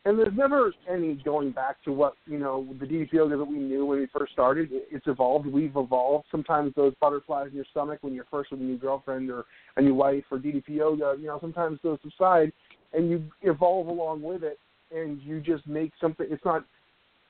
and 0.06 0.18
there's 0.18 0.36
never 0.36 0.74
any 0.90 1.16
going 1.26 1.52
back 1.52 1.84
to 1.84 1.92
what 1.92 2.16
you 2.26 2.40
know 2.40 2.66
the 2.80 3.08
yoga 3.12 3.38
that 3.38 3.44
we 3.44 3.58
knew 3.58 3.86
when 3.86 4.00
we 4.00 4.08
first 4.08 4.32
started. 4.32 4.70
It's 4.72 5.06
evolved. 5.08 5.46
We've 5.46 5.76
evolved. 5.76 6.26
Sometimes 6.32 6.74
those 6.76 6.94
butterflies 7.02 7.50
in 7.50 7.56
your 7.56 7.66
stomach 7.70 8.00
when 8.02 8.14
you're 8.14 8.26
first 8.32 8.52
with 8.52 8.62
a 8.62 8.64
new 8.64 8.78
girlfriend 8.78 9.30
or 9.30 9.46
a 9.76 9.82
new 9.82 9.94
wife 9.94 10.24
or 10.32 10.40
DDP 10.40 10.70
yoga, 10.70 11.10
uh, 11.10 11.14
you 11.14 11.28
know, 11.28 11.38
sometimes 11.42 11.80
those 11.84 12.00
subside, 12.02 12.54
and 12.94 13.10
you 13.10 13.24
evolve 13.42 13.88
along 13.88 14.22
with 14.22 14.44
it, 14.44 14.58
and 14.96 15.22
you 15.22 15.42
just 15.42 15.68
make 15.68 15.92
something. 16.00 16.26
It's 16.30 16.46
not 16.46 16.64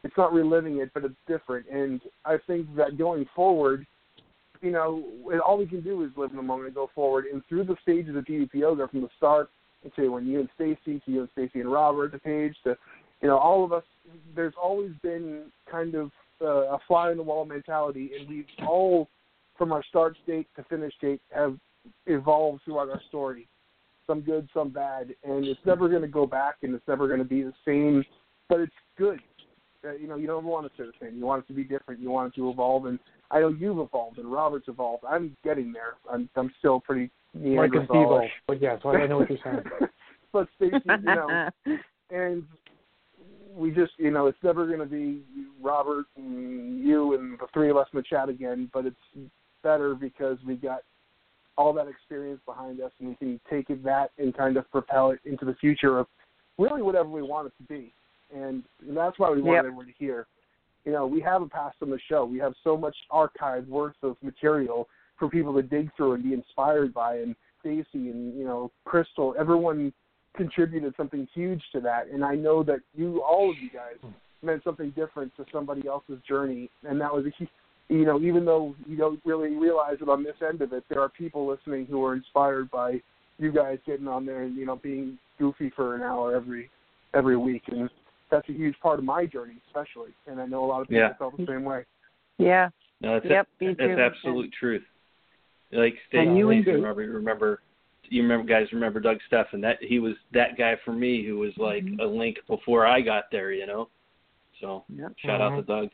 it's 0.04 0.16
not 0.16 0.32
reliving 0.32 0.78
it, 0.78 0.92
but 0.94 1.04
it's 1.04 1.16
different. 1.28 1.66
And 1.70 2.00
I 2.24 2.38
think 2.48 2.74
that 2.78 2.98
going 2.98 3.26
forward, 3.36 3.86
you 4.62 4.72
know, 4.72 5.04
all 5.46 5.58
we 5.58 5.66
can 5.66 5.82
do 5.82 6.04
is 6.04 6.12
live 6.18 6.32
in 6.32 6.38
the 6.38 6.44
moment 6.44 6.68
and 6.68 6.76
go 6.76 6.90
forward. 6.94 7.26
And 7.32 7.42
through 7.48 7.66
the 7.66 7.76
stages 7.82 8.16
of 8.16 8.26
DDP 8.26 8.56
yoga, 8.56 8.88
from 8.88 9.02
the 9.02 9.10
start 9.18 9.50
to 9.96 10.10
when 10.10 10.28
you 10.28 10.42
and 10.42 10.50
Stacy, 10.56 11.02
to 11.06 11.12
you 11.12 11.20
and 11.22 11.30
Stacy 11.32 11.62
and 11.62 11.72
Robert, 11.72 12.12
the 12.12 12.20
page, 12.20 12.56
to 12.66 12.76
you 13.22 13.28
know, 13.28 13.38
all 13.38 13.64
of 13.64 13.74
us. 13.74 13.84
There's 14.36 14.54
always 14.62 14.92
been 15.02 15.44
kind 15.70 15.96
of 15.96 16.12
uh, 16.42 16.76
a 16.76 16.80
fly 16.88 17.12
in 17.12 17.18
the 17.18 17.24
wall 17.24 17.46
mentality, 17.46 18.12
and 18.18 18.28
we've 18.28 18.46
all, 18.66 19.10
from 19.58 19.72
our 19.72 19.84
start 19.84 20.16
date 20.26 20.48
to 20.56 20.64
finish 20.64 20.94
date, 21.02 21.22
have 21.34 21.58
evolved 22.08 22.62
throughout 22.64 22.90
our 22.90 23.02
story. 23.10 23.48
Some 24.08 24.22
good, 24.22 24.50
some 24.54 24.70
bad, 24.70 25.14
and 25.24 25.46
it's 25.46 25.60
never 25.66 25.88
going 25.88 26.02
to 26.02 26.08
go 26.08 26.26
back, 26.26 26.56
and 26.64 26.74
it's 26.74 26.88
never 26.88 27.08
going 27.08 27.20
to 27.20 27.26
be 27.26 27.44
the 27.44 27.54
same. 27.66 28.04
But 28.48 28.62
it's 28.62 28.74
good. 28.98 29.20
Uh, 29.86 29.94
you 29.94 30.08
know, 30.08 30.16
you 30.16 30.28
don't 30.28 30.46
want 30.46 30.66
it 30.66 30.72
to 30.78 30.84
be 30.84 30.90
the 30.90 31.06
same. 31.06 31.18
You 31.18 31.26
want 31.26 31.44
it 31.44 31.48
to 31.48 31.54
be 31.54 31.64
different. 31.64 32.02
You 32.02 32.10
want 32.10 32.34
it 32.34 32.38
to 32.38 32.50
evolve, 32.50 32.86
and 32.86 32.98
I 33.32 33.40
know 33.40 33.50
you've 33.50 33.80
evolved, 33.80 34.18
and 34.18 34.32
Robert's 34.32 34.68
evolved. 34.68 35.04
I'm 35.08 35.36
getting 35.44 35.72
there. 35.72 35.96
I'm 36.12 36.30
I'm 36.36 36.52
still 36.60 36.80
pretty 36.80 37.12
Mike 37.34 37.72
and 37.74 37.86
Steve, 37.86 37.90
Neanderthalish. 37.90 38.30
but 38.48 38.62
yeah, 38.62 38.78
so 38.82 38.90
I 38.90 39.06
know 39.08 39.20
what 39.20 39.30
you're 39.30 39.40
saying. 39.44 39.64
but 40.34 40.48
Stacy, 40.56 40.82
you 40.86 41.04
know, 41.04 41.50
and 42.10 42.44
we 43.56 43.72
just, 43.72 43.92
you 43.98 44.12
know, 44.12 44.28
it's 44.28 44.38
never 44.44 44.66
going 44.66 44.80
to 44.80 44.86
be 44.86 45.22
Robert 45.62 46.06
and 46.18 46.84
you 46.84 47.16
and 47.16 47.38
the 47.40 47.48
three 47.54 47.70
of 47.70 47.78
us 47.78 47.88
in 47.94 47.98
the 47.98 48.04
chat 48.04 48.30
again, 48.30 48.70
but 48.74 48.86
it's 48.86 49.30
better 49.64 49.94
because 49.94 50.38
we 50.46 50.56
got 50.56 50.82
all 51.58 51.74
that 51.74 51.88
experience 51.88 52.40
behind 52.46 52.80
us 52.80 52.92
and 53.00 53.10
we 53.10 53.16
can 53.16 53.40
take 53.50 53.70
it 53.70 53.84
that 53.84 54.12
and 54.18 54.36
kind 54.36 54.56
of 54.56 54.70
propel 54.72 55.12
it 55.12 55.20
into 55.26 55.46
the 55.46 55.56
future 55.56 56.00
of 56.00 56.08
really 56.58 56.82
whatever 56.82 57.10
we 57.10 57.22
want 57.22 57.48
it 57.48 57.54
to 57.58 57.64
be. 57.64 57.94
And, 58.34 58.64
and 58.88 58.96
that's 58.96 59.20
why 59.20 59.30
we 59.30 59.42
want 59.42 59.58
Yep. 59.58 59.66
everyone 59.66 59.86
to 59.88 59.94
hear. 59.98 60.28
You 60.90 60.96
know, 60.96 61.06
we 61.06 61.22
have 61.22 61.44
a 61.44 61.48
past 61.48 61.76
on 61.84 61.92
the 61.92 62.00
show. 62.10 62.26
We 62.26 62.40
have 62.40 62.56
so 62.64 62.76
much 62.76 62.96
archive 63.12 63.68
worth 63.68 63.94
of 64.02 64.18
material 64.24 64.88
for 65.20 65.30
people 65.30 65.54
to 65.54 65.62
dig 65.62 65.92
through 65.96 66.14
and 66.14 66.24
be 66.24 66.34
inspired 66.34 66.96
by. 66.96 67.18
And 67.18 67.36
Stacy 67.60 68.10
and 68.10 68.36
you 68.36 68.44
know 68.44 68.72
Crystal, 68.86 69.36
everyone 69.38 69.94
contributed 70.36 70.96
something 70.98 71.28
huge 71.32 71.62
to 71.74 71.80
that. 71.82 72.08
And 72.08 72.26
I 72.26 72.34
know 72.34 72.64
that 72.64 72.80
you, 72.96 73.22
all 73.22 73.52
of 73.52 73.58
you 73.62 73.70
guys, 73.70 74.12
meant 74.42 74.64
something 74.64 74.90
different 74.96 75.32
to 75.38 75.46
somebody 75.54 75.88
else's 75.88 76.18
journey. 76.28 76.72
And 76.82 77.00
that 77.02 77.14
was 77.14 77.28
a 77.28 77.30
huge, 77.38 77.52
you 77.90 78.06
know, 78.06 78.20
even 78.20 78.44
though 78.44 78.74
you 78.88 78.98
don't 78.98 79.22
really 79.26 79.56
realize 79.56 79.98
it 80.02 80.10
on 80.10 80.24
this 80.24 80.38
end 80.48 80.64
of 80.64 80.74
it, 80.74 80.84
there 80.90 81.02
are 81.02 81.10
people 81.10 81.48
listening 81.48 81.86
who 81.86 82.04
are 82.04 82.16
inspired 82.16 82.72
by 82.72 83.00
you 83.38 83.52
guys 83.52 83.78
getting 83.86 84.08
on 84.08 84.26
there 84.26 84.42
and 84.42 84.58
you 84.58 84.66
know 84.66 84.78
being 84.78 85.20
goofy 85.38 85.72
for 85.76 85.96
an 85.96 86.02
hour 86.02 86.36
every 86.36 86.68
every 87.14 87.38
week. 87.38 87.62
And 87.68 87.92
that's 88.30 88.48
a 88.50 88.54
huge 88.54 88.80
part 88.80 89.00
of 89.00 89.06
my 89.06 89.26
journey, 89.26 89.56
especially. 89.68 90.12
And 90.28 90.40
I 90.40 90.46
know 90.46 90.64
a 90.64 90.68
lot 90.68 90.82
of 90.82 90.88
people 90.88 91.02
Yeah. 91.02 91.14
felt 91.14 91.38
the 91.38 91.46
same 91.46 91.64
way. 91.64 91.86
Yeah. 92.38 92.70
No, 93.02 93.14
that's 93.20 93.26
Yep, 93.26 93.48
me 93.60 93.68
that's 93.68 93.80
too. 93.80 94.00
absolute 94.00 94.52
truth. 94.54 94.84
Like 95.72 95.96
Stacy, 96.08 96.28
And 96.28 96.38
you 96.38 96.50
and 96.50 96.64
Stacy, 96.64 96.72
Dave. 96.78 96.84
remember, 96.84 97.02
remember, 97.14 97.62
you 98.04 98.22
remember, 98.24 98.46
guys, 98.46 98.72
remember 98.74 99.00
Doug 99.00 99.20
Steffen? 99.32 99.62
That 99.62 99.82
he 99.84 100.00
was 100.00 100.16
that 100.34 100.58
guy 100.58 100.76
for 100.84 100.92
me 100.94 101.24
who 101.26 101.38
was 101.38 101.56
like 101.58 101.84
Mm-hmm. 101.84 102.00
a 102.00 102.06
link 102.06 102.38
before 102.48 102.86
I 102.86 103.02
got 103.02 103.26
there, 103.32 103.52
you 103.52 103.66
know. 103.68 103.90
So 104.60 104.84
Yep. 104.90 105.14
shout 105.18 105.42
out 105.42 105.56
to 105.56 105.62
Doug. 105.62 105.90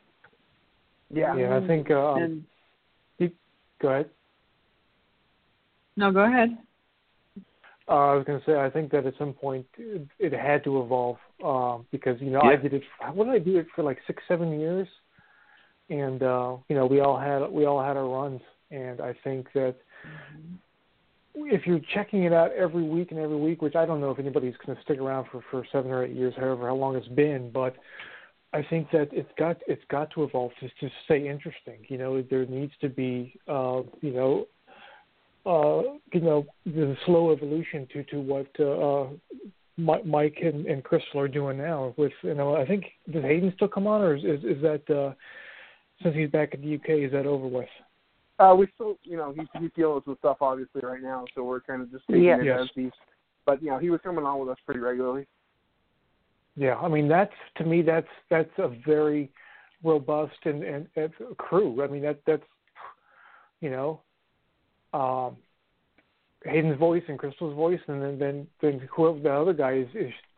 Yeah. 1.10 1.36
Yeah, 1.36 1.56
I 1.56 1.66
think. 1.66 1.90
Um, 1.90 2.22
And 2.22 2.44
you, 3.18 3.30
go 3.80 3.88
ahead. 3.88 4.10
no, 5.96 6.10
go 6.10 6.20
ahead. 6.20 6.56
Uh, 7.88 7.92
I 7.92 8.14
was 8.16 8.24
going 8.24 8.40
to 8.40 8.44
say, 8.46 8.56
I 8.58 8.68
think 8.68 8.90
that 8.92 9.06
at 9.06 9.14
some 9.16 9.32
point 9.32 9.66
it, 9.78 10.08
it 10.18 10.32
had 10.32 10.64
to 10.64 10.80
evolve 10.82 11.18
um, 11.44 11.86
because 11.90 12.20
you 12.20 12.30
know 12.30 12.40
I 12.40 12.56
did 12.56 12.74
it. 12.74 12.82
What 13.12 13.26
did 13.26 13.34
I 13.34 13.38
do 13.38 13.58
it 13.58 13.66
for 13.74 13.82
like 13.82 13.98
six, 14.06 14.22
seven 14.28 14.58
years? 14.58 14.88
And 15.88 16.22
uh, 16.22 16.56
you 16.68 16.76
know 16.76 16.86
we 16.86 17.00
all 17.00 17.18
had 17.18 17.50
we 17.50 17.66
all 17.66 17.82
had 17.82 17.96
our 17.96 18.08
runs, 18.08 18.40
and 18.70 19.00
I 19.00 19.14
think 19.24 19.48
that 19.54 19.76
if 21.34 21.66
you're 21.66 21.80
checking 21.94 22.24
it 22.24 22.32
out 22.32 22.52
every 22.52 22.82
week 22.82 23.10
and 23.10 23.20
every 23.20 23.36
week, 23.36 23.62
which 23.62 23.76
I 23.76 23.84
don't 23.84 24.00
know 24.00 24.10
if 24.10 24.18
anybody's 24.18 24.54
going 24.64 24.76
to 24.76 24.82
stick 24.82 24.98
around 24.98 25.26
for 25.30 25.42
for 25.50 25.64
seven 25.70 25.90
or 25.90 26.04
eight 26.04 26.14
years, 26.14 26.34
however 26.36 26.66
how 26.68 26.74
long 26.74 26.96
it's 26.96 27.08
been, 27.08 27.50
but 27.52 27.76
I 28.52 28.62
think 28.68 28.90
that 28.92 29.08
it's 29.12 29.30
got 29.38 29.58
it's 29.66 29.84
got 29.90 30.10
to 30.12 30.24
evolve 30.24 30.52
to 30.60 30.68
to 30.68 30.92
stay 31.04 31.28
interesting. 31.28 31.78
You 31.88 31.98
know, 31.98 32.22
there 32.22 32.46
needs 32.46 32.72
to 32.80 32.88
be 32.88 33.38
uh, 33.46 33.82
you 34.00 34.12
know 34.12 34.46
uh, 35.46 35.82
you 36.12 36.20
know, 36.20 36.44
the 36.64 36.96
slow 37.06 37.30
evolution 37.30 37.86
to 37.92 38.02
to 38.04 38.20
what 38.20 38.48
uh, 38.58 39.06
Mike 39.76 40.38
and, 40.42 40.66
and 40.66 40.82
Crystal 40.82 41.20
are 41.20 41.28
doing 41.28 41.58
now. 41.58 41.94
With 41.96 42.12
you 42.22 42.34
know, 42.34 42.56
I 42.56 42.66
think 42.66 42.86
does 43.12 43.22
Hayden 43.22 43.52
still 43.56 43.68
come 43.68 43.86
on, 43.86 44.00
or 44.00 44.16
is 44.16 44.24
is, 44.24 44.44
is 44.44 44.62
that 44.62 44.90
uh, 44.90 45.12
since 46.02 46.14
he's 46.14 46.30
back 46.30 46.54
in 46.54 46.62
the 46.62 46.74
UK, 46.76 47.04
is 47.04 47.12
that 47.12 47.26
over 47.26 47.46
with? 47.46 47.68
Uh, 48.38 48.54
we 48.56 48.66
still, 48.74 48.98
you 49.02 49.16
know, 49.16 49.32
he's 49.36 49.46
he's 49.60 49.70
dealing 49.74 49.96
with 49.96 50.04
some 50.04 50.16
stuff 50.18 50.38
obviously 50.40 50.80
right 50.82 51.02
now, 51.02 51.24
so 51.34 51.42
we're 51.42 51.60
kind 51.60 51.82
of 51.82 51.90
just 51.90 52.04
taking 52.06 52.24
Yeah. 52.24 52.40
it 52.40 52.44
Yes. 52.44 52.60
as 52.62 52.68
he's. 52.74 52.92
But 53.44 53.62
you 53.62 53.70
know, 53.70 53.78
he 53.78 53.90
was 53.90 54.00
coming 54.02 54.24
on 54.24 54.40
with 54.40 54.48
us 54.48 54.58
pretty 54.64 54.80
regularly. 54.80 55.26
Yeah, 56.56 56.76
I 56.76 56.88
mean 56.88 57.06
that's 57.06 57.34
to 57.56 57.64
me 57.64 57.82
that's 57.82 58.08
that's 58.30 58.50
a 58.58 58.68
very 58.86 59.30
robust 59.82 60.36
and 60.44 60.62
and, 60.64 60.86
and 60.96 61.12
crew. 61.36 61.82
I 61.82 61.86
mean 61.86 62.02
that 62.02 62.20
that's 62.26 62.42
you 63.60 63.70
know 63.70 64.00
um, 64.92 65.36
Hayden's 66.46 66.78
voice 66.78 67.02
and 67.08 67.18
Crystal's 67.18 67.54
voice, 67.54 67.80
and 67.88 68.02
then 68.02 68.18
then 68.18 68.46
then 68.60 68.88
whoever 68.94 69.18
the 69.18 69.32
other 69.32 69.52
guy 69.52 69.78
is, 69.78 69.88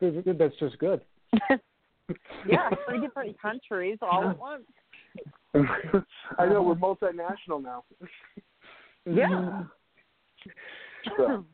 is 0.00 0.24
that's 0.38 0.56
just 0.58 0.78
good. 0.78 1.00
yeah, 2.48 2.70
three 2.88 3.00
different 3.00 3.40
countries 3.40 3.98
all 4.00 4.30
at 4.30 4.38
once. 4.38 4.64
I 6.38 6.46
know 6.46 6.62
we're 6.62 6.74
multinational 6.74 7.62
now. 7.62 7.84
Yeah. 9.06 9.62
So, 11.16 11.44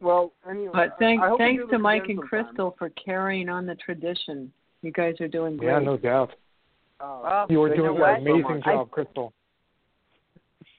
well, 0.00 0.32
anyway. 0.48 0.70
But 0.72 0.96
thank, 0.98 1.22
I 1.22 1.28
hope 1.28 1.38
we 1.38 1.44
thanks 1.44 1.64
to 1.70 1.78
Mike 1.78 2.04
and 2.08 2.18
sometime. 2.18 2.28
Crystal 2.28 2.74
for 2.78 2.90
carrying 2.90 3.48
on 3.48 3.66
the 3.66 3.74
tradition. 3.76 4.52
You 4.82 4.92
guys 4.92 5.14
are 5.20 5.28
doing 5.28 5.56
great. 5.56 5.68
Yeah, 5.68 5.78
no 5.78 5.96
doubt. 5.96 6.30
Uh, 7.00 7.46
you 7.50 7.60
are 7.62 7.74
doing 7.74 7.96
an 7.96 8.00
guys 8.00 8.16
so 8.18 8.30
amazing 8.30 8.42
much. 8.42 8.64
job, 8.64 8.90
Crystal. 8.90 9.32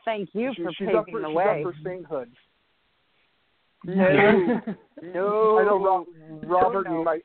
thank 0.06 0.30
you 0.34 0.53
she, 0.56 0.64
for 0.64 0.72
she's 0.72 0.88
paving 0.88 0.95
up 0.95 1.06
for, 1.10 1.22
the 1.22 1.28
she's 1.28 1.36
way. 1.36 1.64
up 1.64 1.64
for 1.64 1.74
sainthood. 1.84 2.32
No. 3.85 4.61
no. 5.01 5.60
I 5.60 5.64
know 5.64 5.84
Rob, 5.84 6.05
Robert 6.43 6.85
no. 6.88 6.95
and 6.95 7.05
my 7.05 7.19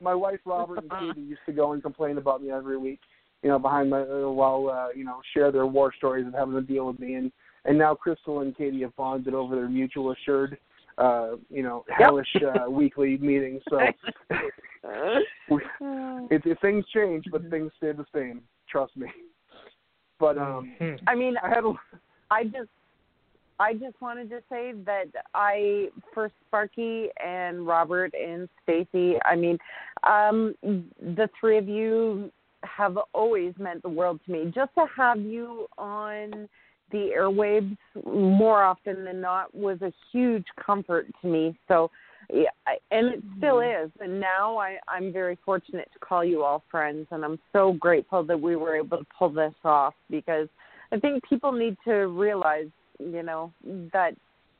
my 0.00 0.14
wife 0.14 0.40
Robert 0.44 0.78
and 0.78 1.14
Katie 1.14 1.26
used 1.26 1.40
to 1.46 1.52
go 1.52 1.72
and 1.72 1.82
complain 1.82 2.18
about 2.18 2.42
me 2.42 2.50
every 2.50 2.76
week. 2.76 3.00
You 3.42 3.50
know, 3.50 3.58
behind 3.58 3.90
my 3.90 4.02
uh, 4.02 4.28
while 4.28 4.68
uh, 4.68 4.88
you 4.94 5.04
know 5.04 5.20
share 5.34 5.50
their 5.50 5.66
war 5.66 5.92
stories 5.96 6.26
of 6.26 6.34
having 6.34 6.54
to 6.54 6.60
deal 6.60 6.86
with 6.86 6.98
me, 6.98 7.14
and 7.14 7.32
and 7.64 7.78
now 7.78 7.94
Crystal 7.94 8.40
and 8.40 8.56
Katie 8.56 8.82
have 8.82 8.94
bonded 8.96 9.34
over 9.34 9.54
their 9.56 9.68
mutual 9.68 10.12
assured, 10.12 10.58
uh, 10.98 11.32
you 11.50 11.62
know, 11.62 11.84
hellish 11.96 12.28
uh, 12.36 12.70
weekly 12.70 13.16
meetings. 13.18 13.62
So 13.68 13.78
we, 15.50 15.60
it, 16.30 16.42
it, 16.44 16.58
things 16.60 16.84
change, 16.94 17.24
but 17.30 17.48
things 17.50 17.72
stay 17.76 17.92
the 17.92 18.06
same. 18.14 18.42
Trust 18.68 18.96
me. 18.96 19.08
But 20.18 20.38
um, 20.38 20.74
I 21.06 21.14
mean, 21.14 21.36
I 21.42 21.48
had 21.48 21.64
a, 21.64 21.72
I 22.30 22.44
just 22.44 22.70
I 23.58 23.72
just 23.74 24.00
wanted 24.00 24.28
to 24.30 24.40
say 24.50 24.72
that 24.84 25.06
I 25.34 25.88
for 26.12 26.30
Sparky 26.46 27.08
and 27.24 27.66
Robert 27.66 28.14
and 28.14 28.48
Stacy, 28.62 29.16
I 29.24 29.36
mean, 29.36 29.58
um 30.02 30.54
the 30.62 31.28
three 31.38 31.58
of 31.58 31.68
you 31.68 32.30
have 32.62 32.98
always 33.12 33.54
meant 33.58 33.82
the 33.82 33.88
world 33.88 34.20
to 34.26 34.32
me. 34.32 34.52
Just 34.54 34.74
to 34.74 34.86
have 34.96 35.20
you 35.20 35.66
on 35.78 36.48
the 36.92 37.10
airwaves 37.16 37.76
more 38.04 38.62
often 38.62 39.04
than 39.04 39.20
not 39.20 39.54
was 39.54 39.80
a 39.82 39.92
huge 40.12 40.46
comfort 40.64 41.06
to 41.22 41.26
me. 41.26 41.58
So 41.68 41.90
yeah, 42.32 42.48
and 42.90 43.06
it 43.14 43.22
still 43.38 43.60
is. 43.60 43.90
And 44.00 44.20
now 44.20 44.56
I, 44.56 44.78
I'm 44.88 45.12
very 45.12 45.38
fortunate 45.44 45.88
to 45.92 45.98
call 46.00 46.24
you 46.24 46.42
all 46.42 46.64
friends, 46.70 47.06
and 47.10 47.24
I'm 47.24 47.38
so 47.52 47.72
grateful 47.74 48.24
that 48.24 48.40
we 48.40 48.56
were 48.56 48.76
able 48.76 48.98
to 48.98 49.06
pull 49.16 49.30
this 49.30 49.54
off 49.64 49.94
because 50.10 50.48
I 50.92 50.98
think 50.98 51.22
people 51.28 51.52
need 51.52 51.76
to 51.84 52.06
realize, 52.08 52.66
you 52.98 53.22
know, 53.22 53.52
that 53.92 54.14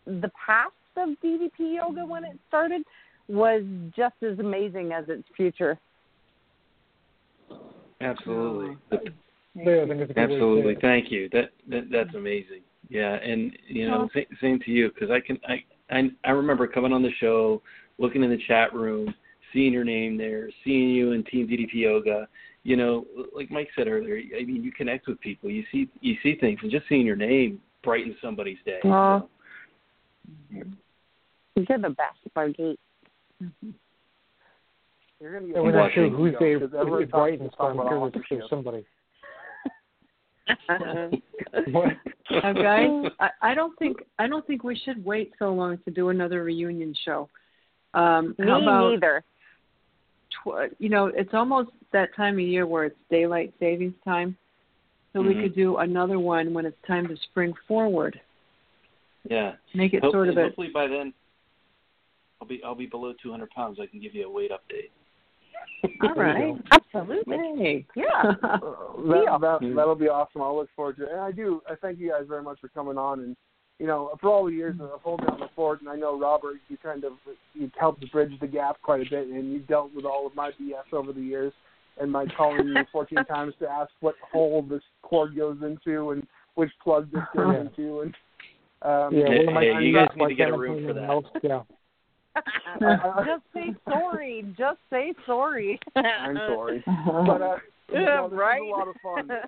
the 0.06 0.30
past 0.44 0.72
of 0.96 1.10
DDP 1.22 1.76
yoga 1.76 2.04
when 2.04 2.24
it 2.24 2.38
started 2.48 2.82
was 3.28 3.62
just 3.96 4.14
as 4.22 4.38
amazing 4.38 4.92
as 4.92 5.04
its 5.08 5.26
future. 5.36 5.78
Absolutely. 8.00 8.76
Oh, 8.92 8.98
yeah, 9.54 9.82
I 9.82 9.88
think 9.88 10.00
it's 10.00 10.10
a 10.10 10.14
good 10.14 10.14
way 10.14 10.14
to 10.14 10.14
say 10.14 10.20
Absolutely. 10.22 10.72
it. 10.72 10.80
Thank 10.80 11.10
you. 11.10 11.28
That, 11.32 11.50
that 11.68 11.84
that's 11.90 12.08
mm-hmm. 12.10 12.18
amazing. 12.18 12.60
Yeah, 12.88 13.14
and 13.14 13.56
you 13.66 13.88
know, 13.88 14.08
sa- 14.12 14.20
same 14.40 14.60
to 14.60 14.70
you 14.70 14.90
because 14.92 15.10
I 15.10 15.20
can 15.20 15.38
I, 15.48 15.64
I 15.90 16.10
I 16.24 16.30
remember 16.30 16.66
coming 16.66 16.92
on 16.92 17.02
the 17.02 17.10
show, 17.18 17.62
looking 17.98 18.22
in 18.22 18.30
the 18.30 18.38
chat 18.46 18.74
room, 18.74 19.12
seeing 19.52 19.72
your 19.72 19.84
name 19.84 20.16
there, 20.16 20.50
seeing 20.64 20.90
you 20.90 21.12
in 21.12 21.24
Team 21.24 21.48
DDP 21.48 21.74
Yoga. 21.74 22.28
You 22.62 22.76
know, 22.76 23.06
like 23.34 23.50
Mike 23.50 23.68
said 23.76 23.86
earlier, 23.88 24.20
I 24.38 24.44
mean, 24.44 24.62
you 24.62 24.72
connect 24.72 25.06
with 25.06 25.20
people, 25.20 25.50
you 25.50 25.64
see 25.72 25.88
you 26.00 26.16
see 26.22 26.36
things, 26.36 26.58
and 26.62 26.70
just 26.70 26.88
seeing 26.88 27.06
your 27.06 27.16
name 27.16 27.60
brightens 27.86 28.16
somebody's 28.22 28.58
day. 28.66 28.80
Aw. 28.84 29.20
So, 29.20 29.28
You're 31.56 31.78
the 31.78 31.90
best, 31.90 32.18
Sparky. 32.28 32.78
you're 35.20 35.32
gonna 35.32 35.44
And 35.44 35.54
get 35.54 35.62
we're 35.62 35.72
not 35.72 35.92
sure 35.92 36.04
watching, 36.04 36.16
whose 36.18 36.26
you 36.26 36.32
know, 36.32 36.38
day 36.38 36.54
because 36.56 36.74
every 36.78 37.04
it 37.04 37.10
brightens, 37.10 37.42
we 37.42 37.48
but 37.58 37.64
I'm 37.64 37.76
talk 37.76 37.86
about 37.86 37.90
sure 37.90 38.08
it's 38.08 38.16
authorship. 38.16 38.50
somebody. 38.50 38.84
What? 41.72 41.88
Uh, 42.44 42.52
guys, 42.52 43.10
I, 43.18 43.30
I 43.42 43.54
don't 43.54 43.76
think 43.78 43.98
I 44.18 44.26
don't 44.28 44.46
think 44.46 44.62
we 44.62 44.76
should 44.84 45.04
wait 45.04 45.32
so 45.38 45.52
long 45.52 45.78
to 45.84 45.90
do 45.90 46.10
another 46.10 46.44
reunion 46.44 46.94
show. 47.04 47.28
Um, 47.94 48.34
Me 48.38 48.46
how 48.46 48.60
about 48.62 48.90
neither. 48.90 49.24
tw- 50.44 50.72
you 50.78 50.88
know, 50.88 51.06
it's 51.06 51.32
almost 51.34 51.70
that 51.92 52.14
time 52.14 52.34
of 52.34 52.40
year 52.40 52.66
where 52.66 52.84
it's 52.84 52.96
daylight 53.10 53.54
savings 53.58 53.94
time. 54.04 54.36
So 55.16 55.22
we 55.22 55.32
Mhm. 55.32 55.42
could 55.44 55.54
do 55.54 55.78
another 55.78 56.18
one 56.18 56.52
when 56.52 56.66
it's 56.66 56.76
time 56.86 57.08
to 57.08 57.16
spring 57.16 57.54
forward. 57.66 58.20
yeah. 59.28 59.56
Make 59.74 59.94
it 59.94 60.02
Hope- 60.02 60.12
sort 60.12 60.28
of 60.28 60.36
a 60.36 60.42
hopefully 60.44 60.68
by 60.68 60.86
then, 60.86 61.12
I'll 62.40 62.46
be 62.46 62.62
I'll 62.62 62.74
be 62.74 62.84
below 62.86 63.14
200 63.14 63.48
pounds. 63.50 63.80
I 63.80 63.86
can 63.86 63.98
give 63.98 64.14
you 64.14 64.26
a 64.26 64.30
weight 64.30 64.50
update. 64.52 64.90
all 66.02 66.14
right. 66.14 66.54
Absolutely. 66.70 67.38
Hey. 67.56 67.86
Yeah. 67.96 68.34
That, 68.42 69.38
that 69.40 69.72
that'll 69.74 69.94
be 69.94 70.08
awesome. 70.08 70.42
I'll 70.42 70.56
look 70.56 70.70
forward 70.76 70.96
to 70.98 71.04
it. 71.04 71.12
And 71.12 71.20
I 71.20 71.32
do. 71.32 71.62
I 71.68 71.74
thank 71.76 71.98
you 71.98 72.10
guys 72.10 72.26
very 72.28 72.42
much 72.42 72.60
for 72.60 72.68
coming 72.68 72.98
on 72.98 73.20
and 73.20 73.36
you 73.78 73.86
know 73.86 74.10
for 74.20 74.28
all 74.28 74.44
the 74.44 74.52
years 74.52 74.78
of 74.80 75.00
holding 75.02 75.26
down 75.26 75.40
the 75.40 75.48
fort. 75.56 75.80
And 75.80 75.88
I 75.88 75.96
know 75.96 76.18
Robert, 76.18 76.58
you 76.68 76.76
kind 76.76 77.04
of 77.04 77.14
you 77.54 77.70
helped 77.78 78.10
bridge 78.12 78.38
the 78.38 78.46
gap 78.46 78.80
quite 78.82 79.00
a 79.06 79.10
bit, 79.10 79.28
and 79.28 79.50
you 79.52 79.60
dealt 79.60 79.94
with 79.94 80.04
all 80.04 80.26
of 80.26 80.34
my 80.36 80.50
BS 80.52 80.92
over 80.92 81.12
the 81.14 81.20
years 81.22 81.52
and 81.98 82.10
my 82.10 82.26
calling 82.36 82.68
you 82.68 82.76
14 82.92 83.18
times 83.28 83.54
to 83.60 83.68
ask 83.68 83.90
what 84.00 84.14
hole 84.32 84.62
this 84.62 84.82
cord 85.02 85.36
goes 85.36 85.58
into 85.62 86.10
and 86.10 86.26
which 86.54 86.70
plug 86.82 87.10
this 87.12 87.22
goes 87.36 87.54
into 87.56 88.00
and. 88.00 88.14
Um, 88.82 89.14
Yeah, 89.14 89.26
Hey, 89.28 89.46
one 89.46 89.56
of 89.56 89.82
you 89.82 89.94
guys 89.94 90.08
my 90.16 90.26
need 90.26 90.34
to 90.34 90.36
get 90.36 90.50
a 90.50 90.56
room 90.56 90.86
for 90.86 90.92
that. 90.92 91.04
else, 91.08 91.26
Yeah. 91.42 91.62
Just 93.26 93.42
say 93.54 93.74
sorry. 93.88 94.44
Just 94.58 94.78
say 94.90 95.14
sorry. 95.24 95.80
I'm 95.96 96.36
sorry, 96.36 96.84
but 97.26 97.40
uh, 97.42 97.56
you 97.90 98.00
Yeah, 98.00 98.04
know, 98.16 98.28
this 98.28 98.38
right. 98.38 98.60
was 98.60 98.72
a 98.74 98.78
lot 98.78 98.88
of 98.88 98.96
fun. 99.02 99.38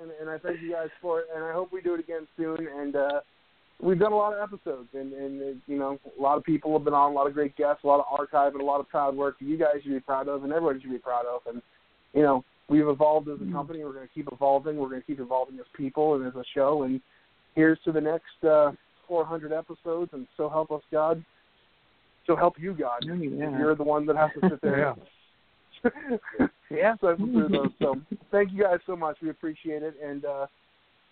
and, 0.00 0.10
and 0.20 0.30
I 0.30 0.38
thank 0.38 0.62
you 0.62 0.72
guys 0.72 0.88
for 1.02 1.20
it. 1.20 1.26
And 1.34 1.44
I 1.44 1.52
hope 1.52 1.70
we 1.72 1.82
do 1.82 1.92
it 1.94 2.00
again 2.00 2.26
soon. 2.38 2.66
And 2.66 2.96
uh, 2.96 3.20
we've 3.82 3.98
done 3.98 4.12
a 4.12 4.16
lot 4.16 4.32
of 4.32 4.40
episodes, 4.42 4.88
and, 4.94 5.12
and 5.12 5.42
uh, 5.42 5.60
you 5.66 5.78
know, 5.78 5.98
a 6.18 6.22
lot 6.22 6.38
of 6.38 6.44
people 6.44 6.72
have 6.72 6.84
been 6.84 6.94
on, 6.94 7.12
a 7.12 7.14
lot 7.14 7.26
of 7.26 7.34
great 7.34 7.54
guests, 7.56 7.84
a 7.84 7.86
lot 7.86 8.00
of 8.00 8.06
archive, 8.10 8.54
and 8.54 8.62
a 8.62 8.64
lot 8.64 8.80
of 8.80 8.88
proud 8.88 9.14
work 9.14 9.38
that 9.38 9.44
you 9.44 9.58
guys 9.58 9.74
should 9.82 9.92
be 9.92 10.00
proud 10.00 10.26
of, 10.28 10.42
and 10.44 10.52
everybody 10.52 10.80
should 10.80 10.90
be 10.90 10.98
proud 10.98 11.26
of. 11.26 11.42
And 11.52 11.60
you 12.14 12.22
know, 12.22 12.44
we've 12.68 12.88
evolved 12.88 13.28
as 13.28 13.38
a 13.40 13.52
company. 13.52 13.84
We're 13.84 13.92
going 13.92 14.06
to 14.06 14.14
keep 14.14 14.28
evolving. 14.32 14.76
We're 14.76 14.88
going 14.88 15.00
to 15.00 15.06
keep 15.06 15.20
evolving 15.20 15.58
as 15.58 15.66
people 15.76 16.14
and 16.14 16.26
as 16.26 16.34
a 16.34 16.44
show. 16.54 16.84
And 16.84 17.00
here's 17.54 17.78
to 17.84 17.92
the 17.92 18.00
next 18.00 18.44
uh, 18.48 18.72
400 19.08 19.52
episodes. 19.52 20.10
And 20.12 20.26
so 20.36 20.48
help 20.48 20.70
us 20.70 20.82
God. 20.90 21.24
So 22.26 22.36
help 22.36 22.54
you 22.58 22.74
God. 22.74 23.04
Oh, 23.10 23.14
yeah. 23.14 23.58
You're 23.58 23.74
the 23.74 23.82
one 23.82 24.06
that 24.06 24.16
has 24.16 24.30
to 24.40 24.48
sit 24.48 24.60
there. 24.62 24.78
yeah. 24.78 24.94
So, 27.00 27.16
through 27.16 27.48
those. 27.48 27.70
so 27.80 27.96
thank 28.30 28.52
you 28.52 28.62
guys 28.62 28.78
so 28.86 28.94
much. 28.94 29.16
We 29.20 29.30
appreciate 29.30 29.82
it, 29.82 29.94
and 30.04 30.24
uh, 30.24 30.46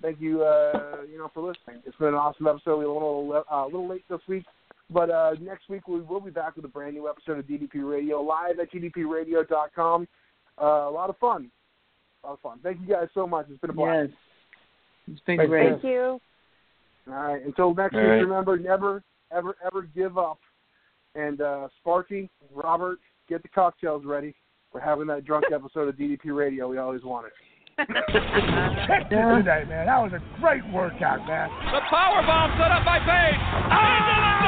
thank 0.00 0.20
you, 0.20 0.42
uh, 0.44 0.98
you 1.10 1.18
know, 1.18 1.30
for 1.34 1.40
listening. 1.40 1.82
It's 1.86 1.96
been 1.96 2.08
an 2.08 2.14
awesome 2.14 2.46
episode. 2.46 2.78
We 2.78 2.84
were 2.84 2.92
a 2.92 2.94
little 2.94 3.44
uh, 3.50 3.54
a 3.54 3.64
little 3.64 3.88
late 3.88 4.04
this 4.08 4.20
week, 4.28 4.44
but 4.90 5.10
uh, 5.10 5.32
next 5.40 5.68
week 5.68 5.88
we 5.88 6.00
will 6.00 6.20
be 6.20 6.30
back 6.30 6.56
with 6.56 6.64
a 6.64 6.68
brand 6.68 6.94
new 6.94 7.08
episode 7.08 7.38
of 7.38 7.46
DDP 7.46 7.90
Radio 7.90 8.20
live 8.20 8.58
at 8.60 8.70
ddpradio.com. 8.70 10.06
Uh, 10.60 10.88
a 10.88 10.90
lot 10.90 11.10
of 11.10 11.16
fun. 11.18 11.50
A 12.22 12.26
lot 12.26 12.32
of 12.34 12.40
fun. 12.40 12.58
Thank 12.62 12.80
you 12.80 12.86
guys 12.86 13.08
so 13.14 13.26
much. 13.26 13.46
It's 13.50 13.60
been 13.60 13.70
a 13.70 13.74
blast. 13.74 14.10
Yes. 14.10 14.18
It's 15.12 15.20
been 15.20 15.36
Thanks, 15.38 15.48
great. 15.50 15.70
Thank 15.70 15.84
you. 15.84 16.20
All 17.08 17.14
right. 17.14 17.44
Until 17.44 17.74
next 17.74 17.94
All 17.94 18.00
week, 18.00 18.08
right. 18.08 18.20
remember 18.20 18.58
never, 18.58 19.02
ever, 19.32 19.56
ever 19.64 19.82
give 19.82 20.18
up. 20.18 20.38
And 21.14 21.40
uh, 21.40 21.68
Sparky, 21.80 22.28
Robert, 22.54 22.98
get 23.28 23.42
the 23.42 23.48
cocktails 23.48 24.04
ready. 24.04 24.34
We're 24.72 24.80
having 24.80 25.06
that 25.08 25.24
drunk 25.24 25.46
episode 25.54 25.88
of 25.88 25.94
DDP 25.96 26.34
Radio 26.36 26.68
we 26.68 26.78
always 26.78 27.02
wanted. 27.02 27.32
Check 27.78 29.06
this 29.08 29.22
today, 29.38 29.62
man. 29.70 29.86
That 29.86 30.02
was 30.02 30.10
a 30.12 30.40
great 30.40 30.66
workout, 30.72 31.24
man. 31.26 31.48
The 31.70 31.80
power 31.88 32.26
bomb 32.26 32.58
set 32.58 32.74
up 32.74 32.84
by 32.84 32.98
Page. 32.98 33.38
Into 33.38 34.02
the 34.02 34.18
diamond 34.18 34.47